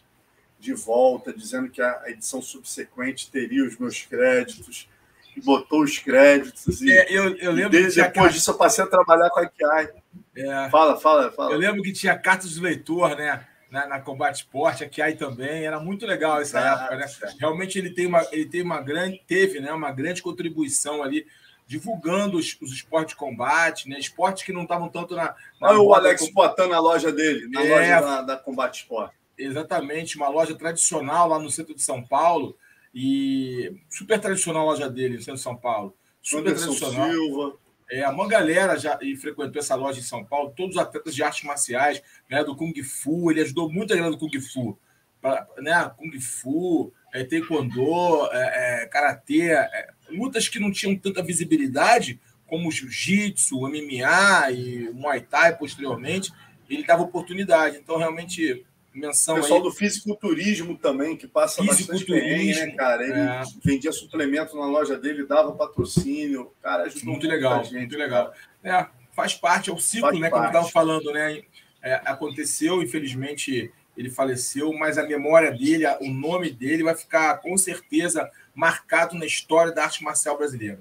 de 0.58 0.72
volta, 0.72 1.32
dizendo 1.32 1.68
que 1.68 1.82
a 1.82 2.04
edição 2.06 2.40
subsequente 2.40 3.30
teria 3.30 3.64
os 3.64 3.76
meus 3.76 4.02
créditos, 4.02 4.88
e 5.36 5.40
botou 5.40 5.82
os 5.82 5.98
créditos. 5.98 6.80
E, 6.80 6.92
é, 6.92 7.06
eu, 7.10 7.36
eu 7.36 7.52
lembro 7.52 7.70
de, 7.70 7.94
depois 7.94 8.12
carta... 8.12 8.28
disso 8.30 8.50
eu 8.50 8.54
passei 8.54 8.84
a 8.84 8.86
trabalhar 8.86 9.28
com 9.30 9.40
a 9.40 9.46
Kiai. 9.46 9.90
É. 10.36 10.70
Fala, 10.70 10.98
fala, 10.98 11.32
fala. 11.32 11.52
Eu 11.52 11.58
lembro 11.58 11.82
que 11.82 11.92
tinha 11.92 12.16
cartas 12.18 12.54
do 12.54 12.62
leitor, 12.62 13.16
né? 13.16 13.46
Na, 13.70 13.86
na 13.86 14.00
Combate 14.00 14.36
Esporte, 14.36 14.84
a 14.84 14.88
Kiai 14.88 15.14
também, 15.14 15.64
era 15.64 15.80
muito 15.80 16.04
legal 16.04 16.42
essa 16.42 16.60
época, 16.60 16.96
né? 16.96 17.06
Realmente 17.40 17.78
ele 17.78 17.88
tem 17.88 18.06
uma, 18.06 18.26
ele 18.30 18.44
tem 18.44 18.60
uma 18.60 18.82
grande, 18.82 19.22
teve 19.26 19.60
né, 19.60 19.72
uma 19.72 19.90
grande 19.90 20.20
contribuição 20.20 21.02
ali 21.02 21.26
divulgando 21.66 22.36
os, 22.36 22.56
os 22.60 22.72
esportes 22.72 23.14
de 23.14 23.18
combate, 23.18 23.88
né? 23.88 23.98
Esportes 23.98 24.42
que 24.42 24.52
não 24.52 24.62
estavam 24.62 24.88
tanto 24.88 25.14
na. 25.14 25.34
na 25.60 25.68
Olha 25.68 25.80
o 25.80 25.94
Alex 25.94 26.30
botando 26.32 26.72
a 26.72 26.80
loja 26.80 27.12
dele, 27.12 27.48
na 27.48 27.64
é, 27.64 27.68
loja 27.70 28.00
da, 28.00 28.22
da 28.22 28.36
Combate 28.36 28.82
Esporte. 28.82 29.14
Exatamente, 29.36 30.16
uma 30.16 30.28
loja 30.28 30.54
tradicional 30.54 31.28
lá 31.28 31.38
no 31.38 31.50
centro 31.50 31.74
de 31.74 31.82
São 31.82 32.02
Paulo. 32.02 32.56
E 32.94 33.74
super 33.88 34.20
tradicional 34.20 34.62
a 34.62 34.72
loja 34.72 34.90
dele 34.90 35.16
no 35.16 35.20
centro 35.20 35.36
de 35.36 35.42
São 35.42 35.56
Paulo. 35.56 35.96
Super 36.22 36.50
Anderson 36.50 36.74
tradicional. 36.74 37.10
Silva. 37.10 37.62
É, 37.90 38.08
uma 38.08 38.26
galera 38.26 38.78
já 38.78 38.98
e 39.02 39.16
frequentou 39.16 39.60
essa 39.60 39.74
loja 39.74 40.00
em 40.00 40.02
São 40.02 40.24
Paulo, 40.24 40.54
todos 40.56 40.76
os 40.76 40.82
atletas 40.82 41.14
de 41.14 41.22
artes 41.22 41.44
marciais, 41.44 42.02
né, 42.30 42.42
do 42.42 42.56
Kung 42.56 42.72
Fu, 42.82 43.30
ele 43.30 43.42
ajudou 43.42 43.70
muito 43.70 43.92
a 43.92 43.96
galera 43.96 44.14
do 44.14 44.18
Kung 44.18 44.40
Fu. 44.40 44.78
Pra, 45.20 45.46
né, 45.58 45.92
Kung 45.98 46.18
Fu, 46.18 46.90
é, 47.12 47.22
Taekwondo, 47.22 48.26
é, 48.32 48.82
é, 48.82 48.86
Karatê, 48.86 49.50
é, 49.50 49.90
lutas 50.16 50.48
que 50.48 50.60
não 50.60 50.70
tinham 50.70 50.96
tanta 50.96 51.22
visibilidade, 51.22 52.20
como 52.46 52.70
jiu-jitsu, 52.70 53.60
MMA 53.60 54.52
e 54.52 54.90
Muay 54.92 55.22
Thai 55.22 55.56
posteriormente, 55.56 56.32
ele 56.68 56.84
dava 56.84 57.02
oportunidade. 57.02 57.78
Então, 57.78 57.96
realmente, 57.96 58.64
menção 58.94 59.36
O 59.36 59.40
pessoal 59.40 59.60
aí. 59.60 59.64
do 59.64 59.72
fisiculturismo 59.72 60.76
também, 60.76 61.16
que 61.16 61.26
passa 61.26 61.62
bastante 61.62 62.04
perrengue, 62.04 62.54
né, 62.54 62.70
cara? 62.72 63.02
Ele 63.02 63.18
é. 63.18 63.42
vendia 63.64 63.92
suplemento 63.92 64.56
na 64.56 64.66
loja 64.66 64.98
dele, 64.98 65.26
dava 65.26 65.52
patrocínio. 65.52 66.52
Cara, 66.62 66.84
ajudou 66.84 67.12
Muito 67.12 67.26
legal, 67.26 67.64
gente, 67.64 67.76
muito 67.76 67.96
legal. 67.96 68.32
É, 68.62 68.86
faz 69.12 69.34
parte, 69.34 69.70
é 69.70 69.72
o 69.72 69.78
ciclo, 69.78 70.08
Faz 70.08 70.20
né? 70.20 70.30
Como 70.30 70.44
eu 70.44 70.50
parte. 70.50 70.66
estava 70.66 70.72
falando, 70.72 71.12
né? 71.12 71.42
É, 71.82 72.00
aconteceu, 72.04 72.82
infelizmente 72.82 73.72
ele 73.96 74.08
faleceu, 74.08 74.72
mas 74.72 74.96
a 74.96 75.06
memória 75.06 75.50
dele, 75.50 75.84
o 76.00 76.08
nome 76.08 76.50
dele 76.50 76.82
vai 76.82 76.94
ficar 76.94 77.36
com 77.38 77.56
certeza 77.58 78.30
marcado 78.54 79.16
na 79.16 79.26
história 79.26 79.72
da 79.72 79.84
arte 79.84 80.02
marcial 80.02 80.36
brasileira. 80.36 80.80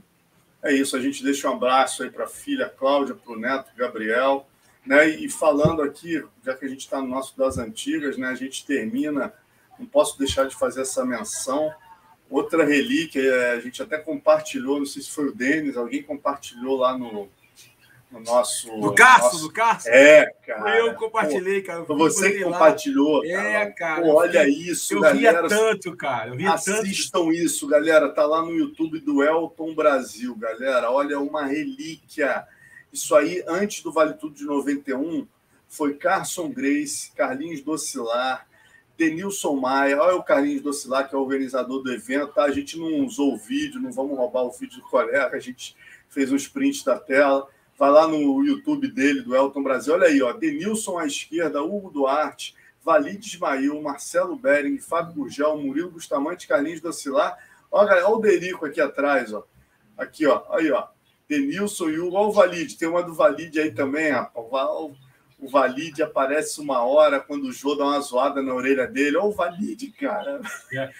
É 0.63 0.73
isso, 0.73 0.95
a 0.95 0.99
gente 0.99 1.23
deixa 1.23 1.49
um 1.49 1.53
abraço 1.53 2.03
aí 2.03 2.11
para 2.11 2.25
a 2.25 2.27
filha 2.27 2.69
Cláudia, 2.69 3.15
para 3.15 3.33
o 3.33 3.39
neto 3.39 3.71
Gabriel. 3.75 4.47
Né? 4.85 5.09
E 5.09 5.29
falando 5.29 5.81
aqui, 5.81 6.23
já 6.43 6.55
que 6.55 6.65
a 6.65 6.67
gente 6.67 6.81
está 6.81 7.01
no 7.01 7.07
nosso 7.07 7.37
das 7.37 7.57
antigas, 7.57 8.17
né? 8.17 8.27
a 8.27 8.35
gente 8.35 8.65
termina, 8.65 9.33
não 9.79 9.85
posso 9.85 10.17
deixar 10.17 10.47
de 10.47 10.55
fazer 10.55 10.81
essa 10.81 11.05
menção. 11.05 11.73
Outra 12.29 12.63
relíquia, 12.63 13.21
é, 13.21 13.51
a 13.51 13.59
gente 13.59 13.81
até 13.81 13.97
compartilhou, 13.97 14.79
não 14.79 14.85
sei 14.85 15.01
se 15.01 15.11
foi 15.11 15.27
o 15.27 15.35
Denis, 15.35 15.75
alguém 15.75 16.03
compartilhou 16.03 16.77
lá 16.77 16.97
no, 16.97 17.29
no 18.11 18.19
nosso. 18.19 18.67
Do 18.79 18.93
Cássio, 18.93 19.23
nosso- 19.23 19.47
do 19.47 19.53
Cássio? 19.53 19.91
É, 19.91 20.25
cara. 20.45 20.77
eu 20.79 20.93
compartilhei, 20.95 21.61
cara. 21.61 21.79
eu 21.87 21.97
você 21.97 22.31
que 22.31 22.43
compartilhou. 22.43 23.23
É, 23.25 23.65
cara, 23.71 24.01
Pô, 24.01 24.07
eu 24.07 24.15
olha 24.15 24.43
vi- 24.45 24.69
isso, 24.69 24.93
Eu 24.93 25.01
galera. 25.01 25.39
ria 25.41 25.47
tanto, 25.49 25.95
cara. 25.95 26.29
Eu 26.29 26.35
ria 26.35 26.51
tanto. 26.57 26.81
Assistam 26.81 27.29
isso, 27.31 27.67
galera. 27.67 28.09
Tá 28.09 28.25
lá 28.25 28.41
no 28.41 28.51
YouTube 28.51 28.99
do 28.99 29.23
Elton 29.23 29.73
Brasil, 29.73 30.35
galera. 30.35 30.91
Olha, 30.91 31.19
uma 31.19 31.45
relíquia. 31.45 32.45
Isso 32.91 33.15
aí, 33.15 33.43
antes 33.47 33.81
do 33.83 33.91
Vale 33.91 34.13
Tudo 34.15 34.35
de 34.35 34.43
91, 34.43 35.25
foi 35.67 35.93
Carson 35.95 36.49
Grace, 36.49 37.11
Carlinhos 37.13 37.61
Docilar, 37.61 38.45
Denilson 38.97 39.55
Maia. 39.55 39.97
Olha 40.01 40.15
o 40.17 40.23
Carlinhos 40.23 40.61
Docilar, 40.61 41.07
que 41.07 41.15
é 41.15 41.17
o 41.17 41.21
organizador 41.21 41.81
do 41.81 41.91
evento. 41.93 42.33
Tá? 42.33 42.43
A 42.43 42.51
gente 42.51 42.77
não 42.77 43.05
usou 43.05 43.33
o 43.33 43.37
vídeo, 43.37 43.79
não 43.81 43.91
vamos 43.91 44.17
roubar 44.17 44.43
o 44.43 44.51
vídeo 44.51 44.77
do 44.81 44.83
colega. 44.89 45.35
A 45.35 45.39
gente 45.39 45.75
fez 46.09 46.29
uns 46.31 46.47
prints 46.47 46.83
da 46.83 46.99
tela. 46.99 47.47
Vai 47.81 47.89
lá 47.89 48.07
no 48.07 48.45
YouTube 48.45 48.87
dele, 48.89 49.23
do 49.23 49.35
Elton 49.35 49.63
Brasil. 49.63 49.95
Olha 49.95 50.05
aí, 50.05 50.21
ó. 50.21 50.31
Denilson 50.33 50.99
à 50.99 51.07
esquerda, 51.07 51.63
Hugo 51.63 51.89
Duarte, 51.89 52.55
Valide 52.83 53.27
Ismail, 53.27 53.81
Marcelo 53.81 54.35
Bering, 54.35 54.77
Fábio 54.77 55.15
Gurgel, 55.15 55.57
Murilo 55.57 55.89
Bustamante, 55.89 56.47
Carlinhos 56.47 56.79
Docilar. 56.79 57.35
Ó, 57.71 57.83
galera, 57.83 58.05
olha 58.05 58.17
o 58.17 58.21
Derico 58.21 58.67
aqui 58.67 58.79
atrás, 58.79 59.33
ó. 59.33 59.43
Aqui, 59.97 60.27
ó. 60.27 60.43
Aí, 60.51 60.71
ó. 60.71 60.89
Denilson 61.27 61.89
e 61.89 61.99
Hugo. 61.99 62.17
Olha 62.17 62.27
o 62.27 62.31
Valide. 62.31 62.77
Tem 62.77 62.87
uma 62.87 63.01
do 63.01 63.15
Valide 63.15 63.59
aí 63.59 63.71
também, 63.71 64.11
rapaz. 64.11 64.45
O- 65.41 65.49
Valide 65.49 66.01
aparece 66.03 66.61
uma 66.61 66.83
hora 66.83 67.19
quando 67.19 67.45
o 67.45 67.51
Jô 67.51 67.75
dá 67.75 67.83
uma 67.85 67.99
zoada 67.99 68.41
na 68.41 68.53
orelha 68.53 68.87
dele. 68.87 69.17
Olha 69.17 69.25
o 69.27 69.31
Valide, 69.31 69.91
cara. 69.91 70.39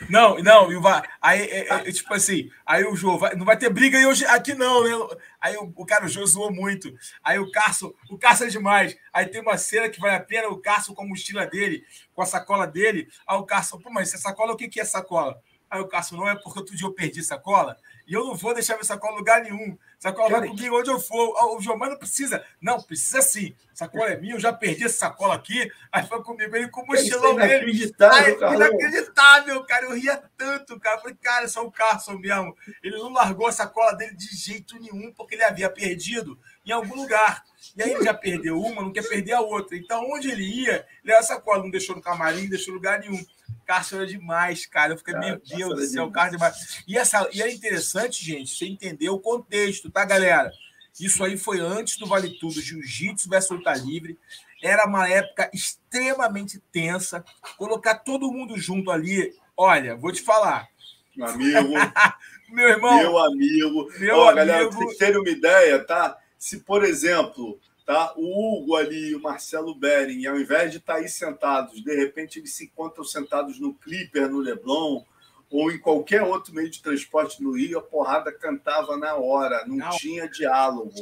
Não, 0.09 0.37
não, 0.39 0.71
e 0.71 0.75
o 0.75 0.81
Va- 0.81 1.03
aí, 1.21 1.41
é, 1.43 1.73
é, 1.73 1.91
tipo 1.91 2.13
assim, 2.13 2.49
aí 2.65 2.83
o 2.83 2.95
Jô, 2.95 3.17
vai- 3.17 3.35
não 3.35 3.45
vai 3.45 3.57
ter 3.57 3.69
briga 3.69 3.97
aí 3.97 4.05
hoje, 4.05 4.25
aqui 4.25 4.53
não, 4.53 4.83
né? 4.83 5.17
Aí 5.39 5.55
o, 5.57 5.71
o 5.75 5.85
cara, 5.85 6.05
o 6.05 6.09
Jô 6.09 6.25
zoou 6.25 6.51
muito. 6.51 6.93
Aí 7.23 7.39
o 7.39 7.49
Carso, 7.51 7.95
o 8.09 8.17
Carso 8.17 8.43
é 8.43 8.47
demais. 8.47 8.97
Aí 9.13 9.25
tem 9.27 9.41
uma 9.41 9.57
cena 9.57 9.87
que 9.89 9.99
vale 9.99 10.15
a 10.15 10.19
pena, 10.19 10.47
o 10.49 10.57
Carso 10.57 10.93
com 10.93 11.03
a 11.03 11.07
mochila 11.07 11.45
dele, 11.45 11.83
com 12.13 12.21
a 12.21 12.25
sacola 12.25 12.65
dele. 12.67 13.07
Aí 13.27 13.37
o 13.37 13.43
Carso, 13.45 13.79
pô, 13.79 13.89
mas 13.89 14.09
essa 14.13 14.17
sacola, 14.21 14.53
o 14.53 14.57
que, 14.57 14.67
que 14.67 14.81
é 14.81 14.85
sacola? 14.85 15.39
Aí 15.69 15.79
o 15.79 15.87
Carso, 15.87 16.17
não 16.17 16.27
é 16.27 16.35
porque 16.35 16.59
outro 16.59 16.75
dia 16.75 16.85
eu 16.85 16.93
perdi 16.93 17.23
sacola 17.23 17.77
e 18.11 18.13
eu 18.13 18.25
não 18.25 18.35
vou 18.35 18.53
deixar 18.53 18.73
minha 18.73 18.83
sacola 18.83 19.13
em 19.13 19.17
lugar 19.19 19.41
nenhum. 19.41 19.77
Sacola 19.97 20.29
vai 20.29 20.49
comigo 20.49 20.77
onde 20.77 20.89
eu 20.89 20.99
for. 20.99 21.33
Ah, 21.37 21.45
O 21.45 21.77
mas 21.77 21.91
não 21.91 21.97
precisa. 21.97 22.45
Não, 22.59 22.81
precisa 22.81 23.21
sim. 23.21 23.55
Sacola 23.73 24.09
é 24.09 24.17
minha, 24.17 24.35
eu 24.35 24.39
já 24.39 24.51
perdi 24.51 24.83
essa 24.83 24.97
sacola 24.97 25.33
aqui. 25.33 25.71
Aí 25.89 26.05
foi 26.05 26.21
comigo, 26.21 26.53
ele 26.53 26.67
com 26.67 26.81
o 26.81 26.87
mochilão 26.87 27.39
é 27.39 27.47
dele. 27.47 27.71
inacreditável, 27.71 28.37
Carlão. 28.37 28.67
inacreditável, 28.67 29.63
cara. 29.63 29.85
Eu 29.85 29.93
ria 29.93 30.21
tanto, 30.35 30.77
cara. 30.77 30.97
Eu 30.97 31.01
Falei, 31.03 31.15
cara, 31.21 31.47
só 31.47 31.65
o 31.65 31.71
Carson 31.71 32.17
mesmo. 32.17 32.53
Ele 32.83 32.97
não 32.97 33.13
largou 33.13 33.47
a 33.47 33.51
sacola 33.53 33.93
dele 33.95 34.13
de 34.13 34.27
jeito 34.35 34.77
nenhum, 34.77 35.13
porque 35.13 35.35
ele 35.35 35.45
havia 35.45 35.69
perdido 35.69 36.37
em 36.65 36.71
algum 36.73 36.95
lugar. 36.95 37.45
E 37.77 37.81
aí 37.81 37.91
ele 37.91 38.03
já 38.03 38.13
perdeu 38.13 38.59
uma, 38.59 38.81
não 38.81 38.91
quer 38.91 39.07
perder 39.07 39.31
a 39.31 39.39
outra. 39.39 39.77
Então, 39.77 40.05
onde 40.11 40.29
ele 40.29 40.43
ia, 40.43 40.85
ele 41.01 41.13
a 41.13 41.23
sacola, 41.23 41.63
não 41.63 41.69
deixou 41.69 41.95
no 41.95 42.01
camarim, 42.01 42.41
não 42.41 42.49
deixou 42.49 42.73
em 42.73 42.75
lugar 42.75 42.99
nenhum. 42.99 43.25
Carson 43.71 43.95
era 43.95 44.07
demais, 44.07 44.65
cara. 44.65 44.91
Eu 44.91 44.97
fiquei, 44.97 45.13
Cara, 45.13 45.25
meu 45.25 45.37
Deus 45.39 45.75
do 45.75 45.85
céu, 45.85 46.07
demais. 46.07 46.13
Carson 46.13 46.31
demais. 46.31 46.83
E, 46.85 46.97
essa, 46.97 47.29
e 47.31 47.41
é 47.41 47.49
interessante, 47.49 48.21
gente, 48.23 48.53
você 48.53 48.65
entender 48.65 49.07
o 49.09 49.17
contexto, 49.17 49.89
tá, 49.89 50.03
galera? 50.03 50.51
Isso 50.99 51.23
aí 51.23 51.37
foi 51.37 51.61
antes 51.61 51.97
do 51.97 52.05
Vale 52.05 52.37
Tudo, 52.37 52.61
Jiu-Jitsu 52.61 53.29
versus 53.29 53.51
luta 53.57 53.73
livre. 53.75 54.19
Era 54.61 54.85
uma 54.85 55.07
época 55.07 55.49
extremamente 55.53 56.61
tensa. 56.69 57.23
Colocar 57.57 57.95
todo 57.95 58.29
mundo 58.29 58.57
junto 58.57 58.91
ali, 58.91 59.33
olha, 59.55 59.95
vou 59.95 60.11
te 60.11 60.21
falar. 60.21 60.67
Meu 61.15 61.27
amigo, 61.27 61.69
Meu 62.51 62.67
irmão, 62.67 62.97
meu 62.97 63.17
amigo. 63.17 63.89
meu 63.99 64.17
Ó, 64.17 64.33
galera, 64.33 64.63
amigo. 64.63 64.71
pra 64.71 64.79
vocês 64.85 64.97
terem 64.97 65.17
uma 65.17 65.29
ideia, 65.29 65.79
tá? 65.85 66.17
Se, 66.37 66.59
por 66.59 66.83
exemplo, 66.83 67.57
tá? 67.91 68.13
o 68.15 68.57
Hugo 68.57 68.75
ali 68.77 69.09
e 69.09 69.15
o 69.15 69.21
Marcelo 69.21 69.75
Bering, 69.75 70.25
ao 70.25 70.39
invés 70.39 70.71
de 70.71 70.77
estar 70.77 70.95
aí 70.95 71.09
sentados, 71.09 71.83
de 71.83 71.95
repente 71.95 72.39
eles 72.39 72.53
se 72.53 72.65
encontram 72.65 73.03
sentados 73.03 73.59
no 73.59 73.73
Clipper, 73.73 74.29
no 74.29 74.39
Leblon, 74.39 75.03
ou 75.49 75.69
em 75.69 75.77
qualquer 75.77 76.23
outro 76.23 76.53
meio 76.53 76.69
de 76.69 76.81
transporte 76.81 77.43
no 77.43 77.51
Rio, 77.51 77.79
a 77.79 77.81
porrada 77.81 78.31
cantava 78.31 78.95
na 78.95 79.15
hora, 79.15 79.65
não 79.67 79.75
Não. 79.75 79.89
tinha 79.89 80.29
diálogo. 80.29 80.93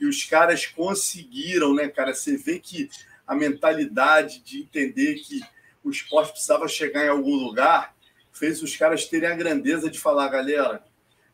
E 0.00 0.04
os 0.04 0.24
caras 0.24 0.66
conseguiram, 0.66 1.72
né, 1.72 1.86
cara? 1.86 2.12
Você 2.12 2.36
vê 2.36 2.58
que 2.58 2.90
a 3.24 3.36
mentalidade 3.36 4.40
de 4.40 4.62
entender 4.62 5.14
que 5.20 5.40
o 5.84 5.90
esporte 5.90 6.32
precisava 6.32 6.66
chegar 6.66 7.04
em 7.04 7.08
algum 7.08 7.36
lugar 7.36 7.94
fez 8.32 8.60
os 8.60 8.76
caras 8.76 9.06
terem 9.06 9.28
a 9.28 9.36
grandeza 9.36 9.88
de 9.88 10.00
falar, 10.00 10.28
galera, 10.28 10.82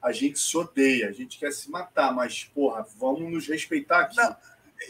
a 0.02 0.12
gente 0.12 0.38
se 0.38 0.54
odeia, 0.54 1.08
a 1.08 1.12
gente 1.12 1.38
quer 1.38 1.50
se 1.52 1.70
matar, 1.70 2.12
mas, 2.14 2.44
porra, 2.44 2.86
vamos 2.98 3.32
nos 3.32 3.46
respeitar 3.48 4.00
aqui. 4.00 4.16
Não. 4.16 4.36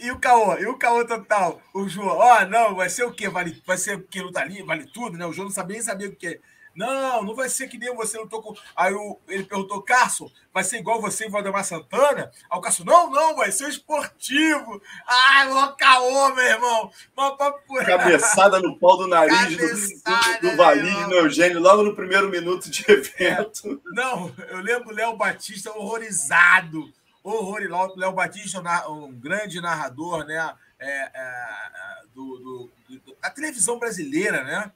E 0.00 0.10
o 0.10 0.18
caô, 0.18 0.56
e 0.58 0.66
o 0.66 0.76
caô 0.76 1.04
total. 1.06 1.60
O 1.74 1.88
João, 1.88 2.18
ó, 2.18 2.44
não, 2.46 2.74
vai 2.74 2.88
ser 2.88 3.04
o 3.04 3.12
quê? 3.12 3.28
Vale, 3.28 3.62
vai 3.66 3.78
ser 3.78 3.96
o 3.96 4.02
que 4.02 4.20
luta 4.20 4.40
ali, 4.40 4.62
vale 4.62 4.86
tudo, 4.86 5.16
né? 5.16 5.26
O 5.26 5.32
João 5.32 5.46
não 5.46 5.54
sabia 5.54 5.74
nem 5.74 5.82
saber 5.82 6.08
o 6.08 6.16
que 6.16 6.26
é. 6.26 6.40
Não, 6.78 7.24
não 7.24 7.34
vai 7.34 7.48
ser 7.48 7.66
que 7.66 7.76
nem 7.76 7.92
você 7.92 8.16
lutou 8.16 8.40
com. 8.40 8.54
Aí 8.76 8.94
o, 8.94 9.18
ele 9.26 9.42
perguntou, 9.42 9.82
Carson, 9.82 10.30
vai 10.54 10.62
ser 10.62 10.78
igual 10.78 11.00
você 11.00 11.26
e 11.26 11.28
Valdemar 11.28 11.64
Santana? 11.64 12.30
Aí 12.48 12.56
o 12.56 12.60
Carson, 12.60 12.84
não, 12.84 13.10
não, 13.10 13.34
vai 13.34 13.50
ser 13.50 13.68
esportivo. 13.68 14.80
Ai, 15.04 15.50
o 15.50 15.72
caô, 15.72 16.32
meu 16.36 16.44
irmão. 16.44 16.88
Mas, 17.16 17.34
mas, 17.68 17.84
Cabeçada 17.84 18.60
no 18.60 18.78
pau 18.78 18.96
do 18.96 19.08
nariz 19.08 19.56
do, 19.56 19.56
Cabeçada, 19.56 20.38
do, 20.40 20.50
do 20.50 20.56
Valide 20.56 20.96
meu 20.98 21.08
no 21.08 21.14
Eugênio, 21.16 21.60
logo 21.60 21.82
no 21.82 21.96
primeiro 21.96 22.28
minuto 22.28 22.70
de 22.70 22.84
evento. 22.88 23.82
Não, 23.86 24.32
eu 24.48 24.58
lembro 24.58 24.90
o 24.90 24.94
Léo 24.94 25.16
Batista 25.16 25.72
horrorizado. 25.72 26.92
Horrorizado. 27.22 27.94
Léo 27.96 28.12
Batista, 28.12 28.60
um 28.88 29.12
grande 29.12 29.60
narrador, 29.60 30.24
né? 30.24 30.54
É, 30.80 31.10
é, 31.12 32.02
do, 32.14 32.38
do, 32.38 32.70
da 33.20 33.30
televisão 33.30 33.78
brasileira, 33.78 34.44
né? 34.44 34.72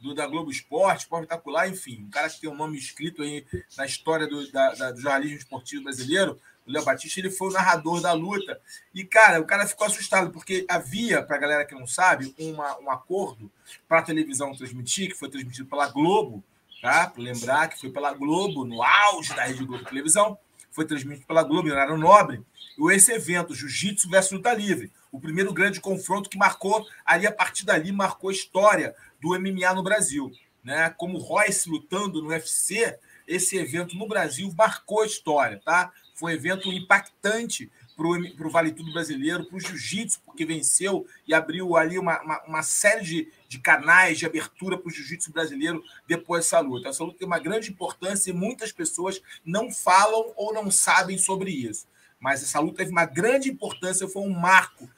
Do, 0.00 0.14
da 0.14 0.26
Globo 0.26 0.50
Esporte, 0.50 1.04
Espetacular, 1.04 1.68
enfim, 1.68 2.04
um 2.04 2.10
cara 2.10 2.28
que 2.28 2.40
tem 2.40 2.50
um 2.50 2.54
nome 2.54 2.76
escrito 2.76 3.22
aí 3.22 3.44
na 3.76 3.86
história 3.86 4.26
do, 4.26 4.50
da, 4.52 4.74
da, 4.74 4.92
do 4.92 5.00
jornalismo 5.00 5.38
esportivo 5.38 5.84
brasileiro, 5.84 6.38
o 6.66 6.72
Léo 6.72 6.84
Batista, 6.84 7.20
ele 7.20 7.30
foi 7.30 7.48
o 7.48 7.52
narrador 7.52 8.00
da 8.00 8.12
luta. 8.12 8.60
E, 8.92 9.04
cara, 9.04 9.40
o 9.40 9.46
cara 9.46 9.66
ficou 9.66 9.86
assustado, 9.86 10.30
porque 10.32 10.66
havia, 10.68 11.22
para 11.22 11.36
a 11.36 11.38
galera 11.38 11.64
que 11.64 11.74
não 11.74 11.86
sabe, 11.86 12.34
uma, 12.38 12.78
um 12.80 12.90
acordo 12.90 13.50
para 13.88 14.00
a 14.00 14.02
televisão 14.02 14.54
transmitir, 14.54 15.10
que 15.10 15.18
foi 15.18 15.30
transmitido 15.30 15.68
pela 15.68 15.88
Globo, 15.88 16.42
tá? 16.82 17.08
Para 17.08 17.22
lembrar 17.22 17.68
que 17.68 17.80
foi 17.80 17.90
pela 17.90 18.12
Globo, 18.12 18.64
no 18.64 18.82
auge 18.82 19.34
da 19.34 19.44
Rede 19.44 19.64
Globo 19.64 19.84
Televisão, 19.84 20.36
foi 20.76 20.84
transmitido 20.84 21.26
pela 21.26 21.42
Globo, 21.42 21.70
horário 21.70 21.96
nobre, 21.96 22.44
esse 22.92 23.10
evento, 23.10 23.54
Jiu-Jitsu 23.54 24.10
versus 24.10 24.32
Luta 24.32 24.52
Livre, 24.52 24.92
o 25.10 25.18
primeiro 25.18 25.50
grande 25.54 25.80
confronto 25.80 26.28
que 26.28 26.36
marcou, 26.36 26.86
ali 27.06 27.26
a 27.26 27.32
partir 27.32 27.64
dali, 27.64 27.90
marcou 27.90 28.28
a 28.28 28.32
história 28.32 28.94
do 29.18 29.30
MMA 29.30 29.72
no 29.74 29.82
Brasil. 29.82 30.30
Né? 30.62 30.90
Como 30.90 31.16
Royce 31.16 31.70
lutando 31.70 32.20
no 32.22 32.28
UFC, 32.28 32.98
esse 33.26 33.56
evento 33.56 33.96
no 33.96 34.06
Brasil 34.06 34.52
marcou 34.56 35.00
a 35.00 35.06
história, 35.06 35.60
tá? 35.64 35.90
Foi 36.14 36.32
um 36.32 36.34
evento 36.34 36.70
impactante 36.70 37.70
para 37.96 38.06
o 38.46 38.50
Vale 38.50 38.72
Tudo 38.72 38.92
brasileiro, 38.92 39.46
para 39.46 39.56
o 39.56 39.60
Jiu-Jitsu, 39.60 40.20
porque 40.26 40.44
venceu 40.44 41.06
e 41.26 41.32
abriu 41.32 41.76
ali 41.76 41.98
uma, 41.98 42.20
uma, 42.20 42.42
uma 42.44 42.62
série 42.62 43.02
de, 43.02 43.32
de, 43.48 43.58
canais 43.58 44.18
de 44.18 44.26
abertura 44.26 44.78
para 44.78 44.88
o 44.88 44.90
Jiu-Jitsu 44.90 45.32
brasileiro 45.32 45.82
depois 46.06 46.44
dessa 46.44 46.60
luta. 46.60 46.88
Essa 46.88 47.04
luta 47.04 47.18
tem 47.18 47.26
uma 47.26 47.38
grande 47.38 47.70
importância 47.70 48.30
e 48.30 48.34
muitas 48.34 48.72
pessoas 48.72 49.20
não 49.44 49.70
falam 49.70 50.32
ou 50.36 50.52
não 50.52 50.70
sabem 50.70 51.18
sobre 51.18 51.50
isso. 51.50 51.86
Mas 52.18 52.42
essa 52.42 52.60
luta 52.60 52.78
teve 52.78 52.90
uma 52.90 53.04
grande 53.04 53.50
importância, 53.50 54.08
foi 54.08 54.22
um 54.22 54.30
marco 54.30 54.88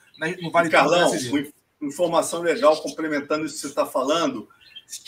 no 0.41 0.51
Vale 0.51 0.71
Carlão, 0.71 1.11
Tudo 1.11 1.11
brasileiro. 1.11 1.53
informação 1.81 2.41
legal, 2.43 2.81
complementando 2.83 3.45
isso 3.45 3.57
que 3.57 3.61
você 3.61 3.67
está 3.69 3.87
falando. 3.87 4.49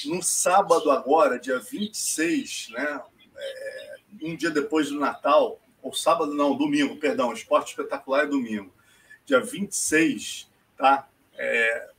No 0.04 0.22
sábado 0.22 0.90
agora, 0.90 1.38
dia 1.38 1.58
26, 1.58 2.68
né, 2.70 3.00
é, 3.36 3.96
um 4.22 4.36
dia 4.36 4.50
depois 4.50 4.88
do 4.88 4.98
Natal, 4.98 5.60
ou 5.82 5.92
sábado 5.94 6.34
não, 6.34 6.56
domingo, 6.56 6.96
perdão, 6.96 7.32
esporte 7.32 7.70
espetacular 7.70 8.24
é 8.24 8.26
domingo. 8.26 8.72
Dia 9.24 9.40
26, 9.40 10.48
tá? 10.76 11.08
É, 11.34 11.89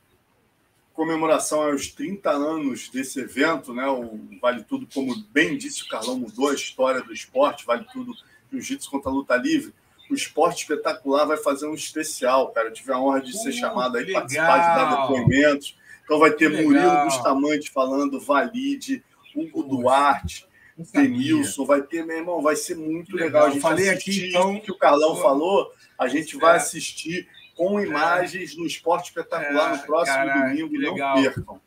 comemoração 0.94 1.62
aos 1.62 1.88
30 1.88 2.30
anos 2.30 2.88
desse 2.88 3.20
evento, 3.20 3.72
né? 3.72 3.86
O 3.86 4.18
Vale 4.40 4.64
Tudo, 4.64 4.86
como 4.92 5.14
bem 5.30 5.56
disse 5.56 5.82
o 5.82 5.88
Carlão, 5.88 6.18
mudou 6.18 6.50
a 6.50 6.54
história 6.54 7.02
do 7.02 7.12
esporte, 7.12 7.64
Vale 7.64 7.86
Tudo 7.92 8.12
Jiu-Jitsu 8.50 8.90
contra 8.90 9.10
a 9.10 9.14
luta 9.14 9.36
livre. 9.36 9.72
O 10.10 10.14
esporte 10.14 10.62
espetacular 10.62 11.24
vai 11.24 11.38
fazer 11.38 11.66
um 11.66 11.74
especial, 11.74 12.50
cara. 12.50 12.68
Eu 12.68 12.72
tive 12.72 12.92
a 12.92 12.98
honra 12.98 13.20
de 13.20 13.36
ser 13.36 13.50
uh, 13.50 13.52
chamado 13.52 13.96
aí, 13.96 14.12
participar 14.12 14.58
de 14.58 14.80
dar 14.80 15.02
depoimentos. 15.02 15.76
Então 16.04 16.18
vai 16.18 16.32
ter 16.32 16.50
Murilo 16.50 17.04
Bustamante 17.04 17.70
falando, 17.70 18.20
Valide, 18.20 19.02
Hugo 19.34 19.62
Duarte, 19.62 20.46
Denilson, 20.92 21.64
vai 21.64 21.82
ter, 21.82 22.04
meu 22.04 22.18
irmão, 22.18 22.42
vai 22.42 22.56
ser 22.56 22.76
muito 22.76 23.16
legal. 23.16 23.26
legal. 23.26 23.46
A 23.46 23.50
gente 23.50 23.62
falei 23.62 23.88
aqui, 23.88 24.28
então, 24.28 24.60
que 24.60 24.70
o 24.70 24.76
Carlão 24.76 25.16
falou, 25.16 25.70
a 25.98 26.08
gente 26.08 26.36
vai 26.36 26.54
é. 26.54 26.56
assistir 26.56 27.28
com 27.56 27.80
imagens 27.80 28.56
no 28.56 28.66
Esporte 28.66 29.08
Espetacular 29.08 29.74
é, 29.74 29.76
no 29.76 29.82
próximo 29.82 30.16
cara, 30.16 30.48
domingo. 30.48 30.78
Não 30.78 30.94
percam. 31.22 31.60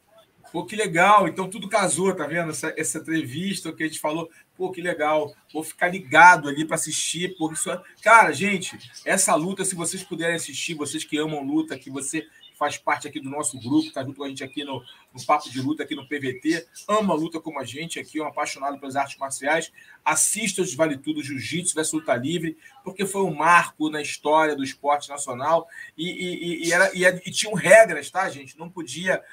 Pô, 0.52 0.66
que 0.66 0.76
legal. 0.76 1.28
Então 1.28 1.50
tudo 1.50 1.68
casou, 1.68 2.16
tá 2.16 2.26
vendo? 2.26 2.52
Essa, 2.52 2.74
essa 2.78 3.00
entrevista 3.00 3.74
que 3.74 3.84
a 3.84 3.88
gente 3.88 4.00
falou. 4.00 4.30
Pô, 4.56 4.72
que 4.72 4.82
legal. 4.82 5.34
Vou 5.52 5.64
ficar 5.64 5.90
ligado 5.90 6.48
ali 6.48 6.64
para 6.64 6.76
assistir. 6.76 7.36
Pô, 7.38 7.52
isso 7.52 7.70
é... 7.70 7.82
Cara, 8.02 8.32
gente, 8.32 8.78
essa 9.04 9.36
luta, 9.36 9.66
se 9.66 9.76
vocês 9.76 10.02
puderem 10.02 10.36
assistir, 10.36 10.74
vocês 10.74 11.04
que 11.04 11.18
amam 11.18 11.44
luta, 11.44 11.78
que 11.78 11.90
você 11.90 12.26
faz 12.58 12.78
parte 12.78 13.08
aqui 13.08 13.20
do 13.20 13.30
nosso 13.30 13.60
grupo, 13.60 13.88
está 13.88 14.04
junto 14.04 14.18
com 14.18 14.24
a 14.24 14.30
gente 14.30 14.44
aqui 14.44 14.64
no, 14.64 14.84
no 15.14 15.26
Papo 15.26 15.50
de 15.50 15.62
Luta, 15.62 15.84
aqui 15.84 15.96
no 15.96 16.08
PVT, 16.08 16.68
ama 16.88 17.14
a 17.14 17.18
luta 17.18 17.40
como 17.40 17.60
a 17.60 17.64
gente 17.64 18.00
aqui, 18.00 18.20
é 18.20 18.24
um 18.24 18.28
apaixonado 18.28 18.80
pelas 18.80 18.96
artes 18.96 19.18
marciais. 19.18 19.72
Assista 20.04 20.62
os 20.62 20.74
Vale 20.74 20.98
Tudo 20.98 21.24
Jiu-Jitsu 21.24 21.76
versus 21.76 21.94
Luta 21.94 22.16
Livre, 22.16 22.58
porque 22.84 23.06
foi 23.06 23.22
um 23.24 23.34
marco 23.34 23.90
na 23.90 24.02
história 24.02 24.56
do 24.56 24.64
esporte 24.64 25.10
nacional 25.10 25.68
e, 25.98 26.10
e, 26.10 26.68
e, 26.68 26.74
era, 26.74 26.92
e, 26.94 27.04
e 27.04 27.32
tinham 27.32 27.54
regras, 27.54 28.10
tá, 28.10 28.30
gente? 28.30 28.58
Não 28.58 28.70
podia 28.70 29.24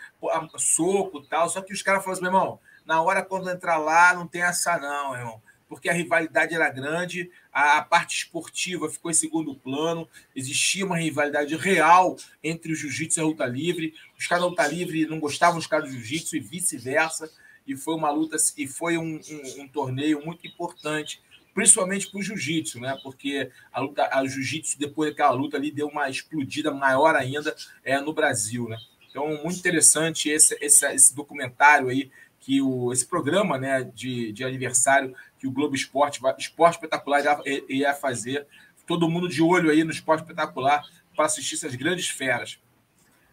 soco 0.59 1.19
e 1.19 1.27
tal, 1.29 1.49
só 1.49 1.61
que 1.61 1.73
os 1.73 1.83
caras 1.83 2.03
falaram 2.03 2.23
assim, 2.23 2.31
meu 2.31 2.41
irmão, 2.41 2.61
na 2.85 3.01
hora 3.03 3.25
quando 3.25 3.51
entrar 3.51 3.79
lá, 3.79 4.15
não 4.15 4.27
tem 4.27 4.43
essa 4.43 4.79
não, 4.79 5.17
irmão 5.17 5.43
porque 5.73 5.89
a 5.89 5.93
rivalidade 5.95 6.55
era 6.55 6.69
grande, 6.69 7.31
a 7.51 7.81
parte 7.81 8.15
esportiva 8.15 8.91
ficou 8.91 9.11
em 9.11 9.15
segundo 9.15 9.55
plano, 9.55 10.07
existia 10.37 10.85
uma 10.85 10.99
rivalidade 10.99 11.57
real 11.57 12.15
entre 12.45 12.73
o 12.73 12.77
jiu-jitsu 12.77 13.19
e 13.19 13.23
a 13.23 13.25
luta 13.25 13.47
livre. 13.47 13.95
Os 14.19 14.27
caras 14.27 14.45
da 14.45 14.51
luta 14.51 14.67
livre 14.67 15.07
não 15.07 15.19
gostavam 15.19 15.57
dos 15.57 15.67
caras 15.67 15.89
do 15.89 15.93
jiu-jitsu 15.93 16.37
e 16.37 16.41
vice-versa. 16.41 17.33
E 17.67 17.75
foi 17.75 17.95
uma 17.95 18.11
luta 18.11 18.37
e 18.59 18.67
foi 18.67 18.99
um, 18.99 19.19
um, 19.19 19.63
um 19.63 19.69
torneio 19.69 20.23
muito 20.23 20.47
importante, 20.47 21.23
principalmente 21.55 22.11
para 22.11 22.21
o 22.21 22.23
jiu-jitsu, 22.23 22.79
né? 22.79 22.95
Porque 23.03 23.51
a 23.73 23.81
luta, 23.81 24.11
a 24.13 24.27
jiu-jitsu 24.27 24.79
depois 24.79 25.09
daquela 25.09 25.31
luta 25.31 25.57
ali 25.57 25.71
deu 25.71 25.89
uma 25.89 26.11
explodida 26.11 26.71
maior 26.71 27.17
ainda 27.17 27.57
é, 27.83 27.99
no 27.99 28.13
Brasil, 28.13 28.69
né? 28.69 28.77
Então 29.09 29.27
muito 29.43 29.59
interessante 29.59 30.29
esse, 30.29 30.55
esse, 30.61 30.85
esse 30.93 31.17
documentário 31.17 31.89
aí 31.89 32.11
que 32.43 32.61
o, 32.61 32.93
esse 32.93 33.07
programa 33.07 33.57
né, 33.57 33.85
de, 33.95 34.33
de 34.33 34.45
aniversário 34.45 35.15
que 35.43 35.49
o 35.49 35.51
Globo 35.51 35.75
Esporte, 35.75 36.21
Esporte 36.39 36.75
Espetacular 36.75 37.43
ia, 37.45 37.65
ia 37.69 37.95
fazer. 37.95 38.47
Todo 38.87 39.11
mundo 39.11 39.29
de 39.29 39.43
olho 39.43 39.71
aí 39.71 39.83
no 39.83 39.91
Esporte 39.91 40.21
Espetacular 40.21 40.85
para 41.17 41.25
assistir 41.25 41.57
essas 41.57 41.75
grandes 41.75 42.09
feras. 42.09 42.61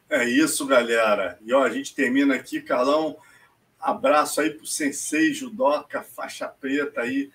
É 0.09 0.27
isso, 0.27 0.65
galera. 0.65 1.37
E 1.45 1.53
ó, 1.53 1.63
a 1.63 1.69
gente 1.69 1.93
termina 1.93 2.33
aqui, 2.33 2.61
Carlão. 2.61 3.15
Abraço 3.79 4.41
aí 4.41 4.49
para 4.49 4.63
o 4.63 4.67
Sensei 4.67 5.31
Judoca, 5.35 6.01
faixa 6.01 6.47
preta 6.47 7.01
aí, 7.01 7.29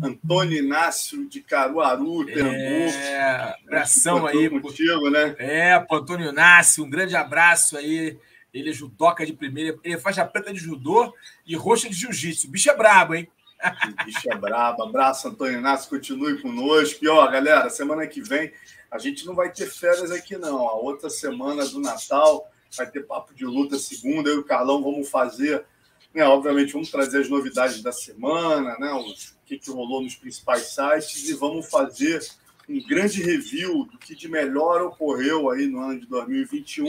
Antônio 0.00 0.56
Inácio 0.56 1.28
de 1.28 1.40
Caruaru, 1.40 2.24
Pernambuco. 2.24 2.96
É, 2.96 3.56
abração 3.64 4.26
aí. 4.26 4.48
Contigo, 4.48 5.10
né? 5.10 5.34
É, 5.38 5.78
para 5.80 5.98
Antônio 5.98 6.30
Inácio, 6.30 6.84
um 6.84 6.88
grande 6.88 7.16
abraço 7.16 7.76
aí 7.76 8.16
ele 8.52 8.70
é 8.70 8.72
judoca 8.72 9.24
de 9.24 9.32
primeira, 9.32 9.78
ele 9.84 9.94
é 9.94 9.98
faixa 9.98 10.24
preta 10.24 10.52
de 10.52 10.58
judô 10.58 11.14
e 11.46 11.54
roxa 11.54 11.88
de 11.88 11.94
jiu-jitsu. 11.94 12.48
O 12.48 12.50
bicho 12.50 12.70
é 12.70 12.76
brabo, 12.76 13.14
hein? 13.14 13.28
O 13.62 14.04
bicho 14.04 14.30
é 14.30 14.36
brabo. 14.36 14.82
Abraço, 14.82 15.28
Antônio 15.28 15.58
Inácio, 15.58 15.90
continue 15.90 16.40
conosco. 16.40 17.04
E 17.04 17.08
ó, 17.08 17.26
galera, 17.26 17.68
semana 17.70 18.06
que 18.06 18.20
vem 18.20 18.52
a 18.90 18.98
gente 18.98 19.24
não 19.24 19.34
vai 19.34 19.52
ter 19.52 19.66
férias 19.66 20.10
aqui, 20.10 20.36
não. 20.36 20.66
A 20.66 20.74
outra 20.74 21.08
semana 21.08 21.64
do 21.66 21.80
Natal 21.80 22.50
vai 22.76 22.90
ter 22.90 23.06
papo 23.06 23.32
de 23.34 23.44
luta 23.44 23.78
segunda. 23.78 24.28
Eu 24.28 24.36
e 24.36 24.40
o 24.40 24.44
Carlão 24.44 24.82
vamos 24.82 25.08
fazer, 25.08 25.64
né? 26.12 26.24
Obviamente, 26.24 26.72
vamos 26.72 26.90
trazer 26.90 27.20
as 27.20 27.28
novidades 27.28 27.82
da 27.82 27.92
semana, 27.92 28.76
né? 28.78 28.92
O 28.92 29.04
que, 29.46 29.58
que 29.58 29.70
rolou 29.70 30.02
nos 30.02 30.16
principais 30.16 30.74
sites 30.74 31.28
e 31.28 31.34
vamos 31.34 31.70
fazer 31.70 32.20
um 32.68 32.84
grande 32.86 33.22
review 33.22 33.84
do 33.84 33.98
que 33.98 34.14
de 34.14 34.28
melhor 34.28 34.82
ocorreu 34.82 35.50
aí 35.50 35.66
no 35.66 35.80
ano 35.80 36.00
de 36.00 36.06
2021 36.06 36.86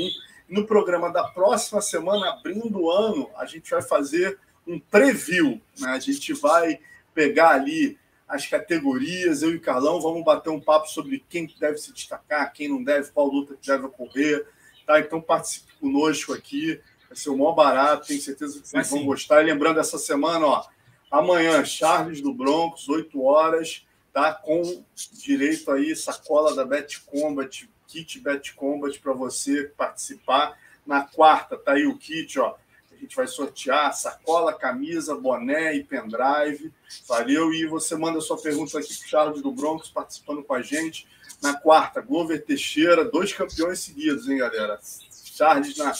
no 0.51 0.67
programa 0.67 1.09
da 1.09 1.23
próxima 1.23 1.81
semana, 1.81 2.29
abrindo 2.29 2.77
o 2.77 2.91
ano, 2.91 3.29
a 3.37 3.45
gente 3.45 3.71
vai 3.71 3.81
fazer 3.81 4.37
um 4.67 4.79
preview. 4.79 5.61
Né? 5.79 5.89
A 5.89 5.99
gente 5.99 6.33
vai 6.33 6.79
pegar 7.13 7.49
ali 7.49 7.97
as 8.27 8.47
categorias, 8.47 9.41
eu 9.41 9.51
e 9.51 9.55
o 9.57 9.61
Carlão 9.61 9.99
vamos 9.99 10.23
bater 10.23 10.49
um 10.49 10.59
papo 10.59 10.87
sobre 10.87 11.23
quem 11.29 11.53
deve 11.59 11.77
se 11.77 11.91
destacar, 11.91 12.53
quem 12.53 12.69
não 12.69 12.81
deve, 12.81 13.11
qual 13.11 13.27
luta 13.27 13.55
que 13.55 13.67
deve 13.67 13.85
ocorrer. 13.85 14.47
Tá? 14.87 14.99
Então 14.99 15.19
participe 15.19 15.73
conosco 15.79 16.33
aqui, 16.33 16.79
vai 17.09 17.17
ser 17.17 17.29
o 17.29 17.37
maior 17.37 17.53
barato, 17.53 18.07
tenho 18.07 18.21
certeza 18.21 18.61
que 18.61 18.67
vocês 18.67 18.89
vão 18.89 19.05
gostar. 19.05 19.41
E 19.41 19.45
lembrando, 19.45 19.81
essa 19.81 19.97
semana, 19.97 20.45
ó, 20.45 20.65
amanhã, 21.11 21.63
Charles 21.65 22.21
do 22.21 22.33
Broncos, 22.33 22.87
8 22.87 23.21
horas, 23.21 23.85
tá? 24.13 24.33
com 24.33 24.83
direito 25.11 25.69
aí, 25.71 25.93
sacola 25.93 26.55
da 26.55 26.63
Bet 26.63 27.01
Combat, 27.01 27.69
kit 27.85 28.19
Bet 28.21 28.53
Combat 28.53 28.97
para 28.99 29.11
você 29.11 29.65
participar. 29.75 30.57
Na 30.85 31.03
quarta, 31.03 31.57
tá 31.57 31.73
aí 31.73 31.85
o 31.85 31.97
kit, 31.97 32.39
ó. 32.39 32.55
A 33.01 33.03
gente 33.03 33.15
vai 33.15 33.25
sortear 33.25 33.91
sacola, 33.95 34.53
camisa, 34.53 35.15
boné 35.15 35.75
e 35.75 35.83
pendrive. 35.83 36.71
Valeu. 37.07 37.51
E 37.51 37.65
você 37.65 37.95
manda 37.95 38.21
sua 38.21 38.39
pergunta 38.39 38.77
aqui 38.77 38.95
para 38.95 39.07
Charles 39.07 39.41
do 39.41 39.51
Broncos 39.51 39.89
participando 39.89 40.43
com 40.43 40.53
a 40.53 40.61
gente. 40.61 41.07
Na 41.41 41.55
quarta, 41.55 41.99
Glover 41.99 42.45
Teixeira, 42.45 43.03
dois 43.03 43.33
campeões 43.33 43.79
seguidos, 43.79 44.29
hein, 44.29 44.37
galera? 44.37 44.79
Charles 45.09 45.75
na 45.77 45.91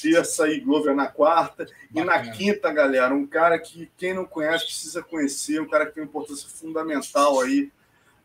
terça 0.00 0.48
e 0.48 0.60
Glover 0.60 0.94
na 0.94 1.08
quarta. 1.08 1.66
E 1.94 2.02
na 2.02 2.30
quinta, 2.30 2.72
galera, 2.72 3.14
um 3.14 3.26
cara 3.26 3.58
que 3.58 3.90
quem 3.98 4.14
não 4.14 4.24
conhece 4.24 4.64
precisa 4.64 5.02
conhecer, 5.02 5.60
um 5.60 5.68
cara 5.68 5.84
que 5.84 5.92
tem 5.92 6.02
uma 6.02 6.08
importância 6.08 6.48
fundamental 6.48 7.38
aí 7.38 7.70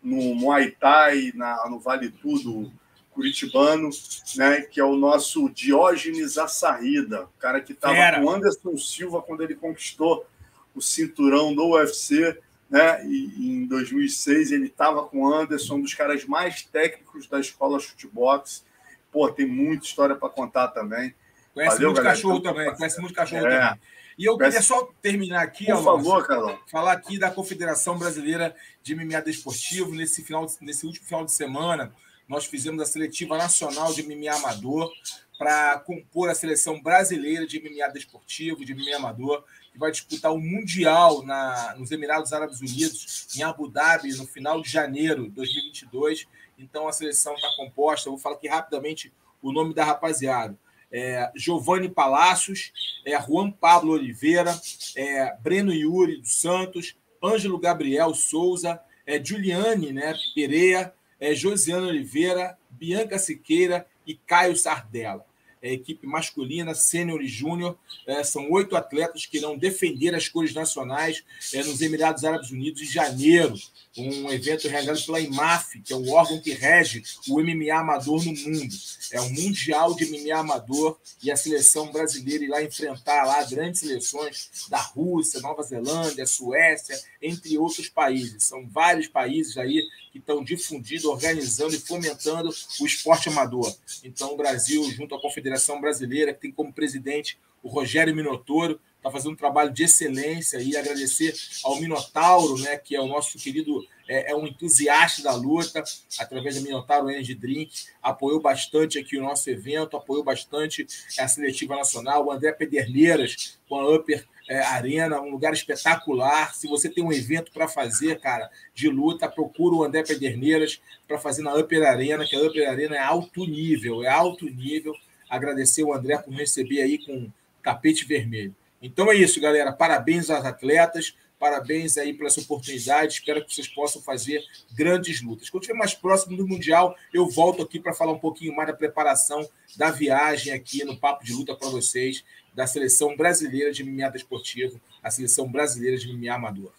no 0.01 0.33
Muay 0.35 0.71
Thai, 0.71 1.33
na, 1.35 1.69
no 1.69 1.81
Vale 1.81 2.09
Tudo 2.09 2.71
curitibano, 3.13 3.89
né, 4.35 4.61
que 4.61 4.79
é 4.79 4.83
o 4.83 4.95
nosso 4.95 5.49
Diógenes 5.49 6.37
Assarrida, 6.37 7.23
o 7.23 7.39
cara 7.39 7.61
que 7.61 7.73
estava 7.73 8.19
com 8.19 8.29
Anderson 8.29 8.77
Silva 8.77 9.21
quando 9.21 9.41
ele 9.43 9.55
conquistou 9.55 10.25
o 10.73 10.81
cinturão 10.81 11.53
do 11.53 11.71
UFC, 11.71 12.39
né, 12.69 13.05
e 13.05 13.49
em 13.49 13.65
2006 13.65 14.51
ele 14.51 14.67
estava 14.67 15.03
com 15.03 15.23
o 15.23 15.33
Anderson, 15.33 15.75
um 15.75 15.81
dos 15.81 15.93
caras 15.93 16.25
mais 16.25 16.63
técnicos 16.63 17.27
da 17.27 17.39
escola 17.39 17.79
chutebox. 17.79 18.63
Pô, 19.11 19.29
tem 19.29 19.45
muita 19.45 19.85
história 19.85 20.15
para 20.15 20.29
contar 20.29 20.69
também. 20.69 21.13
Conhece 21.53 21.75
Valeu, 21.75 21.89
muito 21.89 21.97
galera. 21.97 22.15
cachorro 22.15 22.37
então, 22.37 22.53
também, 22.53 22.73
conhece 22.73 23.01
muito 23.01 23.13
cachorro 23.13 23.45
é. 23.45 23.59
também. 23.59 23.81
E 24.17 24.25
eu 24.25 24.37
queria 24.37 24.61
só 24.61 24.89
terminar 25.01 25.41
aqui, 25.41 25.65
Por 25.65 25.73
Alonso, 25.73 25.85
favor, 25.85 26.27
Carlão. 26.27 26.59
falar 26.69 26.93
aqui 26.93 27.19
da 27.19 27.29
Confederação 27.29 27.97
Brasileira 27.97 28.55
de 28.81 28.95
MMA 28.95 29.21
Desportivo 29.21 29.93
nesse 29.93 30.23
final, 30.23 30.45
nesse 30.61 30.85
último 30.85 31.05
final 31.05 31.25
de 31.25 31.31
semana 31.31 31.93
nós 32.27 32.45
fizemos 32.45 32.81
a 32.81 32.85
seletiva 32.85 33.37
nacional 33.37 33.93
de 33.93 34.03
MMA 34.03 34.33
amador 34.33 34.91
para 35.37 35.79
compor 35.79 36.29
a 36.29 36.35
seleção 36.35 36.79
brasileira 36.79 37.47
de 37.47 37.59
MMA 37.59 37.91
desportivo, 37.91 38.63
de 38.63 38.75
MMA 38.75 38.95
amador, 38.95 39.43
que 39.71 39.79
vai 39.79 39.91
disputar 39.91 40.31
o 40.31 40.39
Mundial 40.39 41.23
na, 41.23 41.75
nos 41.77 41.91
Emirados 41.91 42.31
Árabes 42.31 42.61
Unidos, 42.61 43.27
em 43.35 43.41
Abu 43.41 43.67
Dhabi, 43.67 44.13
no 44.13 44.27
final 44.27 44.61
de 44.61 44.69
janeiro 44.69 45.23
de 45.23 45.31
2022. 45.31 46.27
Então 46.59 46.87
a 46.87 46.93
seleção 46.93 47.33
está 47.33 47.49
composta, 47.55 48.09
vou 48.09 48.19
falar 48.19 48.35
aqui 48.35 48.47
rapidamente 48.47 49.11
o 49.41 49.51
nome 49.51 49.73
da 49.73 49.83
rapaziada. 49.83 50.55
É, 50.91 51.31
Giovanni 51.35 51.89
Palacios, 51.89 52.71
é, 53.03 53.19
Juan 53.19 53.49
Pablo 53.49 53.93
Oliveira, 53.93 54.53
é, 54.95 55.35
Breno 55.37 55.73
Yuri 55.73 56.17
dos 56.17 56.39
Santos, 56.39 56.95
Ângelo 57.23 57.57
Gabriel 57.57 58.13
Souza, 58.13 58.79
é, 59.05 59.23
Juliane 59.23 59.91
né, 59.91 60.13
Pereira, 60.35 60.93
é, 61.21 61.35
Josiana 61.35 61.87
Oliveira, 61.87 62.57
Bianca 62.69 63.19
Siqueira 63.19 63.87
e 64.05 64.15
Caio 64.15 64.57
Sardella. 64.57 65.23
é, 65.61 65.73
equipe 65.73 66.07
masculina, 66.07 66.73
sênior 66.73 67.21
e 67.21 67.27
júnior. 67.27 67.77
É, 68.07 68.23
são 68.23 68.49
oito 68.51 68.75
atletas 68.75 69.25
que 69.25 69.37
irão 69.37 69.55
defender 69.57 70.15
as 70.15 70.27
cores 70.27 70.53
nacionais 70.53 71.23
é, 71.53 71.63
nos 71.63 71.81
Emirados 71.81 72.25
Árabes 72.25 72.49
Unidos 72.49 72.81
em 72.81 72.85
janeiro. 72.85 73.55
Um 73.95 74.31
evento 74.31 74.67
realizado 74.67 75.05
pela 75.05 75.19
IMAF, 75.19 75.81
que 75.81 75.93
é 75.93 75.95
o 75.95 76.09
órgão 76.09 76.39
que 76.39 76.53
rege 76.53 77.03
o 77.27 77.41
MMA 77.41 77.73
amador 77.73 78.23
no 78.25 78.33
mundo. 78.33 78.73
É 79.11 79.21
um 79.21 79.29
mundial 79.29 79.93
de 79.93 80.05
MMA 80.05 80.39
amador 80.39 80.97
e 81.21 81.29
a 81.29 81.35
seleção 81.35 81.91
brasileira 81.91 82.43
irá 82.43 82.63
enfrentar 82.63 83.25
lá 83.25 83.43
grandes 83.43 83.81
seleções 83.81 84.49
da 84.69 84.79
Rússia, 84.79 85.41
Nova 85.41 85.61
Zelândia, 85.61 86.25
Suécia, 86.25 86.97
entre 87.21 87.57
outros 87.57 87.89
países. 87.89 88.45
São 88.45 88.65
vários 88.67 89.07
países 89.07 89.57
aí 89.57 89.83
que 90.11 90.19
estão 90.19 90.43
difundindo, 90.43 91.09
organizando 91.09 91.73
e 91.73 91.79
fomentando 91.79 92.49
o 92.79 92.85
esporte 92.85 93.29
amador. 93.29 93.73
Então, 94.03 94.33
o 94.33 94.37
Brasil, 94.37 94.83
junto 94.91 95.15
à 95.15 95.21
Confederação 95.21 95.79
Brasileira, 95.79 96.33
que 96.33 96.41
tem 96.41 96.51
como 96.51 96.73
presidente 96.73 97.37
o 97.63 97.69
Rogério 97.69 98.15
Minotouro, 98.15 98.79
está 98.97 99.09
fazendo 99.09 99.33
um 99.33 99.35
trabalho 99.35 99.71
de 99.71 99.83
excelência 99.83 100.59
e 100.59 100.75
agradecer 100.75 101.33
ao 101.63 101.79
Minotauro, 101.79 102.57
né, 102.59 102.77
que 102.77 102.95
é 102.95 103.01
o 103.01 103.07
nosso 103.07 103.37
querido, 103.37 103.83
é, 104.07 104.31
é 104.31 104.35
um 104.35 104.45
entusiasta 104.45 105.23
da 105.23 105.33
luta, 105.33 105.83
através 106.19 106.55
do 106.55 106.61
Minotauro 106.61 107.09
Energy 107.09 107.33
Drink, 107.33 107.71
apoiou 108.01 108.39
bastante 108.39 108.99
aqui 108.99 109.17
o 109.17 109.21
nosso 109.21 109.49
evento, 109.49 109.97
apoiou 109.97 110.23
bastante 110.23 110.85
a 111.17 111.27
seletiva 111.27 111.75
nacional, 111.75 112.25
o 112.25 112.31
André 112.31 112.51
Pederneiras, 112.51 113.59
com 113.67 113.79
a 113.79 113.95
Upper 113.95 114.27
é, 114.51 114.59
Arena, 114.59 115.21
um 115.21 115.31
lugar 115.31 115.53
espetacular. 115.53 116.53
Se 116.53 116.67
você 116.67 116.89
tem 116.89 117.01
um 117.01 117.13
evento 117.13 117.53
para 117.53 117.69
fazer, 117.69 118.19
cara, 118.19 118.49
de 118.75 118.89
luta, 118.89 119.29
procura 119.29 119.75
o 119.75 119.83
André 119.85 120.03
Pederneiras 120.03 120.81
para 121.07 121.17
fazer 121.17 121.41
na 121.41 121.55
Upper 121.55 121.87
Arena, 121.87 122.27
que 122.27 122.35
a 122.35 122.41
Upper 122.41 122.69
Arena 122.69 122.97
é 122.97 122.99
alto 122.99 123.45
nível, 123.45 124.03
é 124.03 124.09
alto 124.09 124.45
nível. 124.49 124.93
Agradecer 125.29 125.83
o 125.83 125.93
André 125.93 126.17
por 126.17 126.31
me 126.31 126.39
receber 126.39 126.81
aí 126.81 126.97
com 126.97 127.31
tapete 127.63 128.03
vermelho. 128.03 128.53
Então 128.81 129.09
é 129.09 129.15
isso, 129.15 129.39
galera. 129.39 129.71
Parabéns 129.71 130.29
aos 130.29 130.43
atletas, 130.43 131.15
parabéns 131.39 131.97
aí 131.97 132.13
pela 132.13 132.27
essa 132.27 132.41
oportunidade. 132.41 133.13
Espero 133.13 133.45
que 133.45 133.53
vocês 133.53 133.69
possam 133.69 134.01
fazer 134.01 134.43
grandes 134.75 135.21
lutas. 135.21 135.49
Quando 135.49 135.63
estiver 135.63 135.79
mais 135.79 135.93
próximo 135.93 136.35
do 136.35 136.45
Mundial, 136.45 136.93
eu 137.13 137.25
volto 137.25 137.63
aqui 137.63 137.79
para 137.79 137.93
falar 137.93 138.11
um 138.11 138.19
pouquinho 138.19 138.53
mais 138.53 138.67
da 138.67 138.75
preparação 138.75 139.49
da 139.77 139.91
viagem 139.91 140.51
aqui 140.51 140.83
no 140.83 140.97
Papo 140.97 141.23
de 141.23 141.31
Luta 141.31 141.55
para 141.55 141.69
vocês 141.69 142.21
da 142.53 142.67
seleção 142.67 143.15
brasileira 143.15 143.71
de 143.71 143.83
MMA 143.83 144.09
desportivo, 144.09 144.79
a 145.01 145.09
seleção 145.09 145.49
brasileira 145.49 145.97
de 145.97 146.11
MMA 146.11 146.33
amador. 146.33 146.71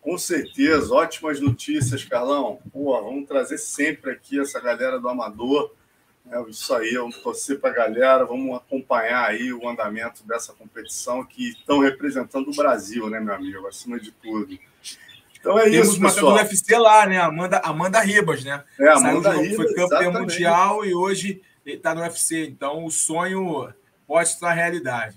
Com 0.00 0.18
certeza, 0.18 0.92
ótimas 0.92 1.40
notícias, 1.40 2.04
Carlão. 2.04 2.58
Pô, 2.72 3.00
vamos 3.00 3.28
trazer 3.28 3.56
sempre 3.58 4.10
aqui 4.10 4.40
essa 4.40 4.60
galera 4.60 4.98
do 4.98 5.08
amador. 5.08 5.72
É, 6.28 6.40
isso 6.50 6.74
aí, 6.74 6.94
vamos 6.94 7.18
torcer 7.18 7.60
para 7.60 7.70
a 7.70 7.72
galera, 7.72 8.24
vamos 8.24 8.56
acompanhar 8.56 9.28
aí 9.28 9.52
o 9.52 9.68
andamento 9.68 10.26
dessa 10.26 10.52
competição 10.52 11.24
que 11.24 11.50
estão 11.50 11.80
representando 11.80 12.48
o 12.48 12.54
Brasil, 12.54 13.08
né, 13.08 13.20
meu 13.20 13.34
amigo, 13.34 13.66
acima 13.66 13.98
de 13.98 14.10
tudo. 14.10 14.58
Então 15.38 15.58
é 15.58 15.68
Temos 15.68 15.88
isso, 15.88 16.00
pessoal. 16.00 16.32
do 16.32 16.38
UFC 16.38 16.78
lá, 16.78 17.06
né? 17.06 17.18
Amanda, 17.18 17.58
Amanda 17.64 18.00
Ribas, 18.00 18.44
né? 18.44 18.62
É, 18.78 18.88
Amanda 18.88 19.32
Ribas, 19.32 19.56
foi 19.56 19.66
campeã 19.74 19.98
exatamente. 19.98 20.20
mundial 20.20 20.84
e 20.84 20.94
hoje 20.94 21.42
está 21.66 21.94
no 21.94 22.00
UFC. 22.00 22.46
Então 22.46 22.84
o 22.84 22.90
sonho 22.90 23.72
se 24.26 24.38
tornar 24.38 24.54
realidade. 24.54 25.16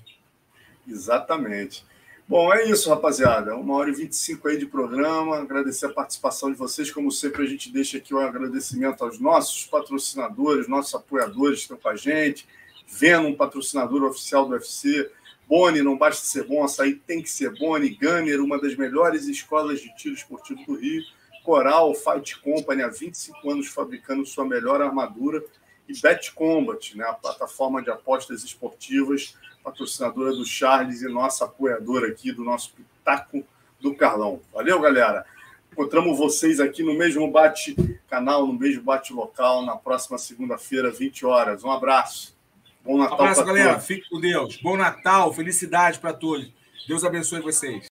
Exatamente. 0.87 1.85
Bom, 2.27 2.51
é 2.51 2.65
isso, 2.65 2.89
rapaziada. 2.89 3.55
Uma 3.55 3.75
hora 3.75 3.89
e 3.89 3.93
25 3.93 4.47
aí 4.47 4.57
de 4.57 4.65
programa. 4.65 5.37
Agradecer 5.37 5.85
a 5.85 5.93
participação 5.93 6.51
de 6.51 6.57
vocês. 6.57 6.89
Como 6.89 7.11
sempre, 7.11 7.43
a 7.43 7.45
gente 7.45 7.71
deixa 7.71 7.97
aqui 7.97 8.13
o 8.15 8.17
um 8.17 8.21
agradecimento 8.21 9.03
aos 9.03 9.19
nossos 9.19 9.65
patrocinadores, 9.65 10.67
nossos 10.67 10.95
apoiadores 10.95 11.59
que 11.59 11.63
estão 11.65 11.77
com 11.77 11.89
a 11.89 11.95
gente. 11.95 12.47
Vendo 12.87 13.27
um 13.27 13.35
patrocinador 13.35 14.03
oficial 14.03 14.47
do 14.47 14.53
UFC. 14.53 15.11
Boni, 15.47 15.83
não 15.83 15.95
basta 15.95 16.25
ser 16.25 16.47
bom, 16.47 16.63
açaí 16.63 16.95
tem 16.95 17.21
que 17.21 17.29
ser 17.29 17.53
Boni. 17.59 17.89
Gunner, 17.89 18.41
uma 18.41 18.59
das 18.59 18.75
melhores 18.75 19.27
escolas 19.27 19.79
de 19.79 19.95
tiro 19.95 20.15
esportivo 20.15 20.65
do 20.65 20.75
Rio. 20.75 21.03
Coral 21.43 21.93
Fight 21.93 22.41
Company, 22.41 22.81
há 22.81 22.87
25 22.87 23.51
anos 23.51 23.67
fabricando 23.67 24.25
sua 24.25 24.45
melhor 24.45 24.81
armadura 24.81 25.43
e 25.87 25.99
Bet 26.01 26.31
Combat, 26.33 26.97
né, 26.97 27.05
a 27.05 27.13
plataforma 27.13 27.81
de 27.81 27.89
apostas 27.89 28.43
esportivas, 28.43 29.35
patrocinadora 29.63 30.31
do 30.31 30.45
Charles 30.45 31.01
e 31.01 31.07
nossa 31.07 31.45
apoiadora 31.45 32.07
aqui 32.07 32.31
do 32.31 32.43
nosso 32.43 32.73
Pitaco 32.73 33.43
do 33.79 33.95
Carlão. 33.95 34.41
Valeu, 34.53 34.79
galera! 34.79 35.25
Encontramos 35.71 36.17
vocês 36.17 36.61
aqui 36.61 36.83
no 36.83 36.93
mesmo 36.93 37.29
bate-canal, 37.29 38.47
no 38.47 38.53
mesmo 38.53 38.81
bate-local, 38.81 39.65
na 39.65 39.75
próxima 39.75 40.17
segunda-feira, 40.17 40.89
20 40.89 41.25
horas. 41.25 41.65
Um 41.65 41.71
abraço. 41.71 42.33
Bom 42.81 42.97
Natal. 42.97 43.17
Um 43.17 43.21
abraço, 43.21 43.43
galera. 43.43 43.71
Todos. 43.71 43.85
Fique 43.85 44.09
com 44.09 44.21
Deus. 44.21 44.57
Bom 44.61 44.77
Natal, 44.77 45.33
felicidade 45.33 45.99
para 45.99 46.13
todos. 46.13 46.49
Deus 46.87 47.03
abençoe 47.03 47.41
vocês. 47.41 47.83